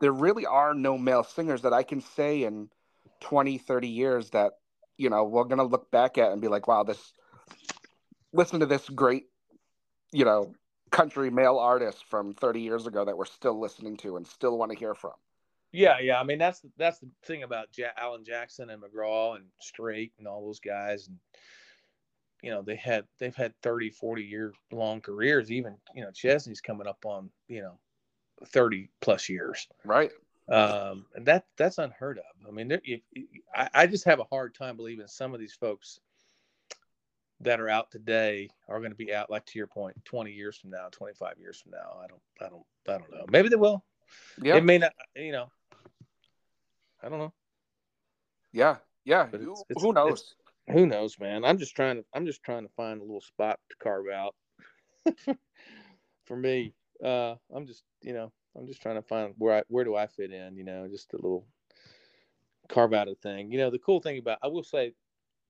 there 0.00 0.12
really 0.12 0.46
are 0.46 0.74
no 0.74 0.96
male 0.96 1.24
singers 1.24 1.62
that 1.62 1.72
I 1.72 1.82
can 1.82 2.00
say 2.00 2.44
in 2.44 2.68
20, 3.20 3.58
30 3.58 3.88
years 3.88 4.30
that 4.30 4.52
you 4.96 5.10
know 5.10 5.24
we're 5.24 5.44
gonna 5.44 5.64
look 5.64 5.90
back 5.90 6.18
at 6.18 6.32
and 6.32 6.40
be 6.40 6.48
like, 6.48 6.68
wow, 6.68 6.82
this 6.82 7.12
listen 8.32 8.60
to 8.60 8.66
this 8.66 8.88
great, 8.88 9.24
you 10.12 10.24
know, 10.24 10.52
country 10.90 11.30
male 11.30 11.58
artist 11.58 12.04
from 12.08 12.34
30 12.34 12.60
years 12.60 12.86
ago 12.86 13.04
that 13.04 13.16
we're 13.16 13.24
still 13.24 13.58
listening 13.60 13.96
to 13.98 14.16
and 14.16 14.26
still 14.26 14.56
want 14.58 14.72
to 14.72 14.78
hear 14.78 14.94
from. 14.94 15.12
Yeah, 15.72 15.98
yeah. 16.00 16.20
I 16.20 16.24
mean, 16.24 16.38
that's 16.38 16.62
that's 16.76 16.98
the 16.98 17.08
thing 17.24 17.42
about 17.42 17.68
ja- 17.76 17.96
Alan 17.96 18.24
Jackson 18.24 18.68
and 18.68 18.82
McGraw 18.82 19.36
and 19.36 19.46
Strait 19.60 20.12
and 20.18 20.28
all 20.28 20.44
those 20.44 20.60
guys, 20.60 21.08
and 21.08 21.16
you 22.42 22.50
know 22.50 22.60
they 22.60 22.76
had 22.76 23.06
they've 23.18 23.34
had 23.34 23.54
30, 23.62 23.88
40 23.88 24.22
year 24.22 24.52
long 24.70 25.00
careers. 25.00 25.50
Even 25.50 25.76
you 25.94 26.02
know 26.04 26.10
Chesney's 26.10 26.60
coming 26.60 26.86
up 26.86 27.06
on 27.06 27.30
you 27.48 27.62
know 27.62 27.78
30 28.48 28.90
plus 29.00 29.30
years. 29.30 29.66
Right. 29.84 30.10
Um, 30.48 31.06
and 31.14 31.24
that 31.26 31.46
that's 31.56 31.78
unheard 31.78 32.18
of. 32.18 32.48
I 32.48 32.50
mean, 32.50 32.70
if, 32.84 33.00
I, 33.54 33.68
I 33.74 33.86
just 33.86 34.04
have 34.04 34.20
a 34.20 34.24
hard 34.24 34.54
time 34.54 34.76
believing 34.76 35.06
some 35.06 35.34
of 35.34 35.40
these 35.40 35.54
folks 35.54 36.00
that 37.40 37.60
are 37.60 37.68
out 37.68 37.90
today 37.90 38.48
are 38.68 38.78
going 38.78 38.90
to 38.90 38.96
be 38.96 39.14
out, 39.14 39.30
like 39.30 39.44
to 39.46 39.58
your 39.58 39.66
point, 39.66 39.96
20 40.04 40.30
years 40.30 40.56
from 40.56 40.70
now, 40.70 40.88
25 40.90 41.38
years 41.38 41.60
from 41.60 41.72
now. 41.72 41.98
I 42.02 42.06
don't, 42.06 42.20
I 42.40 42.48
don't, 42.48 42.64
I 42.88 42.98
don't 42.98 43.10
know. 43.10 43.24
Maybe 43.28 43.48
they 43.48 43.56
will. 43.56 43.84
Yeah. 44.40 44.56
It 44.56 44.64
may 44.64 44.78
not, 44.78 44.92
you 45.16 45.32
know, 45.32 45.50
I 47.02 47.08
don't 47.08 47.18
know. 47.18 47.32
Yeah, 48.52 48.76
yeah. 49.04 49.28
It's, 49.32 49.64
it's, 49.70 49.82
who 49.82 49.92
knows? 49.92 50.34
Who 50.70 50.86
knows, 50.86 51.18
man? 51.18 51.44
I'm 51.44 51.58
just 51.58 51.74
trying 51.74 51.96
to. 51.96 52.04
I'm 52.14 52.26
just 52.26 52.42
trying 52.44 52.64
to 52.64 52.72
find 52.76 53.00
a 53.00 53.04
little 53.04 53.20
spot 53.20 53.58
to 53.70 53.76
carve 53.82 54.06
out 54.14 54.34
for 56.26 56.36
me. 56.36 56.74
Uh, 57.04 57.34
I'm 57.52 57.66
just, 57.66 57.82
you 58.02 58.12
know, 58.12 58.30
I'm 58.56 58.66
just 58.66 58.82
trying 58.82 58.96
to 58.96 59.02
find 59.02 59.34
where 59.38 59.58
I 59.58 59.62
where 59.68 59.84
do 59.84 59.96
I 59.96 60.06
fit 60.06 60.32
in. 60.32 60.56
You 60.56 60.64
know, 60.64 60.88
just 60.88 61.12
a 61.14 61.16
little 61.16 61.44
carve 62.68 62.92
out 62.92 63.08
a 63.08 63.14
thing. 63.14 63.50
You 63.50 63.58
know, 63.58 63.70
the 63.70 63.78
cool 63.78 64.00
thing 64.00 64.18
about 64.18 64.38
I 64.42 64.48
will 64.48 64.64
say, 64.64 64.92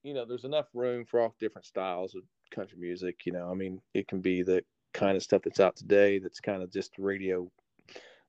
you 0.02 0.14
know, 0.14 0.24
there's 0.24 0.44
enough 0.44 0.66
room 0.74 1.04
for 1.04 1.20
all 1.20 1.34
different 1.40 1.66
styles 1.66 2.14
of 2.14 2.22
country 2.50 2.78
music. 2.78 3.26
You 3.26 3.32
know, 3.32 3.50
I 3.50 3.54
mean, 3.54 3.80
it 3.94 4.08
can 4.08 4.20
be 4.20 4.42
the 4.42 4.64
kind 4.92 5.16
of 5.16 5.22
stuff 5.22 5.42
that's 5.42 5.60
out 5.60 5.76
today 5.76 6.18
that's 6.18 6.40
kind 6.40 6.62
of 6.62 6.70
just 6.70 6.92
radio 6.98 7.50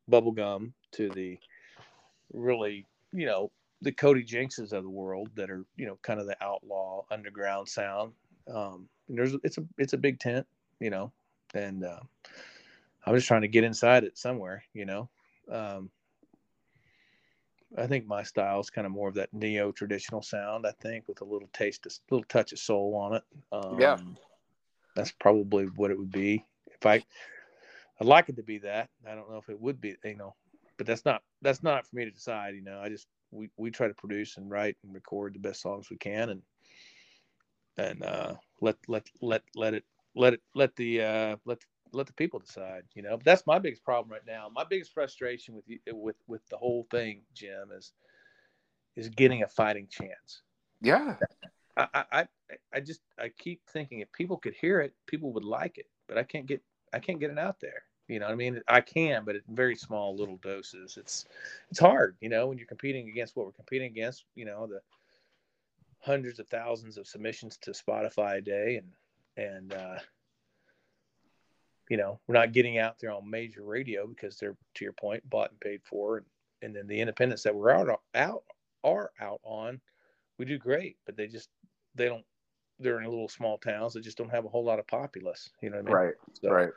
bubblegum 0.10 0.72
to 0.92 1.10
the 1.10 1.38
really 2.34 2.86
you 3.12 3.26
know 3.26 3.52
the 3.82 3.92
Cody 3.92 4.24
Jinkses 4.24 4.72
of 4.72 4.84
the 4.84 4.90
world 4.90 5.30
that 5.36 5.50
are 5.50 5.66
you 5.76 5.86
know 5.86 5.98
kind 6.02 6.20
of 6.20 6.28
the 6.28 6.42
outlaw 6.42 7.04
underground 7.12 7.68
sound. 7.68 8.14
Um, 8.54 8.88
and 9.08 9.18
there's 9.18 9.36
it's 9.44 9.58
a 9.58 9.64
it's 9.78 9.94
a 9.94 9.98
big 9.98 10.20
tent, 10.20 10.48
you 10.80 10.90
know, 10.90 11.12
and 11.54 11.84
uh, 11.84 12.00
I'm 13.06 13.16
just 13.16 13.28
trying 13.28 13.41
to 13.41 13.47
get 13.47 13.64
inside 13.64 14.04
it 14.04 14.18
somewhere, 14.18 14.64
you 14.74 14.86
know. 14.86 15.10
Um, 15.51 15.89
I 17.78 17.88
think 17.88 18.06
my 18.06 18.24
style 18.24 18.60
is 18.60 18.70
kind 18.70 18.86
of 18.86 18.93
more 18.93 19.10
of 19.10 19.16
that 19.16 19.34
neo 19.34 19.72
traditional 19.72 20.22
sound. 20.22 20.66
I 20.66 20.72
think 20.82 21.08
with 21.08 21.22
a 21.22 21.26
little 21.26 21.49
taste, 21.54 21.86
a 21.86 21.89
little 22.12 22.26
touch 22.30 22.51
of 22.51 22.60
soul 22.60 22.95
on 22.95 23.16
it. 23.16 23.24
Um, 23.51 23.80
yeah, 23.80 23.97
that's 24.95 25.12
probably 25.12 25.66
what 25.66 25.91
it 25.91 25.97
would 25.97 26.12
be. 26.12 26.45
If 26.68 26.86
I, 26.86 27.04
I'd 27.99 28.08
like 28.08 28.30
it 28.30 28.36
to 28.38 28.43
be 28.43 28.60
that. 28.60 28.89
I 29.08 29.16
don't 29.16 29.30
know 29.30 29.38
if 29.38 29.49
it 29.49 29.60
would 29.60 29.82
be, 29.82 29.95
you 30.04 30.16
know, 30.16 30.36
but 30.78 30.86
that's 30.86 31.06
not 31.06 31.24
that's 31.41 31.64
not 31.64 31.88
for 31.88 31.95
me 31.95 32.06
to 32.06 32.12
decide. 32.12 32.56
You 32.56 32.64
know, 32.64 32.80
I 32.80 32.89
just 32.89 33.08
we 33.32 33.49
we 33.58 33.72
try 33.72 33.88
to 33.88 33.93
produce 33.93 34.38
and 34.38 34.49
write 34.49 34.78
and 34.84 34.93
record 34.93 35.34
the 35.34 35.39
best 35.39 35.62
songs 35.62 35.89
we 35.89 35.97
can, 35.97 36.30
and 36.30 36.41
and 37.78 38.04
uh, 38.04 38.36
let 38.62 38.78
let 38.88 39.04
let 39.22 39.41
let 39.56 39.74
it 39.74 39.84
let 40.16 40.34
it 40.34 40.41
let 40.54 40.76
the 40.76 41.01
uh, 41.01 41.36
let 41.45 41.60
let 41.94 42.08
the 42.08 42.14
people 42.14 42.39
decide. 42.39 42.84
You 42.96 43.04
know, 43.04 43.18
but 43.18 43.26
that's 43.26 43.48
my 43.48 43.60
biggest 43.60 43.84
problem 43.84 44.12
right 44.12 44.26
now. 44.26 44.50
My 44.54 44.64
biggest 44.64 44.94
frustration 44.94 45.56
with 45.56 45.66
with 45.91 46.16
with 46.28 46.48
the 46.50 46.58
whole 46.58 46.88
thing, 46.91 47.22
Jim, 47.34 47.70
is 47.76 47.94
is 48.96 49.10
getting 49.10 49.44
a 49.44 49.48
fighting 49.48 49.88
chance. 49.89 50.41
Yeah. 50.82 51.16
I, 51.76 52.04
I 52.12 52.28
I 52.74 52.80
just 52.80 53.02
I 53.18 53.30
keep 53.30 53.62
thinking 53.68 54.00
if 54.00 54.12
people 54.12 54.38
could 54.38 54.54
hear 54.54 54.80
it, 54.82 54.94
people 55.08 55.34
would 55.34 55.46
like 55.46 55.78
it, 55.78 55.88
but 56.08 56.18
I 56.18 56.24
can't 56.24 56.46
get 56.46 56.62
I 56.94 57.00
can't 57.00 57.20
get 57.20 57.32
it 57.32 57.39
out 57.39 57.60
there. 57.60 57.84
You 58.08 58.20
know, 58.20 58.28
I 58.28 58.36
mean, 58.36 58.62
I 58.68 58.82
can, 58.82 59.24
but 59.26 59.36
in 59.36 59.41
very 59.50 59.76
small 59.76 60.16
little 60.16 60.38
doses. 60.38 60.98
It's 60.98 61.26
it's 61.72 61.80
hard, 61.80 62.16
you 62.22 62.30
know, 62.30 62.48
when 62.48 62.58
you're 62.58 62.68
competing 62.68 63.08
against 63.08 63.36
what 63.36 63.46
we're 63.46 63.54
competing 63.54 63.88
against. 63.88 64.26
You 64.36 64.46
know, 64.46 64.68
the 64.68 64.82
hundreds 66.00 66.39
of 66.39 66.48
thousands 66.48 66.98
of 66.98 67.08
submissions 67.08 67.58
to 67.62 67.72
Spotify 67.72 68.38
a 68.38 68.41
day, 68.41 68.82
and 68.82 69.48
and 69.48 69.74
uh, 69.74 70.00
you 71.90 71.98
know, 71.98 72.20
we're 72.28 72.36
not 72.36 72.54
getting 72.54 72.78
out 72.78 73.00
there 73.00 73.12
on 73.12 73.30
major 73.30 73.64
radio 73.64 74.08
because 74.08 74.38
they're, 74.38 74.56
to 74.76 74.84
your 74.84 74.94
point, 74.94 75.28
bought 75.30 75.52
and 75.52 75.60
paid 75.60 75.82
for, 75.84 76.18
and 76.18 76.26
and 76.64 76.74
then 76.74 76.88
the 76.88 77.00
independents 77.00 77.44
that 77.44 77.54
we're 77.54 77.72
out 77.72 78.02
out 78.16 78.44
are 78.84 79.12
out 79.20 79.42
on, 79.44 79.82
we 80.40 80.46
do 80.46 80.58
great, 80.58 80.98
but 81.06 81.18
they 81.18 81.28
just 81.28 81.50
they 81.94 82.06
don't. 82.06 82.26
They're 82.80 83.00
in 83.00 83.06
little 83.06 83.30
small 83.30 83.58
towns 83.58 83.94
that 83.94 84.04
just 84.04 84.18
don't 84.18 84.32
have 84.32 84.46
a 84.46 84.50
whole 84.50 84.64
lot 84.64 84.80
of 84.80 84.88
populace. 84.88 85.52
You 85.62 85.70
know 85.70 85.78
what 85.78 85.84
I 85.84 85.86
mean? 85.86 85.96
Right. 85.96 86.14
So, 86.42 86.50
right. 86.50 86.70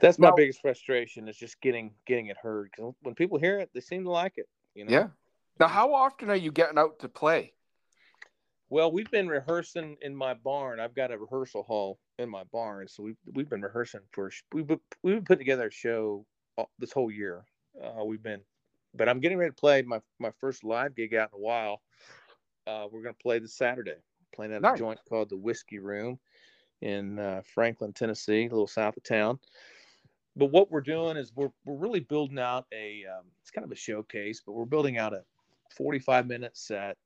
That's 0.00 0.18
my 0.18 0.28
now, 0.28 0.34
biggest 0.36 0.60
frustration 0.60 1.28
is 1.28 1.36
just 1.36 1.60
getting 1.60 1.92
getting 2.06 2.26
it 2.26 2.36
heard 2.40 2.70
because 2.70 2.94
when 3.02 3.14
people 3.14 3.38
hear 3.38 3.58
it, 3.58 3.70
they 3.74 3.80
seem 3.80 4.04
to 4.04 4.10
like 4.10 4.34
it. 4.36 4.48
You 4.74 4.84
know. 4.84 4.92
Yeah. 4.92 5.06
Now, 5.58 5.68
how 5.68 5.94
often 5.94 6.30
are 6.30 6.36
you 6.36 6.52
getting 6.52 6.78
out 6.78 6.98
to 7.00 7.08
play? 7.08 7.52
Well, 8.68 8.90
we've 8.90 9.10
been 9.10 9.28
rehearsing 9.28 9.96
in 10.00 10.16
my 10.16 10.34
barn. 10.34 10.80
I've 10.80 10.94
got 10.94 11.10
a 11.10 11.18
rehearsal 11.18 11.62
hall 11.62 11.98
in 12.18 12.28
my 12.28 12.44
barn, 12.44 12.88
so 12.88 13.02
we've 13.02 13.16
we've 13.34 13.48
been 13.48 13.62
rehearsing 13.62 14.00
for 14.12 14.30
we've 14.52 14.68
we've 15.02 15.14
been 15.16 15.24
putting 15.24 15.38
together 15.38 15.68
a 15.68 15.70
show 15.70 16.24
this 16.78 16.92
whole 16.92 17.10
year. 17.10 17.44
Uh, 17.82 18.04
we've 18.04 18.22
been, 18.22 18.40
but 18.94 19.08
I'm 19.08 19.20
getting 19.20 19.38
ready 19.38 19.50
to 19.50 19.56
play 19.56 19.82
my 19.82 20.00
my 20.18 20.30
first 20.40 20.64
live 20.64 20.94
gig 20.94 21.14
out 21.14 21.30
in 21.32 21.38
a 21.38 21.42
while. 21.42 21.82
Uh, 22.66 22.86
we're 22.90 23.02
going 23.02 23.14
to 23.14 23.22
play 23.22 23.38
this 23.38 23.54
Saturday, 23.54 23.96
playing 24.34 24.52
at 24.52 24.62
nice. 24.62 24.76
a 24.76 24.78
joint 24.78 25.00
called 25.08 25.30
the 25.30 25.36
Whiskey 25.36 25.78
Room 25.78 26.18
in 26.80 27.18
uh, 27.18 27.42
Franklin, 27.54 27.92
Tennessee, 27.92 28.46
a 28.46 28.50
little 28.50 28.66
south 28.66 28.96
of 28.96 29.02
town 29.02 29.38
but 30.36 30.46
what 30.46 30.70
we're 30.70 30.80
doing 30.80 31.16
is 31.16 31.32
we're, 31.34 31.50
we're 31.64 31.76
really 31.76 32.00
building 32.00 32.38
out 32.38 32.66
a 32.72 33.04
um, 33.10 33.26
it's 33.40 33.50
kind 33.50 33.64
of 33.64 33.72
a 33.72 33.76
showcase 33.76 34.42
but 34.44 34.52
we're 34.52 34.64
building 34.64 34.98
out 34.98 35.12
a 35.12 35.22
45 35.76 36.26
minute 36.26 36.56
set 36.56 36.96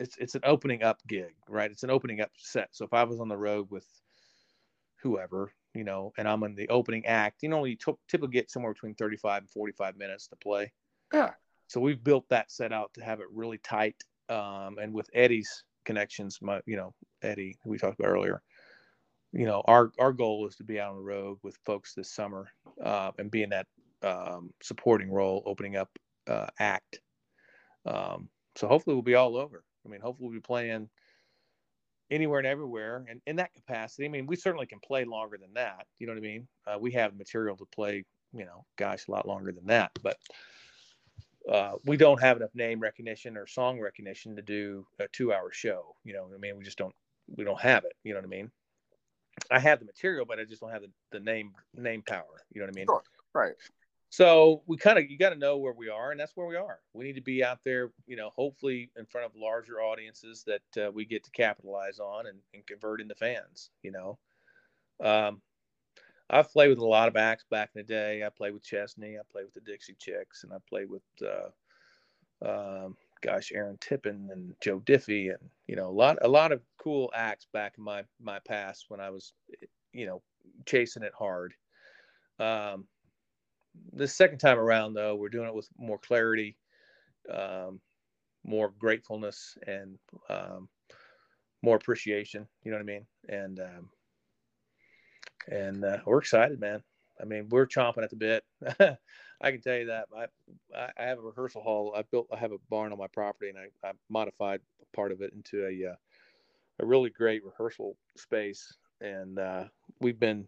it's 0.00 0.16
it's 0.18 0.34
an 0.34 0.40
opening 0.44 0.82
up 0.82 0.98
gig 1.06 1.34
right 1.48 1.70
it's 1.70 1.82
an 1.82 1.90
opening 1.90 2.20
up 2.20 2.30
set 2.36 2.68
so 2.72 2.84
if 2.84 2.92
i 2.92 3.04
was 3.04 3.20
on 3.20 3.28
the 3.28 3.36
road 3.36 3.66
with 3.70 3.86
whoever 5.02 5.52
you 5.74 5.84
know 5.84 6.12
and 6.18 6.28
i'm 6.28 6.42
in 6.42 6.54
the 6.54 6.68
opening 6.68 7.04
act 7.06 7.42
you 7.42 7.48
know 7.48 7.64
you 7.64 7.76
t- 7.76 7.92
typically 8.08 8.32
get 8.32 8.50
somewhere 8.50 8.72
between 8.72 8.94
35 8.94 9.42
and 9.42 9.50
45 9.50 9.96
minutes 9.96 10.26
to 10.28 10.36
play 10.36 10.72
yeah 11.12 11.30
so 11.68 11.80
we've 11.80 12.02
built 12.02 12.28
that 12.30 12.50
set 12.50 12.72
out 12.72 12.92
to 12.94 13.04
have 13.04 13.20
it 13.20 13.26
really 13.32 13.58
tight 13.58 13.96
um, 14.28 14.78
and 14.80 14.92
with 14.92 15.08
eddie's 15.14 15.64
connections 15.84 16.38
my 16.42 16.60
you 16.66 16.76
know 16.76 16.92
eddie 17.22 17.56
who 17.62 17.70
we 17.70 17.78
talked 17.78 17.98
about 17.98 18.08
earlier 18.08 18.42
you 19.32 19.46
know, 19.46 19.62
our 19.66 19.92
our 19.98 20.12
goal 20.12 20.46
is 20.46 20.56
to 20.56 20.64
be 20.64 20.80
out 20.80 20.90
on 20.90 20.96
the 20.96 21.02
road 21.02 21.38
with 21.42 21.56
folks 21.64 21.94
this 21.94 22.12
summer 22.12 22.48
uh, 22.84 23.12
and 23.18 23.30
be 23.30 23.42
in 23.42 23.50
that 23.50 23.66
um, 24.02 24.52
supporting 24.60 25.10
role, 25.10 25.42
opening 25.46 25.76
up 25.76 25.90
uh, 26.28 26.46
act. 26.58 27.00
Um, 27.86 28.28
so 28.56 28.66
hopefully 28.66 28.94
we'll 28.94 29.02
be 29.02 29.14
all 29.14 29.36
over. 29.36 29.64
I 29.84 29.88
mean, 29.88 30.00
hopefully 30.00 30.28
we'll 30.28 30.38
be 30.38 30.40
playing 30.40 30.88
anywhere 32.10 32.38
and 32.38 32.46
everywhere, 32.46 33.04
and 33.08 33.20
in 33.26 33.36
that 33.36 33.54
capacity. 33.54 34.04
I 34.04 34.08
mean, 34.08 34.26
we 34.26 34.36
certainly 34.36 34.66
can 34.66 34.80
play 34.80 35.04
longer 35.04 35.38
than 35.38 35.52
that. 35.54 35.86
You 35.98 36.06
know 36.06 36.12
what 36.12 36.18
I 36.18 36.22
mean? 36.22 36.48
Uh, 36.66 36.78
we 36.78 36.92
have 36.92 37.16
material 37.16 37.56
to 37.56 37.66
play. 37.66 38.04
You 38.32 38.44
know, 38.44 38.64
gosh, 38.76 39.08
a 39.08 39.10
lot 39.10 39.26
longer 39.26 39.52
than 39.52 39.66
that, 39.66 39.90
but. 40.02 40.16
Uh, 41.50 41.72
we 41.86 41.96
don't 41.96 42.20
have 42.20 42.36
enough 42.36 42.54
name 42.54 42.78
recognition 42.78 43.34
or 43.34 43.46
song 43.46 43.80
recognition 43.80 44.36
to 44.36 44.42
do 44.42 44.86
a 44.98 45.08
two-hour 45.08 45.50
show. 45.50 45.96
You 46.04 46.12
know, 46.12 46.28
I 46.32 46.38
mean, 46.38 46.56
we 46.58 46.62
just 46.62 46.76
don't 46.76 46.94
we 47.34 47.44
don't 47.44 47.60
have 47.60 47.84
it. 47.84 47.94
You 48.04 48.12
know 48.12 48.18
what 48.18 48.26
I 48.26 48.28
mean? 48.28 48.50
I 49.50 49.58
have 49.58 49.78
the 49.78 49.86
material, 49.86 50.26
but 50.26 50.38
I 50.38 50.44
just 50.44 50.60
don't 50.60 50.70
have 50.70 50.82
the, 50.82 50.90
the 51.12 51.20
name 51.20 51.52
name 51.74 52.02
power. 52.02 52.44
You 52.52 52.60
know 52.60 52.66
what 52.66 52.74
I 52.74 52.78
mean? 52.78 52.86
Sure. 52.86 53.02
Right. 53.34 53.54
So 54.10 54.64
we 54.66 54.76
kind 54.76 54.98
of 54.98 55.08
you 55.08 55.16
got 55.16 55.30
to 55.30 55.36
know 55.36 55.56
where 55.58 55.72
we 55.72 55.88
are, 55.88 56.10
and 56.10 56.18
that's 56.18 56.36
where 56.36 56.46
we 56.48 56.56
are. 56.56 56.80
We 56.92 57.04
need 57.04 57.14
to 57.14 57.20
be 57.20 57.44
out 57.44 57.60
there, 57.64 57.92
you 58.06 58.16
know, 58.16 58.30
hopefully 58.30 58.90
in 58.96 59.06
front 59.06 59.24
of 59.26 59.36
larger 59.36 59.80
audiences 59.80 60.44
that 60.44 60.84
uh, 60.86 60.90
we 60.90 61.04
get 61.04 61.22
to 61.24 61.30
capitalize 61.30 62.00
on 62.00 62.26
and, 62.26 62.40
and 62.52 62.66
convert 62.66 63.00
into 63.00 63.14
fans. 63.14 63.70
You 63.82 63.92
know, 63.92 64.18
um, 65.02 65.40
I've 66.28 66.50
played 66.50 66.68
with 66.70 66.78
a 66.78 66.86
lot 66.86 67.08
of 67.08 67.16
acts 67.16 67.44
back 67.50 67.70
in 67.74 67.80
the 67.80 67.86
day. 67.86 68.24
I 68.24 68.30
played 68.30 68.52
with 68.52 68.64
Chesney, 68.64 69.16
I 69.16 69.22
played 69.30 69.44
with 69.44 69.54
the 69.54 69.60
Dixie 69.60 69.96
Chicks, 69.98 70.42
and 70.42 70.52
I 70.52 70.56
played 70.68 70.88
with, 70.90 71.02
uh, 71.22 71.50
um, 72.44 72.96
gosh, 73.22 73.52
Aaron 73.52 73.78
Tippin 73.80 74.28
and 74.32 74.54
Joe 74.60 74.80
Diffie, 74.80 75.30
and 75.30 75.50
you 75.68 75.76
know, 75.76 75.88
a 75.88 75.92
lot 75.92 76.18
a 76.22 76.28
lot 76.28 76.50
of 76.50 76.62
cool 76.78 77.12
acts 77.14 77.46
back 77.52 77.74
in 77.78 77.84
my 77.84 78.04
my 78.20 78.40
past 78.40 78.86
when 78.88 79.00
I 79.00 79.10
was, 79.10 79.34
you 79.92 80.06
know, 80.06 80.20
chasing 80.66 81.04
it 81.04 81.12
hard. 81.16 81.54
Um, 82.40 82.88
the 83.92 84.08
second 84.08 84.38
time 84.38 84.58
around, 84.58 84.94
though, 84.94 85.14
we're 85.16 85.28
doing 85.28 85.48
it 85.48 85.54
with 85.54 85.68
more 85.78 85.98
clarity, 85.98 86.56
um, 87.32 87.80
more 88.44 88.72
gratefulness, 88.78 89.56
and 89.66 89.98
um, 90.28 90.68
more 91.62 91.76
appreciation. 91.76 92.46
You 92.62 92.70
know 92.70 92.78
what 92.78 92.82
I 92.82 92.86
mean? 92.86 93.06
And 93.28 93.60
um, 93.60 93.90
and 95.48 95.84
uh, 95.84 95.98
we're 96.06 96.18
excited, 96.18 96.60
man. 96.60 96.82
I 97.20 97.24
mean, 97.24 97.48
we're 97.50 97.66
chomping 97.66 98.02
at 98.02 98.10
the 98.10 98.16
bit. 98.16 98.44
I 99.42 99.50
can 99.50 99.60
tell 99.60 99.76
you 99.76 99.86
that. 99.86 100.08
I 100.16 100.88
I 100.98 101.04
have 101.04 101.18
a 101.18 101.22
rehearsal 101.22 101.62
hall. 101.62 101.94
I 101.96 102.02
built. 102.02 102.28
I 102.32 102.36
have 102.36 102.52
a 102.52 102.58
barn 102.68 102.92
on 102.92 102.98
my 102.98 103.08
property, 103.08 103.50
and 103.50 103.58
I, 103.58 103.88
I 103.88 103.92
modified 104.08 104.60
part 104.92 105.12
of 105.12 105.20
it 105.22 105.32
into 105.32 105.66
a 105.66 105.92
uh, 105.92 105.96
a 106.80 106.86
really 106.86 107.10
great 107.10 107.44
rehearsal 107.44 107.96
space. 108.16 108.72
And 109.00 109.38
uh, 109.38 109.64
we've 110.00 110.20
been 110.20 110.46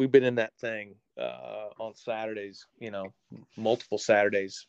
we've 0.00 0.10
been 0.10 0.24
in 0.24 0.36
that 0.36 0.56
thing 0.58 0.94
uh, 1.20 1.68
on 1.78 1.94
Saturdays, 1.94 2.66
you 2.78 2.90
know, 2.90 3.12
multiple 3.58 3.98
Saturdays, 3.98 4.66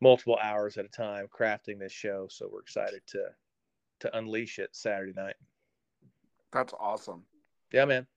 multiple 0.00 0.36
hours 0.42 0.76
at 0.76 0.84
a 0.84 0.88
time, 0.88 1.28
crafting 1.28 1.78
this 1.78 1.92
show. 1.92 2.26
So 2.28 2.50
we're 2.52 2.60
excited 2.60 3.00
to 3.10 3.26
to 4.00 4.18
unleash 4.18 4.58
it 4.58 4.70
Saturday 4.72 5.12
night. 5.14 5.36
That's 6.52 6.74
awesome. 6.80 7.22
Yeah, 7.72 7.84
man. 7.84 8.08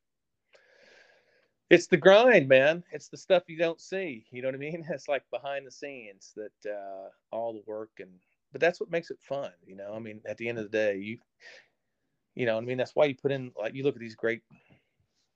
It's 1.70 1.86
the 1.86 1.98
grind, 1.98 2.48
man. 2.48 2.84
It's 2.92 3.10
the 3.10 3.18
stuff 3.18 3.44
you 3.48 3.58
don't 3.60 3.80
see. 3.80 4.26
You 4.32 4.42
know 4.42 4.48
what 4.48 4.56
I 4.56 4.58
mean? 4.58 4.88
It's 4.90 5.08
like 5.08 5.24
behind 5.30 5.68
the 5.68 5.72
scenes 5.72 6.34
that 6.36 6.72
uh, 6.72 7.10
all 7.32 7.54
the 7.54 7.64
work 7.68 7.92
and 8.00 8.10
but 8.52 8.60
that's 8.60 8.80
what 8.80 8.90
makes 8.90 9.12
it 9.12 9.20
fun. 9.22 9.52
You 9.68 9.76
know, 9.76 9.94
I 9.96 10.00
mean, 10.00 10.22
at 10.26 10.38
the 10.38 10.50
end 10.50 10.58
of 10.58 10.64
the 10.64 10.78
day, 10.78 10.98
you 10.98 11.20
you 12.34 12.48
know, 12.48 12.58
I 12.58 12.62
mean, 12.62 12.78
that's 12.78 12.96
why 12.96 13.06
you 13.06 13.16
put 13.16 13.32
in 13.32 13.52
like 13.56 13.76
you 13.76 13.84
look 13.84 13.96
at 13.96 14.02
these 14.02 14.16
great 14.16 14.42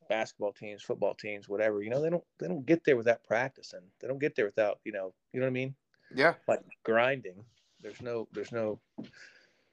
basketball 0.09 0.53
teams, 0.53 0.83
football 0.83 1.13
teams, 1.13 1.49
whatever, 1.49 1.81
you 1.81 1.89
know, 1.89 2.01
they 2.01 2.09
don't 2.09 2.23
they 2.39 2.47
don't 2.47 2.65
get 2.65 2.83
there 2.83 2.97
without 2.97 3.23
practicing. 3.23 3.81
They 3.99 4.07
don't 4.07 4.19
get 4.19 4.35
there 4.35 4.45
without, 4.45 4.79
you 4.83 4.91
know, 4.91 5.13
you 5.33 5.39
know 5.39 5.45
what 5.45 5.51
I 5.51 5.53
mean? 5.53 5.75
Yeah. 6.13 6.33
Like 6.47 6.61
grinding. 6.83 7.43
There's 7.81 8.01
no 8.01 8.27
there's 8.33 8.51
no 8.51 8.79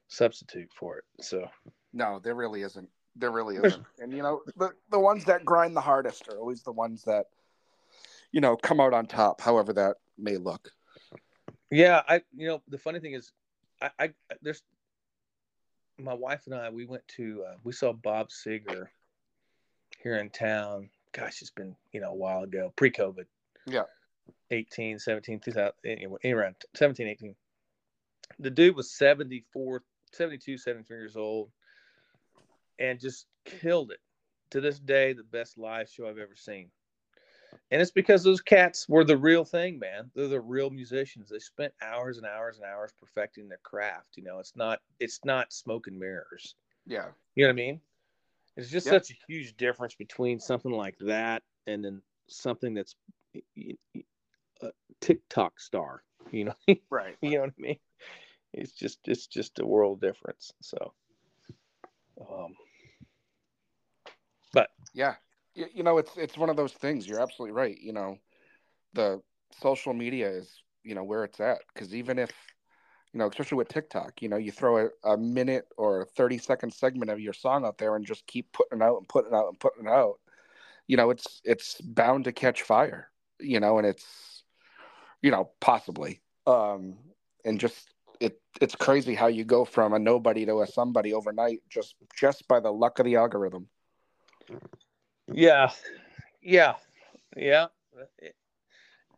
substitute 0.09 0.71
for 0.73 0.99
it. 0.99 1.05
So 1.21 1.49
No, 1.93 2.21
there 2.23 2.35
really 2.35 2.63
isn't. 2.63 2.89
There 3.17 3.31
really 3.31 3.57
isn't. 3.57 3.85
And 4.01 4.13
you 4.13 4.23
know, 4.23 4.43
the 4.57 4.73
the 4.91 4.99
ones 4.99 5.25
that 5.27 5.45
grind 5.45 5.77
the 5.77 5.81
hardest 5.81 6.29
are 6.29 6.39
always 6.39 6.63
the 6.63 6.73
ones 6.73 7.05
that 7.05 7.27
you 8.35 8.41
know, 8.41 8.57
come 8.57 8.81
out 8.81 8.93
on 8.93 9.07
top, 9.07 9.41
however 9.41 9.73
that 9.73 9.99
may 10.19 10.37
look. 10.37 10.73
Yeah, 11.71 12.03
I 12.09 12.23
you 12.37 12.49
know, 12.49 12.63
the 12.69 12.79
funny 12.79 12.99
thing 12.99 13.13
is 13.15 13.33
I, 13.81 13.91
I 13.99 14.11
there's 14.43 14.63
my 15.99 16.15
wife 16.15 16.43
and 16.47 16.55
I 16.55 16.69
we 16.71 16.85
went 16.85 17.07
to 17.17 17.45
uh, 17.49 17.55
we 17.63 17.73
saw 17.73 17.93
Bob 17.93 18.31
Seger 18.31 18.87
here 20.05 20.19
in 20.19 20.31
town. 20.31 20.89
Gosh, 21.13 21.41
it's 21.41 21.51
been, 21.51 21.75
you 21.91 22.01
know, 22.01 22.11
a 22.11 22.15
while 22.15 22.45
ago, 22.45 22.73
pre 22.77 22.93
COVID. 22.93 23.25
Yeah. 23.67 23.85
18, 24.53 24.99
17, 25.01 25.41
2000, 25.41 25.73
anyway, 25.85 26.19
around 26.27 26.55
17, 26.77 27.09
18. 27.09 27.35
The 28.39 28.51
dude 28.51 28.77
was 28.77 28.93
74, 28.93 29.83
72, 30.13 30.59
73 30.59 30.97
years 30.97 31.17
old 31.17 31.51
and 32.79 33.01
just 33.01 33.27
killed 33.45 33.91
it. 33.91 34.01
To 34.51 34.61
this 34.61 34.79
day, 34.79 35.13
the 35.13 35.25
best 35.25 35.59
live 35.59 35.89
show 35.89 36.09
I've 36.09 36.19
ever 36.19 36.37
seen. 36.37 36.71
And 37.71 37.81
it's 37.81 37.91
because 37.91 38.23
those 38.23 38.41
cats 38.41 38.89
were 38.89 39.05
the 39.05 39.17
real 39.17 39.45
thing, 39.45 39.79
man. 39.79 40.11
They're 40.15 40.29
the 40.29 40.41
real 40.41 40.71
musicians. 40.71 41.29
They 41.29 41.39
spent 41.39 41.73
hours 41.83 42.19
and 42.19 42.27
hours 42.27 42.59
and 42.59 42.67
hours 42.67 42.93
perfecting 42.99 43.49
their 43.49 43.61
craft. 43.63 44.17
You 44.17 44.25
know, 44.25 44.39
it's 44.39 44.55
not 44.55 44.81
it's 45.01 45.21
not 45.25 45.53
smoke 45.53 45.87
and 45.87 45.99
mirrors. 45.99 46.57
Yeah. 46.87 47.07
You 47.35 47.45
know 47.45 47.49
what 47.49 47.55
I 47.55 47.57
mean? 47.57 47.81
It's 48.57 48.71
just 48.71 48.87
Yeah. 48.87 48.93
such 48.93 49.11
a 49.11 49.15
huge 49.27 49.57
difference 49.57 49.95
between 49.95 50.39
something 50.41 50.71
like 50.73 50.97
that 51.01 51.43
and 51.67 51.85
then 51.85 52.03
something 52.29 52.75
that's 52.75 52.95
a 54.63 54.71
TikTok 55.01 55.61
star. 55.61 56.03
You 56.31 56.45
know, 56.47 56.55
Right. 56.91 57.17
you 57.23 57.33
know 57.33 57.41
what 57.43 57.51
I 57.59 57.63
mean? 57.63 57.79
It's 58.53 58.73
just 58.73 59.01
it's 59.07 59.27
just 59.27 59.59
a 59.59 59.67
world 59.67 60.01
difference. 60.01 60.53
So, 60.61 60.95
um, 62.21 62.55
but 64.53 64.69
Yeah. 64.95 65.15
You, 65.55 65.67
you 65.75 65.83
know, 65.83 65.99
it's 65.99 66.17
it's 66.17 66.37
one 66.37 66.51
of 66.51 66.57
those 66.57 66.73
things. 66.73 67.07
You're 67.07 67.21
absolutely 67.21 67.53
right. 67.53 67.79
You 67.79 67.93
know, 67.93 68.19
the 68.95 69.21
social 69.61 69.93
media 69.93 70.29
is, 70.31 70.63
you 70.83 70.95
know, 70.95 71.05
where 71.05 71.25
it's 71.25 71.41
at 71.41 71.59
because 71.73 71.95
even 71.95 72.19
if 72.19 72.31
you 73.15 73.19
know, 73.19 73.29
especially 73.29 73.57
with 73.57 73.69
TikTok, 73.69 74.21
you 74.21 74.29
know, 74.29 74.37
you 74.37 74.51
throw 74.51 74.87
a, 74.87 75.13
a 75.13 75.17
minute 75.17 75.69
or 75.77 76.03
a 76.03 76.05
30 76.05 76.37
second 76.39 76.75
segment 76.75 77.13
of 77.13 77.21
your 77.21 77.33
song 77.33 77.65
out 77.65 77.79
there 77.79 77.95
and 77.95 78.05
just 78.05 78.27
keep 78.27 78.51
putting 78.53 78.81
it 78.81 78.85
out 78.85 78.99
and 78.99 79.09
putting 79.09 79.33
it 79.33 79.37
out 79.37 79.47
and 79.49 79.61
putting 79.61 79.87
it 79.87 79.91
out, 79.91 80.19
you 80.89 80.97
know, 80.97 81.11
it's 81.11 81.41
it's 81.45 81.81
bound 81.81 82.25
to 82.25 82.33
catch 82.33 82.63
fire, 82.63 83.09
you 83.39 83.61
know, 83.61 83.79
and 83.79 83.87
it's 83.87 84.43
you 85.23 85.31
know, 85.31 85.51
possibly. 85.61 86.21
Um 86.49 86.97
and 87.45 87.61
just 87.61 87.95
it 88.19 88.41
it's 88.61 88.75
crazy 88.75 89.15
how 89.15 89.29
you 89.29 89.45
go 89.45 89.65
from 89.65 89.93
a 89.93 89.99
nobody 89.99 90.45
to 90.47 90.63
a 90.63 90.67
somebody 90.67 91.15
overnight 91.15 91.61
just 91.71 91.95
just 92.19 92.49
by 92.49 92.59
the 92.59 92.73
luck 92.73 92.99
of 92.99 93.05
the 93.05 93.15
algorithm. 93.15 93.69
yeah, 95.33 95.71
yeah, 97.37 97.67
yeah. 98.21 98.31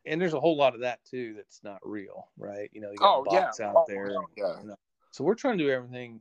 And 0.07 0.21
there's 0.21 0.35
a 0.35 0.41
whole 0.41 0.57
lot 0.57 0.75
of 0.75 0.81
that 0.83 1.05
too 1.05 1.35
that's 1.35 1.63
not 1.65 1.79
real, 1.83 2.29
right? 2.39 2.71
You 2.73 2.81
know, 2.81 2.91
you 2.91 2.97
got 2.99 3.19
Oh, 3.19 3.25
yeah. 3.33 3.41
bots 3.47 3.61
out 3.61 3.75
Oh, 3.77 3.85
there. 3.89 4.07
and- 4.07 4.27
yeah. 4.37 4.61
you 4.61 4.69
know. 4.69 4.77
So 5.11 5.25
we're 5.25 5.35
trying 5.35 5.59
to 5.59 5.65
do 5.65 5.71
everything 5.71 6.21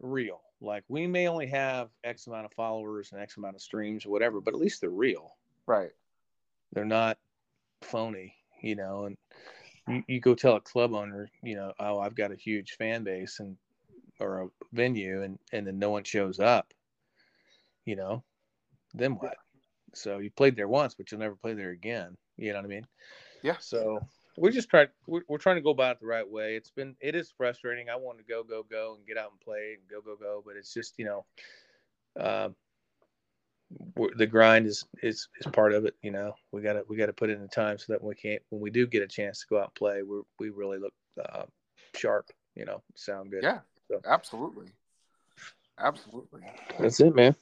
real. 0.00 0.42
Like 0.60 0.84
we 0.88 1.06
may 1.06 1.28
only 1.28 1.46
have 1.46 1.90
X 2.02 2.26
amount 2.26 2.46
of 2.46 2.52
followers 2.52 3.12
and 3.12 3.20
X 3.20 3.36
amount 3.36 3.54
of 3.56 3.62
streams 3.62 4.04
or 4.04 4.10
whatever, 4.10 4.40
but 4.40 4.54
at 4.54 4.60
least 4.60 4.80
they're 4.80 4.90
real. 4.90 5.36
Right. 5.66 5.92
They're 6.72 6.84
not 6.84 7.18
phony, 7.82 8.34
you 8.62 8.74
know. 8.74 9.04
And 9.04 9.16
you, 9.88 10.02
you 10.08 10.20
go 10.20 10.34
tell 10.34 10.56
a 10.56 10.60
club 10.60 10.92
owner, 10.94 11.30
you 11.42 11.54
know, 11.54 11.72
oh, 11.78 11.98
I've 12.00 12.16
got 12.16 12.32
a 12.32 12.36
huge 12.36 12.72
fan 12.72 13.04
base 13.04 13.38
and 13.40 13.56
or 14.20 14.42
a 14.42 14.48
venue, 14.72 15.22
and 15.22 15.38
and 15.52 15.64
then 15.66 15.78
no 15.78 15.90
one 15.90 16.02
shows 16.02 16.40
up, 16.40 16.74
you 17.84 17.94
know, 17.94 18.24
then 18.94 19.12
what? 19.12 19.36
So 19.94 20.18
you 20.18 20.30
played 20.30 20.56
there 20.56 20.66
once, 20.68 20.94
but 20.94 21.10
you'll 21.10 21.20
never 21.20 21.36
play 21.36 21.54
there 21.54 21.70
again. 21.70 22.16
You 22.38 22.52
know 22.52 22.58
what 22.60 22.64
I 22.66 22.68
mean? 22.68 22.86
Yeah. 23.42 23.56
So 23.60 24.00
we 24.36 24.50
just 24.50 24.70
try. 24.70 24.86
We're, 25.06 25.22
we're 25.28 25.38
trying 25.38 25.56
to 25.56 25.62
go 25.62 25.70
about 25.70 25.96
it 25.96 26.00
the 26.00 26.06
right 26.06 26.28
way. 26.28 26.56
It's 26.56 26.70
been 26.70 26.96
it 27.00 27.14
is 27.14 27.32
frustrating. 27.36 27.90
I 27.90 27.96
want 27.96 28.18
to 28.18 28.24
go 28.24 28.42
go 28.42 28.62
go 28.62 28.94
and 28.96 29.06
get 29.06 29.18
out 29.18 29.30
and 29.32 29.40
play 29.40 29.76
and 29.78 29.88
go 29.90 30.00
go 30.00 30.16
go, 30.16 30.42
but 30.44 30.56
it's 30.56 30.72
just 30.72 30.94
you 30.98 31.04
know, 31.04 31.24
uh, 32.18 32.48
the 34.16 34.26
grind 34.26 34.66
is 34.66 34.84
is 35.02 35.28
is 35.40 35.46
part 35.52 35.72
of 35.74 35.84
it. 35.84 35.94
You 36.02 36.12
know, 36.12 36.34
we 36.52 36.62
got 36.62 36.74
to 36.74 36.84
we 36.88 36.96
got 36.96 37.06
to 37.06 37.12
put 37.12 37.30
in 37.30 37.40
the 37.42 37.48
time 37.48 37.78
so 37.78 37.92
that 37.92 38.02
when 38.02 38.10
we 38.10 38.14
can't 38.14 38.42
when 38.50 38.60
we 38.62 38.70
do 38.70 38.86
get 38.86 39.02
a 39.02 39.08
chance 39.08 39.40
to 39.40 39.46
go 39.50 39.58
out 39.58 39.64
and 39.64 39.74
play, 39.74 40.02
we 40.02 40.20
we 40.38 40.50
really 40.50 40.78
look 40.78 40.94
uh, 41.32 41.44
sharp. 41.94 42.30
You 42.54 42.64
know, 42.64 42.82
sound 42.94 43.30
good. 43.30 43.42
Yeah. 43.42 43.60
So- 43.88 44.00
Absolutely. 44.06 44.72
Absolutely. 45.80 46.42
That's 46.80 47.00
it, 47.00 47.14
man. 47.14 47.36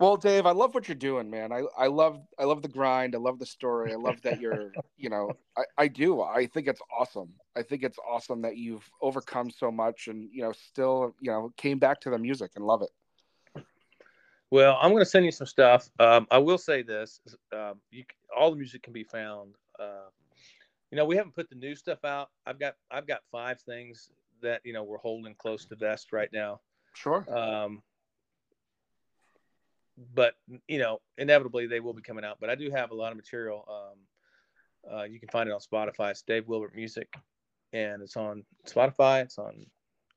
Well, 0.00 0.16
Dave, 0.16 0.46
I 0.46 0.52
love 0.52 0.74
what 0.74 0.86
you're 0.86 0.94
doing, 0.94 1.28
man. 1.28 1.52
I, 1.52 1.64
I 1.76 1.88
love 1.88 2.20
I 2.38 2.44
love 2.44 2.62
the 2.62 2.68
grind. 2.68 3.16
I 3.16 3.18
love 3.18 3.40
the 3.40 3.46
story. 3.46 3.92
I 3.92 3.96
love 3.96 4.22
that 4.22 4.40
you're, 4.40 4.70
you 4.96 5.10
know, 5.10 5.32
I, 5.56 5.62
I 5.76 5.88
do. 5.88 6.22
I 6.22 6.46
think 6.46 6.68
it's 6.68 6.80
awesome. 6.96 7.30
I 7.56 7.62
think 7.62 7.82
it's 7.82 7.98
awesome 8.08 8.42
that 8.42 8.56
you've 8.56 8.88
overcome 9.02 9.50
so 9.50 9.72
much 9.72 10.06
and, 10.06 10.28
you 10.32 10.42
know, 10.42 10.52
still, 10.52 11.16
you 11.20 11.32
know, 11.32 11.52
came 11.56 11.80
back 11.80 12.00
to 12.02 12.10
the 12.10 12.18
music 12.18 12.52
and 12.54 12.64
love 12.64 12.82
it. 12.82 12.90
Well, 14.50 14.78
I'm 14.80 14.92
going 14.92 15.02
to 15.02 15.10
send 15.10 15.26
you 15.26 15.32
some 15.32 15.46
stuff. 15.46 15.90
Um, 15.98 16.26
I 16.30 16.38
will 16.38 16.58
say 16.58 16.82
this: 16.82 17.20
um, 17.52 17.80
you, 17.90 18.04
all 18.36 18.50
the 18.50 18.56
music 18.56 18.82
can 18.82 18.92
be 18.92 19.04
found. 19.04 19.54
Uh, 19.78 20.08
you 20.90 20.96
know, 20.96 21.04
we 21.04 21.16
haven't 21.16 21.34
put 21.34 21.50
the 21.50 21.56
new 21.56 21.74
stuff 21.74 22.04
out. 22.04 22.30
I've 22.46 22.58
got 22.58 22.76
I've 22.90 23.06
got 23.06 23.20
five 23.30 23.60
things 23.60 24.10
that 24.40 24.60
you 24.64 24.72
know 24.72 24.84
we're 24.84 24.98
holding 24.98 25.34
close 25.34 25.66
to 25.66 25.76
vest 25.76 26.12
right 26.12 26.30
now. 26.32 26.60
Sure. 26.94 27.26
Um, 27.28 27.82
but 30.14 30.34
you 30.66 30.78
know, 30.78 31.00
inevitably 31.16 31.66
they 31.66 31.80
will 31.80 31.92
be 31.92 32.02
coming 32.02 32.24
out. 32.24 32.38
But 32.40 32.50
I 32.50 32.54
do 32.54 32.70
have 32.70 32.90
a 32.90 32.94
lot 32.94 33.12
of 33.12 33.16
material. 33.16 33.64
Um, 33.68 34.98
uh, 34.98 35.02
you 35.04 35.18
can 35.18 35.28
find 35.28 35.48
it 35.48 35.52
on 35.52 35.60
Spotify. 35.60 36.10
It's 36.10 36.22
Dave 36.22 36.46
Wilbert 36.46 36.74
Music, 36.74 37.12
and 37.72 38.02
it's 38.02 38.16
on 38.16 38.44
Spotify. 38.66 39.22
It's 39.22 39.38
on 39.38 39.66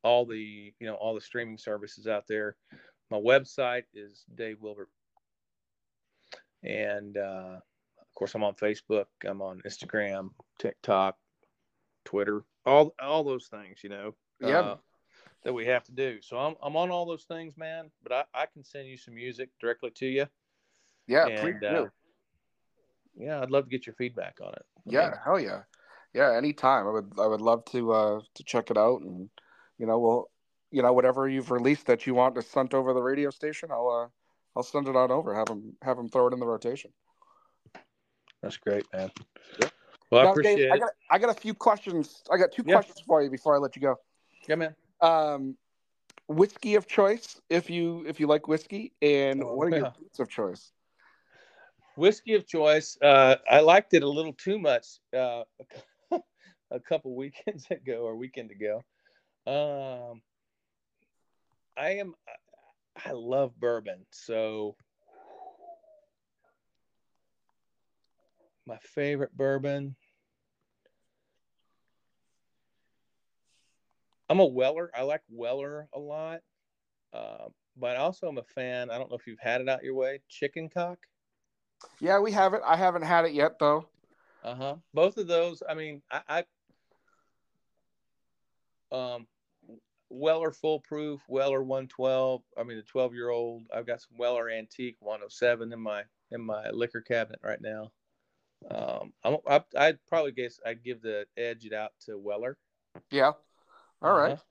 all 0.04 0.26
the 0.26 0.74
you 0.80 0.88
know 0.88 0.96
all 0.96 1.16
the 1.16 1.22
streaming 1.22 1.58
services 1.58 2.08
out 2.08 2.26
there. 2.28 2.56
My 3.10 3.18
website 3.18 3.84
is 3.94 4.24
Dave 4.36 4.58
Wilbert, 4.62 4.90
and 6.64 7.18
uh, 7.18 7.58
of 8.00 8.16
course 8.16 8.36
I'm 8.36 8.44
on 8.44 8.56
Facebook. 8.56 9.06
I'm 9.26 9.42
on 9.42 9.62
Instagram, 9.68 10.30
TikTok, 10.60 11.18
Twitter, 12.06 12.44
all 12.66 12.94
all 13.02 13.24
those 13.24 13.48
things. 13.48 13.80
You 13.84 13.90
know. 13.90 14.16
Yeah. 14.40 14.60
Uh, 14.60 14.76
that 15.44 15.54
we 15.54 15.66
have 15.66 15.84
to 15.86 15.92
do. 15.92 16.20
So 16.22 16.38
I'm 16.38 16.56
I'm 16.62 16.76
on 16.76 16.92
all 16.92 17.06
those 17.06 17.24
things, 17.24 17.58
man. 17.58 17.90
But 18.04 18.12
I, 18.12 18.42
I 18.44 18.46
can 18.46 18.64
send 18.64 18.88
you 18.88 18.98
some 18.98 19.16
music 19.16 19.50
directly 19.60 19.92
to 19.92 20.06
you. 20.06 20.28
Yeah, 21.08 21.28
and, 21.28 21.40
please 21.40 21.68
uh, 21.68 21.74
do. 21.74 21.92
yeah, 23.18 23.42
I'd 23.42 23.52
love 23.52 23.66
to 23.66 23.70
get 23.70 23.86
your 23.86 23.96
feedback 23.96 24.38
on 24.42 24.54
it. 24.54 24.66
Yeah, 24.86 25.10
mean, 25.10 25.14
hell 25.24 25.40
yeah, 25.40 25.62
yeah. 26.14 26.34
Anytime, 26.34 26.88
I 26.88 26.92
would 26.92 27.14
I 27.20 27.28
would 27.28 27.42
love 27.42 27.66
to 27.66 27.92
uh 27.92 28.22
to 28.36 28.44
check 28.44 28.72
it 28.72 28.78
out, 28.78 29.02
and 29.02 29.30
you 29.78 29.86
know, 29.86 30.00
we'll 30.00 30.30
you 30.72 30.82
know 30.82 30.94
whatever 30.94 31.28
you've 31.28 31.52
released 31.52 31.88
that 31.88 32.06
you 32.06 32.14
want 32.14 32.36
to 32.36 32.42
send 32.42 32.74
over 32.74 32.94
the 32.94 33.02
radio 33.02 33.30
station, 33.30 33.70
I'll 33.72 33.90
uh 33.90 34.08
I'll 34.56 34.64
send 34.64 34.88
it 34.88 34.96
on 34.96 35.12
over. 35.12 35.34
Have 35.36 35.48
them 35.48 35.76
have 35.82 35.98
them 35.98 36.10
throw 36.10 36.28
it 36.28 36.34
in 36.34 36.40
the 36.40 36.46
rotation. 36.46 36.92
that's 38.42 38.58
great, 38.58 38.86
man. 38.94 39.12
Yeah. 39.60 39.70
Well, 40.10 40.28
I 40.28 40.32
appreciate 40.32 40.58
Dave, 40.58 40.66
it. 40.66 40.74
I 40.74 40.78
got 40.78 40.90
I 41.10 41.18
got 41.20 41.30
a 41.30 41.40
few 41.40 41.54
questions. 41.54 42.24
I 42.32 42.38
got 42.38 42.52
two 42.52 42.64
Yeah. 42.66 42.76
questions 42.76 43.02
for 43.06 43.22
you 43.24 43.30
before 43.30 43.56
I 43.56 43.60
let 43.60 43.76
you 43.76 43.82
go. 43.82 43.98
yeah, 44.48 44.56
man. 44.56 44.76
Um, 45.02 45.58
whiskey 46.28 46.76
of 46.76 46.88
choice, 46.88 47.40
if 47.50 47.70
you 47.70 48.04
if 48.08 48.20
you 48.20 48.28
like 48.28 48.48
whiskey, 48.48 48.94
and 49.02 49.44
Oh, 49.44 49.56
what 49.56 49.68
are 49.68 49.72
your 49.72 49.86
yeah. 49.86 49.92
boots 50.00 50.20
of 50.20 50.30
choice? 50.30 50.72
Whiskey 51.98 52.36
of 52.36 52.48
choice. 52.48 52.98
Uh, 53.02 53.36
I 53.50 53.60
liked 53.60 53.94
it 53.94 54.04
a 54.04 54.10
little 54.10 54.34
too 54.34 54.60
much 54.60 55.00
uh, 55.16 55.44
a 56.72 56.80
couple 56.80 57.16
weekends 57.16 57.68
ago 57.72 58.04
or 58.04 58.16
weekend 58.16 58.52
ago. 58.52 58.82
Um, 59.48 60.22
I 61.78 61.92
am. 61.96 62.14
I 63.06 63.12
love 63.12 63.60
bourbon, 63.60 64.06
so 64.12 64.76
my 68.66 68.78
favorite 68.84 69.36
bourbon. 69.36 69.96
I'm 74.32 74.40
a 74.40 74.46
Weller. 74.46 74.90
I 74.96 75.02
like 75.02 75.20
Weller 75.30 75.90
a 75.94 76.00
lot, 76.00 76.40
uh, 77.12 77.50
but 77.76 77.98
also 77.98 78.30
I'm 78.30 78.38
a 78.38 78.44
fan. 78.44 78.90
I 78.90 78.98
don't 78.98 79.12
know 79.12 79.18
if 79.18 79.28
you've 79.28 79.42
had 79.42 79.60
it 79.60 79.68
out 79.68 79.84
your 79.84 79.94
way. 79.94 80.22
Chicken 80.30 80.70
cock. 80.70 81.00
Yeah, 82.00 82.18
we 82.20 82.32
have 82.32 82.54
it. 82.54 82.62
I 82.66 82.78
haven't 82.78 83.02
had 83.02 83.26
it 83.26 83.34
yet 83.34 83.60
though. 83.60 83.90
Uh 84.42 84.56
huh. 84.56 84.76
Both 84.94 85.18
of 85.18 85.28
those. 85.28 85.62
I 85.70 85.74
mean, 85.74 86.02
I, 86.10 86.46
I 88.92 88.96
um, 88.96 89.28
Weller 90.10 90.54
full 90.54 90.80
proof, 90.80 91.20
Weller 91.28 91.62
112. 91.62 92.42
I 92.58 92.64
mean, 92.64 92.78
the 92.78 92.84
12 92.84 93.14
year 93.14 93.32
old. 93.32 93.64
I've 93.76 93.86
got 93.86 94.00
some 94.00 94.18
Weller 94.18 94.50
antique 94.50 94.96
107 95.02 95.74
in 95.74 95.80
my 95.82 96.04
in 96.32 96.40
my 96.40 96.70
liquor 96.70 97.02
cabinet 97.02 97.42
right 97.44 97.60
now. 97.62 97.92
Um, 98.70 99.12
I'm, 99.26 99.38
I, 99.46 99.62
I'd 99.76 100.00
probably 100.08 100.32
guess 100.32 100.58
I'd 100.66 100.86
give 100.86 101.02
the 101.02 101.26
edge 101.36 101.66
it 101.66 101.74
out 101.74 101.92
to 102.06 102.18
Weller. 102.18 102.58
Yeah. 103.10 103.34
All 104.02 104.14
right. 104.14 104.34
Uh-huh. 104.34 104.42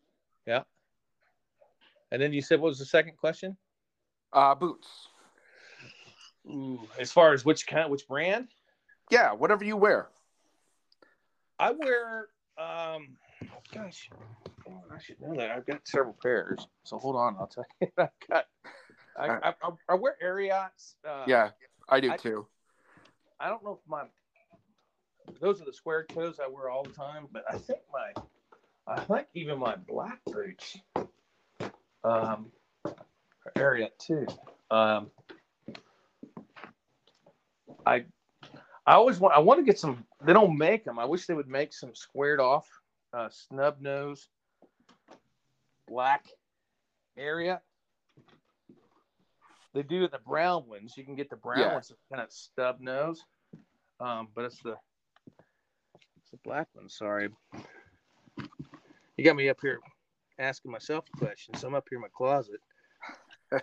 Yeah. 0.46 0.62
And 2.12 2.20
then 2.20 2.32
you 2.32 2.42
said, 2.42 2.60
what 2.60 2.68
was 2.68 2.78
the 2.78 2.84
second 2.86 3.16
question? 3.16 3.56
Uh, 4.32 4.54
boots. 4.54 5.08
Ooh, 6.46 6.80
as 6.98 7.12
far 7.12 7.32
as 7.32 7.44
which 7.44 7.66
kind, 7.66 7.90
which 7.90 8.06
brand? 8.08 8.48
Yeah, 9.10 9.32
whatever 9.32 9.64
you 9.64 9.76
wear. 9.76 10.08
I 11.58 11.72
wear, 11.72 12.28
um, 12.58 13.16
gosh, 13.72 14.08
oh, 14.68 14.82
I 14.92 14.98
should 15.00 15.20
know 15.20 15.34
that. 15.36 15.50
I've 15.50 15.66
got 15.66 15.86
several 15.86 16.16
pairs. 16.22 16.66
So 16.84 16.98
hold 16.98 17.16
on, 17.16 17.36
I'll 17.38 17.46
tell 17.46 17.64
you. 17.80 17.88
I've 17.98 18.08
got, 18.28 18.46
I, 19.18 19.26
I, 19.28 19.48
I, 19.62 19.70
I 19.90 19.94
wear 19.94 20.16
Ariats. 20.22 20.96
Uh, 21.06 21.24
Yeah, 21.26 21.50
I 21.88 22.00
do 22.00 22.12
I- 22.12 22.16
too. 22.16 22.46
I 23.38 23.48
don't 23.48 23.64
know 23.64 23.72
if 23.82 23.88
my, 23.88 24.04
those 25.40 25.62
are 25.62 25.64
the 25.64 25.72
square 25.72 26.04
toes 26.04 26.38
I 26.44 26.48
wear 26.48 26.68
all 26.70 26.82
the 26.82 26.90
time, 26.90 27.26
but 27.32 27.44
I 27.50 27.56
think 27.56 27.80
my, 27.92 28.12
I 28.86 29.00
think 29.00 29.28
even 29.34 29.58
my 29.58 29.76
black 29.76 30.20
boots, 30.26 30.78
um, 32.02 32.50
are 32.84 33.52
Ariat 33.56 33.96
too. 33.98 34.26
Um, 34.70 35.10
I, 37.86 38.04
I 38.86 38.94
always 38.94 39.18
want, 39.18 39.34
I 39.34 39.38
want 39.38 39.60
to 39.60 39.64
get 39.64 39.78
some, 39.78 40.04
they 40.24 40.32
don't 40.32 40.56
make 40.58 40.84
them. 40.84 40.98
I 40.98 41.04
wish 41.04 41.26
they 41.26 41.34
would 41.34 41.48
make 41.48 41.72
some 41.72 41.94
squared 41.94 42.40
off, 42.40 42.68
uh, 43.12 43.28
snub 43.30 43.80
nose, 43.80 44.28
black 45.88 46.26
Ariat. 47.18 47.60
They 49.72 49.82
do 49.82 50.08
the 50.08 50.18
brown 50.18 50.68
ones. 50.68 50.94
You 50.96 51.04
can 51.04 51.14
get 51.14 51.30
the 51.30 51.36
brown 51.36 51.60
Yeah. 51.60 51.74
ones 51.74 51.92
kind 52.12 52.22
of 52.22 52.32
stub 52.32 52.80
nose, 52.80 53.24
um, 54.00 54.28
but 54.34 54.44
it's 54.44 54.60
the 54.62 54.76
it's 56.20 56.30
the 56.32 56.38
black 56.42 56.66
one. 56.72 56.88
Sorry, 56.88 57.28
you 59.20 59.26
got 59.26 59.36
me 59.36 59.50
up 59.50 59.58
here 59.60 59.80
asking 60.38 60.70
myself 60.70 61.04
a 61.14 61.18
question. 61.18 61.54
So 61.54 61.68
I'm 61.68 61.74
up 61.74 61.86
here 61.90 61.98
in 61.98 62.00
my 62.00 62.08
closet. 62.08 62.58
I 63.52 63.58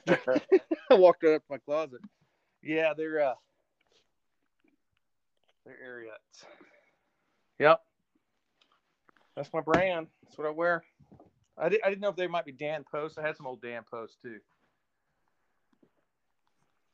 walked 0.95 1.23
right 1.23 1.33
up 1.33 1.41
to 1.41 1.49
my 1.49 1.57
closet. 1.57 1.99
Yeah, 2.61 2.93
they're 2.95 3.29
uh, 3.29 3.33
they're 5.65 5.79
Ariats. 5.83 6.45
Yep, 7.57 7.81
that's 9.35 9.51
my 9.51 9.61
brand. 9.61 10.05
That's 10.23 10.37
what 10.37 10.45
I 10.45 10.51
wear. 10.51 10.83
I, 11.57 11.69
did, 11.69 11.81
I 11.83 11.89
didn't 11.89 12.01
know 12.01 12.09
if 12.09 12.15
they 12.15 12.27
might 12.27 12.45
be 12.45 12.51
Dan 12.51 12.85
Post. 12.91 13.17
I 13.17 13.25
had 13.25 13.35
some 13.35 13.47
old 13.47 13.63
Dan 13.63 13.81
Post 13.89 14.21
too. 14.21 14.37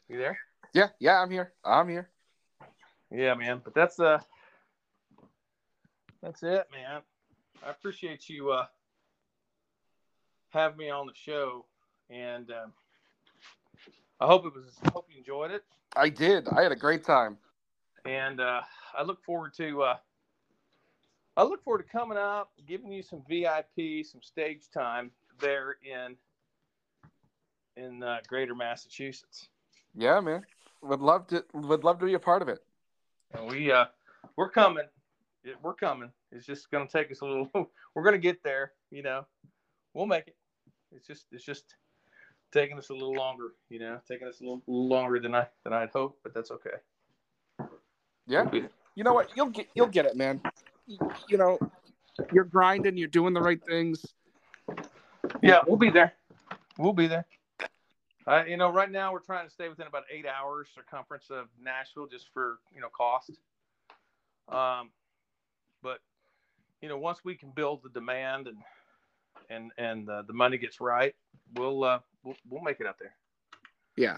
You 0.08 0.20
there? 0.20 0.40
yeah, 0.74 0.88
yeah, 1.02 1.20
I'm 1.20 1.30
here. 1.30 1.52
I'm 1.66 1.90
here. 1.90 2.10
Yeah, 3.12 3.34
man. 3.34 3.60
But 3.62 3.74
that's 3.76 4.00
uh 4.00 4.20
that's 6.22 6.44
it, 6.44 6.66
man. 6.72 7.02
I 7.66 7.70
appreciate 7.72 8.30
you 8.30 8.52
uh 8.52 8.66
having 10.50 10.78
me 10.78 10.90
on 10.90 11.08
the 11.08 11.14
show 11.16 11.66
and 12.10 12.52
um 12.52 12.74
I 14.20 14.28
hope 14.28 14.46
it 14.46 14.54
was 14.54 14.66
I 14.86 14.90
hope 14.94 15.08
you 15.10 15.18
enjoyed 15.18 15.52
it. 15.52 15.64
I 15.96 16.10
did. 16.10 16.48
I 16.50 16.62
had 16.62 16.72
a 16.72 16.76
great 16.78 17.04
time. 17.04 17.38
And 18.06 18.40
uh 18.40 18.62
I 18.98 19.04
look 19.04 19.24
forward 19.24 19.54
to 19.56 19.84
uh 19.84 19.98
I 21.36 21.44
look 21.44 21.64
forward 21.64 21.84
to 21.84 21.90
coming 21.92 22.18
up, 22.18 22.52
giving 22.68 22.92
you 22.92 23.02
some 23.02 23.24
VIP, 23.28 24.06
some 24.06 24.22
stage 24.22 24.70
time 24.72 25.12
there 25.40 25.78
in 25.84 26.16
in 27.76 28.04
uh, 28.04 28.20
greater 28.28 28.54
Massachusetts. 28.54 29.48
Yeah, 29.96 30.20
man. 30.20 30.46
Would 30.84 31.00
love 31.00 31.26
to. 31.28 31.44
Would 31.54 31.84
love 31.84 32.00
to 32.00 32.06
be 32.06 32.14
a 32.14 32.20
part 32.20 32.42
of 32.44 32.50
it. 32.50 32.60
And 33.34 33.50
we 33.50 33.72
uh 33.72 33.86
we're 34.36 34.50
coming. 34.50 34.86
We're 35.62 35.74
coming. 35.74 36.12
It's 36.34 36.46
just 36.46 36.72
gonna 36.72 36.88
take 36.88 37.12
us 37.12 37.22
a 37.22 37.26
little 37.26 37.50
we're 37.96 38.04
gonna 38.04 38.18
get 38.18 38.44
there, 38.44 38.74
you 38.92 39.04
know. 39.04 39.26
We'll 39.94 40.08
make 40.08 40.28
it. 40.28 40.36
It's 40.92 41.06
just 41.06 41.28
it's 41.32 41.46
just 41.46 41.76
taking 42.52 42.78
us 42.78 42.90
a 42.90 42.94
little 42.94 43.14
longer, 43.14 43.54
you 43.70 43.80
know, 43.80 44.00
taking 44.08 44.28
us 44.28 44.42
a 44.42 44.44
little, 44.44 44.64
little 44.68 44.88
longer 44.88 45.20
than 45.20 45.36
I 45.36 45.48
than 45.64 45.74
I'd 45.74 45.90
hoped, 45.90 46.24
but 46.24 46.34
that's 46.34 46.52
okay. 46.52 47.68
Yeah. 48.28 48.50
You 48.96 49.04
know 49.04 49.14
what? 49.14 49.30
You'll 49.36 49.50
get. 49.50 49.68
You'll 49.74 49.88
get 49.88 50.06
it, 50.06 50.16
man. 50.16 50.42
You, 50.88 50.98
you 51.28 51.38
know, 51.38 51.58
you're 52.32 52.44
grinding. 52.44 52.98
You're 52.98 53.08
doing 53.08 53.34
the 53.34 53.42
right 53.42 53.64
things. 53.66 54.06
Yeah, 55.42 55.60
we'll 55.68 55.78
be 55.78 55.90
there. 55.90 56.14
We'll 56.78 56.94
be 56.94 57.08
there. 57.08 57.26
Uh, 58.26 58.44
you 58.48 58.56
know, 58.56 58.72
right 58.72 58.90
now 58.90 59.12
we're 59.12 59.20
trying 59.20 59.46
to 59.46 59.52
stay 59.52 59.68
within 59.68 59.88
about 59.88 60.04
eight 60.12 60.26
hours 60.26 60.70
circumference 60.74 61.30
of 61.30 61.48
Nashville, 61.62 62.08
just 62.08 62.28
for 62.34 62.60
you 62.74 62.82
know 62.82 62.90
cost. 62.90 63.32
Um, 64.50 64.92
but 65.82 66.00
you 66.84 66.90
know, 66.90 66.98
once 66.98 67.20
we 67.24 67.34
can 67.34 67.50
build 67.50 67.82
the 67.82 67.90
demand 67.90 68.48
and 68.48 68.58
and 69.50 69.72
and 69.78 70.10
uh, 70.10 70.22
the 70.28 70.34
money 70.34 70.58
gets 70.58 70.82
right, 70.82 71.16
we'll 71.56 71.86
uh, 71.86 72.00
we'll 72.24 72.36
we'll 72.50 72.62
make 72.62 72.82
it 72.82 72.86
out 72.86 73.00
there. 73.00 73.16
Yeah. 73.96 74.18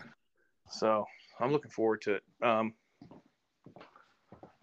So 0.71 1.05
I'm 1.39 1.51
looking 1.51 1.69
forward 1.69 2.01
to 2.01 2.15
it. 2.15 2.23
Um, 2.41 2.73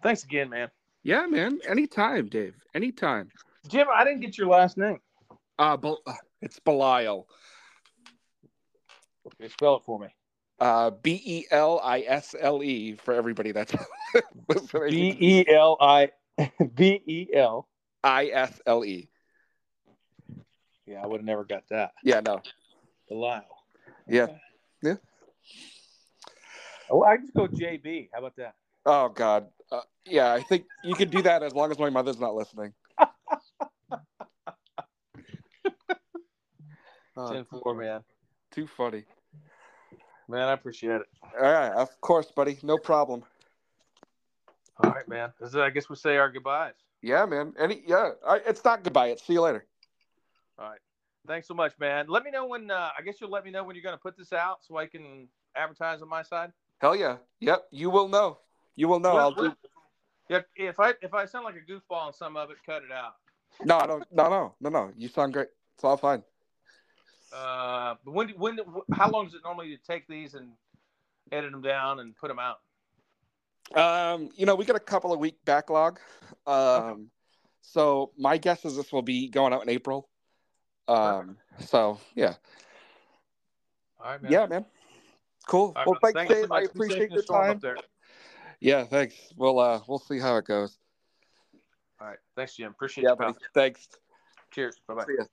thanks 0.03 0.25
again, 0.25 0.49
man. 0.49 0.69
Yeah, 1.03 1.25
man. 1.27 1.59
Anytime, 1.65 2.27
Dave. 2.27 2.55
Anytime. 2.75 3.29
Jim, 3.69 3.87
I 3.93 4.03
didn't 4.03 4.19
get 4.19 4.37
your 4.37 4.47
last 4.47 4.77
name. 4.77 4.99
Uh, 5.57 5.77
Bel- 5.77 6.03
it's 6.41 6.59
Belisle. 6.59 7.25
Okay, 9.27 9.47
spell 9.47 9.77
it 9.77 9.83
for 9.85 9.97
me. 9.97 10.07
Uh, 10.59 10.91
B 10.91 11.21
E 11.23 11.45
L 11.51 11.79
I 11.81 12.01
S 12.01 12.35
L 12.37 12.61
E 12.61 12.95
for 12.95 13.13
everybody 13.13 13.53
that's 13.53 13.73
listening. 14.49 14.89
B 14.89 15.17
E 15.21 15.45
L 15.47 15.77
I 15.79 16.09
B 16.75 17.01
E 17.07 17.27
L. 17.33 17.69
I 18.03 18.27
S 18.27 18.61
L 18.65 18.83
E. 18.83 19.09
Yeah, 20.85 21.01
I 21.01 21.07
would 21.07 21.21
have 21.21 21.25
never 21.25 21.45
got 21.45 21.63
that. 21.69 21.93
Yeah, 22.03 22.19
no. 22.19 22.41
Belisle. 23.09 23.43
Yeah. 24.07 24.23
Okay. 24.23 24.37
Yeah. 24.83 24.95
Oh, 26.89 27.03
I 27.03 27.17
just 27.17 27.33
go 27.33 27.47
JB. 27.47 28.09
How 28.13 28.19
about 28.19 28.35
that? 28.35 28.55
Oh 28.85 29.09
God. 29.09 29.47
Uh, 29.71 29.81
yeah, 30.05 30.33
I 30.33 30.41
think 30.41 30.65
you 30.83 30.95
could 30.95 31.09
do 31.09 31.21
that 31.21 31.41
as 31.41 31.53
long 31.53 31.71
as 31.71 31.79
my 31.79 31.89
mother's 31.89 32.19
not 32.19 32.35
listening. 32.35 32.73
Oh, 37.15 37.31
Ten 37.31 37.45
four, 37.45 37.75
man. 37.75 38.03
too 38.51 38.65
funny. 38.65 39.03
Man, 40.27 40.47
I 40.47 40.53
appreciate 40.53 41.01
it. 41.01 41.07
All 41.39 41.43
right, 41.43 41.71
of 41.71 42.01
course, 42.01 42.31
buddy. 42.31 42.57
No 42.63 42.79
problem. 42.79 43.23
All 44.83 44.89
right, 44.89 45.07
man. 45.07 45.31
This 45.39 45.49
is, 45.49 45.55
I 45.55 45.69
guess 45.69 45.89
we 45.89 45.95
say 45.95 46.17
our 46.17 46.31
goodbyes. 46.31 46.73
Yeah, 47.03 47.25
man. 47.25 47.53
Any 47.59 47.83
yeah, 47.85 48.11
I, 48.25 48.39
it's 48.47 48.63
not 48.63 48.81
goodbye. 48.83 49.07
It's 49.07 49.27
see 49.27 49.33
you 49.33 49.41
later. 49.41 49.65
All 50.57 50.69
right. 50.69 50.79
Thanks 51.27 51.47
so 51.47 51.53
much, 51.53 51.73
man. 51.77 52.05
Let 52.07 52.23
me 52.23 52.31
know 52.31 52.47
when. 52.47 52.71
Uh, 52.71 52.89
I 52.97 53.01
guess 53.03 53.15
you'll 53.19 53.29
let 53.29 53.43
me 53.43 53.51
know 53.51 53.63
when 53.65 53.75
you're 53.75 53.83
going 53.83 53.95
to 53.95 54.01
put 54.01 54.17
this 54.17 54.31
out, 54.31 54.59
so 54.61 54.77
I 54.77 54.87
can 54.87 55.27
advertise 55.55 56.01
on 56.01 56.07
my 56.07 56.23
side. 56.23 56.53
Hell 56.79 56.95
yeah. 56.95 57.17
Yep. 57.41 57.65
You 57.71 57.89
will 57.89 58.07
know. 58.07 58.37
You 58.77 58.87
will 58.87 59.01
know. 59.01 59.15
Well, 59.15 59.35
I'll 59.37 59.49
do. 59.49 59.53
Yeah, 60.29 60.39
if 60.55 60.79
I 60.79 60.93
if 61.01 61.13
I 61.13 61.25
sound 61.25 61.43
like 61.43 61.55
a 61.55 61.71
goofball 61.71 61.97
on 62.07 62.13
some 62.13 62.37
of 62.37 62.49
it, 62.49 62.57
cut 62.65 62.83
it 62.83 62.91
out. 62.91 63.15
No, 63.65 63.79
I 63.79 63.85
don't. 63.85 64.03
no, 64.11 64.29
no, 64.29 64.55
no, 64.61 64.69
no. 64.69 64.91
You 64.97 65.09
sound 65.09 65.33
great. 65.33 65.49
It's 65.75 65.83
all 65.83 65.97
fine. 65.97 66.23
Uh, 67.35 67.95
but 68.05 68.13
when 68.13 68.29
when 68.29 68.59
how 68.93 69.09
long 69.09 69.25
does 69.25 69.33
it 69.33 69.41
normally 69.43 69.77
take 69.85 70.07
these 70.07 70.35
and 70.35 70.51
edit 71.33 71.51
them 71.51 71.61
down 71.61 71.99
and 71.99 72.15
put 72.15 72.29
them 72.29 72.39
out? 72.39 72.59
Um, 73.75 74.29
you 74.35 74.45
know, 74.45 74.55
we 74.55 74.65
got 74.65 74.75
a 74.75 74.79
couple 74.79 75.13
of 75.13 75.19
week 75.19 75.37
backlog. 75.45 75.99
Um, 76.45 77.09
so 77.61 78.11
my 78.17 78.37
guess 78.37 78.65
is 78.65 78.75
this 78.75 78.91
will 78.91 79.01
be 79.01 79.29
going 79.29 79.53
out 79.53 79.63
in 79.63 79.69
April. 79.69 80.09
Um, 80.87 81.37
so 81.59 81.99
yeah, 82.13 82.35
All 83.99 84.11
right, 84.11 84.21
man. 84.21 84.31
yeah, 84.31 84.45
man. 84.45 84.65
Cool. 85.47 85.67
All 85.67 85.73
right, 85.75 85.87
well, 85.87 85.97
man. 86.03 86.13
thanks, 86.13 86.33
so 86.33 86.41
Dave. 86.41 86.49
much. 86.49 86.61
I 86.61 86.65
appreciate 86.65 87.09
the 87.09 87.15
your 87.15 87.23
time. 87.23 87.51
Up 87.51 87.61
there. 87.61 87.77
Yeah, 88.59 88.83
thanks. 88.83 89.15
We'll 89.37 89.59
uh, 89.59 89.79
we'll 89.87 89.99
see 89.99 90.19
how 90.19 90.37
it 90.37 90.45
goes. 90.45 90.77
All 91.99 92.07
right. 92.07 92.17
Thanks, 92.35 92.55
Jim. 92.55 92.71
Appreciate 92.71 93.05
Yeah, 93.05 93.11
you. 93.11 93.15
pal. 93.15 93.27
buddy. 93.27 93.39
Thanks. 93.53 93.87
Cheers. 94.51 94.75
Bye 94.87 94.95
bye. 94.95 95.05
See 95.05 95.15
ya. 95.17 95.25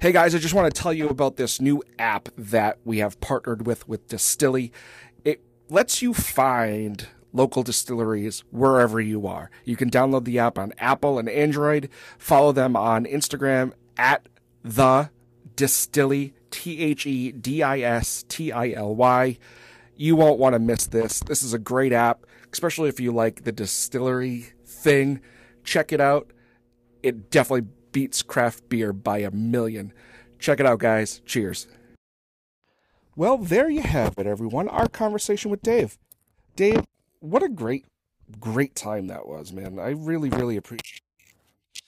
Hey 0.00 0.12
guys, 0.12 0.34
I 0.34 0.38
just 0.38 0.54
want 0.54 0.74
to 0.74 0.82
tell 0.82 0.94
you 0.94 1.10
about 1.10 1.36
this 1.36 1.60
new 1.60 1.82
app 1.98 2.30
that 2.38 2.78
we 2.86 2.98
have 2.98 3.20
partnered 3.20 3.66
with 3.66 3.86
with 3.86 4.08
Distilly. 4.08 4.72
Lets 5.70 6.02
you 6.02 6.12
find 6.12 7.06
local 7.32 7.62
distilleries 7.62 8.42
wherever 8.50 9.00
you 9.00 9.26
are. 9.26 9.50
You 9.64 9.76
can 9.76 9.88
download 9.88 10.24
the 10.24 10.38
app 10.38 10.58
on 10.58 10.74
Apple 10.78 11.18
and 11.18 11.28
Android. 11.28 11.88
Follow 12.18 12.52
them 12.52 12.76
on 12.76 13.06
Instagram 13.06 13.72
at 13.96 14.28
the 14.64 15.10
Distilly 15.56 16.34
T 16.50 16.80
H 16.80 17.06
E 17.06 17.32
D 17.32 17.62
I 17.62 17.78
S 17.80 18.24
T 18.28 18.50
I 18.50 18.70
L 18.70 18.94
Y. 18.94 19.38
You 19.96 20.16
won't 20.16 20.38
want 20.38 20.54
to 20.54 20.58
miss 20.58 20.86
this. 20.86 21.20
This 21.20 21.42
is 21.42 21.54
a 21.54 21.58
great 21.58 21.92
app, 21.92 22.26
especially 22.52 22.88
if 22.88 22.98
you 22.98 23.12
like 23.12 23.44
the 23.44 23.52
distillery 23.52 24.46
thing. 24.64 25.20
Check 25.62 25.92
it 25.92 26.00
out 26.00 26.32
it 27.02 27.30
definitely 27.30 27.68
beats 27.92 28.22
craft 28.22 28.68
beer 28.68 28.92
by 28.92 29.18
a 29.18 29.30
million. 29.30 29.92
Check 30.38 30.60
it 30.60 30.66
out, 30.66 30.78
guys. 30.78 31.20
Cheers. 31.26 31.66
Well, 33.16 33.38
there 33.38 33.68
you 33.68 33.82
have 33.82 34.14
it, 34.18 34.26
everyone. 34.26 34.68
Our 34.68 34.88
conversation 34.88 35.50
with 35.50 35.62
Dave. 35.62 35.98
Dave, 36.56 36.84
what 37.20 37.42
a 37.42 37.48
great, 37.48 37.84
great 38.38 38.74
time 38.74 39.08
that 39.08 39.26
was, 39.26 39.52
man. 39.52 39.78
I 39.78 39.90
really, 39.90 40.30
really 40.30 40.56
appreciate 40.56 41.00
it. 41.18 41.82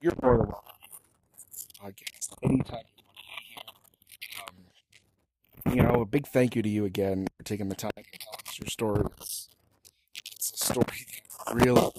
You're 0.00 0.14
more 0.22 0.38
than 0.38 0.46
welcome. 0.46 0.66
Podcast 1.82 2.34
anytime 2.42 2.82
you 2.96 3.02
want 3.06 3.16
to 3.16 4.08
be 4.08 4.26
here. 5.64 5.72
Um, 5.72 5.74
you 5.74 5.82
know, 5.82 6.02
a 6.02 6.06
big 6.06 6.26
thank 6.26 6.54
you 6.56 6.62
to 6.62 6.68
you 6.68 6.84
again 6.84 7.26
for 7.36 7.44
taking 7.44 7.68
the 7.68 7.74
time 7.74 7.92
to 7.96 8.18
tell 8.18 8.34
us 8.46 8.58
your 8.58 8.68
story. 8.68 9.04
It's 9.20 10.52
a 10.52 10.66
story 10.66 11.06
that 11.46 11.54
really 11.54 11.92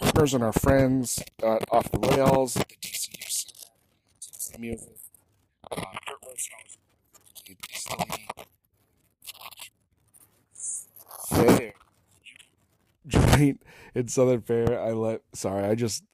partners 0.00 0.34
and 0.34 0.44
our 0.44 0.52
friends 0.52 1.22
got 1.40 1.64
off 1.70 1.90
the 1.90 1.98
rails, 1.98 2.54
the 2.54 2.64
Tipsee 2.80 4.58
Music, 4.58 4.96
uh, 5.70 5.82
Fair, 11.28 11.72
joint 13.06 13.62
in 13.94 14.08
Southern 14.08 14.40
Fare. 14.42 14.80
I 14.80 14.92
let, 14.92 15.22
sorry, 15.32 15.64
I 15.64 15.74
just, 15.74 16.04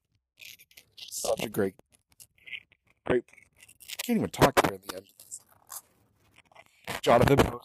such 0.96 1.44
a 1.44 1.48
great, 1.48 1.74
great, 3.06 3.24
can't 4.04 4.18
even 4.18 4.30
talk 4.30 4.58
here 4.66 4.76
in 4.76 4.80
the 4.86 4.96
end. 4.96 5.06
Jonathan. 7.02 7.60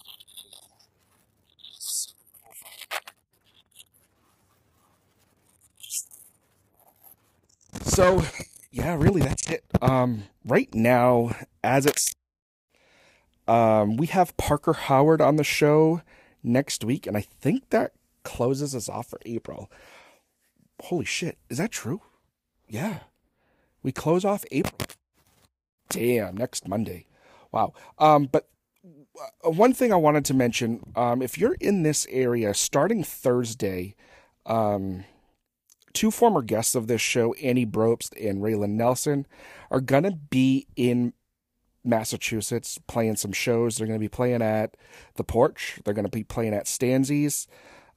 So, 7.96 8.24
yeah, 8.72 8.94
really, 8.96 9.22
that's 9.22 9.50
it. 9.50 9.64
Um, 9.82 10.24
right 10.44 10.68
now, 10.76 11.34
as 11.64 11.86
it's, 11.86 12.14
um, 13.48 13.96
we 13.96 14.08
have 14.08 14.36
Parker 14.36 14.74
Howard 14.74 15.22
on 15.22 15.38
the 15.38 15.46
show 15.46 16.02
next 16.44 16.84
week, 16.84 17.08
and 17.08 17.16
I 17.16 17.22
think 17.22 17.70
that 17.70 17.94
closes 18.24 18.76
us 18.76 18.90
off 18.90 19.08
for 19.08 19.22
April. 19.26 19.72
Holy 20.82 21.06
shit, 21.06 21.38
is 21.50 21.58
that 21.58 21.72
true? 21.72 22.02
Yeah, 22.68 23.00
we 23.82 23.94
close 23.94 24.26
off 24.26 24.44
April. 24.52 24.90
Damn, 25.88 26.36
next 26.36 26.68
Monday. 26.68 27.08
Wow. 27.54 27.72
Um, 27.98 28.28
but 28.30 28.50
uh, 29.46 29.52
one 29.52 29.74
thing 29.74 29.94
I 29.94 29.96
wanted 29.96 30.26
to 30.26 30.34
mention, 30.34 30.82
um, 30.98 31.22
if 31.22 31.38
you're 31.38 31.56
in 31.62 31.84
this 31.84 32.06
area, 32.10 32.54
starting 32.56 33.06
Thursday, 33.06 33.96
um, 34.46 35.06
two 35.96 36.12
former 36.12 36.44
guests 36.44 36.76
of 36.76 36.88
this 36.88 37.02
show, 37.02 37.34
Annie 37.36 37.66
Brobst 37.66 38.14
and 38.24 38.44
Raelyn 38.44 38.72
Nelson, 38.72 39.26
are 39.72 39.82
going 39.82 40.04
to 40.04 40.12
be 40.12 40.68
in 40.76 41.14
Massachusetts 41.84 42.80
playing 42.88 43.16
some 43.16 43.32
shows. 43.32 43.78
They're 43.78 43.88
going 43.88 44.00
to 44.00 44.04
be 44.04 44.10
playing 44.10 44.42
at 44.42 44.76
The 45.16 45.24
Porch. 45.24 45.80
They're 45.84 45.94
going 45.94 46.06
to 46.06 46.12
be 46.12 46.24
playing 46.24 46.54
at 46.54 46.66
Stanzies. 46.66 47.48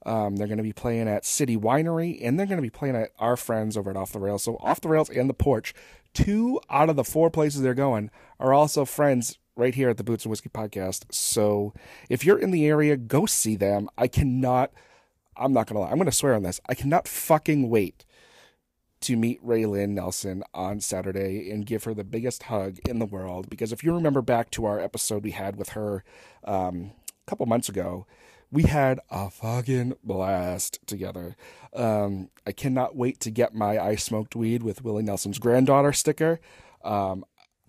Um, 0.05 0.37
they're 0.37 0.47
going 0.47 0.57
to 0.57 0.63
be 0.63 0.73
playing 0.73 1.07
at 1.07 1.25
City 1.25 1.57
Winery. 1.57 2.19
And 2.21 2.39
they're 2.39 2.47
going 2.47 2.57
to 2.57 2.63
be 2.63 2.69
playing 2.69 2.95
at 2.95 3.11
our 3.19 3.35
friends 3.35 3.75
over 3.75 3.89
at 3.89 3.97
Off 3.97 4.13
the 4.13 4.19
Rails. 4.19 4.43
So, 4.43 4.57
Off 4.61 4.81
the 4.81 4.89
Rails 4.89 5.09
and 5.09 5.29
The 5.29 5.33
Porch, 5.33 5.73
two 6.13 6.59
out 6.69 6.89
of 6.89 6.95
the 6.95 7.03
four 7.03 7.29
places 7.29 7.61
they're 7.61 7.73
going, 7.73 8.09
are 8.39 8.53
also 8.53 8.85
friends 8.85 9.37
right 9.55 9.75
here 9.75 9.89
at 9.89 9.97
the 9.97 10.03
Boots 10.03 10.23
and 10.23 10.29
Whiskey 10.29 10.49
podcast. 10.49 11.13
So, 11.13 11.73
if 12.09 12.23
you're 12.23 12.39
in 12.39 12.51
the 12.51 12.65
area, 12.65 12.95
go 12.95 13.25
see 13.25 13.55
them. 13.55 13.89
I 13.97 14.07
cannot 14.07 14.71
I'm 15.39 15.53
not 15.53 15.67
gonna 15.67 15.79
lie. 15.81 15.89
I'm 15.89 15.97
gonna 15.97 16.11
swear 16.11 16.35
on 16.35 16.43
this. 16.43 16.59
I 16.67 16.75
cannot 16.75 17.07
fucking 17.07 17.69
wait 17.69 18.05
to 19.01 19.15
meet 19.15 19.43
Raelyn 19.45 19.89
Nelson 19.89 20.43
on 20.53 20.81
Saturday 20.81 21.49
and 21.49 21.65
give 21.65 21.85
her 21.85 21.93
the 21.93 22.03
biggest 22.03 22.43
hug 22.43 22.77
in 22.87 22.99
the 22.99 23.05
world. 23.05 23.49
Because 23.49 23.71
if 23.71 23.83
you 23.83 23.93
remember 23.93 24.21
back 24.21 24.51
to 24.51 24.65
our 24.65 24.79
episode 24.79 25.23
we 25.23 25.31
had 25.31 25.55
with 25.55 25.69
her 25.69 26.03
um, 26.43 26.91
a 27.09 27.29
couple 27.29 27.45
months 27.45 27.69
ago, 27.69 28.05
we 28.51 28.63
had 28.63 28.99
a 29.09 29.29
fucking 29.29 29.93
blast 30.03 30.79
together. 30.85 31.35
Um, 31.73 32.29
I 32.45 32.51
cannot 32.51 32.95
wait 32.95 33.19
to 33.21 33.31
get 33.31 33.53
my 33.53 33.79
I 33.79 33.95
smoked 33.95 34.35
weed 34.35 34.63
with 34.63 34.83
Willie 34.83 35.03
Nelson's 35.03 35.39
granddaughter 35.39 35.93
sticker. 35.93 36.39
Um, 36.83 37.23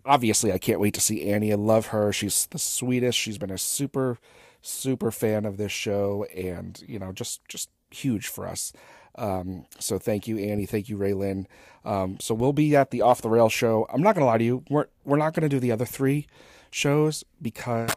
obviously, 0.04 0.52
I 0.52 0.58
can't 0.58 0.80
wait 0.80 0.94
to 0.94 1.00
see 1.00 1.30
Annie. 1.30 1.52
I 1.52 1.56
love 1.56 1.86
her. 1.86 2.12
She's 2.12 2.46
the 2.46 2.58
sweetest. 2.58 3.18
She's 3.18 3.38
been 3.38 3.50
a 3.50 3.58
super 3.58 4.18
super 4.62 5.10
fan 5.10 5.44
of 5.44 5.56
this 5.56 5.72
show 5.72 6.24
and 6.36 6.82
you 6.86 6.98
know 6.98 7.12
just 7.12 7.46
just 7.48 7.70
huge 7.90 8.28
for 8.28 8.46
us. 8.46 8.72
Um, 9.16 9.66
so 9.78 9.98
thank 9.98 10.28
you 10.28 10.38
annie. 10.38 10.66
Thank 10.66 10.88
you 10.88 10.96
Raelyn 10.96 11.46
um, 11.84 12.18
so 12.20 12.34
we'll 12.34 12.52
be 12.52 12.76
at 12.76 12.90
the 12.90 13.02
off 13.02 13.22
the 13.22 13.30
rail 13.30 13.48
show. 13.48 13.86
I'm 13.92 14.02
not 14.02 14.14
gonna 14.14 14.26
lie 14.26 14.38
to 14.38 14.44
you. 14.44 14.64
We're, 14.68 14.86
we're 15.04 15.16
not 15.16 15.34
gonna 15.34 15.48
do 15.48 15.60
the 15.60 15.72
other 15.72 15.86
three 15.86 16.26
shows 16.70 17.24
because 17.40 17.90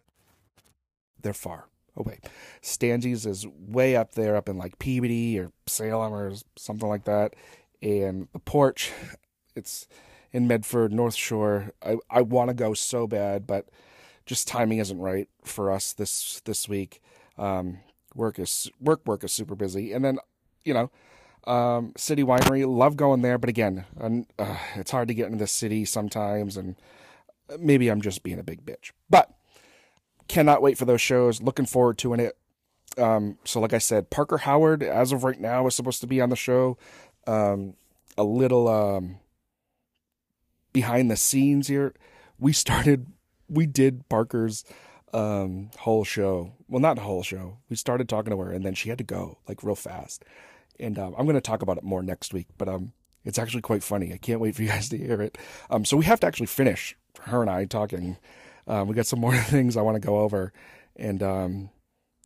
they're 1.22 1.34
far 1.34 1.68
away. 1.96 2.20
Stanzies 2.62 3.28
is 3.28 3.46
way 3.48 3.96
up 3.96 4.14
there 4.14 4.36
up 4.36 4.48
in 4.48 4.58
like 4.58 4.80
peabody 4.80 5.38
or 5.38 5.52
salem 5.68 6.14
or 6.14 6.34
something 6.56 6.88
like 6.88 7.04
that. 7.06 7.36
And 7.82 8.28
the 8.32 8.40
porch 8.40 8.92
it's 9.56 9.88
in 10.32 10.48
medford 10.48 10.92
north 10.94 11.16
shore. 11.16 11.72
I, 11.86 11.98
I 12.10 12.22
want 12.22 12.50
to 12.50 12.54
go 12.54 12.74
so 12.74 13.06
bad 13.06 13.46
but 13.46 13.68
just 14.26 14.48
timing 14.48 14.80
isn't 14.80 15.00
right 15.00 15.28
for 15.44 15.72
us 15.72 15.94
this 15.94 16.42
this 16.46 16.70
week. 16.70 17.02
Um, 17.38 17.80
work 18.16 18.40
is 18.40 18.70
work 18.80 19.02
work 19.06 19.24
is 19.24 19.32
super 19.34 19.56
busy, 19.56 19.94
and 19.94 20.04
then 20.04 20.20
you 20.64 20.74
know 20.74 20.92
Um, 21.46 21.92
city 21.98 22.24
Winery, 22.24 22.66
love 22.66 22.96
going 22.96 23.22
there, 23.22 23.38
but 23.38 23.50
again, 23.50 23.86
uh, 24.00 24.56
it's 24.76 24.92
hard 24.92 25.10
to 25.10 25.14
get 25.14 25.26
into 25.26 25.40
the 25.40 25.48
city 25.48 25.84
sometimes, 25.84 26.56
and 26.56 26.76
maybe 27.60 27.90
I'm 27.90 28.02
just 28.02 28.24
being 28.24 28.40
a 28.40 28.44
big 28.44 28.66
bitch. 28.66 28.92
But 29.10 29.30
cannot 30.30 30.62
wait 30.62 30.78
for 30.78 30.86
those 30.86 31.02
shows. 31.02 31.42
Looking 31.42 31.66
forward 31.66 31.98
to 31.98 32.14
it. 32.14 32.38
Um, 32.98 33.38
so, 33.44 33.60
like 33.60 33.74
I 33.74 33.80
said, 33.80 34.10
Parker 34.10 34.38
Howard, 34.38 34.84
as 34.84 35.12
of 35.12 35.24
right 35.26 35.40
now, 35.40 35.68
is 35.68 35.76
supposed 35.76 36.00
to 36.02 36.08
be 36.08 36.22
on 36.22 36.30
the 36.30 36.38
show. 36.38 36.78
Um, 37.28 37.74
a 38.18 38.24
little 38.24 38.68
um, 38.70 39.18
behind 40.72 41.12
the 41.12 41.18
scenes 41.18 41.68
here. 41.68 41.94
We 42.40 42.54
started, 42.54 43.08
we 43.54 43.66
did 43.66 44.08
Parker's 44.10 44.64
um, 45.14 45.70
whole 45.80 46.04
show. 46.04 46.54
Well, 46.68 46.82
not 46.82 46.98
whole 46.98 47.24
show. 47.24 47.58
We 47.70 47.76
started 47.76 48.10
talking 48.10 48.32
to 48.32 48.40
her, 48.40 48.52
and 48.52 48.66
then 48.66 48.74
she 48.74 48.90
had 48.90 48.98
to 48.98 49.04
go 49.04 49.38
like 49.48 49.64
real 49.64 49.76
fast. 49.76 50.24
And 50.80 50.98
um, 50.98 51.14
I'm 51.18 51.26
going 51.26 51.36
to 51.36 51.42
talk 51.42 51.62
about 51.62 51.78
it 51.78 51.84
more 51.84 52.02
next 52.02 52.34
week. 52.34 52.48
But 52.58 52.68
um, 52.68 52.94
it's 53.24 53.40
actually 53.40 53.62
quite 53.62 53.84
funny. 53.84 54.12
I 54.14 54.18
can't 54.18 54.40
wait 54.40 54.56
for 54.56 54.64
you 54.64 54.70
guys 54.70 54.90
to 54.90 54.98
hear 54.98 55.22
it. 55.22 55.38
Um, 55.70 55.86
so 55.86 55.96
we 55.98 56.06
have 56.06 56.20
to 56.22 56.28
actually 56.28 56.48
finish 56.48 56.96
her 57.22 57.42
and 57.42 57.50
I 57.50 57.66
talking. 57.66 58.18
Um, 58.68 58.88
we 58.88 58.96
got 58.96 59.06
some 59.06 59.20
more 59.20 59.36
things 59.38 59.78
I 59.78 59.82
want 59.82 59.96
to 59.96 60.06
go 60.06 60.20
over, 60.20 60.52
and 60.96 61.22
um, 61.22 61.70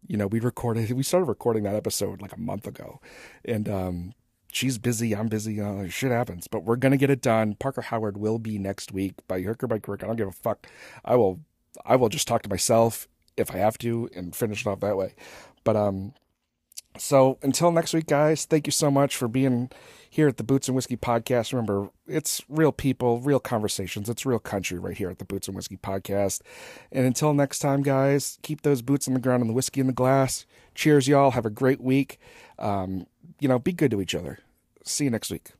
you 0.05 0.17
know, 0.17 0.27
we 0.27 0.39
recorded. 0.39 0.91
We 0.91 1.03
started 1.03 1.25
recording 1.25 1.63
that 1.63 1.75
episode 1.75 2.21
like 2.21 2.33
a 2.33 2.39
month 2.39 2.67
ago, 2.67 3.01
and 3.43 3.67
um, 3.67 4.13
she's 4.57 4.77
busy. 4.79 5.15
I'm 5.15 5.27
busy. 5.27 5.61
Uh, 5.61 5.87
shit 5.87 6.11
happens, 6.11 6.47
but 6.47 6.63
we're 6.63 6.75
gonna 6.75 6.97
get 6.97 7.11
it 7.11 7.21
done. 7.21 7.55
Parker 7.55 7.81
Howard 7.81 8.17
will 8.17 8.39
be 8.39 8.57
next 8.57 8.91
week 8.91 9.13
by 9.27 9.41
hook 9.41 9.63
or 9.63 9.67
by 9.67 9.79
crook. 9.79 10.03
I 10.03 10.07
don't 10.07 10.15
give 10.15 10.27
a 10.27 10.31
fuck. 10.31 10.67
I 11.05 11.15
will 11.15 11.39
I 11.85 11.95
will 11.95 12.09
just 12.09 12.27
talk 12.27 12.41
to 12.43 12.49
myself 12.49 13.07
if 13.37 13.53
I 13.53 13.57
have 13.57 13.77
to 13.79 14.09
and 14.15 14.35
finish 14.35 14.65
it 14.65 14.69
off 14.69 14.79
that 14.79 14.97
way. 14.97 15.13
But 15.63 15.75
um 15.75 16.13
so 16.97 17.37
until 17.43 17.71
next 17.71 17.93
week 17.93 18.07
guys, 18.07 18.45
thank 18.45 18.65
you 18.65 18.71
so 18.71 18.89
much 18.89 19.15
for 19.15 19.27
being 19.27 19.69
here 20.09 20.27
at 20.27 20.37
the 20.37 20.43
Boots 20.43 20.67
and 20.67 20.75
Whiskey 20.75 20.97
podcast. 20.97 21.53
Remember, 21.53 21.89
it's 22.07 22.41
real 22.49 22.71
people, 22.71 23.21
real 23.21 23.39
conversations. 23.39 24.09
It's 24.09 24.25
real 24.25 24.39
country 24.39 24.79
right 24.79 24.97
here 24.97 25.11
at 25.11 25.19
the 25.19 25.25
Boots 25.25 25.47
and 25.47 25.55
Whiskey 25.55 25.77
podcast. 25.77 26.41
And 26.91 27.05
until 27.05 27.35
next 27.35 27.59
time 27.59 27.83
guys, 27.83 28.39
keep 28.41 28.63
those 28.63 28.81
boots 28.81 29.07
on 29.07 29.13
the 29.13 29.19
ground 29.19 29.41
and 29.41 29.49
the 29.51 29.53
whiskey 29.53 29.81
in 29.81 29.87
the 29.87 29.93
glass. 29.93 30.47
Cheers 30.73 31.07
y'all. 31.07 31.31
Have 31.31 31.45
a 31.45 31.51
great 31.51 31.81
week. 31.81 32.19
Um, 32.57 33.05
you 33.39 33.47
know, 33.47 33.59
be 33.59 33.73
good 33.73 33.91
to 33.91 34.01
each 34.01 34.15
other. 34.15 34.39
See 34.87 35.03
you 35.03 35.09
next 35.11 35.29
week. 35.29 35.51